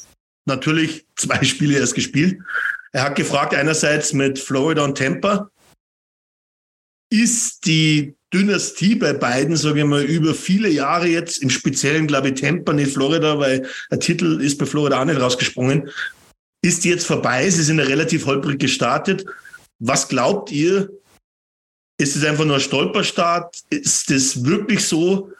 Natürlich 0.44 1.06
zwei 1.16 1.42
Spiele 1.44 1.78
erst 1.78 1.94
gespielt. 1.94 2.38
Er 2.92 3.04
hat 3.04 3.16
gefragt, 3.16 3.54
einerseits 3.54 4.12
mit 4.12 4.38
Florida 4.38 4.84
und 4.84 4.98
Tampa, 4.98 5.50
ist 7.10 7.66
die 7.66 8.14
Dynastie 8.32 8.94
bei 8.94 9.12
beiden, 9.12 9.56
sage 9.56 9.80
ich 9.80 9.86
mal, 9.86 10.02
über 10.02 10.34
viele 10.34 10.68
Jahre 10.68 11.06
jetzt, 11.06 11.42
im 11.42 11.50
Speziellen, 11.50 12.06
glaube 12.06 12.30
ich, 12.30 12.40
Tampa, 12.40 12.72
nicht 12.72 12.92
Florida, 12.92 13.38
weil 13.38 13.66
der 13.90 14.00
Titel 14.00 14.40
ist 14.40 14.58
bei 14.58 14.66
Florida 14.66 15.00
auch 15.00 15.04
nicht 15.04 15.20
rausgesprungen, 15.20 15.90
ist 16.62 16.84
die 16.84 16.90
jetzt 16.90 17.06
vorbei. 17.06 17.48
Sie 17.50 17.62
sind 17.62 17.78
ja 17.78 17.84
relativ 17.84 18.26
holprig 18.26 18.58
gestartet. 18.58 19.26
Was 19.78 20.08
glaubt 20.08 20.50
ihr, 20.50 20.90
ist 21.98 22.16
es 22.16 22.24
einfach 22.24 22.44
nur 22.44 22.56
ein 22.56 22.60
Stolperstart? 22.60 23.62
Ist 23.70 24.10
es 24.10 24.44
wirklich 24.44 24.84
so, 24.86 25.30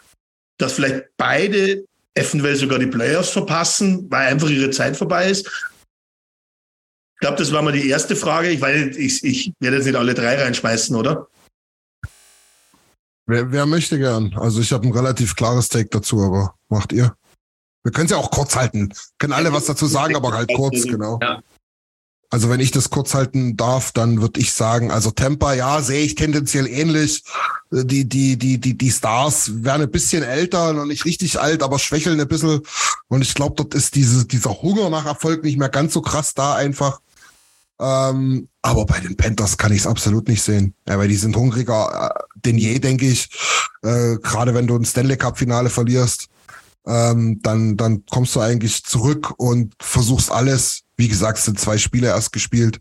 dass 0.58 0.74
vielleicht 0.74 1.04
beide 1.16 1.84
eventuell 2.14 2.56
sogar 2.56 2.78
die 2.78 2.86
Playoffs 2.86 3.30
verpassen, 3.30 4.06
weil 4.10 4.28
einfach 4.28 4.48
ihre 4.48 4.70
Zeit 4.70 4.96
vorbei 4.96 5.30
ist? 5.30 5.46
Ich 5.46 7.20
glaube, 7.20 7.38
das 7.38 7.52
war 7.52 7.62
mal 7.62 7.72
die 7.72 7.88
erste 7.88 8.16
Frage. 8.16 8.50
Ich 8.50 8.60
weiß, 8.60 8.96
ich, 8.96 9.24
ich 9.24 9.52
werde 9.60 9.76
jetzt 9.76 9.86
nicht 9.86 9.96
alle 9.96 10.14
drei 10.14 10.42
reinschmeißen, 10.42 10.96
oder? 10.96 11.28
Wer, 13.26 13.52
wer 13.52 13.66
möchte 13.66 13.98
gern? 13.98 14.34
Also 14.36 14.60
ich 14.60 14.72
habe 14.72 14.86
ein 14.86 14.92
relativ 14.92 15.36
klares 15.36 15.68
Take 15.68 15.88
dazu, 15.88 16.20
aber 16.20 16.54
macht 16.68 16.92
ihr? 16.92 17.14
Wir 17.84 17.92
können 17.92 18.06
es 18.06 18.12
ja 18.12 18.16
auch 18.16 18.30
kurz 18.30 18.56
halten. 18.56 18.92
Können 19.18 19.32
alle 19.32 19.52
was 19.52 19.66
dazu 19.66 19.86
sagen, 19.86 20.16
aber 20.16 20.32
halt 20.32 20.50
kurz, 20.54 20.82
genau. 20.82 21.18
Ja. 21.22 21.42
Also 22.32 22.48
wenn 22.48 22.60
ich 22.60 22.70
das 22.70 22.88
kurz 22.88 23.12
halten 23.12 23.58
darf, 23.58 23.92
dann 23.92 24.22
würde 24.22 24.40
ich 24.40 24.52
sagen, 24.52 24.90
also 24.90 25.10
Temper, 25.10 25.52
ja, 25.52 25.82
sehe 25.82 26.02
ich 26.02 26.14
tendenziell 26.14 26.66
ähnlich. 26.66 27.24
Äh, 27.70 27.84
Die, 27.84 28.08
die, 28.08 28.38
die, 28.38 28.58
die, 28.58 28.76
die 28.76 28.90
Stars 28.90 29.62
werden 29.62 29.82
ein 29.82 29.90
bisschen 29.90 30.22
älter, 30.22 30.72
noch 30.72 30.86
nicht 30.86 31.04
richtig 31.04 31.38
alt, 31.38 31.62
aber 31.62 31.78
schwächeln 31.78 32.18
ein 32.18 32.26
bisschen. 32.26 32.62
Und 33.08 33.20
ich 33.20 33.34
glaube, 33.34 33.56
dort 33.56 33.74
ist 33.74 33.94
diese, 33.96 34.24
dieser 34.24 34.62
Hunger 34.62 34.88
nach 34.88 35.04
Erfolg 35.04 35.44
nicht 35.44 35.58
mehr 35.58 35.68
ganz 35.68 35.92
so 35.92 36.00
krass 36.00 36.32
da 36.32 36.54
einfach. 36.54 37.00
Ähm, 37.78 38.48
aber 38.62 38.86
bei 38.86 39.00
den 39.00 39.16
Panthers 39.16 39.58
kann 39.58 39.72
ich 39.72 39.80
es 39.80 39.86
absolut 39.86 40.26
nicht 40.28 40.42
sehen. 40.42 40.74
Ja, 40.88 40.98
weil 40.98 41.08
die 41.08 41.16
sind 41.16 41.36
hungriger 41.36 42.14
äh, 42.14 42.38
denn 42.46 42.56
je, 42.56 42.78
denke 42.78 43.08
ich. 43.08 43.28
Äh, 43.82 44.16
Gerade 44.22 44.54
wenn 44.54 44.66
du 44.66 44.76
ein 44.76 44.86
Stanley 44.86 45.18
Cup-Finale 45.18 45.68
verlierst, 45.68 46.28
ähm, 46.86 47.40
dann, 47.42 47.76
dann 47.76 48.06
kommst 48.06 48.34
du 48.36 48.40
eigentlich 48.40 48.84
zurück 48.84 49.34
und 49.36 49.74
versuchst 49.80 50.30
alles. 50.30 50.81
Wie 50.96 51.08
gesagt, 51.08 51.38
es 51.38 51.44
sind 51.44 51.58
zwei 51.58 51.78
Spiele 51.78 52.08
erst 52.08 52.32
gespielt. 52.32 52.80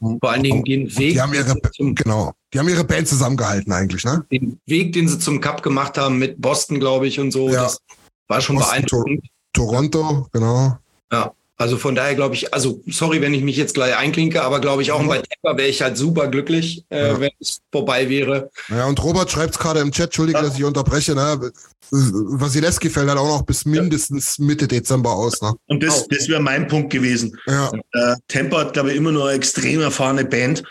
Vor 0.00 0.30
allen 0.30 0.42
Dingen 0.42 0.64
den 0.64 0.96
Weg, 0.98 1.14
Die 1.14 1.20
haben 1.20 1.32
ihre, 1.32 1.56
zum, 1.76 1.94
genau, 1.94 2.32
die 2.52 2.58
haben 2.58 2.68
ihre 2.68 2.82
Band 2.82 3.06
zusammengehalten 3.06 3.72
eigentlich, 3.72 4.04
ne? 4.04 4.24
den 4.32 4.58
Weg, 4.66 4.92
den 4.92 5.06
sie 5.06 5.18
zum 5.18 5.40
Cup 5.40 5.62
gemacht 5.62 5.96
haben 5.96 6.18
mit 6.18 6.40
Boston, 6.40 6.80
glaube 6.80 7.06
ich, 7.06 7.20
und 7.20 7.30
so. 7.30 7.48
Ja. 7.48 7.62
Das 7.64 7.78
war 8.26 8.40
schon 8.40 8.56
Boston, 8.56 8.72
beeindruckend. 8.72 9.26
Toronto, 9.52 10.26
genau. 10.32 10.76
Ja. 11.12 11.32
Also 11.62 11.78
von 11.78 11.94
daher 11.94 12.16
glaube 12.16 12.34
ich, 12.34 12.52
also 12.52 12.82
sorry, 12.88 13.20
wenn 13.20 13.32
ich 13.34 13.42
mich 13.42 13.56
jetzt 13.56 13.74
gleich 13.74 13.96
einklinke, 13.96 14.42
aber 14.42 14.60
glaube 14.60 14.82
ich 14.82 14.90
auch 14.90 15.00
bei 15.06 15.18
Tampa 15.22 15.56
wäre 15.56 15.68
ich 15.68 15.80
halt 15.80 15.96
super 15.96 16.26
glücklich, 16.26 16.84
äh, 16.90 17.06
Ja. 17.10 17.20
wenn 17.20 17.30
es 17.38 17.60
vorbei 17.70 18.08
wäre. 18.08 18.50
Ja, 18.68 18.86
und 18.86 19.00
Robert 19.02 19.30
schreibt 19.30 19.56
gerade 19.60 19.78
im 19.78 19.92
Chat, 19.92 20.06
Entschuldige, 20.06 20.40
dass 20.40 20.58
ich 20.58 20.64
unterbreche, 20.64 21.14
ne? 21.14 21.52
Vasilevski 21.92 22.90
fällt 22.90 23.08
halt 23.08 23.18
auch 23.18 23.28
noch 23.28 23.42
bis 23.42 23.64
mindestens 23.64 24.38
Mitte 24.38 24.66
Dezember 24.66 25.12
aus, 25.12 25.40
ne? 25.40 25.52
Und 25.66 25.82
das, 25.82 26.08
das 26.08 26.26
wäre 26.28 26.40
mein 26.40 26.66
Punkt 26.66 26.90
gewesen. 26.90 27.38
Ja, 27.46 27.70
Äh, 27.92 28.16
Tempo 28.26 28.58
hat, 28.58 28.72
glaube 28.72 28.90
ich, 28.90 28.96
immer 28.96 29.12
noch 29.12 29.26
eine 29.26 29.36
extrem 29.36 29.80
erfahrene 29.82 30.24
Band. 30.24 30.62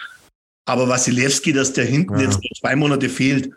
Aber 0.65 0.87
Wasilewski, 0.89 1.53
dass 1.53 1.71
der 1.73 1.85
hinten 1.85 2.15
Ja. 2.15 2.23
jetzt 2.25 2.35
noch 2.43 2.49
zwei 2.59 2.75
Monate 2.75 3.07
fehlt, 3.09 3.49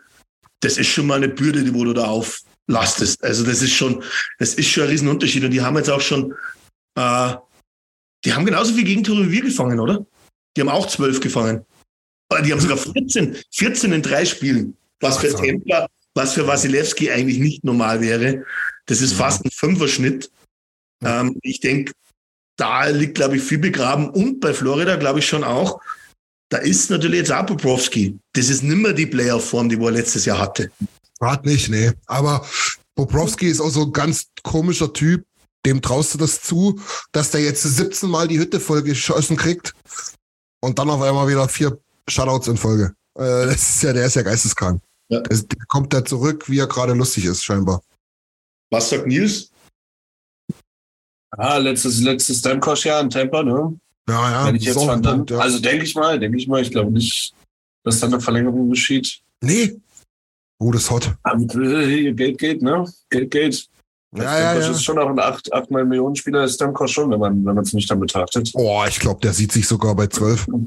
das 0.61 0.77
ist 0.77 0.87
schon 0.87 1.05
mal 1.07 1.15
eine 1.15 1.27
Bürde, 1.27 1.63
die 1.63 1.73
wo 1.73 1.83
du 1.83 1.93
da 1.93 2.05
auflastest. 2.05 3.23
Also 3.23 3.43
das 3.43 3.61
ist 3.61 3.73
schon, 3.73 4.03
das 4.39 4.53
ist 4.53 4.69
schon 4.69 4.83
ein 4.83 4.89
Riesenunterschied. 4.89 5.43
Und 5.43 5.51
die 5.51 5.61
haben 5.61 5.75
jetzt 5.77 5.89
auch 5.89 6.01
schon, 6.01 6.33
äh, 6.95 7.35
die 8.23 8.33
haben 8.33 8.45
genauso 8.45 8.73
viel 8.73 8.83
Gegentore 8.83 9.27
wie 9.27 9.31
wir 9.31 9.41
gefangen, 9.43 9.79
oder? 9.79 10.05
Die 10.55 10.61
haben 10.61 10.69
auch 10.69 10.87
zwölf 10.87 11.19
gefangen. 11.19 11.65
Aber 12.29 12.41
die 12.41 12.51
haben 12.51 12.59
sogar 12.59 12.77
14, 12.77 13.37
14 13.51 13.93
in 13.93 14.01
drei 14.01 14.25
Spielen. 14.25 14.75
Was 14.99 15.19
für. 15.19 15.35
Templer, 15.35 15.87
was 16.15 16.33
für 16.33 16.47
Wasilewski 16.47 17.11
eigentlich 17.11 17.39
nicht 17.39 17.63
normal 17.63 18.01
wäre. 18.01 18.43
Das 18.87 19.01
ist 19.01 19.13
fast 19.13 19.45
ein 19.45 19.51
Fünferschnitt. 19.51 20.31
Ähm, 21.03 21.37
ich 21.41 21.59
denke, 21.59 21.91
da 22.57 22.87
liegt, 22.87 23.15
glaube 23.15 23.37
ich, 23.37 23.43
viel 23.43 23.57
begraben. 23.57 24.09
Und 24.09 24.39
bei 24.39 24.53
Florida, 24.53 24.95
glaube 24.95 25.19
ich, 25.19 25.27
schon 25.27 25.43
auch. 25.43 25.79
Da 26.49 26.59
ist 26.59 26.89
natürlich 26.89 27.19
jetzt 27.19 27.31
auch 27.31 27.45
Bobrovsky. 27.45 28.17
Das 28.33 28.49
ist 28.49 28.63
nimmer 28.63 28.93
die 28.93 29.07
Playoff-Form, 29.07 29.67
die 29.69 29.77
er 29.77 29.91
letztes 29.91 30.25
Jahr 30.25 30.39
hatte. 30.39 30.71
Grad 31.19 31.45
nicht, 31.45 31.69
nee. 31.69 31.91
Aber 32.05 32.45
Bobrovski 32.95 33.47
ist 33.47 33.59
auch 33.59 33.69
so 33.69 33.83
ein 33.83 33.93
ganz 33.93 34.27
komischer 34.43 34.93
Typ. 34.93 35.25
Dem 35.65 35.81
traust 35.81 36.13
du 36.13 36.17
das 36.17 36.41
zu, 36.41 36.79
dass 37.11 37.31
der 37.31 37.41
jetzt 37.41 37.63
17 37.63 38.09
Mal 38.09 38.27
die 38.27 38.37
Hütte 38.37 38.59
voll 38.59 38.83
geschossen 38.83 39.35
kriegt 39.35 39.73
und 40.61 40.77
dann 40.79 40.89
auf 40.89 41.01
einmal 41.01 41.27
wieder 41.27 41.49
vier 41.49 41.77
Shutouts 42.07 42.47
in 42.47 42.57
Folge. 42.57 42.93
Äh, 43.15 43.47
das 43.47 43.75
ist 43.75 43.83
ja, 43.83 43.93
der 43.93 44.05
ist 44.05 44.15
ja 44.15 44.21
geisteskrank. 44.21 44.81
Ja. 45.09 45.21
Der, 45.21 45.37
der 45.37 45.65
kommt 45.67 45.93
da 45.93 46.03
zurück, 46.03 46.49
wie 46.49 46.59
er 46.59 46.67
gerade 46.67 46.93
lustig 46.93 47.25
ist, 47.25 47.43
scheinbar. 47.43 47.81
Was 48.71 48.89
sagt 48.89 49.07
Nils? 49.07 49.49
Ah, 51.31 51.57
letztes, 51.57 52.01
letztes 52.01 52.39
Stamkos-Jahr 52.39 53.01
in 53.01 53.09
Tampa, 53.09 53.43
ne? 53.43 53.77
Ja, 54.07 54.31
ja. 54.31 54.47
Wenn 54.47 54.55
ich 54.55 54.63
jetzt 54.63 54.75
von 54.75 55.01
dann, 55.01 55.25
ja. 55.27 55.39
also 55.39 55.59
denke 55.59 55.83
ich 55.83 55.95
mal, 55.95 56.19
denke 56.19 56.37
ich 56.37 56.47
mal, 56.47 56.61
ich 56.61 56.71
glaube 56.71 56.91
nicht, 56.91 57.33
dass 57.83 57.99
da 57.99 58.07
eine 58.07 58.21
Verlängerung 58.21 58.69
geschieht. 58.69 59.21
nee. 59.41 59.75
Oh, 60.57 60.71
das 60.71 60.83
ist 60.83 60.91
hot. 60.91 61.13
Aber, 61.23 61.41
äh, 61.61 62.13
Geld 62.13 62.37
geht, 62.37 62.61
ne? 62.61 62.89
Geld 63.09 63.29
geht. 63.29 63.67
Ja, 64.15 64.23
Ja, 64.23 64.39
ja, 64.55 64.59
ja. 64.61 64.69
ist 64.71 64.83
schon 64.83 64.97
auch 64.97 65.09
ein 65.09 65.19
8, 65.19 65.51
8 65.53 65.71
9 65.71 65.87
Millionen 65.87 66.15
Spieler, 66.15 66.43
ist 66.45 66.55
Stamkos 66.55 66.91
schon, 66.91 67.11
wenn 67.11 67.19
man 67.19 67.45
wenn 67.45 67.55
man 67.55 67.63
es 67.63 67.73
nicht 67.73 67.89
dann 67.91 67.99
betrachtet. 67.99 68.51
Oh, 68.53 68.83
ich 68.87 68.99
glaube, 68.99 69.19
der 69.21 69.33
sieht 69.33 69.51
sich 69.51 69.67
sogar 69.67 69.95
bei 69.95 70.07
12. 70.07 70.47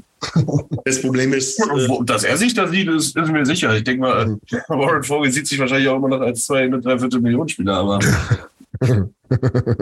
Das 0.85 1.01
Problem 1.01 1.31
ist, 1.33 1.57
äh, 1.59 1.87
Dass 2.03 2.23
er 2.25 2.35
sich 2.37 2.53
da 2.53 2.67
sieht, 2.67 2.89
ist, 2.89 3.15
ist 3.15 3.31
mir 3.31 3.45
sicher. 3.45 3.73
Ich 3.75 3.83
denke 3.85 4.01
mal, 4.01 4.25
Mhm. 4.27 4.39
Warren 4.67 5.03
Vogel 5.03 5.31
sieht 5.31 5.47
sich 5.47 5.57
wahrscheinlich 5.59 5.87
auch 5.87 5.95
immer 5.95 6.09
noch 6.09 6.19
als 6.21 6.45
zwei, 6.45 6.63
eine 6.63 6.79
Dreiviertel 6.81 7.21
Millionen 7.21 7.47
Spieler, 7.49 7.75
aber 7.77 7.99
äh, 8.81 9.01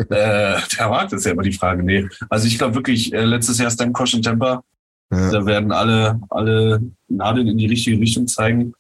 der 0.09 0.89
Markt 0.89 1.13
ist 1.13 1.25
ja 1.25 1.31
immer 1.31 1.43
die 1.43 1.51
Frage. 1.53 1.84
Nee. 1.84 2.07
Also 2.29 2.47
ich 2.47 2.57
glaube 2.57 2.75
wirklich, 2.75 3.13
äh, 3.13 3.23
letztes 3.25 3.57
Jahr 3.57 3.71
Stamkos 3.71 4.13
in 4.13 4.21
Temper, 4.21 4.63
Ja. 5.11 5.31
da 5.31 5.45
werden 5.45 5.71
alle, 5.71 6.19
alle 6.29 6.81
Nadeln 7.07 7.47
in 7.47 7.57
die 7.57 7.67
richtige 7.67 7.99
Richtung 7.99 8.27
zeigen. 8.27 8.73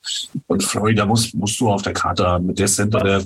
Und 0.47 0.63
Florida 0.63 1.05
muss, 1.05 1.33
musst 1.33 1.59
du 1.59 1.69
auf 1.69 1.81
der 1.81 1.93
Karte 1.93 2.25
haben. 2.25 2.45
Mit 2.47 2.59
der 2.59 2.67
Center, 2.67 2.99
der 2.99 3.23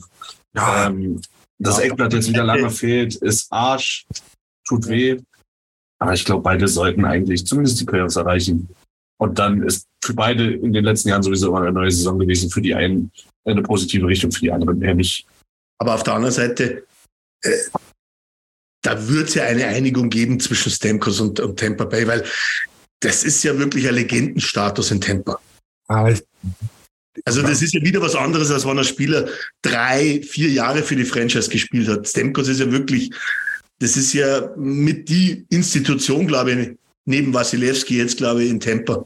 Ja, 0.55 0.87
ähm, 0.87 1.19
das 1.61 1.79
Eckblatt 1.79 2.13
jetzt 2.13 2.29
wieder 2.29 2.43
lange 2.43 2.69
fehlt, 2.71 3.15
ist 3.15 3.51
Arsch, 3.51 4.05
tut 4.67 4.87
weh. 4.87 5.19
Aber 5.99 6.13
ich 6.13 6.25
glaube, 6.25 6.41
beide 6.41 6.67
sollten 6.67 7.05
eigentlich 7.05 7.45
zumindest 7.45 7.79
die 7.79 7.85
Playoffs 7.85 8.15
erreichen. 8.15 8.69
Und 9.19 9.37
dann 9.37 9.61
ist 9.61 9.85
für 10.03 10.15
beide 10.15 10.51
in 10.51 10.73
den 10.73 10.83
letzten 10.83 11.09
Jahren 11.09 11.21
sowieso 11.21 11.49
immer 11.49 11.61
eine 11.61 11.71
neue 11.71 11.91
Saison 11.91 12.17
gewesen. 12.17 12.49
Für 12.49 12.61
die 12.61 12.73
einen 12.73 13.11
eine 13.45 13.61
positive 13.61 14.07
Richtung, 14.07 14.31
für 14.31 14.41
die 14.41 14.51
anderen 14.51 14.81
eher 14.81 14.95
nicht. 14.95 15.25
aber 15.79 15.95
auf 15.95 16.03
der 16.03 16.13
anderen 16.13 16.33
Seite, 16.33 16.85
äh, 17.43 17.57
da 18.83 19.07
wird 19.07 19.29
es 19.29 19.35
ja 19.35 19.43
eine 19.43 19.65
Einigung 19.67 20.09
geben 20.09 20.39
zwischen 20.39 20.71
Stamkos 20.71 21.19
und, 21.19 21.39
und 21.39 21.59
Tampa 21.59 21.85
Bay, 21.85 22.07
weil 22.07 22.23
das 22.99 23.23
ist 23.23 23.43
ja 23.43 23.57
wirklich 23.57 23.87
ein 23.87 23.95
Legendenstatus 23.95 24.91
in 24.91 25.01
Tampa. 25.01 25.39
Also 27.25 27.41
das 27.41 27.61
ist 27.61 27.73
ja 27.73 27.81
wieder 27.81 28.01
was 28.01 28.15
anderes, 28.15 28.51
als 28.51 28.65
wenn 28.65 28.79
ein 28.79 28.85
Spieler 28.85 29.27
drei, 29.61 30.21
vier 30.21 30.49
Jahre 30.49 30.81
für 30.81 30.95
die 30.95 31.05
Franchise 31.05 31.49
gespielt 31.49 31.87
hat. 31.87 32.07
Stamkos 32.07 32.47
ist 32.47 32.59
ja 32.59 32.71
wirklich, 32.71 33.11
das 33.79 33.97
ist 33.97 34.13
ja 34.13 34.49
mit 34.55 35.09
die 35.09 35.45
Institution, 35.49 36.27
glaube 36.27 36.51
ich, 36.51 36.77
neben 37.05 37.33
Wasilewski 37.33 37.97
jetzt, 37.97 38.17
glaube 38.17 38.43
ich, 38.43 38.49
in 38.49 38.59
Tampa. 38.59 39.05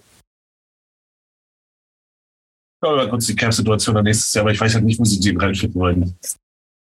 Schauen 2.84 2.98
wir 2.98 3.04
mal 3.04 3.10
kurz 3.10 3.26
die 3.26 3.36
Cap-Situation 3.36 4.04
nächstes 4.04 4.34
Jahr, 4.34 4.44
aber 4.44 4.52
ich 4.52 4.60
weiß 4.60 4.76
halt 4.76 4.86
nicht, 4.86 5.00
wo 5.00 5.06
sie 5.06 5.20
den 5.20 5.40
reinfinden 5.40 5.80
wollen. 5.80 6.16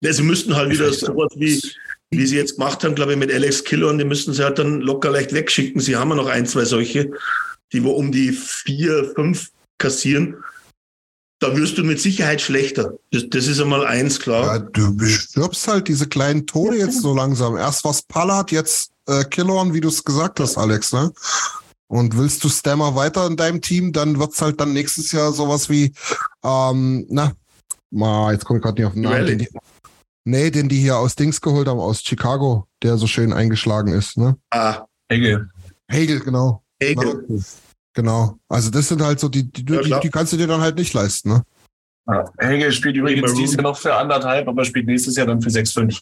Ja, 0.03 0.13
sie 0.13 0.23
müssten 0.23 0.55
halt 0.55 0.71
wieder 0.71 0.93
sowas 0.93 1.33
wie, 1.35 1.61
wie 2.11 2.25
sie 2.25 2.37
jetzt 2.37 2.55
gemacht 2.55 2.83
haben, 2.83 2.95
glaube 2.95 3.13
ich, 3.13 3.17
mit 3.17 3.31
Alex 3.31 3.63
Killorn, 3.63 3.97
die 3.97 4.05
müssten 4.05 4.33
sie 4.33 4.43
halt 4.43 4.59
dann 4.59 4.79
locker 4.81 5.11
leicht 5.11 5.33
wegschicken. 5.33 5.81
Sie 5.81 5.95
haben 5.95 6.09
ja 6.09 6.15
noch 6.15 6.27
ein, 6.27 6.45
zwei 6.45 6.63
solche, 6.63 7.11
die 7.73 7.83
wo 7.83 7.91
um 7.91 8.11
die 8.11 8.31
vier, 8.31 9.11
fünf 9.15 9.51
kassieren. 9.77 10.37
Da 11.41 11.57
wirst 11.57 11.75
du 11.79 11.83
mit 11.83 11.99
Sicherheit 11.99 12.39
schlechter. 12.39 12.93
Das, 13.09 13.23
das 13.27 13.47
ist 13.47 13.59
einmal 13.59 13.83
eins, 13.83 14.19
klar. 14.19 14.45
Ja, 14.45 14.59
du 14.59 14.95
bestirbst 14.95 15.67
halt 15.67 15.87
diese 15.87 16.07
kleinen 16.07 16.45
Tode 16.45 16.77
jetzt 16.77 17.01
so 17.01 17.15
langsam. 17.15 17.57
Erst 17.57 17.83
was 17.83 18.03
Pallard, 18.03 18.51
jetzt 18.51 18.91
äh, 19.07 19.23
Killorn, 19.23 19.73
wie 19.73 19.81
du 19.81 19.89
es 19.89 20.03
gesagt 20.03 20.39
hast, 20.39 20.55
Alex, 20.55 20.93
ne? 20.93 21.11
Und 21.87 22.15
willst 22.15 22.43
du 22.43 22.49
Stammer 22.49 22.95
weiter 22.95 23.25
in 23.25 23.37
deinem 23.37 23.59
Team, 23.59 23.91
dann 23.91 24.19
wird's 24.19 24.39
halt 24.39 24.61
dann 24.61 24.73
nächstes 24.73 25.11
Jahr 25.11 25.33
sowas 25.33 25.67
wie, 25.67 25.93
ähm, 26.43 27.07
na, 27.09 27.33
mal, 27.89 28.33
jetzt 28.33 28.45
komme 28.45 28.59
ich 28.59 28.63
gerade 28.63 28.79
nicht 28.79 28.87
auf 28.87 28.93
den 28.93 29.01
Namen. 29.01 29.25
Den 29.25 29.39
die, 29.39 29.49
nee, 30.25 30.51
den 30.51 30.69
die 30.69 30.79
hier 30.79 30.97
aus 30.97 31.15
Dings 31.15 31.41
geholt 31.41 31.67
haben, 31.67 31.79
aus 31.79 32.03
Chicago, 32.03 32.67
der 32.83 32.97
so 32.97 33.07
schön 33.07 33.33
eingeschlagen 33.33 33.93
ist, 33.93 34.15
ne? 34.15 34.37
Ah, 34.51 34.85
Hegel. 35.09 35.49
Hegel, 35.89 36.19
genau. 36.19 36.63
Hegel. 36.79 37.25
Genau. 37.93 38.37
Also 38.47 38.69
das 38.69 38.87
sind 38.87 39.01
halt 39.01 39.19
so 39.19 39.27
die, 39.29 39.51
die, 39.51 39.65
Ja, 39.73 39.81
die, 39.81 39.95
die 40.03 40.09
kannst 40.09 40.33
du 40.33 40.37
dir 40.37 40.47
dann 40.47 40.61
halt 40.61 40.77
nicht 40.77 40.93
leisten, 40.93 41.29
ne? 41.29 41.43
Ja. 42.07 42.25
Hegel 42.39 42.71
spielt 42.71 42.95
übrigens 42.95 43.33
dieses 43.33 43.55
Jahr 43.55 43.63
noch 43.63 43.77
für 43.77 43.93
anderthalb, 43.95 44.47
aber 44.47 44.65
spielt 44.65 44.87
nächstes 44.87 45.15
Jahr 45.15 45.27
dann 45.27 45.41
für 45.41 45.49
6,5. 45.49 45.99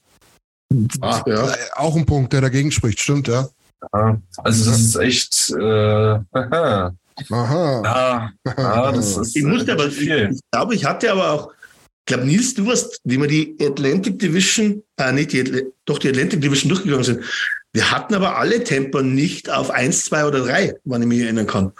Ah, 1.01 1.23
ja. 1.25 1.49
Äh, 1.51 1.55
Auch 1.75 1.95
ein 1.95 2.05
Punkt, 2.05 2.31
der 2.33 2.41
dagegen 2.41 2.71
spricht, 2.71 2.99
stimmt, 2.99 3.27
ja. 3.27 3.47
Ja. 3.93 4.21
Also 4.37 4.69
das 4.69 4.79
ist 4.79 4.95
echt, 4.97 5.49
äh, 5.59 6.19
aha. 6.31 6.93
Aha. 7.31 7.81
ja, 7.83 8.53
ja, 8.57 8.91
das 8.93 9.17
ist 9.17 9.35
Ich 9.35 9.43
musste 9.43 9.71
äh, 9.71 9.73
aber, 9.73 9.91
viel. 9.91 10.29
ich 10.33 10.39
glaube, 10.51 10.75
ich 10.75 10.85
hatte 10.85 11.11
aber 11.11 11.31
auch, 11.31 11.51
ich 11.51 12.05
glaube, 12.05 12.25
Nils, 12.25 12.53
du 12.53 12.65
warst, 12.65 13.01
wie 13.03 13.17
wir 13.19 13.27
die 13.27 13.57
Atlantic 13.61 14.19
Division, 14.19 14.81
äh, 14.97 15.11
nicht 15.11 15.33
die, 15.33 15.41
Atl- 15.43 15.65
doch 15.85 15.97
die 15.99 16.09
Atlantic 16.09 16.39
Division 16.41 16.69
durchgegangen 16.69 17.03
sind. 17.03 17.23
Wir 17.71 17.91
hatten 17.91 18.15
aber 18.15 18.37
alle 18.37 18.63
Temper 18.63 19.03
nicht 19.03 19.49
auf 19.49 19.69
1, 19.69 20.05
2 20.05 20.25
oder 20.25 20.45
3, 20.45 20.73
wenn 20.85 21.01
ich 21.03 21.07
mich 21.07 21.19
erinnern 21.19 21.45
kann. 21.45 21.71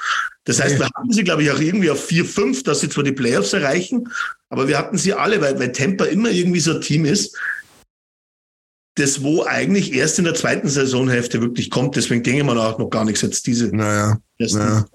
Das 0.44 0.62
heißt, 0.62 0.78
wir 0.80 0.86
hatten 0.86 1.12
sie, 1.12 1.24
glaube 1.24 1.44
ich, 1.44 1.52
auch 1.52 1.60
irgendwie 1.60 1.90
auf 1.90 2.04
4, 2.06 2.26
5, 2.26 2.64
dass 2.64 2.82
sie 2.82 2.90
zwar 2.90 3.04
die 3.04 3.12
Playoffs 3.12 3.54
erreichen, 3.54 4.10
aber 4.50 4.68
wir 4.68 4.78
hatten 4.78 4.98
sie 4.98 5.14
alle, 5.14 5.42
weil, 5.42 5.60
weil 5.60 5.72
Tampa 5.72 6.06
immer 6.06 6.30
irgendwie 6.30 6.60
so 6.60 6.76
ein 6.76 6.82
Team 6.82 7.06
ist, 7.06 7.36
das 8.96 9.24
wo 9.24 9.44
eigentlich 9.44 9.94
erst 9.94 10.20
in 10.20 10.26
der 10.26 10.36
zweiten 10.36 10.68
Saisonhälfte 10.68 11.42
wirklich 11.42 11.70
kommt. 11.70 11.96
Deswegen 11.96 12.22
denke 12.22 12.44
mal 12.44 12.58
auch 12.58 12.78
noch 12.78 12.90
gar 12.90 13.06
nichts 13.06 13.22
jetzt 13.22 13.48
diese 13.48 13.74
Naja, 13.76 14.18
naja. 14.38 14.86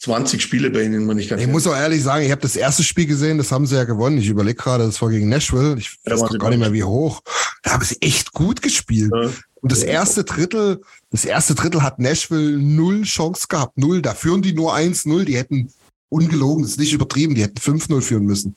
20 0.00 0.40
Spiele 0.40 0.70
bei 0.70 0.82
ihnen, 0.82 1.06
wenn 1.08 1.18
ich 1.18 1.28
gar 1.28 1.38
Ich 1.38 1.46
muss 1.46 1.66
auch 1.66 1.76
ehrlich 1.76 2.02
sagen, 2.02 2.24
ich 2.24 2.30
habe 2.30 2.40
das 2.40 2.56
erste 2.56 2.82
Spiel 2.82 3.06
gesehen, 3.06 3.36
das 3.36 3.52
haben 3.52 3.66
sie 3.66 3.76
ja 3.76 3.84
gewonnen. 3.84 4.16
Ich 4.18 4.28
überlege 4.28 4.56
gerade, 4.56 4.84
das 4.86 5.00
war 5.02 5.10
gegen 5.10 5.28
Nashville. 5.28 5.76
Ich 5.78 5.98
Ja, 6.06 6.18
weiß 6.18 6.38
gar 6.38 6.48
nicht 6.48 6.58
mehr 6.58 6.72
wie 6.72 6.84
hoch. 6.84 7.20
Da 7.62 7.72
haben 7.72 7.84
sie 7.84 7.98
echt 8.00 8.32
gut 8.32 8.62
gespielt. 8.62 9.12
Ja. 9.14 9.30
Und 9.56 9.72
das 9.72 9.82
erste 9.82 10.24
Drittel, 10.24 10.80
das 11.10 11.26
erste 11.26 11.54
Drittel 11.54 11.82
hat 11.82 11.98
Nashville 11.98 12.56
null 12.58 13.02
Chance 13.02 13.46
gehabt. 13.46 13.76
Null. 13.76 14.00
Da 14.00 14.14
führen 14.14 14.40
die 14.40 14.54
nur 14.54 14.74
1-0. 14.74 15.24
Die 15.24 15.36
hätten 15.36 15.70
ungelogen, 16.08 16.62
das 16.62 16.72
ist 16.72 16.80
nicht 16.80 16.94
übertrieben, 16.94 17.34
die 17.34 17.42
hätten 17.42 17.58
5-0 17.58 18.00
führen 18.00 18.24
müssen. 18.24 18.56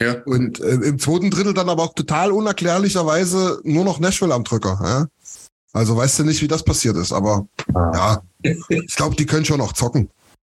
Ja. 0.00 0.22
Und 0.24 0.60
äh, 0.60 0.74
im 0.74 0.98
zweiten 0.98 1.30
Drittel 1.30 1.54
dann 1.54 1.68
aber 1.68 1.84
auch 1.84 1.94
total 1.94 2.32
unerklärlicherweise 2.32 3.60
nur 3.62 3.84
noch 3.84 4.00
Nashville 4.00 4.34
am 4.34 4.42
Drücker. 4.42 4.80
Ja? 4.82 5.06
Also 5.72 5.96
weißt 5.96 6.18
du 6.18 6.24
nicht, 6.24 6.42
wie 6.42 6.48
das 6.48 6.64
passiert 6.64 6.96
ist, 6.96 7.12
aber 7.12 7.46
ja, 7.74 8.22
ich 8.42 8.96
glaube, 8.96 9.16
die 9.16 9.26
können 9.26 9.44
schon 9.44 9.58
noch 9.58 9.72
zocken. 9.72 10.10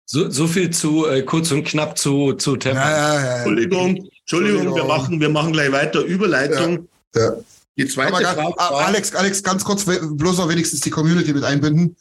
So, 0.06 0.30
so 0.30 0.46
viel 0.46 0.70
zu 0.70 1.06
äh, 1.06 1.22
kurz 1.22 1.50
und 1.50 1.64
knapp 1.64 1.96
zu, 1.96 2.34
zu 2.34 2.56
Tempo. 2.56 2.78
Ja, 2.78 2.90
ja, 2.90 3.20
ja. 3.24 3.34
Entschuldigung, 3.36 4.08
Entschuldigung, 4.20 4.74
wir 4.74 4.84
machen, 4.84 5.20
wir 5.20 5.28
machen 5.30 5.52
gleich 5.52 5.72
weiter. 5.72 6.00
Überleitung. 6.02 6.88
Ja. 7.14 7.32
Die 7.76 7.86
zweite 7.88 8.12
ganz, 8.12 8.26
Frage 8.26 8.56
war, 8.56 8.86
Alex, 8.86 9.14
Alex, 9.14 9.42
ganz 9.42 9.64
kurz, 9.64 9.84
bloß 9.84 10.38
noch 10.38 10.48
wenigstens 10.48 10.80
die 10.80 10.90
Community 10.90 11.32
mit 11.32 11.42
einbinden. 11.42 11.96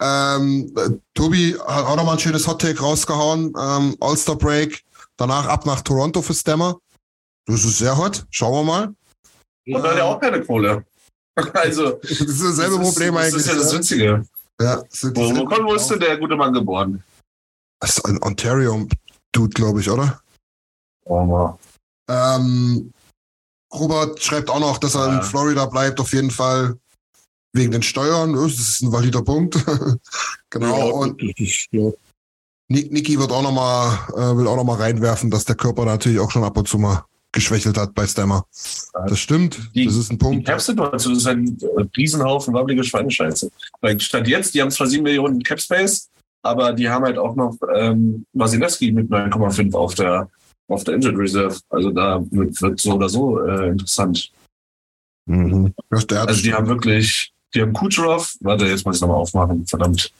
Ähm, 0.00 0.72
äh, 0.76 0.90
Tobi 1.14 1.56
hat 1.66 1.86
auch 1.86 1.96
nochmal 1.96 2.16
ein 2.16 2.20
schönes 2.20 2.46
Hot 2.46 2.60
Take 2.60 2.78
rausgehauen. 2.80 3.52
Ähm, 3.58 3.96
All-Star 4.00 4.36
Break, 4.36 4.84
danach 5.16 5.46
ab 5.46 5.66
nach 5.66 5.80
Toronto 5.80 6.20
für 6.20 6.34
Stammer. 6.34 6.78
Das 7.46 7.64
ist 7.64 7.78
sehr 7.78 7.96
hot. 7.96 8.24
Schauen 8.30 8.52
wir 8.52 8.64
mal. 8.64 8.94
Und 9.66 9.72
dann 9.72 9.82
hat 9.82 9.96
er 9.96 10.04
auch 10.04 10.20
keine 10.20 10.42
Kohle. 10.42 10.84
Also, 11.54 11.98
Das 12.00 12.12
ist 12.12 12.44
dasselbe 12.44 12.78
das 12.78 12.88
ist, 12.88 12.94
Problem 12.94 13.14
das 13.14 13.24
eigentlich. 13.24 13.40
ist 13.40 13.48
ja 13.48 13.54
das 13.56 13.72
ja. 13.72 13.78
Witzige. 13.78 14.24
ja, 14.60 14.76
das 14.88 15.02
ist, 15.02 15.16
Wo, 15.16 15.22
wo, 15.22 15.64
wo 15.64 15.74
ist 15.74 15.88
denn 15.88 15.98
der 15.98 16.16
gute 16.16 16.36
Mann 16.36 16.52
geboren? 16.52 17.02
Das 17.84 17.98
ist 17.98 18.04
ein 18.06 18.22
Ontario-Dude, 18.22 19.52
glaube 19.54 19.80
ich, 19.80 19.90
oder? 19.90 20.20
Oh, 21.04 21.22
mal. 21.24 21.58
Ähm, 22.08 22.92
Robert 23.72 24.22
schreibt 24.22 24.48
auch 24.48 24.60
noch, 24.60 24.78
dass 24.78 24.94
er 24.94 25.08
Ja. 25.08 25.16
in 25.18 25.22
Florida 25.22 25.66
bleibt, 25.66 26.00
auf 26.00 26.12
jeden 26.12 26.30
Fall. 26.30 26.76
Wegen 27.52 27.70
den 27.70 27.82
Steuern. 27.82 28.32
Das 28.32 28.52
ist 28.54 28.80
ein 28.82 28.90
valider 28.90 29.22
Punkt. 29.22 29.54
genau. 30.50 30.78
ja, 30.78 30.84
Und. 30.94 31.22
Nick, 32.68 32.90
Niki 32.90 33.18
wird 33.18 33.30
auch 33.30 33.42
noch 33.42 33.52
mal, 33.52 33.94
äh, 34.16 34.36
will 34.36 34.48
auch 34.48 34.56
noch 34.56 34.64
mal 34.64 34.76
reinwerfen, 34.76 35.30
dass 35.30 35.44
der 35.44 35.54
Körper 35.54 35.84
natürlich 35.84 36.18
auch 36.18 36.30
schon 36.30 36.42
ab 36.42 36.56
und 36.56 36.66
zu 36.66 36.78
mal 36.78 37.04
geschwächelt 37.30 37.76
hat 37.76 37.94
bei 37.94 38.06
Stammer. 38.06 38.44
Das 39.06 39.18
stimmt. 39.20 39.70
Die- 39.74 39.84
das 39.84 39.94
ist 39.96 40.10
ein 40.10 40.18
Die 40.18 40.24
Punkt. 40.24 40.46
Cap-Situation 40.46 41.14
ist 41.16 41.26
ein 41.26 41.58
Riesenhaufen 41.96 42.54
wabbelige 42.54 42.82
Schweinescheiße. 42.82 43.50
Weil 43.82 44.00
Stand 44.00 44.26
jetzt, 44.28 44.54
die 44.54 44.62
haben 44.62 44.70
zwar 44.70 44.86
7 44.86 45.02
Millionen 45.02 45.42
Cap-Space, 45.42 46.08
aber 46.44 46.72
die 46.72 46.88
haben 46.88 47.04
halt 47.04 47.18
auch 47.18 47.34
noch 47.34 47.56
ähm, 47.74 48.24
Wasilewski 48.34 48.92
mit 48.92 49.10
9,5 49.10 49.74
auf 49.74 49.94
der, 49.94 50.28
auf 50.68 50.84
der 50.84 50.94
Injured 50.94 51.16
Reserve. 51.18 51.58
Also 51.70 51.90
da 51.90 52.22
wird, 52.30 52.60
wird 52.60 52.80
so 52.80 52.92
oder 52.94 53.08
so 53.08 53.40
äh, 53.40 53.68
interessant. 53.70 54.30
Mhm. 55.26 55.74
Also 55.90 56.42
die 56.42 56.52
haben 56.52 56.66
wirklich, 56.68 57.32
die 57.54 57.62
haben 57.62 57.72
Kucherov, 57.72 58.34
warte, 58.40 58.66
jetzt 58.66 58.84
muss 58.84 58.96
ich 58.96 59.00
nochmal 59.02 59.16
aufmachen, 59.18 59.66
verdammt. 59.66 60.12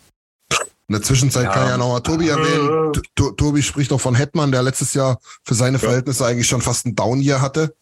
in 0.88 0.92
der 0.94 1.02
Zwischenzeit 1.02 1.44
Ja. 1.44 1.52
kann 1.52 1.64
ich 1.64 1.70
ja 1.70 1.76
noch 1.76 1.88
mal 1.88 2.00
Tobi 2.00 2.28
erwähnen. 2.28 2.92
T- 2.94 3.00
To- 3.14 3.32
Tobi 3.32 3.62
spricht 3.62 3.92
auch 3.92 4.00
von 4.00 4.14
Hetman, 4.14 4.50
der 4.50 4.62
letztes 4.62 4.94
Jahr 4.94 5.18
für 5.42 5.54
seine 5.54 5.78
Verhältnisse 5.78 6.24
eigentlich 6.24 6.48
schon 6.48 6.62
fast 6.62 6.86
ein 6.86 6.94
Down-Year 6.94 7.40
hatte. 7.42 7.74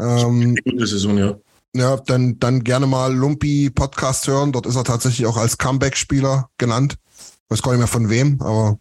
Ähm, 0.00 0.56
Gute 0.64 0.86
Saison, 0.86 1.16
ja. 1.18 1.36
ja, 1.74 1.96
dann, 1.96 2.38
dann 2.40 2.64
gerne 2.64 2.86
mal 2.86 3.14
Lumpi 3.14 3.70
Podcast 3.70 4.26
hören. 4.26 4.52
Dort 4.52 4.66
ist 4.66 4.76
er 4.76 4.84
tatsächlich 4.84 5.26
auch 5.26 5.36
als 5.36 5.58
Comeback-Spieler 5.58 6.48
genannt. 6.58 6.96
Weiß 7.48 7.62
gar 7.62 7.72
nicht 7.72 7.78
mehr 7.78 7.86
von 7.88 8.08
wem, 8.10 8.40
aber 8.40 8.78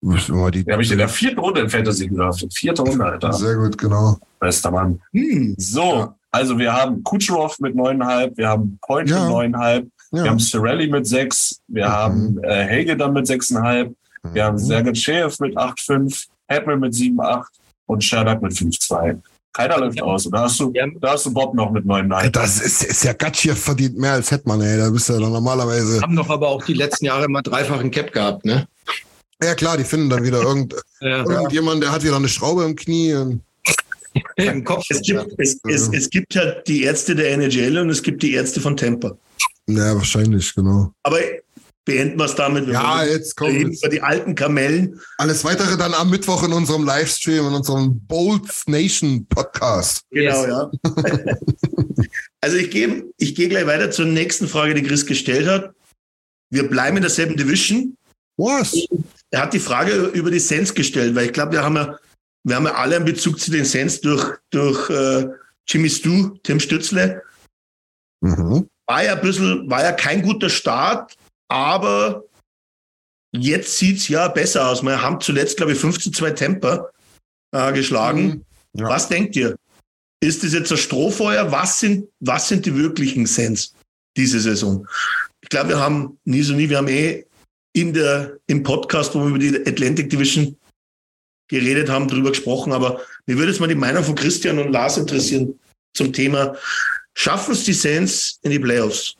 müssen 0.00 0.34
wir 0.36 0.42
mal 0.42 0.50
die, 0.50 0.64
Den 0.64 0.72
habe 0.74 0.82
ich 0.82 0.92
in 0.92 0.98
der 0.98 1.08
vierten 1.08 1.40
Runde 1.40 1.60
in 1.62 1.68
Fantasy 1.70 2.06
gedraftet. 2.08 2.54
Vierte 2.54 2.82
Runde, 2.82 3.04
Alter. 3.04 3.32
sehr 3.32 3.56
gut, 3.56 3.76
genau. 3.76 4.16
Bester 4.38 4.70
Mann. 4.70 5.00
Hm. 5.12 5.54
So, 5.58 6.14
also 6.30 6.56
wir 6.58 6.72
haben 6.72 7.02
Kucherov 7.02 7.58
mit 7.58 7.74
9,5, 7.74 8.36
wir 8.36 8.48
haben 8.48 8.78
Point 8.80 9.10
Ja. 9.10 9.20
mit 9.24 9.28
9,5, 9.30 9.90
wir 10.12 10.24
Ja. 10.24 10.30
haben 10.30 10.38
Cirelli 10.38 10.86
mit 10.88 11.06
6, 11.06 11.60
wir 11.66 11.86
Mhm. 11.86 11.90
haben 11.90 12.44
äh, 12.44 12.64
Hege 12.68 12.96
dann 12.96 13.12
mit 13.12 13.26
6,5, 13.26 13.94
wir 14.32 14.44
haben 14.44 14.54
Mhm. 14.54 14.58
Sergejev 14.58 15.40
mit 15.40 15.56
8,5, 15.56 16.28
Hetman 16.46 16.78
mit 16.80 16.94
7,8 16.94 17.48
und 17.86 18.04
Sherlock 18.04 18.40
mit 18.40 18.52
5,2. 18.52 19.20
Keiner 19.52 19.78
läuft 19.78 20.00
aus. 20.02 20.28
Da 20.30 20.42
hast 20.42 20.60
du, 20.60 20.72
da 21.00 21.12
hast 21.12 21.26
du 21.26 21.32
Bob 21.32 21.54
noch 21.54 21.70
mit 21.72 21.84
neuen 21.84 22.08
Nein. 22.08 22.30
Das 22.32 22.60
ist, 22.60 22.84
ist 22.84 23.04
ja 23.04 23.12
Gatsch 23.12 23.48
verdient 23.54 23.98
mehr 23.98 24.12
als 24.12 24.30
Hetman, 24.30 24.60
ey. 24.60 24.78
Da 24.78 24.90
bist 24.90 25.08
du 25.08 25.14
ja 25.14 25.20
dann 25.20 25.32
normalerweise. 25.32 26.00
Haben 26.00 26.16
doch 26.16 26.28
aber 26.30 26.48
auch 26.48 26.64
die 26.64 26.74
letzten 26.74 27.06
Jahre 27.06 27.24
immer 27.24 27.42
dreifachen 27.42 27.90
Cap 27.90 28.12
gehabt, 28.12 28.44
ne? 28.44 28.68
Ja 29.42 29.54
klar, 29.54 29.76
die 29.76 29.84
finden 29.84 30.10
dann 30.10 30.22
wieder 30.24 30.42
irgend, 30.42 30.74
Ja. 31.00 31.24
irgendjemand, 31.28 31.82
der 31.82 31.92
hat 31.92 32.02
wieder 32.04 32.16
eine 32.16 32.28
Schraube 32.28 32.64
im 32.64 32.76
Knie. 32.76 33.14
Und, 33.14 33.40
Im 34.36 34.64
Kopf. 34.64 34.84
Es 34.88 35.02
gibt, 35.02 35.26
es, 35.38 35.60
es, 35.68 35.88
es 35.92 36.10
gibt 36.10 36.34
ja 36.34 36.44
die 36.66 36.82
Ärzte 36.84 37.14
der 37.14 37.32
NHL 37.32 37.78
und 37.78 37.90
es 37.90 38.02
gibt 38.02 38.22
die 38.22 38.32
Ärzte 38.34 38.60
von 38.60 38.76
Tampa. 38.76 39.16
ja, 39.66 39.94
wahrscheinlich, 39.94 40.54
genau. 40.54 40.92
Aber 41.02 41.18
beenden 41.88 42.18
wir 42.18 42.26
es 42.26 42.34
damit. 42.34 42.68
Ja, 42.68 43.02
jetzt 43.02 43.34
kommt 43.34 43.52
reden 43.52 43.72
über 43.72 43.88
die 43.88 44.02
alten 44.02 44.34
Kamellen. 44.34 45.00
alles 45.16 45.42
weitere 45.42 45.78
dann 45.78 45.94
am 45.94 46.10
Mittwoch 46.10 46.44
in 46.44 46.52
unserem 46.52 46.84
Livestream, 46.84 47.46
in 47.46 47.54
unserem 47.54 47.98
Bolts 48.06 48.64
Nation 48.66 49.26
Podcast. 49.26 50.02
Genau, 50.10 50.46
ja. 50.46 50.70
also 52.42 52.58
ich 52.58 52.70
gehe 52.70 53.06
ich 53.16 53.34
gehe 53.34 53.48
gleich 53.48 53.66
weiter 53.66 53.90
zur 53.90 54.04
nächsten 54.04 54.48
Frage, 54.48 54.74
die 54.74 54.82
Chris 54.82 55.06
gestellt 55.06 55.48
hat. 55.48 55.74
Wir 56.50 56.68
bleiben 56.68 56.98
in 56.98 57.02
derselben 57.02 57.38
Division. 57.38 57.96
Was? 58.36 58.76
Er 59.30 59.40
hat 59.40 59.54
die 59.54 59.58
Frage 59.58 59.94
über 60.08 60.30
die 60.30 60.38
Sens 60.38 60.74
gestellt, 60.74 61.14
weil 61.14 61.26
ich 61.26 61.32
glaube, 61.32 61.52
wir 61.52 61.64
haben 61.64 61.76
ja, 61.76 61.98
wir 62.44 62.56
haben 62.56 62.66
ja 62.66 62.74
alle 62.74 62.96
einen 62.96 63.06
Bezug 63.06 63.40
zu 63.40 63.50
den 63.50 63.64
Sens 63.64 64.02
durch, 64.02 64.36
durch 64.50 64.90
äh, 64.90 65.26
Jimmy 65.66 65.88
Stu, 65.88 66.36
Tim 66.42 66.60
Stützle. 66.60 67.22
Mhm. 68.20 68.68
War 68.86 69.04
ja 69.04 69.14
ein 69.14 69.22
bisschen, 69.22 69.70
war 69.70 69.82
ja 69.82 69.92
kein 69.92 70.20
guter 70.20 70.50
Start, 70.50 71.14
aber 71.48 72.24
jetzt 73.32 73.78
sieht's 73.78 74.08
ja 74.08 74.28
besser 74.28 74.68
aus. 74.68 74.82
Wir 74.82 75.02
haben 75.02 75.20
zuletzt, 75.20 75.56
glaube 75.56 75.72
ich, 75.72 75.78
15 75.78 76.12
2 76.12 76.30
Temper 76.32 76.90
äh, 77.52 77.72
geschlagen. 77.72 78.44
Mhm. 78.72 78.80
Ja. 78.80 78.88
Was 78.88 79.08
denkt 79.08 79.36
ihr? 79.36 79.56
Ist 80.20 80.42
das 80.42 80.52
jetzt 80.52 80.70
ein 80.72 80.78
Strohfeuer? 80.78 81.50
Was 81.52 81.80
sind, 81.80 82.08
was 82.20 82.48
sind 82.48 82.66
die 82.66 82.74
wirklichen 82.74 83.26
Sens 83.26 83.74
diese 84.16 84.40
Saison? 84.40 84.86
Ich 85.40 85.48
glaube, 85.48 85.70
wir 85.70 85.78
haben 85.78 86.18
nie 86.24 86.42
so 86.42 86.54
nie, 86.54 86.68
wir 86.68 86.78
haben 86.78 86.88
eh 86.88 87.24
in 87.72 87.92
der, 87.92 88.38
im 88.46 88.62
Podcast, 88.62 89.14
wo 89.14 89.20
wir 89.20 89.28
über 89.28 89.38
die 89.38 89.66
Atlantic 89.66 90.10
Division 90.10 90.56
geredet 91.48 91.88
haben, 91.88 92.08
darüber 92.08 92.30
gesprochen, 92.30 92.72
aber 92.72 93.00
mir 93.26 93.36
würde 93.36 93.52
jetzt 93.52 93.60
mal 93.60 93.68
die 93.68 93.74
Meinung 93.74 94.04
von 94.04 94.14
Christian 94.14 94.58
und 94.58 94.72
Lars 94.72 94.98
interessieren 94.98 95.58
zum 95.94 96.12
Thema, 96.12 96.56
schaffen 97.14 97.52
es 97.52 97.64
die 97.64 97.72
Sens 97.72 98.38
in 98.42 98.50
die 98.50 98.58
Playoffs? 98.58 99.16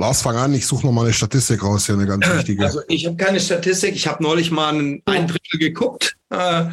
Lars, 0.00 0.22
fang 0.22 0.36
an, 0.36 0.54
ich 0.54 0.64
suche 0.64 0.86
noch 0.86 0.92
mal 0.92 1.04
eine 1.04 1.12
Statistik 1.12 1.60
raus, 1.62 1.86
hier 1.86 1.96
eine 1.96 2.06
ganz 2.06 2.24
wichtige. 2.24 2.64
Also 2.64 2.82
ich 2.86 3.04
habe 3.04 3.16
keine 3.16 3.40
Statistik. 3.40 3.96
Ich 3.96 4.06
habe 4.06 4.22
neulich 4.22 4.52
mal 4.52 4.72
ein, 4.72 5.02
ein 5.06 5.26
Drittel 5.26 5.58
geguckt. 5.58 6.16
Äh, 6.30 6.66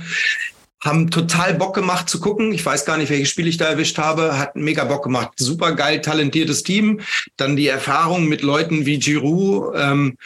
haben 0.83 1.09
total 1.09 1.55
Bock 1.55 1.73
gemacht 1.73 2.07
zu 2.07 2.19
gucken. 2.19 2.53
Ich 2.53 2.63
weiß 2.63 2.85
gar 2.85 2.97
nicht, 2.97 3.09
welches 3.09 3.29
Spiel 3.29 3.47
ich 3.47 3.57
da 3.57 3.65
erwischt 3.65 3.97
habe. 3.97 4.37
Hat 4.37 4.55
mega 4.55 4.83
Bock 4.83 5.03
gemacht. 5.03 5.31
Super 5.37 5.73
geil, 5.73 6.01
talentiertes 6.01 6.61
Team. 6.61 7.01
Dann 7.35 7.55
die 7.55 7.67
Erfahrung 7.67 8.27
mit 8.27 8.43
Leuten 8.43 8.85
wie 8.85 8.99
Giroud. 8.99 9.73
Ähm, 9.75 10.17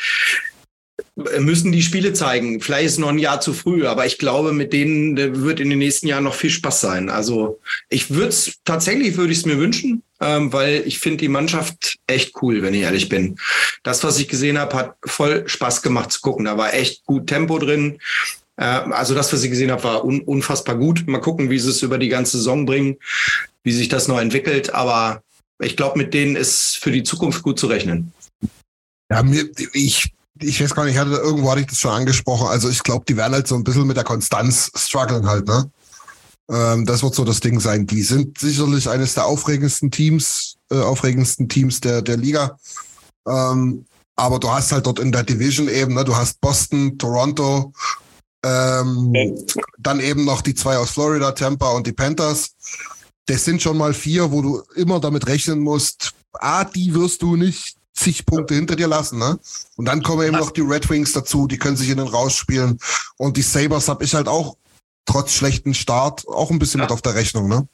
müssen 1.39 1.71
die 1.71 1.81
Spiele 1.81 2.13
zeigen. 2.13 2.61
Vielleicht 2.61 2.87
ist 2.87 2.99
noch 2.99 3.09
ein 3.09 3.17
Jahr 3.17 3.41
zu 3.41 3.53
früh, 3.53 3.85
aber 3.85 4.05
ich 4.05 4.17
glaube, 4.17 4.53
mit 4.53 4.73
denen 4.73 5.43
wird 5.43 5.59
in 5.59 5.69
den 5.69 5.79
nächsten 5.79 6.07
Jahren 6.07 6.23
noch 6.23 6.33
viel 6.33 6.49
Spaß 6.49 6.81
sein. 6.81 7.09
Also 7.09 7.59
ich 7.89 8.09
würde 8.11 8.29
es 8.29 8.59
tatsächlich 8.65 9.17
würde 9.17 9.31
ich 9.31 9.39
es 9.39 9.45
mir 9.45 9.57
wünschen, 9.57 10.03
ähm, 10.21 10.51
weil 10.53 10.83
ich 10.85 10.99
finde 10.99 11.17
die 11.17 11.27
Mannschaft 11.27 11.97
echt 12.07 12.41
cool, 12.41 12.61
wenn 12.61 12.73
ich 12.73 12.81
ehrlich 12.81 13.09
bin. 13.09 13.37
Das, 13.83 14.03
was 14.03 14.19
ich 14.19 14.27
gesehen 14.27 14.57
habe, 14.57 14.75
hat 14.75 14.95
voll 15.05 15.47
Spaß 15.47 15.81
gemacht 15.81 16.11
zu 16.11 16.21
gucken. 16.21 16.45
Da 16.45 16.57
war 16.57 16.73
echt 16.73 17.05
gut 17.05 17.27
Tempo 17.27 17.59
drin. 17.59 17.99
Äh, 18.57 18.65
also 18.65 19.15
das, 19.15 19.31
was 19.31 19.43
ich 19.43 19.49
gesehen 19.49 19.71
habe, 19.71 19.83
war 19.83 20.05
un 20.05 20.21
unfassbar 20.21 20.75
gut. 20.75 21.07
Mal 21.07 21.21
gucken, 21.21 21.49
wie 21.49 21.59
sie 21.59 21.69
es 21.69 21.81
über 21.81 21.97
die 21.97 22.09
ganze 22.09 22.37
Saison 22.37 22.65
bringen, 22.65 22.97
wie 23.63 23.71
sich 23.71 23.87
das 23.87 24.07
noch 24.07 24.19
entwickelt. 24.19 24.73
Aber 24.73 25.23
ich 25.61 25.77
glaube, 25.77 25.97
mit 25.97 26.13
denen 26.13 26.35
ist 26.35 26.77
für 26.77 26.91
die 26.91 27.03
Zukunft 27.03 27.43
gut 27.43 27.59
zu 27.59 27.67
rechnen. 27.67 28.13
Ja, 29.11 29.23
mir, 29.23 29.49
ich, 29.73 30.11
ich 30.41 30.61
weiß 30.61 30.73
gar 30.73 30.85
nicht, 30.85 30.93
ich 30.93 30.99
hatte, 30.99 31.11
irgendwo 31.11 31.51
hatte 31.51 31.61
ich 31.61 31.67
das 31.67 31.79
schon 31.79 31.91
angesprochen. 31.91 32.47
Also 32.47 32.69
ich 32.69 32.83
glaube, 32.83 33.05
die 33.07 33.17
werden 33.17 33.33
halt 33.33 33.47
so 33.47 33.55
ein 33.55 33.63
bisschen 33.63 33.87
mit 33.87 33.97
der 33.97 34.03
Konstanz 34.03 34.71
strugglen 34.75 35.27
halt, 35.27 35.47
ne? 35.47 35.69
Ähm, 36.49 36.85
das 36.85 37.03
wird 37.03 37.13
so 37.13 37.23
das 37.23 37.39
Ding 37.39 37.59
sein. 37.59 37.85
Die 37.85 38.01
sind 38.01 38.37
sicherlich 38.39 38.89
eines 38.89 39.13
der 39.13 39.25
aufregendsten 39.25 39.91
Teams, 39.91 40.57
äh, 40.71 40.79
aufregendsten 40.79 41.47
Teams 41.47 41.79
der, 41.79 42.01
der 42.01 42.17
Liga. 42.17 42.57
Ähm, 43.27 43.85
aber 44.15 44.39
du 44.39 44.49
hast 44.49 44.71
halt 44.71 44.85
dort 44.85 44.99
in 44.99 45.11
der 45.11 45.23
Division 45.23 45.69
eben, 45.69 45.93
ne, 45.93 46.03
du 46.03 46.15
hast 46.15 46.41
Boston, 46.41 46.97
Toronto, 46.97 47.71
ähm, 48.43 49.13
dann 49.77 49.99
eben 49.99 50.25
noch 50.25 50.41
die 50.41 50.55
zwei 50.55 50.77
aus 50.77 50.91
Florida, 50.91 51.31
Tampa 51.31 51.71
und 51.71 51.85
die 51.85 51.93
Panthers. 51.93 52.51
Das 53.27 53.45
sind 53.45 53.61
schon 53.61 53.77
mal 53.77 53.93
vier, 53.93 54.31
wo 54.31 54.41
du 54.41 54.63
immer 54.75 54.99
damit 54.99 55.27
rechnen 55.27 55.59
musst, 55.59 56.13
ah, 56.33 56.63
die 56.63 56.93
wirst 56.93 57.21
du 57.21 57.35
nicht 57.35 57.78
zig 57.95 58.25
Punkte 58.25 58.55
hinter 58.55 58.75
dir 58.75 58.87
lassen, 58.87 59.19
ne? 59.19 59.39
Und 59.75 59.85
dann 59.85 60.01
kommen 60.03 60.25
eben 60.25 60.37
noch 60.37 60.51
die 60.51 60.61
Red 60.61 60.89
Wings 60.89 61.11
dazu, 61.13 61.47
die 61.47 61.57
können 61.57 61.77
sich 61.77 61.89
in 61.89 61.97
den 61.97 62.07
rausspielen. 62.07 62.79
Und 63.17 63.37
die 63.37 63.41
Sabres 63.41 63.87
habe 63.89 64.03
ich 64.05 64.13
halt 64.15 64.27
auch 64.27 64.55
trotz 65.05 65.33
schlechten 65.33 65.73
Start 65.73 66.27
auch 66.27 66.51
ein 66.51 66.59
bisschen 66.59 66.79
Ja. 66.79 66.85
mit 66.85 66.91
auf 66.91 67.01
der 67.01 67.15
Rechnung, 67.15 67.47
ne? 67.47 67.67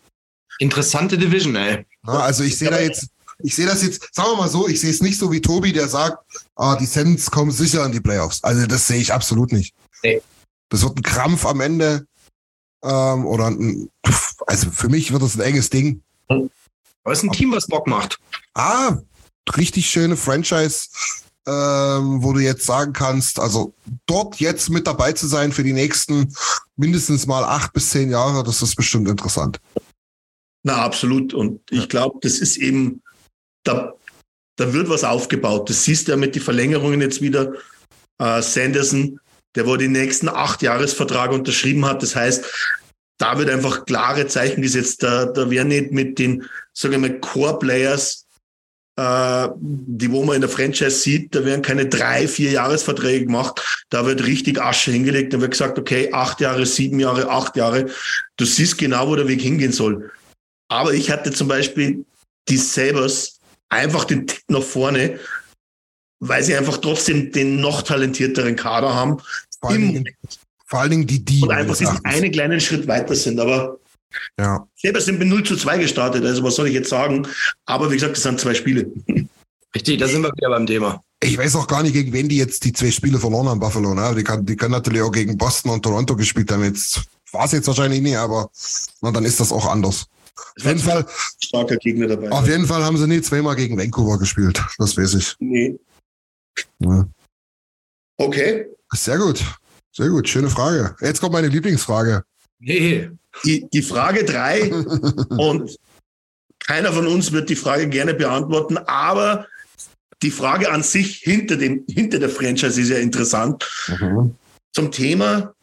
Interessante 0.59 1.17
Division, 1.17 1.55
ey. 1.55 1.85
Ja, 2.07 2.13
also 2.19 2.43
ich 2.43 2.57
sehe 2.57 2.69
da 2.69 2.79
jetzt, 2.79 3.07
ich 3.39 3.55
sehe 3.55 3.65
das 3.65 3.83
jetzt, 3.83 4.07
sagen 4.15 4.29
wir 4.31 4.37
mal 4.37 4.49
so, 4.49 4.67
ich 4.67 4.79
sehe 4.79 4.89
es 4.91 5.01
nicht 5.01 5.19
so 5.19 5.31
wie 5.31 5.41
Tobi, 5.41 5.73
der 5.73 5.89
sagt, 5.89 6.17
ah, 6.55 6.75
die 6.77 6.85
Sens 6.85 7.29
kommen 7.29 7.51
sicher 7.51 7.85
in 7.85 7.91
die 7.91 7.99
Playoffs. 7.99 8.41
Also 8.43 8.65
das 8.65 8.87
sehe 8.87 8.99
ich 9.01 9.11
absolut 9.13 9.51
nicht. 9.51 9.75
Nee. 10.03 10.21
Das 10.69 10.81
wird 10.81 10.97
ein 10.97 11.03
Krampf 11.03 11.45
am 11.45 11.59
Ende. 11.61 12.07
Ähm, 12.83 13.25
oder 13.25 13.47
ein, 13.47 13.89
also 14.47 14.71
für 14.71 14.89
mich 14.89 15.11
wird 15.11 15.21
das 15.21 15.35
ein 15.35 15.41
enges 15.41 15.69
Ding. 15.69 16.01
Aber 16.29 16.49
es 17.11 17.19
ist 17.19 17.23
ein 17.25 17.31
Team, 17.33 17.51
was 17.51 17.67
Bock 17.67 17.85
macht. 17.87 18.17
Ah, 18.53 18.97
richtig 19.57 19.87
schöne 19.89 20.17
Franchise, 20.17 20.87
ähm, 21.47 22.23
wo 22.23 22.33
du 22.33 22.39
jetzt 22.39 22.65
sagen 22.65 22.93
kannst, 22.93 23.39
also 23.39 23.73
dort 24.07 24.37
jetzt 24.37 24.69
mit 24.69 24.87
dabei 24.87 25.13
zu 25.13 25.27
sein 25.27 25.51
für 25.51 25.63
die 25.63 25.73
nächsten 25.73 26.33
mindestens 26.75 27.27
mal 27.27 27.43
acht 27.43 27.73
bis 27.73 27.91
zehn 27.91 28.09
Jahre, 28.09 28.43
das 28.43 28.61
ist 28.61 28.75
bestimmt 28.75 29.07
interessant. 29.07 29.59
Na, 30.63 30.77
absolut. 30.77 31.33
Und 31.33 31.61
ich 31.69 31.87
glaube, 31.89 32.17
das 32.21 32.39
ist 32.39 32.57
eben, 32.57 33.03
da, 33.63 33.93
da 34.55 34.73
wird 34.73 34.89
was 34.89 35.03
aufgebaut. 35.03 35.69
Das 35.69 35.83
siehst 35.83 36.07
du 36.07 36.13
ja 36.13 36.17
mit 36.17 36.33
den 36.33 36.41
Verlängerungen 36.41 37.01
jetzt 37.01 37.21
wieder. 37.21 37.53
Äh, 38.17 38.41
Sanderson, 38.41 39.19
der 39.53 39.67
wo 39.67 39.75
den 39.75 39.91
nächsten 39.91 40.27
acht 40.27 40.63
Jahresvertrag 40.63 41.31
unterschrieben 41.31 41.85
hat. 41.85 42.01
Das 42.01 42.15
heißt, 42.15 42.43
da 43.19 43.37
wird 43.37 43.49
einfach 43.49 43.85
klare 43.85 44.25
Zeichen 44.25 44.63
gesetzt. 44.63 45.03
Da, 45.03 45.25
da 45.25 45.49
werden 45.51 45.67
nicht 45.67 45.91
mit 45.91 46.17
den, 46.17 46.45
sagen 46.73 46.93
wir 46.93 46.99
mal, 46.99 47.19
Core-Players, 47.19 48.24
äh, 48.97 49.49
die 49.57 50.11
wo 50.11 50.23
man 50.23 50.35
in 50.35 50.41
der 50.41 50.49
Franchise 50.49 50.91
sieht, 50.91 51.35
da 51.35 51.43
werden 51.43 51.61
keine 51.61 51.87
drei, 51.87 52.27
vier 52.27 52.51
Jahresverträge 52.51 53.25
gemacht. 53.25 53.85
Da 53.89 54.05
wird 54.05 54.25
richtig 54.25 54.61
Asche 54.61 54.91
hingelegt. 54.91 55.33
Da 55.33 55.41
wird 55.41 55.51
gesagt, 55.51 55.77
okay, 55.77 56.11
acht 56.13 56.39
Jahre, 56.39 56.65
sieben 56.65 56.99
Jahre, 56.99 57.29
acht 57.29 57.57
Jahre. 57.57 57.87
Du 58.37 58.45
siehst 58.45 58.77
genau, 58.77 59.07
wo 59.09 59.15
der 59.15 59.27
Weg 59.27 59.41
hingehen 59.41 59.73
soll. 59.73 60.11
Aber 60.69 60.93
ich 60.93 61.11
hatte 61.11 61.31
zum 61.31 61.47
Beispiel 61.47 62.05
die 62.47 62.57
Sabres 62.57 63.39
einfach 63.69 64.05
den 64.05 64.27
Tick 64.27 64.43
nach 64.47 64.63
vorne, 64.63 65.19
weil 66.19 66.43
sie 66.43 66.55
einfach 66.55 66.77
trotzdem 66.77 67.31
den 67.31 67.59
noch 67.59 67.81
talentierteren 67.81 68.55
Kader 68.55 68.93
haben 68.93 69.17
Vor 69.59 69.71
allen 69.71 69.93
Dingen, 69.93 70.05
vor 70.65 70.79
allen 70.79 70.91
Dingen 70.91 71.07
die, 71.07 71.23
die. 71.23 71.41
und 71.41 71.51
einfach 71.51 71.77
diesen 71.77 72.03
einen 72.05 72.31
kleinen 72.31 72.59
Schritt 72.61 72.87
weiter 72.87 73.15
sind. 73.15 73.39
Aber 73.39 73.77
Ja. 74.39 74.67
Sabres 74.75 75.05
sind 75.05 75.19
mit 75.19 75.27
0 75.27 75.43
zu 75.43 75.55
2 75.55 75.77
gestartet, 75.77 76.23
also 76.25 76.43
was 76.43 76.55
soll 76.55 76.67
ich 76.67 76.73
jetzt 76.73 76.89
sagen? 76.89 77.27
Aber 77.65 77.89
wie 77.91 77.95
gesagt, 77.95 78.15
das 78.15 78.23
sind 78.23 78.39
zwei 78.39 78.53
Spiele. 78.53 78.91
Richtig, 79.75 79.99
da 79.99 80.07
sind 80.07 80.21
wir 80.21 80.31
wieder 80.31 80.49
beim 80.49 80.65
Thema. 80.65 81.03
Ich 81.21 81.37
weiß 81.37 81.55
auch 81.57 81.67
gar 81.67 81.83
nicht, 81.83 81.93
gegen 81.93 82.13
wen 82.13 82.29
die 82.29 82.37
jetzt 82.37 82.63
die 82.63 82.71
zwei 82.71 82.91
Spiele 82.91 83.19
verloren 83.19 83.49
haben, 83.49 83.59
Buffalo. 83.59 83.93
Ne? 83.93 84.13
Die, 84.15 84.23
kann, 84.23 84.45
die 84.45 84.55
können 84.55 84.71
natürlich 84.71 85.01
auch 85.01 85.11
gegen 85.11 85.37
Boston 85.37 85.71
und 85.71 85.83
Toronto 85.83 86.15
gespielt 86.15 86.49
haben. 86.51 86.63
Jetzt 86.63 87.01
war 87.31 87.45
es 87.45 87.51
jetzt 87.51 87.67
wahrscheinlich 87.67 88.01
nie, 88.01 88.15
aber 88.15 88.49
na, 89.01 89.11
dann 89.11 89.25
ist 89.25 89.39
das 89.39 89.51
auch 89.51 89.65
anders. 89.65 90.05
Auf 90.57 90.65
jeden, 90.65 90.79
Fall, 90.79 91.05
Starker 91.43 91.77
Gegner 91.77 92.07
dabei. 92.07 92.31
auf 92.31 92.47
jeden 92.47 92.65
Fall 92.65 92.83
haben 92.83 92.97
sie 92.97 93.07
nie 93.07 93.21
zweimal 93.21 93.55
gegen 93.55 93.77
Vancouver 93.77 94.17
gespielt. 94.17 94.61
Das 94.77 94.97
weiß 94.97 95.15
ich. 95.15 95.35
Nee. 95.39 95.77
Ja. 96.79 97.07
Okay. 98.17 98.67
Sehr 98.91 99.17
gut. 99.17 99.43
Sehr 99.91 100.09
gut. 100.09 100.27
Schöne 100.27 100.49
Frage. 100.49 100.95
Jetzt 101.01 101.19
kommt 101.21 101.33
meine 101.33 101.47
Lieblingsfrage. 101.47 102.23
Nee. 102.59 103.09
Die, 103.43 103.67
die 103.71 103.81
Frage 103.81 104.23
drei 104.23 104.71
und 105.37 105.77
keiner 106.59 106.91
von 106.93 107.07
uns 107.07 107.31
wird 107.31 107.49
die 107.49 107.55
Frage 107.55 107.87
gerne 107.89 108.13
beantworten, 108.13 108.77
aber 108.77 109.47
die 110.23 110.31
Frage 110.31 110.71
an 110.71 110.81
sich 110.81 111.17
hinter, 111.17 111.57
dem, 111.57 111.85
hinter 111.87 112.19
der 112.19 112.29
Franchise 112.29 112.81
ist 112.81 112.89
ja 112.89 112.97
interessant. 112.97 113.63
Zum 114.73 114.91
Thema 114.91 115.53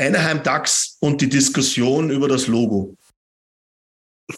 Anaheim 0.00 0.42
Ducks 0.42 0.96
und 1.00 1.20
die 1.20 1.28
Diskussion 1.28 2.10
über 2.10 2.28
das 2.28 2.46
Logo. 2.46 2.96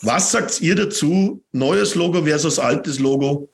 Was 0.02 0.32
sagt 0.32 0.60
ihr 0.60 0.74
dazu? 0.74 1.42
Neues 1.52 1.94
Logo 1.94 2.22
versus 2.24 2.58
altes 2.58 2.98
Logo? 2.98 3.50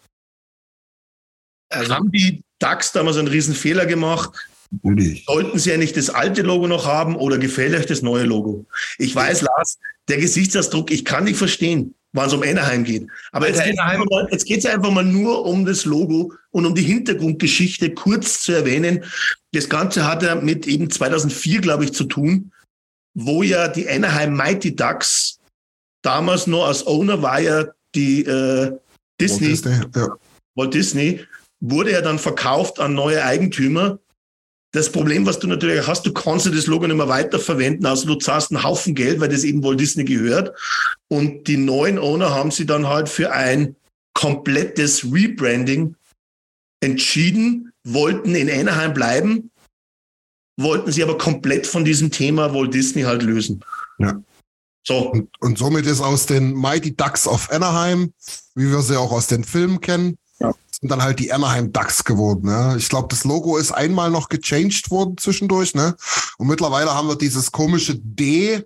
Also, 1.71 1.95
Haben 1.95 2.13
die 2.13 2.43
Ducks 2.59 2.93
damals 2.93 3.17
einen 3.17 3.29
riesen 3.29 3.55
Fehler 3.55 3.87
gemacht? 3.87 4.49
Natürlich. 4.71 5.25
sollten 5.27 5.59
Sie 5.59 5.71
ja 5.71 5.77
nicht 5.77 5.97
das 5.97 6.11
alte 6.11 6.43
Logo 6.43 6.67
noch 6.67 6.87
haben 6.87 7.17
oder 7.17 7.39
gefällt 7.39 7.75
euch 7.75 7.87
das 7.87 8.03
neue 8.03 8.25
Logo? 8.25 8.67
Ich 8.99 9.15
weiß, 9.15 9.43
Lars, 9.43 9.79
der 10.09 10.19
Gesichtsausdruck, 10.19 10.91
ich 10.91 11.05
kann 11.05 11.25
nicht 11.25 11.37
verstehen, 11.37 11.95
wann 12.13 12.29
es 12.29 12.33
um 12.33 12.43
Anaheim 12.43 12.85
geht. 12.85 13.07
Aber 13.33 13.49
jetzt 13.49 13.61
Alter, 13.61 13.99
geht 13.99 14.33
es 14.33 14.49
jetzt 14.49 14.67
einfach 14.67 14.91
mal 14.91 15.05
nur 15.05 15.45
um 15.45 15.65
das 15.65 15.85
Logo 15.85 16.33
und 16.51 16.67
um 16.67 16.75
die 16.75 16.83
Hintergrundgeschichte 16.83 17.95
kurz 17.95 18.41
zu 18.41 18.53
erwähnen. 18.53 19.05
Das 19.53 19.69
Ganze 19.69 20.07
hat 20.07 20.23
ja 20.23 20.35
mit 20.35 20.67
eben 20.67 20.91
2004, 20.91 21.61
glaube 21.61 21.85
ich, 21.85 21.93
zu 21.93 22.05
tun, 22.05 22.53
wo 23.15 23.43
ja 23.43 23.69
die 23.69 23.89
Anaheim 23.89 24.37
Mighty 24.37 24.75
Ducks 24.75 25.39
damals 26.03 26.47
noch 26.47 26.67
als 26.67 26.87
Owner 26.87 27.23
war 27.23 27.41
ja 27.41 27.67
die 27.95 28.25
äh, 28.25 28.73
Disney. 29.21 29.49
Walt 29.49 29.65
Disney, 29.65 29.87
Ja. 29.95 30.09
Walt 30.55 30.75
Disney, 30.75 31.21
wurde 31.61 31.93
ja 31.93 32.01
dann 32.01 32.19
verkauft 32.19 32.79
an 32.81 32.95
neue 32.95 33.25
Eigentümer. 33.25 33.99
Das 34.77 34.93
Problem, 34.93 35.25
was 35.25 35.39
du 35.39 35.47
natürlich 35.47 35.87
hast, 35.87 36.05
du 36.05 36.13
kannst 36.13 36.45
ja 36.45 36.53
das 36.53 36.67
Logo 36.67 36.87
nicht 36.87 36.99
mehr 36.99 37.09
weiterverwenden, 37.09 37.87
also 37.87 38.07
du 38.07 38.17
zahlst 38.17 38.51
einen 38.51 38.63
Haufen 38.63 38.95
Geld, 38.95 39.21
weil 39.21 39.31
das 39.31 39.43
eben 39.43 39.65
Walt 39.65 39.81
Disney 39.81 40.05
gehört. 40.05 40.55
Und 41.09 41.49
die 41.49 41.57
neuen 41.57 41.99
Owner 41.99 42.35
haben 42.35 42.51
sie 42.51 42.67
dann 42.67 42.87
halt 42.87 43.09
für 43.09 43.33
ein 43.33 43.75
komplettes 44.13 45.03
Rebranding 45.11 45.97
entschieden, 46.81 47.73
wollten 47.85 48.35
in 48.35 48.51
Anaheim 48.51 48.93
bleiben, 48.93 49.51
wollten 50.61 50.93
sie 50.93 51.03
aber 51.03 51.17
komplett 51.17 51.67
von 51.67 51.87
diesem 51.87 52.11
Thema 52.11 52.53
Walt 52.53 52.75
Disney 52.75 53.03
halt 53.03 53.23
lösen. 53.23 53.65
Ja. 53.99 54.23
So, 54.87 55.11
Und, 55.11 55.31
und 55.41 55.57
somit 55.57 55.87
ist 55.87 56.03
aus 56.03 56.27
den 56.27 56.53
Mighty 56.53 56.95
Ducks 56.95 57.27
of 57.27 57.51
Anaheim, 57.51 58.13
wie 58.55 58.71
wir 58.71 58.83
sie 58.83 58.99
auch 59.01 59.11
aus 59.11 59.27
den 59.27 59.43
Filmen 59.43 59.81
kennen. 59.81 60.19
Sind 60.81 60.91
dann 60.91 61.03
halt 61.03 61.19
die 61.19 61.33
Anaheim 61.33 61.73
Ducks 61.73 62.05
geworden. 62.05 62.47
Ne? 62.47 62.77
Ich 62.79 62.89
glaube, 62.89 63.09
das 63.09 63.25
Logo 63.25 63.57
ist 63.57 63.73
einmal 63.73 64.11
noch 64.11 64.29
gechanged 64.29 64.91
worden 64.91 65.17
zwischendurch. 65.19 65.75
Ne? 65.75 65.97
Und 66.39 66.49
mittlerweile 66.49 66.95
haben 66.95 67.09
wir 67.09 67.17
dieses 67.17 67.51
komische 67.51 67.97
D, 67.97 68.63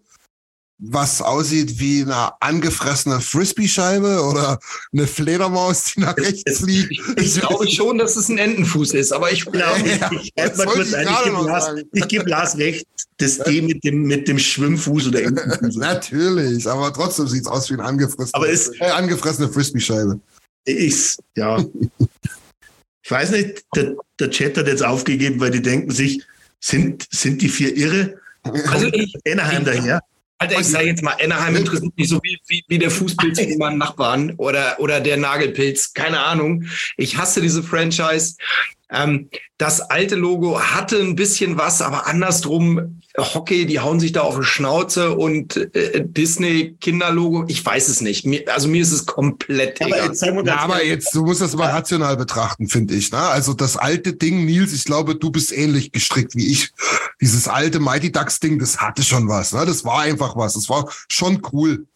was 0.83 1.21
aussieht 1.21 1.79
wie 1.79 2.03
eine 2.03 2.33
angefressene 2.41 3.21
Frisbee-Scheibe 3.21 4.23
oder 4.23 4.59
eine 4.93 5.07
Fledermaus, 5.07 5.85
die 5.85 6.01
nach 6.01 6.17
rechts 6.17 6.59
fliegt. 6.59 6.99
Ich 7.17 7.39
glaube 7.39 7.71
schon, 7.71 7.99
dass 7.99 8.17
es 8.17 8.29
ein 8.29 8.39
Entenfuß 8.39 8.95
ist, 8.95 9.13
aber 9.13 9.31
ich 9.31 9.47
ich, 9.47 9.53
Ja, 9.55 10.11
ich, 10.11 10.33
ich 10.35 10.37
ich 10.37 11.25
gebe 11.25 11.45
Lars, 11.45 11.71
ich 11.93 12.09
gebe 12.09 12.31
Lars 12.31 12.57
recht, 12.57 12.87
das 13.19 13.39
D 13.39 13.61
mit 13.61 13.85
dem, 13.85 14.05
mit 14.05 14.27
dem 14.27 14.39
Schwimmfuß 14.39 15.09
oder 15.09 15.23
Entenfuß. 15.25 15.77
Natürlich, 15.77 16.67
aber 16.67 16.93
trotzdem 16.95 17.29
sieht 17.29 17.43
es 17.43 17.47
aus 17.47 17.69
wie 17.69 17.75
ein 17.75 17.81
angefressene, 17.81 18.31
Aber 18.33 18.49
äh, 18.49 18.91
angefressene 18.91 19.49
Frisbee-Scheibe. 19.51 20.19
Ich, 20.71 21.17
ja. 21.37 21.65
Ich 23.03 23.11
weiß 23.11 23.31
nicht, 23.33 23.65
der, 23.75 23.97
der 24.19 24.31
Chat 24.31 24.57
hat 24.57 24.67
jetzt 24.67 24.85
aufgegeben, 24.85 25.41
weil 25.41 25.51
die 25.51 25.63
denken 25.63 25.91
sich, 25.91 26.23
sind, 26.61 27.07
sind 27.11 27.43
die 27.43 27.49
vier 27.49 27.77
irre? 27.77 28.21
Also 28.43 28.87
ich, 28.93 29.15
Anaheim 29.27 29.65
daher? 29.65 30.01
Alter, 30.39 30.59
ich 30.59 30.67
sage 30.69 30.87
jetzt 30.87 31.03
mal, 31.03 31.17
Anaheim 31.23 31.57
interessiert 31.57 31.93
mich 31.97 32.09
so 32.09 32.19
wie, 32.23 32.39
wie, 32.49 32.65
wie 32.69 32.79
der 32.79 32.91
Fußpilz 32.91 33.41
von 33.41 33.59
meinem 33.59 33.79
Nachbarn 33.79 34.35
oder, 34.37 34.81
oder 34.81 35.01
der 35.01 35.19
Nagelpilz, 35.19 35.93
keine 35.93 36.21
Ahnung. 36.21 36.65
Ich 36.97 37.19
hasse 37.19 37.43
diese 37.43 37.63
Franchise. 37.63 38.37
Ähm, 38.93 39.31
das 39.57 39.81
alte 39.81 40.17
Logo 40.17 40.61
hatte 40.61 41.01
ein 41.01 41.15
bisschen 41.15 41.57
was, 41.57 41.81
aber 41.81 42.07
andersrum, 42.07 43.01
Hockey, 43.17 43.67
die 43.67 43.81
hauen 43.81 44.01
sich 44.01 44.13
da 44.13 44.23
auf 44.23 44.37
die 44.37 44.45
Schnauze 44.45 45.17
und 45.17 45.57
äh, 45.57 46.05
Disney 46.05 46.77
Kinderlogo, 46.81 47.45
ich 47.49 47.65
weiß 47.65 47.89
es 47.89 48.01
nicht. 48.01 48.27
Mir, 48.27 48.45
also 48.53 48.69
mir 48.69 48.83
ist 48.83 48.93
es 48.93 49.07
komplett 49.07 49.81
Aber 49.81 49.91
egal. 49.91 50.07
jetzt 50.07 50.21
ganz 50.23 50.49
aber 50.49 50.85
jetzt, 50.85 51.15
du 51.15 51.25
musst 51.25 51.41
das 51.41 51.55
mal 51.55 51.71
rational 51.71 52.17
betrachten, 52.17 52.69
finde 52.69 52.95
ich. 52.95 53.13
Ne? 53.13 53.19
Also 53.19 53.53
das 53.53 53.77
alte 53.77 54.13
Ding, 54.13 54.45
Nils, 54.45 54.73
ich 54.73 54.85
glaube, 54.85 55.15
du 55.15 55.31
bist 55.31 55.53
ähnlich 55.53 55.93
gestrickt 55.93 56.35
wie 56.35 56.51
ich. 56.51 56.73
Dieses 57.21 57.47
alte 57.47 57.81
Mighty 57.81 58.11
Ducks 58.11 58.41
Ding, 58.41 58.59
das 58.59 58.81
hatte 58.81 59.03
schon 59.03 59.29
was. 59.29 59.53
Ne? 59.53 59.67
Das 59.67 59.85
war 59.85 60.01
einfach 60.01 60.37
was. 60.37 60.55
Das 60.55 60.69
war 60.69 60.91
schon 61.09 61.43
cool. 61.53 61.87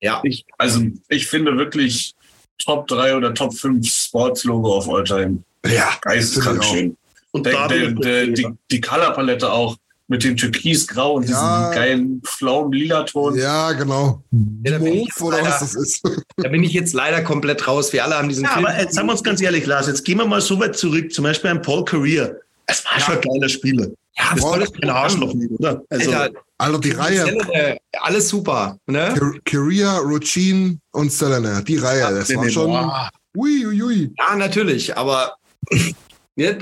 Ja. 0.00 0.20
Ich, 0.24 0.46
also 0.58 0.82
ich 1.08 1.26
finde 1.26 1.56
wirklich 1.56 2.14
Top 2.58 2.86
3 2.88 3.16
oder 3.16 3.34
Top 3.34 3.54
5 3.54 3.86
Sports-Logo 3.86 4.76
auf 4.76 4.88
Alltime. 4.88 5.42
Ja, 5.66 5.90
Geisteskrank 6.02 6.60
auch. 6.60 6.64
schön. 6.74 6.96
und 7.32 7.46
Der, 7.46 7.68
der, 7.68 7.90
der, 7.92 8.26
die, 8.28 8.46
die 8.70 8.80
Colorpalette 8.80 9.50
auch 9.52 9.76
mit 10.06 10.22
dem 10.22 10.36
Türkisgrau 10.36 11.14
und 11.14 11.28
Ja. 11.28 11.70
diesem 11.70 11.74
geilen 11.80 12.22
Pflaumen-Lila-Ton. 12.24 13.36
Ja, 13.36 13.72
genau. 13.72 14.22
Ja, 14.64 14.72
da 14.72 14.78
bin 14.78 14.86
ich 14.88 14.94
Move 14.98 15.06
jetzt 15.08 15.22
oder 15.22 15.36
leider- 15.38 15.48
was 15.50 15.60
das 15.60 15.74
ist. 15.74 16.02
Da 16.36 16.48
bin 16.48 16.62
ich 16.64 16.72
jetzt 16.72 16.92
leider 16.92 17.22
komplett 17.22 17.66
raus. 17.66 17.92
Wir 17.92 18.04
alle 18.04 18.16
haben 18.16 18.28
diesen 18.28 18.44
ja, 18.44 18.50
Film. 18.50 18.66
aber 18.66 18.78
jetzt 18.78 18.94
sagen 18.94 19.06
wir 19.08 19.12
uns 19.12 19.22
ganz 19.22 19.40
ehrlich, 19.40 19.64
Lars, 19.66 19.86
jetzt 19.86 20.04
gehen 20.04 20.18
wir 20.18 20.26
mal 20.26 20.40
so 20.40 20.58
weit 20.60 20.76
zurück, 20.76 21.12
zum 21.12 21.22
Beispiel 21.24 21.50
ein 21.50 21.62
Paul 21.62 21.84
Career. 21.84 22.36
Es 22.66 22.84
war 22.84 22.98
schon 23.00 23.14
ein 23.16 23.20
geiler 23.22 23.48
Spieler. 23.48 23.86
ja, 24.18 24.24
Das 24.34 24.42
war 24.42 24.58
kein 24.58 24.90
Arschloch 24.90 25.32
nicht, 25.34 25.50
oder? 25.52 25.82
Also, 25.90 26.12
Alter, 26.12 26.40
Alter, 26.58 26.78
die 26.80 26.90
Reihe. 26.90 27.24
Selene, 27.24 27.78
alles 28.00 28.28
super. 28.28 28.76
Ne? 28.86 29.14
Car- 29.16 29.32
Career, 29.44 29.90
Ruchin 30.04 30.80
und 30.92 31.12
Selena. 31.12 31.60
Die 31.62 31.76
Reihe, 31.76 32.14
das 32.14 32.34
war 32.34 32.48
schon. 32.50 32.90
Ui, 33.36 33.66
ui, 33.66 33.82
ui. 33.82 34.12
Ja, 34.18 34.36
natürlich, 34.36 34.96
aber 34.96 35.22
ja, 35.22 35.34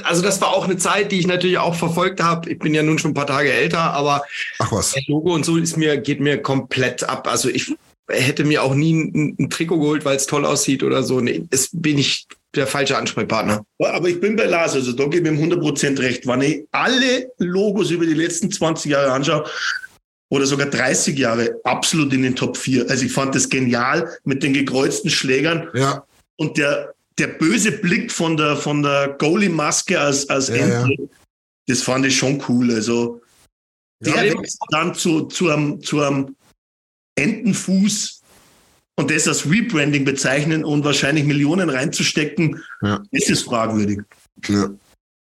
also 0.04 0.22
das 0.22 0.40
war 0.40 0.48
auch 0.48 0.64
eine 0.64 0.76
Zeit, 0.76 1.12
die 1.12 1.18
ich 1.18 1.26
natürlich 1.26 1.58
auch 1.58 1.74
verfolgt 1.74 2.22
habe. 2.22 2.50
Ich 2.50 2.58
bin 2.58 2.74
ja 2.74 2.82
nun 2.82 2.98
schon 2.98 3.12
ein 3.12 3.14
paar 3.14 3.26
Tage 3.26 3.52
älter, 3.52 3.78
aber 3.78 4.22
Ach 4.58 4.72
was. 4.72 4.92
das 4.92 5.06
Logo 5.08 5.34
und 5.34 5.44
so 5.44 5.56
ist 5.56 5.76
mir, 5.76 5.96
geht 5.96 6.20
mir 6.20 6.40
komplett 6.40 7.04
ab. 7.04 7.28
Also 7.28 7.48
ich 7.48 7.74
hätte 8.08 8.44
mir 8.44 8.62
auch 8.62 8.74
nie 8.74 8.92
ein, 8.92 9.36
ein 9.38 9.50
Trikot 9.50 9.78
geholt, 9.78 10.04
weil 10.04 10.16
es 10.16 10.26
toll 10.26 10.44
aussieht 10.44 10.82
oder 10.82 11.02
so. 11.02 11.20
Nee, 11.20 11.44
es 11.50 11.70
bin 11.72 11.98
ich 11.98 12.26
der 12.54 12.66
falsche 12.66 12.98
Ansprechpartner. 12.98 13.64
Aber 13.78 14.08
ich 14.08 14.20
bin 14.20 14.36
bei 14.36 14.44
Lars, 14.44 14.74
also 14.74 14.92
da 14.92 15.06
gebe 15.06 15.28
ich 15.28 15.40
ihm 15.40 15.52
100% 15.52 15.98
recht. 16.00 16.26
Wenn 16.26 16.42
ich 16.42 16.66
alle 16.70 17.30
Logos 17.38 17.90
über 17.90 18.04
die 18.04 18.14
letzten 18.14 18.50
20 18.50 18.90
Jahre 18.90 19.12
anschaue, 19.12 19.44
oder 20.32 20.46
sogar 20.46 20.66
30 20.68 21.18
Jahre, 21.18 21.60
absolut 21.62 22.10
in 22.14 22.22
den 22.22 22.34
Top 22.34 22.56
4. 22.56 22.88
Also 22.88 23.04
ich 23.04 23.12
fand 23.12 23.34
das 23.34 23.50
genial 23.50 24.16
mit 24.24 24.42
den 24.42 24.54
gekreuzten 24.54 25.10
Schlägern 25.10 25.68
Ja, 25.74 26.06
und 26.36 26.56
der, 26.56 26.94
der 27.18 27.26
böse 27.28 27.72
Blick 27.72 28.10
von 28.10 28.36
der, 28.36 28.56
von 28.56 28.82
der 28.82 29.16
Goalie-Maske 29.18 30.01
als, 30.01 30.28
als 30.28 30.48
Ja, 30.48 30.55
Ente, 30.56 31.09
das 31.66 31.82
fand 31.82 32.06
ich 32.06 32.16
schon 32.16 32.43
cool. 32.48 32.72
Also 32.72 33.20
der 34.05 34.24
Ja. 34.26 34.39
wächst 34.39 34.59
dann 34.70 34.94
zu, 34.94 35.22
zu, 35.22 35.51
einem, 35.51 35.82
zu 35.82 36.01
einem 36.01 36.34
Entenfuß 37.16 38.20
und 38.97 39.10
das 39.10 39.28
als 39.28 39.48
Rebranding 39.48 40.05
bezeichnen 40.05 40.64
und 40.64 40.84
wahrscheinlich 40.84 41.24
Millionen 41.24 41.70
reinzustecken, 41.70 42.62
Ja. 42.82 43.02
ist 43.10 43.30
es 43.30 43.43
fragwürdig. 43.43 44.01
ja. 44.48 44.70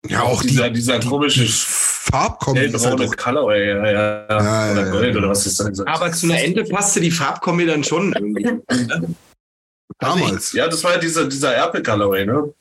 Ja, 0.06 0.22
auch 0.22 0.42
dieser, 0.42 0.68
die, 0.68 0.74
dieser 0.74 1.00
komische 1.00 1.46
Farbkombi 1.46 2.60
ist 2.66 2.74
halt 2.74 2.84
hellbraune 2.84 3.08
auch, 3.10 3.16
Colorway, 3.16 3.68
ja, 3.68 3.90
ja, 3.90 4.26
Ja, 4.28 4.72
oder 4.72 4.84
ja, 4.84 4.90
Gold 4.90 5.12
ja. 5.14 5.18
oder 5.18 5.28
was 5.30 5.46
ist 5.46 5.58
das? 5.60 5.80
Aber 5.80 6.12
zu 6.12 6.26
einer 6.26 6.42
Ende 6.42 6.62
passte 6.64 7.00
die 7.00 7.10
Farbkombi 7.10 7.64
dann 7.64 7.82
schon 7.82 8.12
irgendwie. 8.12 8.44
damals. 9.98 10.52
ja, 10.52 10.68
das 10.68 10.82
war 10.84 10.92
ja 10.92 10.98
dieser, 10.98 11.26
dieser 11.26 11.56
Apple 11.56 11.82
Colorway, 11.82 12.26
ne? 12.26 12.52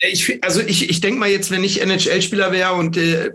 Ich, 0.00 0.42
also 0.42 0.60
ich, 0.60 0.88
ich 0.88 1.00
denke 1.00 1.18
mal 1.20 1.28
jetzt, 1.28 1.50
wenn 1.50 1.62
ich 1.64 1.80
NHL-Spieler 1.82 2.52
wäre 2.52 2.72
und 2.74 2.96
äh, 2.96 3.32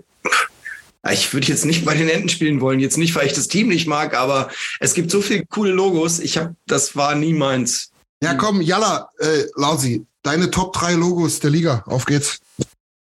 ich 1.12 1.32
würde 1.34 1.48
jetzt 1.48 1.66
nicht 1.66 1.86
bei 1.86 1.94
den 1.94 2.10
Enten 2.10 2.30
spielen 2.30 2.62
wollen, 2.62 2.80
jetzt 2.80 2.98
nicht, 2.98 3.14
weil 3.16 3.28
ich 3.28 3.34
das 3.34 3.48
Team 3.48 3.68
nicht 3.68 3.86
mag, 3.88 4.16
aber 4.16 4.50
es 4.80 4.96
gibt 4.96 5.12
so 5.12 5.22
viele 5.22 5.46
coole 5.46 5.72
Logos. 5.72 6.20
Ich 6.20 6.38
habe, 6.38 6.56
das 6.66 6.96
war 6.96 7.14
nie 7.14 7.34
meins. 7.34 7.92
Ja, 8.24 8.34
komm, 8.34 8.62
Jalla, 8.62 9.10
äh, 9.20 9.44
Lausi, 9.56 10.06
deine 10.24 10.50
Top 10.50 10.74
3 10.74 10.94
Logos 10.94 11.40
der 11.40 11.52
Liga. 11.52 11.84
Auf 11.86 12.06
geht's. 12.06 12.40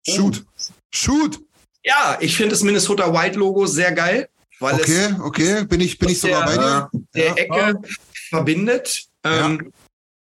Shoot. 0.08 0.44
Shoot. 0.92 1.38
Ja, 1.84 2.16
ich 2.20 2.36
finde 2.36 2.50
das 2.50 2.62
Minnesota 2.62 3.12
White 3.12 3.38
Logo 3.38 3.66
sehr 3.66 3.92
geil, 3.92 4.28
weil 4.58 4.74
Okay, 4.74 5.14
okay, 5.22 5.64
bin 5.64 5.80
ich, 5.80 5.98
bin 5.98 6.08
ich 6.08 6.20
sogar 6.20 6.46
bei 6.46 6.56
dir. 6.56 6.90
es 6.92 7.00
der 7.14 7.26
Ja. 7.26 7.34
Ecke 7.34 7.80
verbindet. 8.30 9.04
Ähm, 9.22 9.72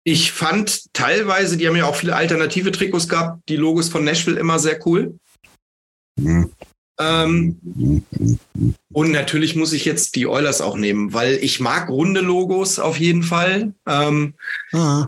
Ich 0.08 0.30
fand 0.30 0.92
teilweise, 0.92 1.56
die 1.56 1.66
haben 1.66 1.74
ja 1.74 1.86
auch 1.86 1.96
viele 1.96 2.14
alternative 2.14 2.70
Trikots 2.70 3.08
gehabt, 3.08 3.42
die 3.48 3.56
Logos 3.56 3.88
von 3.88 4.04
Nashville 4.04 4.38
immer 4.38 4.60
sehr 4.60 4.78
cool. 4.86 5.18
Mhm. 6.16 6.52
Ähm, 7.00 8.04
und 8.92 9.10
natürlich 9.10 9.56
muss 9.56 9.72
ich 9.72 9.84
jetzt 9.84 10.14
die 10.14 10.28
Oilers 10.28 10.60
auch 10.60 10.76
nehmen, 10.76 11.12
weil 11.12 11.34
ich 11.34 11.58
mag 11.58 11.88
runde 11.88 12.20
Logos 12.20 12.78
auf 12.78 12.98
jeden 13.00 13.24
Fall. 13.24 13.74
Ähm, 13.88 14.34
Ah, 14.72 15.06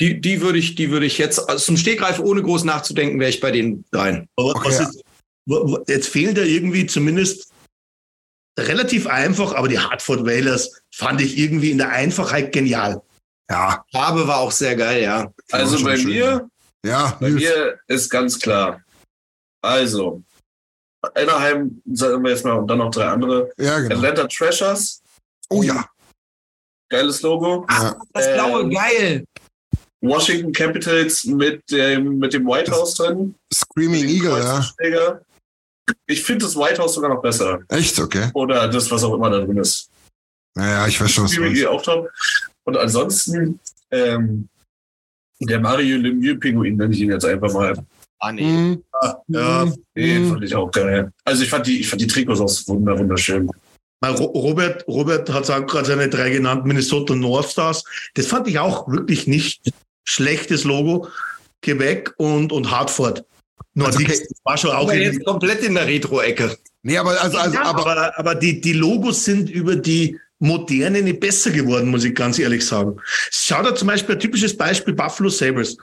die, 0.00 0.20
die 0.20 0.40
würde 0.40 0.58
ich, 0.58 0.74
die 0.74 0.90
würde 0.90 1.06
ich 1.06 1.16
jetzt 1.18 1.38
also 1.48 1.64
zum 1.66 1.76
Stegreif 1.76 2.18
ohne 2.18 2.42
groß 2.42 2.64
nachzudenken, 2.64 3.20
wäre 3.20 3.30
ich 3.30 3.40
bei 3.40 3.52
den 3.52 3.84
dreien. 3.92 4.26
Aber 4.34 4.56
Okay. 4.56 4.68
was 4.68 4.80
ist, 4.80 5.02
wo- 5.46 5.62
wo- 5.70 5.84
jetzt 5.86 6.08
fehlt 6.08 6.36
da 6.36 6.42
irgendwie 6.42 6.86
zumindest 6.86 7.52
relativ 8.58 9.06
einfach, 9.06 9.54
aber 9.54 9.68
die 9.68 9.78
Hartford 9.78 10.26
Whalers 10.26 10.82
fand 10.92 11.20
ich 11.20 11.38
irgendwie 11.38 11.70
in 11.70 11.78
der 11.78 11.90
Einfachheit 11.90 12.52
genial. 12.52 13.00
Ja, 13.50 13.84
Farbe 13.92 14.26
war 14.26 14.38
auch 14.38 14.52
sehr 14.52 14.76
geil, 14.76 15.02
ja. 15.02 15.32
Also 15.52 15.82
bei 15.84 15.96
schön. 15.96 16.06
mir, 16.08 16.48
ja, 16.84 17.16
bei 17.20 17.28
Nils. 17.30 17.42
mir 17.42 17.78
ist 17.88 18.08
ganz 18.08 18.38
klar. 18.38 18.80
Also, 19.62 20.22
Anaheim, 21.14 21.82
sagen 21.92 22.22
wir 22.22 22.30
jetzt 22.30 22.44
mal, 22.44 22.52
und 22.58 22.66
dann 22.68 22.78
noch 22.78 22.90
drei 22.90 23.06
andere. 23.08 23.50
ja, 23.58 23.78
genau. 23.80 23.96
Atlanta 23.96 24.26
Treasures, 24.26 25.02
Oh 25.50 25.62
ja. 25.62 25.84
geiles 26.88 27.20
Logo. 27.22 27.66
ja. 27.68 27.96
Das 28.12 28.26
Ähm, 28.26 28.34
blaue, 28.34 28.68
geil. 28.70 29.24
Washington 30.02 30.52
Capitals 30.52 31.24
mit 31.24 31.68
dem, 31.70 32.18
mit 32.18 32.32
dem 32.32 32.46
White 32.46 32.70
House 32.72 32.94
drin. 32.94 33.34
Screaming 33.52 34.08
Eagle, 34.08 34.38
ja. 34.38 35.20
Ich 36.06 36.22
finde 36.22 36.44
das 36.46 36.56
White 36.56 36.80
House 36.80 36.94
sogar 36.94 37.12
noch 37.12 37.20
besser. 37.20 37.58
Echt? 37.68 37.98
Okay. 37.98 38.30
Oder 38.34 38.68
das, 38.68 38.90
was 38.90 39.02
auch 39.02 39.12
immer 39.14 39.28
da 39.28 39.40
drin 39.40 39.58
ist. 39.58 39.90
Naja, 40.54 40.86
ich 40.86 41.00
weiß 41.00 41.10
schon, 41.10 41.24
was 41.24 41.32
PvE 41.32 41.40
meinst. 41.42 41.66
auch 41.66 41.82
top. 41.82 42.08
Und 42.64 42.76
ansonsten, 42.76 43.60
ähm, 43.90 44.48
der 45.40 45.60
Mario 45.60 45.96
Lemieux 45.96 46.38
Pinguin 46.38 46.76
nenne 46.76 46.94
ich 46.94 47.00
ihn 47.00 47.10
jetzt 47.10 47.24
einfach 47.24 47.52
mal. 47.52 47.74
Ah, 48.18 48.32
nee. 48.32 48.42
Mhm. 48.42 48.84
Ja, 49.28 49.64
Mhm. 49.64 49.74
Den 49.96 50.24
Mhm. 50.24 50.28
fand 50.30 50.44
ich 50.44 50.54
auch 50.54 50.70
geil. 50.70 51.10
Also 51.24 51.42
ich 51.42 51.48
fand 51.48 51.66
die, 51.66 51.80
ich 51.80 51.88
fand 51.88 52.02
die 52.02 52.06
Trikots 52.06 52.40
auch 52.40 52.68
wunder, 52.68 52.98
wunderschön. 52.98 53.50
Robert, 54.02 54.86
Robert 54.88 55.30
hat 55.30 55.50
auch 55.50 55.66
gerade 55.66 55.86
seine 55.86 56.08
drei 56.08 56.30
genannten 56.30 56.68
Minnesota 56.68 57.14
North 57.14 57.50
Stars. 57.50 57.84
Das 58.14 58.26
fand 58.26 58.48
ich 58.48 58.58
auch 58.58 58.88
wirklich 58.88 59.26
nicht 59.26 59.72
schlechtes 60.04 60.64
Logo. 60.64 61.08
Quebec 61.62 62.14
und, 62.16 62.52
und 62.52 62.70
Hartford. 62.70 63.24
Nordiques, 63.74 64.20
okay. 64.20 64.26
das 64.30 64.38
war 64.44 64.56
schon 64.56 64.70
auch 64.70 64.92
jetzt 64.92 65.24
komplett 65.24 65.62
in 65.62 65.74
der 65.74 65.86
Retro-Ecke. 65.86 66.56
Nee, 66.82 66.96
aber 66.96 67.20
also, 67.20 67.36
also 67.38 67.54
ja, 67.54 67.62
aber, 67.64 67.86
aber, 67.86 68.18
aber 68.18 68.34
die, 68.34 68.60
die 68.60 68.72
Logos 68.72 69.24
sind 69.24 69.50
über 69.50 69.76
die 69.76 70.18
moderne 70.40 71.02
nicht 71.02 71.20
besser 71.20 71.50
geworden, 71.52 71.88
muss 71.90 72.02
ich 72.04 72.14
ganz 72.14 72.38
ehrlich 72.38 72.66
sagen. 72.66 72.96
Schau 73.30 73.62
da 73.62 73.74
zum 73.74 73.86
Beispiel 73.88 74.16
ein 74.16 74.20
typisches 74.20 74.56
Beispiel 74.56 74.94
Buffalo 74.94 75.28
Sabres. 75.28 75.76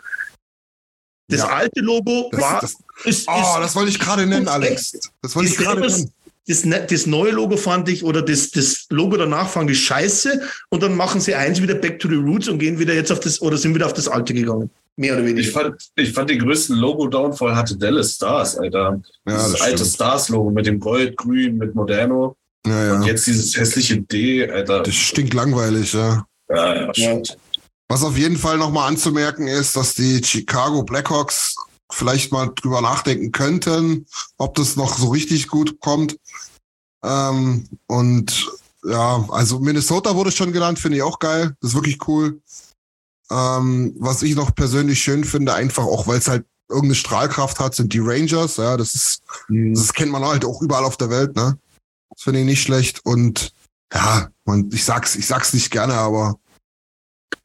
Das 1.29 1.41
Ja. 1.41 1.47
alte 1.47 1.81
Logo 1.81 2.29
das, 2.31 2.41
war, 2.41 2.61
das, 2.61 2.71
ist, 3.05 3.27
oh, 3.27 3.39
ist, 3.39 3.55
das 3.59 3.75
wollte 3.75 3.89
ich 3.89 3.99
gerade 3.99 4.25
nennen, 4.25 4.47
Alex. 4.47 4.97
Das 5.21 5.35
wollte 5.35 5.49
ich 5.49 5.57
gerade 5.57 5.81
nennen. 5.81 6.11
das, 6.47 6.63
ne- 6.65 6.87
das 6.89 7.05
neue 7.05 7.31
Logo 7.31 7.57
fand 7.57 7.89
ich, 7.89 8.03
oder 8.03 8.21
das, 8.21 8.49
das 8.51 8.85
Logo 8.89 9.17
danach 9.17 9.49
fand 9.49 9.69
ich 9.69 9.83
scheiße 9.83 10.41
und 10.69 10.81
dann 10.83 10.95
machen 10.95 11.19
sie 11.19 11.35
eins 11.35 11.61
wieder 11.61 11.75
back 11.75 11.99
to 11.99 12.07
the 12.07 12.15
roots 12.15 12.47
und 12.47 12.59
gehen 12.59 12.79
wieder 12.79 12.93
jetzt 12.93 13.11
auf 13.11 13.19
das, 13.19 13.41
oder 13.41 13.57
sind 13.57 13.75
wieder 13.75 13.85
auf 13.85 13.93
das 13.93 14.07
alte 14.07 14.33
gegangen. 14.33 14.69
Mehr 14.95 15.13
oder 15.13 15.23
Ich 15.25 15.29
weniger. 15.35 15.51
fand, 15.51 15.75
ich 15.97 16.13
fand 16.13 16.29
den 16.29 16.39
größten 16.39 16.75
Logo-Downfall 16.77 17.55
hatte 17.55 17.75
Dallas 17.77 18.13
Stars, 18.15 18.57
Alter. 18.57 18.99
Ja, 19.27 19.33
das 19.33 19.51
das 19.51 19.61
alte. 19.61 19.85
Stars-Logo 19.85 20.49
mit 20.49 20.65
dem 20.65 20.79
Gold, 20.79 21.15
Grün, 21.17 21.57
mit 21.57 21.75
Moderno. 21.75 22.35
Ja, 22.69 22.95
Und 22.95 23.03
jetzt 23.03 23.27
dieses 23.27 23.55
hässliche 23.55 24.01
D, 24.01 24.49
Alter. 24.49 24.83
Das 24.83 24.95
stinkt 24.95 25.33
langweilig, 25.33 25.93
ja. 25.93 26.25
Ja, 26.49 26.75
ja, 26.75 26.93
stimmt. 26.93 27.37
Was 27.89 28.03
auf 28.03 28.17
jeden 28.17 28.37
Fall 28.37 28.57
nochmal 28.57 28.89
anzumerken 28.89 29.47
ist, 29.47 29.75
dass 29.75 29.95
die 29.95 30.21
Chicago 30.23 30.83
Blackhawks 30.83 31.55
vielleicht 31.91 32.31
mal 32.31 32.51
drüber 32.53 32.81
nachdenken 32.81 33.31
könnten, 33.31 34.05
ob 34.37 34.55
das 34.55 34.75
noch 34.75 34.97
so 34.97 35.09
richtig 35.09 35.47
gut 35.47 35.79
kommt. 35.79 36.17
Ähm, 37.03 37.67
und 37.87 38.51
ja, 38.83 39.25
also 39.29 39.59
Minnesota 39.59 40.15
wurde 40.15 40.31
schon 40.31 40.51
genannt, 40.51 40.79
finde 40.79 40.97
ich 40.97 41.03
auch 41.03 41.19
geil. 41.19 41.55
Das 41.61 41.71
ist 41.71 41.75
wirklich 41.75 42.05
cool. 42.07 42.41
Ähm, 43.29 43.95
was 43.99 44.21
ich 44.21 44.35
noch 44.35 44.53
persönlich 44.55 45.01
schön 45.01 45.23
finde, 45.23 45.53
einfach 45.53 45.83
auch, 45.83 46.07
weil 46.07 46.19
es 46.19 46.27
halt 46.27 46.45
irgendeine 46.69 46.95
Strahlkraft 46.95 47.59
hat, 47.59 47.75
sind 47.75 47.93
die 47.93 47.99
Rangers. 47.99 48.57
Ja, 48.57 48.75
das 48.75 48.95
ist, 48.95 49.23
das 49.49 49.93
kennt 49.93 50.11
man 50.11 50.25
halt 50.25 50.43
auch 50.43 50.61
überall 50.61 50.83
auf 50.83 50.97
der 50.97 51.09
Welt, 51.09 51.35
ne? 51.35 51.57
Das 52.17 52.23
finde 52.23 52.39
ich 52.39 52.45
nicht 52.47 52.63
schlecht. 52.63 53.05
Und 53.05 53.53
ja, 53.93 54.29
man, 54.43 54.69
ich 54.73 54.83
sag's, 54.83 55.15
ich 55.15 55.27
sag's 55.27 55.53
nicht 55.53 55.69
gerne, 55.69 55.93
aber 55.93 56.39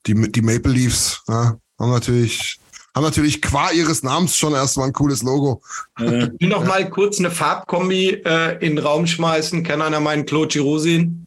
die, 0.07 0.15
die 0.33 0.41
Maple 0.41 0.73
Leafs 0.73 1.23
ja, 1.29 1.59
haben 1.79 1.91
natürlich, 1.91 2.59
haben 2.95 3.05
natürlich 3.05 3.43
qua 3.43 3.71
ihres 3.71 4.03
Namens 4.03 4.35
schon 4.35 4.55
erstmal 4.55 4.87
ein 4.87 4.95
cooles 4.95 5.23
Logo. 5.23 5.63
Äh, 5.99 6.25
Ich 6.25 6.41
will 6.41 6.49
noch 6.49 6.65
mal 6.65 6.89
kurz 6.89 7.19
eine 7.19 7.31
Farbkombi 7.31 8.23
äh, 8.25 8.55
in 8.67 8.77
den 8.77 8.79
Raum 8.79 9.07
schmeißen. 9.07 9.63
Kann 9.63 9.83
einer 9.83 10.01
meinen 10.01 10.25
Claude 10.25 10.49
Girosin? 10.49 11.27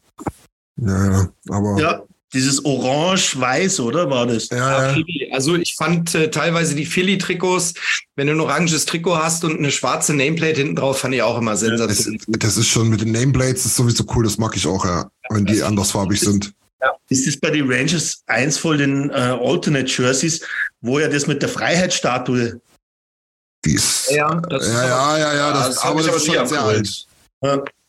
Ja, 0.78 1.10
ja, 1.10 1.28
aber 1.48 1.80
ja, 1.80 2.02
dieses 2.32 2.64
Orange-Weiß, 2.64 3.80
oder 3.80 4.10
war 4.10 4.26
das? 4.26 4.48
ja, 4.50 4.94
ja. 4.94 5.04
Also 5.32 5.54
ich 5.54 5.74
fand 5.76 6.14
äh, 6.14 6.30
teilweise 6.30 6.74
die 6.74 6.86
Philly-Trikots, 6.86 7.74
wenn 8.16 8.26
du 8.26 8.32
ein 8.34 8.40
oranges 8.40 8.84
Trikot 8.86 9.16
hast 9.16 9.44
und 9.44 9.58
eine 9.58 9.70
schwarze 9.70 10.14
Nameplate 10.14 10.60
hinten 10.60 10.76
drauf, 10.76 10.98
fand 11.00 11.14
ich 11.14 11.22
auch 11.22 11.38
immer 11.38 11.52
Das, 11.52 11.60
sensationell. 11.60 12.18
das 12.26 12.56
ist 12.56 12.68
schon 12.68 12.88
mit 12.88 13.00
den 13.00 13.12
Nameplates, 13.12 13.62
das 13.62 13.66
ist 13.66 13.76
sowieso 13.76 14.04
cool, 14.14 14.24
das 14.24 14.38
mag 14.38 14.56
ich 14.56 14.66
auch, 14.66 14.84
ja, 14.84 15.10
wenn 15.30 15.44
die 15.46 15.62
andersfarbig 15.62 16.20
sind. 16.20 16.52
Ist 17.08 17.26
das 17.26 17.36
bei 17.36 17.50
den 17.50 17.70
Rangers 17.70 18.22
eins 18.26 18.58
von 18.58 18.78
den 18.78 19.10
äh, 19.10 19.14
Alternate 19.14 19.86
Jerseys, 19.86 20.40
wo 20.80 20.98
ja 20.98 21.08
das 21.08 21.26
mit 21.26 21.40
der 21.40 21.48
Freiheitsstatue 21.48 22.60
Die 23.64 23.74
ist, 23.74 24.10
Ja, 24.10 24.34
das 24.48 24.66
ist 24.66 24.72
ja, 24.72 24.86
ja, 24.86 25.18
ja, 25.18 25.34
ja, 25.34 25.52
das, 25.52 25.82
hab 25.82 25.92
aber 25.92 26.02
das 26.02 26.16
ist 26.16 26.26
schon 26.26 26.46
sehr 26.46 26.62
alt. 26.62 27.06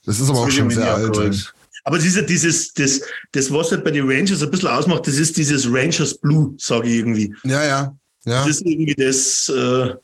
Das 0.05 0.19
ist 0.19 0.29
aber 0.29 0.39
auch 0.39 0.49
schon 0.49 0.69
sehr 0.69 0.93
alt. 0.95 1.53
Aber 1.87 1.99
dieser, 1.99 2.21
dieses, 2.21 2.73
das, 2.73 3.01
das, 3.31 3.49
was 3.49 3.71
halt 3.71 3.85
bei 3.85 3.91
den 3.91 4.09
Rangers 4.09 4.43
ein 4.43 4.51
bisschen 4.51 4.67
ausmacht, 4.67 5.07
das 5.07 5.15
ist 5.15 5.37
dieses 5.37 5.71
Rangers 5.71 6.17
Blue, 6.17 6.53
sage 6.57 6.89
ich 6.89 6.95
irgendwie. 6.95 7.33
Ja, 7.45 7.63
ja, 7.63 7.97
ja. 8.25 8.45
Das 8.45 8.57
ist 8.57 8.65
irgendwie 8.65 8.93
das, 8.93 9.47
äh, 9.47 9.95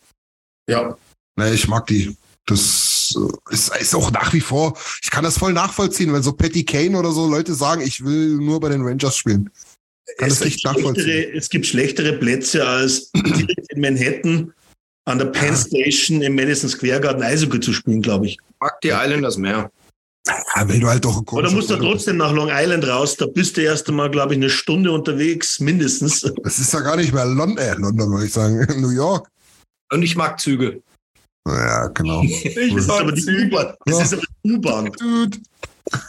ja. 0.70 0.98
Nee, 1.36 1.54
ich 1.54 1.68
mag 1.68 1.86
die. 1.88 2.16
Das 2.46 3.14
äh, 3.18 3.54
ist, 3.54 3.76
ist 3.76 3.96
auch 3.96 4.12
nach 4.12 4.32
wie 4.32 4.40
vor, 4.40 4.78
ich 5.02 5.12
kann 5.12 5.26
das 5.26 5.38
voll 5.38 5.52
nachvollziehen, 5.52 6.14
wenn 6.14 6.24
so 6.24 6.32
Patty 6.32 6.64
Kane 6.64 6.98
oder 6.98 7.12
so 7.12 7.28
Leute 7.28 7.54
sagen, 7.54 7.82
ich 7.82 8.02
will 8.06 8.38
nur 8.38 8.62
bei 8.62 8.70
den 8.70 8.84
Rangers 8.84 9.18
spielen. 9.18 9.50
Kann 10.20 10.30
es, 10.30 10.40
das 10.40 10.48
gibt 10.48 10.62
schlechtere, 10.62 11.34
es 11.34 11.50
gibt 11.50 11.66
schlechtere 11.66 12.14
Plätze 12.14 12.66
als 12.66 13.12
direkt 13.14 13.74
in 13.74 13.82
Manhattan 13.82 14.54
an 15.04 15.18
der 15.18 15.26
Penn 15.26 15.54
Station 15.58 16.22
im 16.22 16.36
Madison 16.36 16.70
Square 16.70 17.02
Garden 17.02 17.24
Eishockey 17.24 17.60
zu 17.60 17.74
spielen, 17.74 18.02
glaube 18.02 18.28
ich. 18.28 18.38
mag 18.62 18.80
die 18.80 18.92
Islanders 18.92 19.36
mehr. 19.36 19.70
Ja, 20.26 20.68
wenn 20.68 20.80
du 20.80 20.88
halt 20.88 21.04
doch 21.04 21.18
ein 21.18 21.28
Aber 21.28 21.42
da 21.44 21.52
musst 21.52 21.70
du 21.70 21.76
trotzdem 21.76 22.18
nach 22.18 22.32
Long 22.32 22.50
Island 22.50 22.88
raus. 22.88 23.18
Da 23.18 23.26
bist 23.26 23.58
du 23.58 23.62
erst 23.62 23.90
einmal, 23.90 24.10
glaube 24.10 24.34
ich, 24.34 24.38
eine 24.38 24.50
Stunde 24.50 24.92
unterwegs, 24.92 25.60
mindestens. 25.60 26.22
Das 26.44 26.60
ist 26.60 26.72
ja 26.74 26.80
gar 26.80 26.96
nicht 26.96 27.14
mehr 27.14 27.26
London, 27.26 27.58
äh, 27.58 27.74
London 27.74 28.12
würde 28.12 28.26
ich 28.26 28.34
sagen, 28.34 28.66
New 28.82 28.92
York. 28.92 29.30
Und 29.92 30.02
ich 30.02 30.16
mag 30.16 30.40
Züge. 30.40 30.82
Ja, 31.48 31.88
genau. 31.88 32.22
Das 32.44 32.56
ist 32.56 32.90
aber 32.90 33.12
die 33.12 33.28
U-Bahn. 33.28 33.74
Das 33.86 34.02
ist 34.02 34.14
aber 34.14 34.24
die 34.44 34.52
U-Bahn. 34.54 34.92
Dude. 34.94 35.38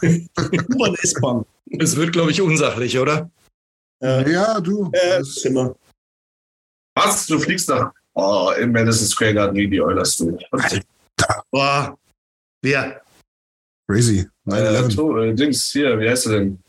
U-Bahn, 0.73 0.95
S-Bahn. 1.01 1.45
Es 1.79 1.95
wird, 1.95 2.13
glaube 2.13 2.31
ich, 2.31 2.41
unsachlich, 2.41 2.97
oder? 2.97 3.29
Äh, 4.01 4.31
Ja, 4.31 4.61
du. 4.61 4.89
äh, 4.93 5.21
wir. 5.21 5.75
Was? 6.95 7.27
Du 7.27 7.37
fliegst 7.37 7.67
nach 7.67 7.91
oh, 8.13 8.51
im 8.57 8.71
Madison 8.71 9.07
Square 9.07 9.33
Garden 9.33 9.55
gegen 9.55 9.71
die 9.71 9.81
Oilers, 9.81 10.15
du. 10.15 10.37
Boah. 11.51 11.97
Wer? 12.61 13.01
Crazy. 13.87 14.27
Äh, 14.47 14.51
9-11. 14.51 14.95
to, 14.95 15.17
äh, 15.19 15.33
Dings, 15.33 15.71
hier, 15.71 15.99
wie 15.99 16.09
heißt 16.09 16.27
er 16.27 16.39
denn? 16.39 16.59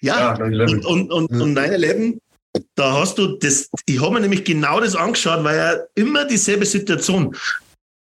Ja, 0.00 0.36
Ja, 0.36 0.44
9-11. 0.44 0.84
und, 0.84 1.10
und, 1.10 1.12
und, 1.12 1.30
Ja. 1.32 1.42
und 1.42 1.54
9-11, 1.54 2.18
da 2.74 2.92
hast 3.00 3.18
du 3.18 3.36
das, 3.38 3.68
ich 3.86 4.00
habe 4.00 4.14
mir 4.14 4.20
nämlich 4.20 4.44
genau 4.44 4.80
das 4.80 4.96
angeschaut, 4.96 5.44
weil 5.44 5.56
ja 5.56 5.76
immer 5.94 6.24
dieselbe 6.24 6.66
Situation. 6.66 7.36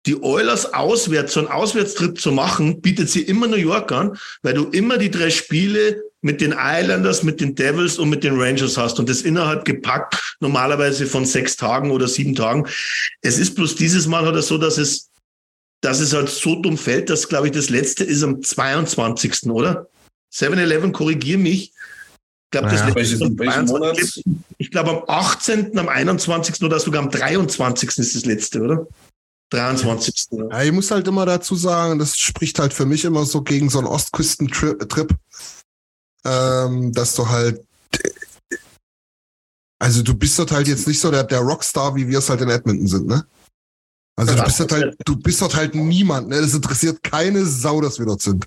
Die 0.07 0.21
Oilers 0.21 0.75
auswärts, 0.75 1.35
so 1.35 1.41
einen 1.41 1.49
Auswärtstrip 1.49 2.21
zu 2.21 2.33
machen, 2.33 2.81
bietet 2.81 3.09
sie 3.09 3.23
immer 3.23 3.47
New 3.47 3.55
York 3.57 3.93
an, 3.93 4.19
weil 4.43 4.55
du 4.55 4.65
immer 4.71 4.99
die 4.99 5.11
drei 5.13 5.31
Spiele 5.31 6.03
mit 6.23 6.41
den 6.41 6.53
Islanders, 6.59 7.23
mit 7.23 7.41
den 7.41 7.55
Devils 7.55 7.99
und 8.01 8.11
mit 8.11 8.25
den 8.25 8.41
Rangers 8.41 8.77
hast 8.77 8.99
und 8.99 9.09
das 9.09 9.23
innerhalb 9.23 9.65
gepackt, 9.65 10.37
normalerweise 10.41 11.07
von 11.07 11.25
sechs 11.25 11.57
Tagen 11.57 11.93
oder 11.93 12.09
sieben 12.09 12.35
Tagen. 12.35 12.67
Es 13.21 13.39
ist 13.39 13.55
bloß 13.55 13.77
dieses 13.77 14.09
Mal 14.09 14.27
hat 14.27 14.35
er 14.35 14.43
so, 14.43 14.59
dass 14.59 14.77
es, 14.79 15.09
dass 15.83 16.01
es 16.01 16.15
halt 16.15 16.31
so 16.31 16.55
dumm 16.55 16.79
fällt, 16.79 17.11
dass, 17.11 17.29
glaube 17.29 17.49
ich, 17.49 17.53
das 17.53 17.69
letzte 17.69 18.05
ist 18.05 18.23
am 18.23 18.43
22. 18.43 19.51
oder? 19.51 19.89
7-Eleven, 20.33 20.93
korrigier 20.93 21.37
mich. 21.37 21.73
Ich 22.45 22.51
glaube, 22.53 22.69
das 22.69 22.81
Ja. 22.81 22.89
letzte 22.89 23.25
am 23.25 23.39
welchen 23.39 23.67
22. 23.67 24.25
Ich 24.59 24.71
glaube, 24.71 24.91
am 24.91 25.05
18., 25.09 25.77
am 25.79 25.89
21. 25.89 26.63
oder 26.63 26.79
sogar 26.79 27.03
am 27.03 27.11
23. 27.11 27.99
ist 27.99 28.15
das 28.15 28.25
letzte, 28.25 28.63
oder? 28.63 28.87
23. 29.51 30.27
oder? 30.31 30.49
Ja, 30.51 30.63
ich 30.63 30.73
muss 30.73 30.91
halt 30.91 31.07
immer 31.09 31.27
dazu 31.27 31.57
sagen, 31.57 31.99
das 31.99 32.17
spricht 32.17 32.59
halt 32.59 32.73
für 32.73 32.87
mich 32.87 33.05
immer 33.05 33.27
so 33.27 33.43
gegen 33.43 33.69
so 33.69 33.79
einen 33.79 33.89
Ostküstentrip, 33.89 35.15
ähm, 36.25 36.93
dass 36.93 37.15
du 37.17 37.29
halt, 37.29 37.61
also 39.81 40.03
du 40.03 40.15
bist 40.15 40.39
dort 40.39 40.53
halt 40.53 40.69
jetzt 40.69 40.87
nicht 40.87 41.01
so 41.01 41.11
der, 41.11 41.25
der 41.25 41.41
Rockstar, 41.41 41.97
wie 41.97 42.07
wir 42.07 42.21
es 42.21 42.31
halt 42.31 42.41
in 42.41 42.51
Edmonton 42.51 42.87
sind, 42.87 43.09
ne? 43.09 43.27
Also 44.17 44.33
du 44.33 44.39
Ja, 44.39 44.45
bist 44.45 44.61
dort 44.61 44.73
halt, 44.73 44.97
du 45.05 45.17
bist 45.17 45.41
dort 45.41 45.57
halt 45.57 45.75
niemand, 45.75 46.29
ne? 46.29 46.41
Das 46.41 46.55
interessiert 46.55 47.03
keine 47.03 47.45
Sau, 47.47 47.81
dass 47.81 47.99
wir 47.99 48.07
dort 48.07 48.21
sind. 48.23 48.45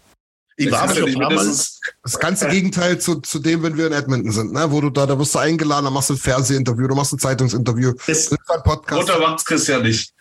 Ich 0.58 0.72
war 0.72 0.88
Das 0.88 0.92
ja 0.96 1.02
schon 1.02 1.06
nicht 1.10 1.16
ein 1.18 1.22
paar 1.22 1.30
Mal. 1.32 1.44
mindestens- 1.44 1.80
Das 2.04 2.20
ganze 2.20 2.48
Gegenteil 2.48 3.00
zu, 3.00 3.16
zu 3.22 3.40
dem, 3.40 3.62
wenn 3.64 3.76
wir 3.78 3.88
in 3.88 3.94
Edmonton 3.94 4.32
sind, 4.32 4.54
ne? 4.54 4.72
Wo 4.72 4.80
du 4.80 4.90
da, 4.90 5.06
da 5.06 5.18
wirst 5.20 5.36
du 5.36 5.40
eingeladen, 5.40 5.86
dann 5.86 5.94
machst 5.94 6.10
du 6.10 6.14
ein 6.14 6.18
Fernsehinterview, 6.18 6.88
du 6.88 6.96
machst 6.96 7.14
ein 7.14 7.20
Zeitungsinterview, 7.20 7.94
Das, 8.08 8.28
du 8.30 8.36
einen 8.48 8.64
Podcast. 8.64 9.02
Runter 9.10 9.20
macht's 9.20 9.44
Christian 9.46 9.82
nicht. 9.84 10.14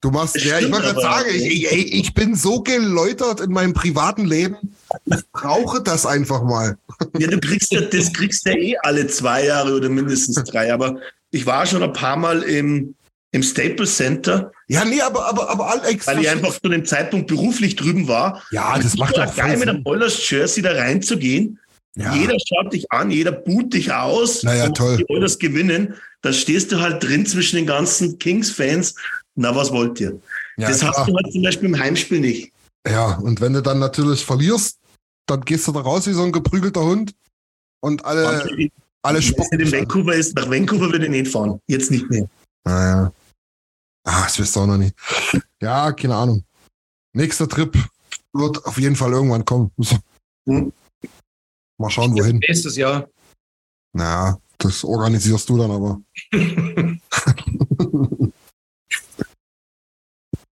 Du 0.00 0.10
machst, 0.10 0.34
Das 0.34 0.44
ja, 0.44 0.58
ich 0.58 0.70
wollte 0.72 0.86
gerade 0.94 1.00
sagen, 1.00 1.28
ich, 1.32 1.70
ich, 1.72 1.92
ich 1.92 2.14
bin 2.14 2.34
so 2.34 2.60
geläutert 2.62 3.40
in 3.40 3.52
meinem 3.52 3.72
privaten 3.72 4.24
Leben. 4.24 4.56
Ich 5.04 5.20
brauche 5.32 5.80
das 5.82 6.06
einfach 6.06 6.42
mal. 6.42 6.76
ja, 7.18 7.28
du 7.28 7.38
kriegst 7.38 7.70
ja, 7.72 7.82
das 7.82 8.12
kriegst 8.12 8.44
ja 8.46 8.52
eh 8.52 8.76
alle 8.82 9.06
zwei 9.08 9.44
Jahre 9.46 9.74
oder 9.76 9.88
mindestens 9.88 10.42
drei. 10.44 10.72
Aber 10.72 10.96
ich 11.30 11.44
war 11.46 11.66
schon 11.66 11.82
ein 11.84 11.92
paar 11.92 12.16
Mal 12.16 12.42
im, 12.42 12.94
im 13.32 13.42
Staples 13.42 13.96
Center, 13.96 14.52
Ja, 14.68 14.84
nee, 14.84 15.00
aber, 15.00 15.26
aber, 15.26 15.50
aber 15.50 15.70
Alex. 15.70 16.06
weil 16.06 16.20
ich 16.20 16.28
einfach 16.28 16.52
zu 16.60 16.68
dem 16.68 16.84
Zeitpunkt 16.84 17.26
beruflich 17.28 17.76
drüben 17.76 18.06
war. 18.06 18.42
ja, 18.50 18.78
das 18.78 18.96
macht 18.96 19.16
doch 19.16 19.34
geil, 19.34 19.56
mit 19.56 19.68
einem 19.68 19.82
Oilers 19.84 20.28
Jersey 20.28 20.62
da 20.62 20.72
reinzugehen. 20.72 21.58
Ja. 21.96 22.14
Jeder 22.14 22.36
schaut 22.46 22.72
dich 22.72 22.90
an, 22.92 23.10
jeder 23.10 23.32
boot 23.32 23.74
dich 23.74 23.92
aus. 23.92 24.42
Na 24.42 24.54
ja, 24.54 24.66
und 24.66 24.76
toll. 24.76 24.96
Die 24.98 25.06
Oilers 25.10 25.38
gewinnen. 25.38 25.94
Da 26.22 26.32
stehst 26.32 26.72
du 26.72 26.80
halt 26.80 27.02
drin 27.02 27.26
zwischen 27.26 27.56
den 27.56 27.66
ganzen 27.66 28.18
Kings-Fans. 28.18 28.94
Na, 29.34 29.54
was 29.54 29.72
wollt 29.72 30.00
ihr? 30.00 30.18
Ja, 30.56 30.68
das 30.68 30.82
hast 30.82 30.94
klar. 30.94 31.06
du 31.06 31.16
halt 31.16 31.32
zum 31.32 31.42
Beispiel 31.42 31.68
im 31.68 31.78
Heimspiel 31.78 32.20
nicht. 32.20 32.52
Ja, 32.88 33.16
und 33.16 33.40
wenn 33.40 33.52
du 33.52 33.62
dann 33.62 33.78
natürlich 33.78 34.24
verlierst, 34.24 34.78
dann 35.26 35.42
gehst 35.42 35.66
du 35.66 35.72
da 35.72 35.80
raus 35.80 36.06
wie 36.06 36.12
so 36.12 36.22
ein 36.22 36.32
geprügelter 36.32 36.82
Hund 36.82 37.12
und 37.80 38.04
alle, 38.04 38.26
alle 38.26 38.50
in 38.56 38.70
an. 39.02 39.16
Vancouver 39.72 40.14
ist, 40.14 40.36
nach 40.36 40.50
Vancouver 40.50 40.92
würde 40.92 41.06
ich 41.06 41.10
nicht 41.10 41.30
fahren. 41.32 41.60
Jetzt 41.66 41.90
nicht 41.90 42.08
mehr. 42.10 42.26
Naja. 42.64 43.12
Ah, 44.04 44.24
das 44.24 44.38
wisst 44.38 44.56
ihr 44.56 44.62
auch 44.62 44.66
noch 44.66 44.78
nicht. 44.78 44.96
Ja, 45.60 45.92
keine 45.92 46.16
Ahnung. 46.16 46.44
Nächster 47.14 47.48
Trip 47.48 47.76
wird 48.32 48.64
auf 48.64 48.78
jeden 48.78 48.96
Fall 48.96 49.12
irgendwann 49.12 49.44
kommen. 49.44 49.70
Hm. 50.46 50.72
Mal 51.78 51.90
schauen, 51.90 52.14
wohin. 52.14 52.38
Nächstes 52.38 52.76
Jahr. 52.76 53.08
Naja, 53.92 54.38
das 54.58 54.84
organisierst 54.84 55.48
du 55.48 55.58
dann 55.58 55.70
aber. 55.70 56.00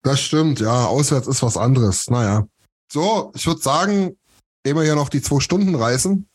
Das 0.04 0.20
stimmt, 0.20 0.58
ja, 0.58 0.86
auswärts 0.86 1.28
ist 1.28 1.42
was 1.42 1.56
anderes. 1.56 2.10
Naja. 2.10 2.48
So, 2.92 3.30
ich 3.36 3.46
würde 3.46 3.60
sagen, 3.60 4.18
ehe 4.66 4.74
wir 4.74 4.82
hier 4.82 4.96
noch 4.96 5.08
die 5.08 5.22
zwei 5.22 5.38
Stunden 5.38 5.76
reißen, 5.76 6.28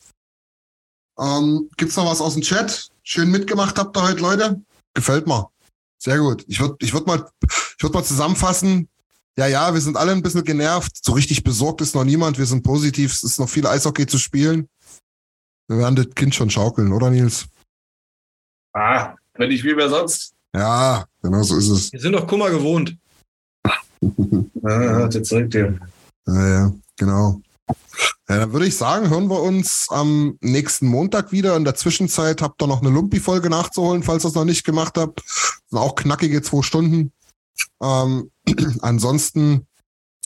ähm, 1.19 1.69
gibt's 1.77 1.95
noch 1.95 2.05
was 2.05 2.21
aus 2.21 2.33
dem 2.33 2.43
Chat? 2.43 2.89
Schön 3.03 3.31
mitgemacht 3.31 3.77
habt 3.77 3.97
ihr 3.97 4.03
heute, 4.03 4.21
Leute? 4.21 4.61
Gefällt 4.93 5.27
mir. 5.27 5.49
Sehr 5.97 6.19
gut. 6.19 6.45
Ich 6.47 6.59
würde 6.59 6.75
ich 6.79 6.93
würd 6.93 7.07
mal, 7.07 7.27
ich 7.43 7.83
würd 7.83 7.93
mal 7.93 8.03
zusammenfassen. 8.03 8.89
Ja, 9.37 9.47
ja, 9.47 9.73
wir 9.73 9.81
sind 9.81 9.97
alle 9.97 10.11
ein 10.11 10.23
bisschen 10.23 10.43
genervt. 10.43 11.03
So 11.03 11.13
richtig 11.13 11.43
besorgt 11.43 11.81
ist 11.81 11.95
noch 11.95 12.03
niemand. 12.03 12.37
Wir 12.37 12.45
sind 12.45 12.63
positiv. 12.63 13.13
Es 13.13 13.23
ist 13.23 13.39
noch 13.39 13.49
viel 13.49 13.67
Eishockey 13.67 14.07
zu 14.07 14.17
spielen. 14.17 14.67
Wir 15.67 15.77
werden 15.79 15.95
das 15.95 16.09
Kind 16.15 16.33
schon 16.33 16.49
schaukeln, 16.49 16.93
oder 16.93 17.09
Nils? 17.09 17.45
Ah, 18.73 19.15
wenn 19.33 19.49
nicht, 19.49 19.63
wie 19.63 19.75
wer 19.75 19.89
sonst? 19.89 20.33
Ja, 20.55 21.05
genau 21.21 21.43
so 21.43 21.57
ist 21.57 21.67
es. 21.67 21.91
Wir 21.91 21.99
sind 21.99 22.13
doch 22.13 22.25
Kummer 22.25 22.49
gewohnt. 22.49 22.97
Ah, 24.63 25.09
jetzt 25.11 25.29
zeigt 25.29 25.53
dir. 25.53 25.77
Ja, 26.25 26.47
ja, 26.47 26.73
genau. 26.95 27.41
Ja, 28.29 28.39
dann 28.39 28.51
würde 28.51 28.67
ich 28.67 28.75
sagen, 28.75 29.09
hören 29.09 29.29
wir 29.29 29.41
uns 29.41 29.87
am 29.89 30.37
nächsten 30.41 30.87
Montag 30.87 31.31
wieder. 31.31 31.55
In 31.55 31.63
der 31.63 31.75
Zwischenzeit 31.75 32.41
habt 32.41 32.61
ihr 32.61 32.67
noch 32.67 32.81
eine 32.81 32.89
Lumpi-Folge 32.89 33.49
nachzuholen, 33.49 34.03
falls 34.03 34.25
ihr 34.25 34.29
es 34.29 34.35
noch 34.35 34.43
nicht 34.45 34.65
gemacht 34.65 34.97
habt. 34.97 35.23
Sind 35.69 35.79
auch 35.79 35.95
knackige 35.95 36.41
zwei 36.41 36.61
Stunden. 36.61 37.13
Ähm, 37.81 38.31
ansonsten 38.81 39.65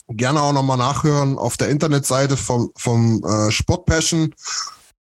gerne 0.08 0.42
auch 0.42 0.52
nochmal 0.52 0.78
nachhören 0.78 1.38
auf 1.38 1.56
der 1.56 1.68
Internetseite 1.68 2.36
vom, 2.36 2.72
vom 2.76 3.22
äh, 3.24 3.50
Sportpassion 3.50 4.34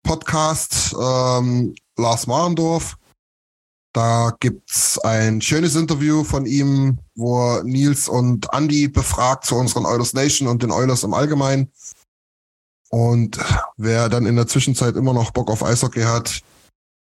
Podcast 0.04 0.96
ähm, 1.00 1.76
Lars 1.98 2.28
Marendorf. 2.28 2.98
Da 3.94 4.34
gibt's 4.40 4.98
ein 5.00 5.42
schönes 5.42 5.76
Interview 5.76 6.24
von 6.24 6.46
ihm, 6.46 7.00
wo 7.16 7.62
Nils 7.64 8.08
und 8.08 8.48
Andy 8.54 8.88
befragt 8.88 9.46
zu 9.46 9.56
unseren 9.56 9.86
Oilers 9.86 10.14
Nation 10.14 10.48
und 10.48 10.64
den 10.64 10.72
Oilers 10.72 11.04
im 11.04 11.14
Allgemeinen. 11.14 11.72
Und 12.92 13.40
wer 13.78 14.10
dann 14.10 14.26
in 14.26 14.36
der 14.36 14.48
Zwischenzeit 14.48 14.96
immer 14.96 15.14
noch 15.14 15.32
Bock 15.32 15.50
auf 15.50 15.64
Eishockey 15.64 16.02
hat, 16.02 16.42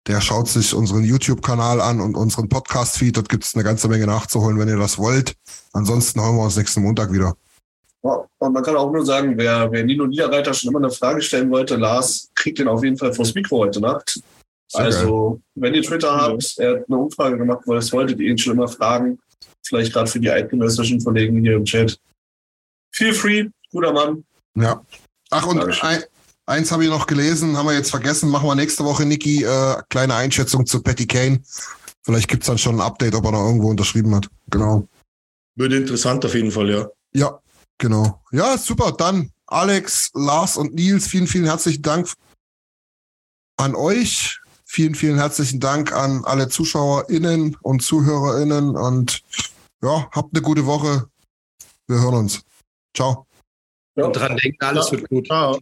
der 0.06 0.20
schaut 0.20 0.48
sich 0.48 0.72
unseren 0.72 1.04
YouTube-Kanal 1.04 1.80
an 1.80 2.00
und 2.00 2.16
unseren 2.16 2.48
Podcast-Feed. 2.48 3.16
Dort 3.16 3.28
gibt's 3.28 3.54
eine 3.54 3.64
ganze 3.64 3.88
Menge 3.88 4.06
nachzuholen, 4.06 4.58
wenn 4.58 4.68
ihr 4.68 4.78
das 4.78 4.96
wollt. 4.98 5.34
Ansonsten 5.72 6.22
hören 6.22 6.36
wir 6.36 6.44
uns 6.44 6.56
nächsten 6.56 6.82
Montag 6.82 7.12
wieder. 7.12 7.36
Ja, 8.02 8.24
und 8.38 8.52
man 8.52 8.62
kann 8.62 8.76
auch 8.76 8.90
nur 8.90 9.04
sagen, 9.04 9.36
wer, 9.36 9.70
wer 9.70 9.84
Nino 9.84 10.06
Niederreiter 10.06 10.54
schon 10.54 10.70
immer 10.70 10.78
eine 10.78 10.90
Frage 10.90 11.20
stellen 11.20 11.50
wollte, 11.50 11.76
Lars, 11.76 12.30
kriegt 12.34 12.58
den 12.58 12.68
auf 12.68 12.82
jeden 12.82 12.96
Fall 12.96 13.12
vors 13.12 13.34
Mikro 13.34 13.58
heute 13.58 13.80
Nacht. 13.80 14.20
Sehr 14.68 14.80
also, 14.80 15.40
wenn 15.56 15.74
ihr 15.74 15.82
Twitter 15.82 16.14
habt, 16.14 16.54
er 16.58 16.76
hat 16.76 16.84
eine 16.88 16.98
Umfrage 16.98 17.36
gemacht, 17.36 17.62
weil 17.66 17.76
das 17.76 17.92
wolltet 17.92 18.18
ihr 18.20 18.30
ihn 18.30 18.38
schon 18.38 18.54
immer 18.54 18.68
fragen. 18.68 19.18
Vielleicht 19.64 19.92
gerade 19.92 20.10
für 20.10 20.20
die 20.20 20.30
eidgenössischen 20.30 21.02
Kollegen 21.04 21.40
hier 21.40 21.56
im 21.56 21.64
Chat. 21.64 21.98
Feel 22.92 23.12
free, 23.12 23.48
guter 23.70 23.92
Mann. 23.92 24.24
Ja. 24.54 24.80
Ach, 25.30 25.46
und 25.46 25.60
ein, 25.82 26.04
eins 26.46 26.72
habe 26.72 26.84
ich 26.84 26.90
noch 26.90 27.06
gelesen, 27.06 27.56
haben 27.56 27.66
wir 27.66 27.74
jetzt 27.74 27.90
vergessen. 27.90 28.30
Machen 28.30 28.48
wir 28.48 28.54
nächste 28.54 28.84
Woche, 28.84 29.04
Niki, 29.04 29.44
äh, 29.44 29.76
kleine 29.88 30.14
Einschätzung 30.14 30.66
zu 30.66 30.82
Patty 30.82 31.06
Kane. 31.06 31.42
Vielleicht 32.02 32.28
gibt's 32.28 32.46
dann 32.46 32.58
schon 32.58 32.76
ein 32.76 32.80
Update, 32.80 33.14
ob 33.14 33.24
er 33.24 33.32
noch 33.32 33.46
irgendwo 33.46 33.68
unterschrieben 33.68 34.14
hat. 34.14 34.28
Genau. 34.50 34.88
Würde 35.56 35.76
interessant 35.76 36.24
auf 36.24 36.34
jeden 36.34 36.52
Fall, 36.52 36.70
ja. 36.70 36.86
Ja, 37.12 37.40
genau. 37.78 38.22
Ja, 38.30 38.56
super. 38.58 38.92
Dann 38.92 39.32
Alex, 39.46 40.10
Lars 40.14 40.56
und 40.56 40.74
Nils, 40.74 41.06
vielen, 41.06 41.26
vielen 41.26 41.46
herzlichen 41.46 41.82
Dank 41.82 42.12
an 43.56 43.74
euch. 43.74 44.40
Vielen, 44.64 44.94
vielen 44.94 45.16
herzlichen 45.16 45.60
Dank 45.60 45.92
an 45.92 46.24
alle 46.24 46.48
ZuschauerInnen 46.48 47.56
und 47.62 47.82
ZuhörerInnen 47.82 48.76
und 48.76 49.22
ja, 49.82 50.08
habt 50.10 50.34
eine 50.34 50.42
gute 50.42 50.66
Woche. 50.66 51.08
Wir 51.86 52.00
hören 52.00 52.14
uns. 52.14 52.42
Ciao. 52.94 53.25
Ja. 53.96 54.04
Und 54.04 54.12
dran 54.12 54.36
denken, 54.36 54.64
alles 54.64 54.92
wird 54.92 55.08
gut. 55.08 55.26
Ciao. 55.26 55.58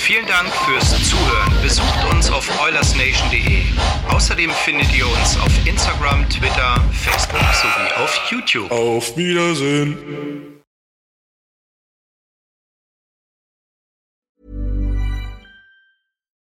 Vielen 0.00 0.26
Dank 0.26 0.48
fürs 0.66 0.90
Zuhören. 1.08 1.52
Besucht 1.62 2.12
uns 2.12 2.30
auf 2.30 2.48
oilersnation.de. 2.62 3.62
Außerdem 4.10 4.50
findet 4.50 4.94
ihr 4.94 5.06
uns 5.06 5.38
auf 5.38 5.66
Instagram, 5.66 6.28
Twitter, 6.28 6.82
Facebook 6.92 7.40
sowie 7.40 8.02
auf 8.02 8.20
YouTube. 8.30 8.70
Auf 8.70 9.16
Wiedersehen. 9.16 10.53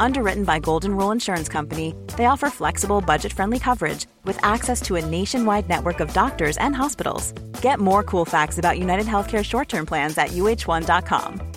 Underwritten 0.00 0.44
by 0.44 0.58
Golden 0.58 0.96
Rule 0.96 1.10
Insurance 1.10 1.48
Company, 1.48 1.94
they 2.16 2.24
offer 2.24 2.48
flexible, 2.48 3.02
budget 3.02 3.34
friendly 3.34 3.58
coverage 3.58 4.06
with 4.24 4.42
access 4.42 4.80
to 4.82 4.96
a 4.96 5.04
nationwide 5.04 5.68
network 5.68 6.00
of 6.00 6.12
doctors 6.14 6.56
and 6.56 6.74
hospitals. 6.74 7.32
Get 7.60 7.78
more 7.78 8.02
cool 8.02 8.24
facts 8.24 8.56
about 8.56 8.78
United 8.78 9.04
Healthcare 9.06 9.44
short 9.44 9.68
term 9.68 9.84
plans 9.84 10.16
at 10.16 10.28
uh1.com. 10.28 11.52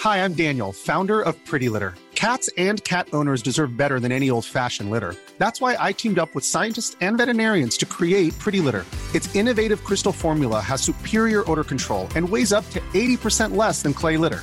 Hi, 0.00 0.24
I'm 0.24 0.34
Daniel, 0.34 0.72
founder 0.72 1.22
of 1.22 1.36
Pretty 1.46 1.68
Litter. 1.68 1.94
Cats 2.16 2.50
and 2.58 2.82
cat 2.82 3.06
owners 3.12 3.42
deserve 3.42 3.76
better 3.76 4.00
than 4.00 4.10
any 4.10 4.28
old 4.28 4.44
fashioned 4.44 4.90
litter. 4.90 5.14
That's 5.38 5.60
why 5.60 5.76
I 5.78 5.92
teamed 5.92 6.18
up 6.18 6.34
with 6.34 6.44
scientists 6.44 6.96
and 7.00 7.16
veterinarians 7.16 7.76
to 7.76 7.86
create 7.86 8.36
Pretty 8.40 8.60
Litter. 8.60 8.84
Its 9.14 9.32
innovative 9.36 9.84
crystal 9.84 10.12
formula 10.12 10.58
has 10.60 10.82
superior 10.82 11.48
odor 11.48 11.64
control 11.64 12.08
and 12.16 12.28
weighs 12.28 12.52
up 12.52 12.68
to 12.70 12.80
80% 12.92 13.54
less 13.56 13.82
than 13.82 13.94
clay 13.94 14.16
litter. 14.16 14.42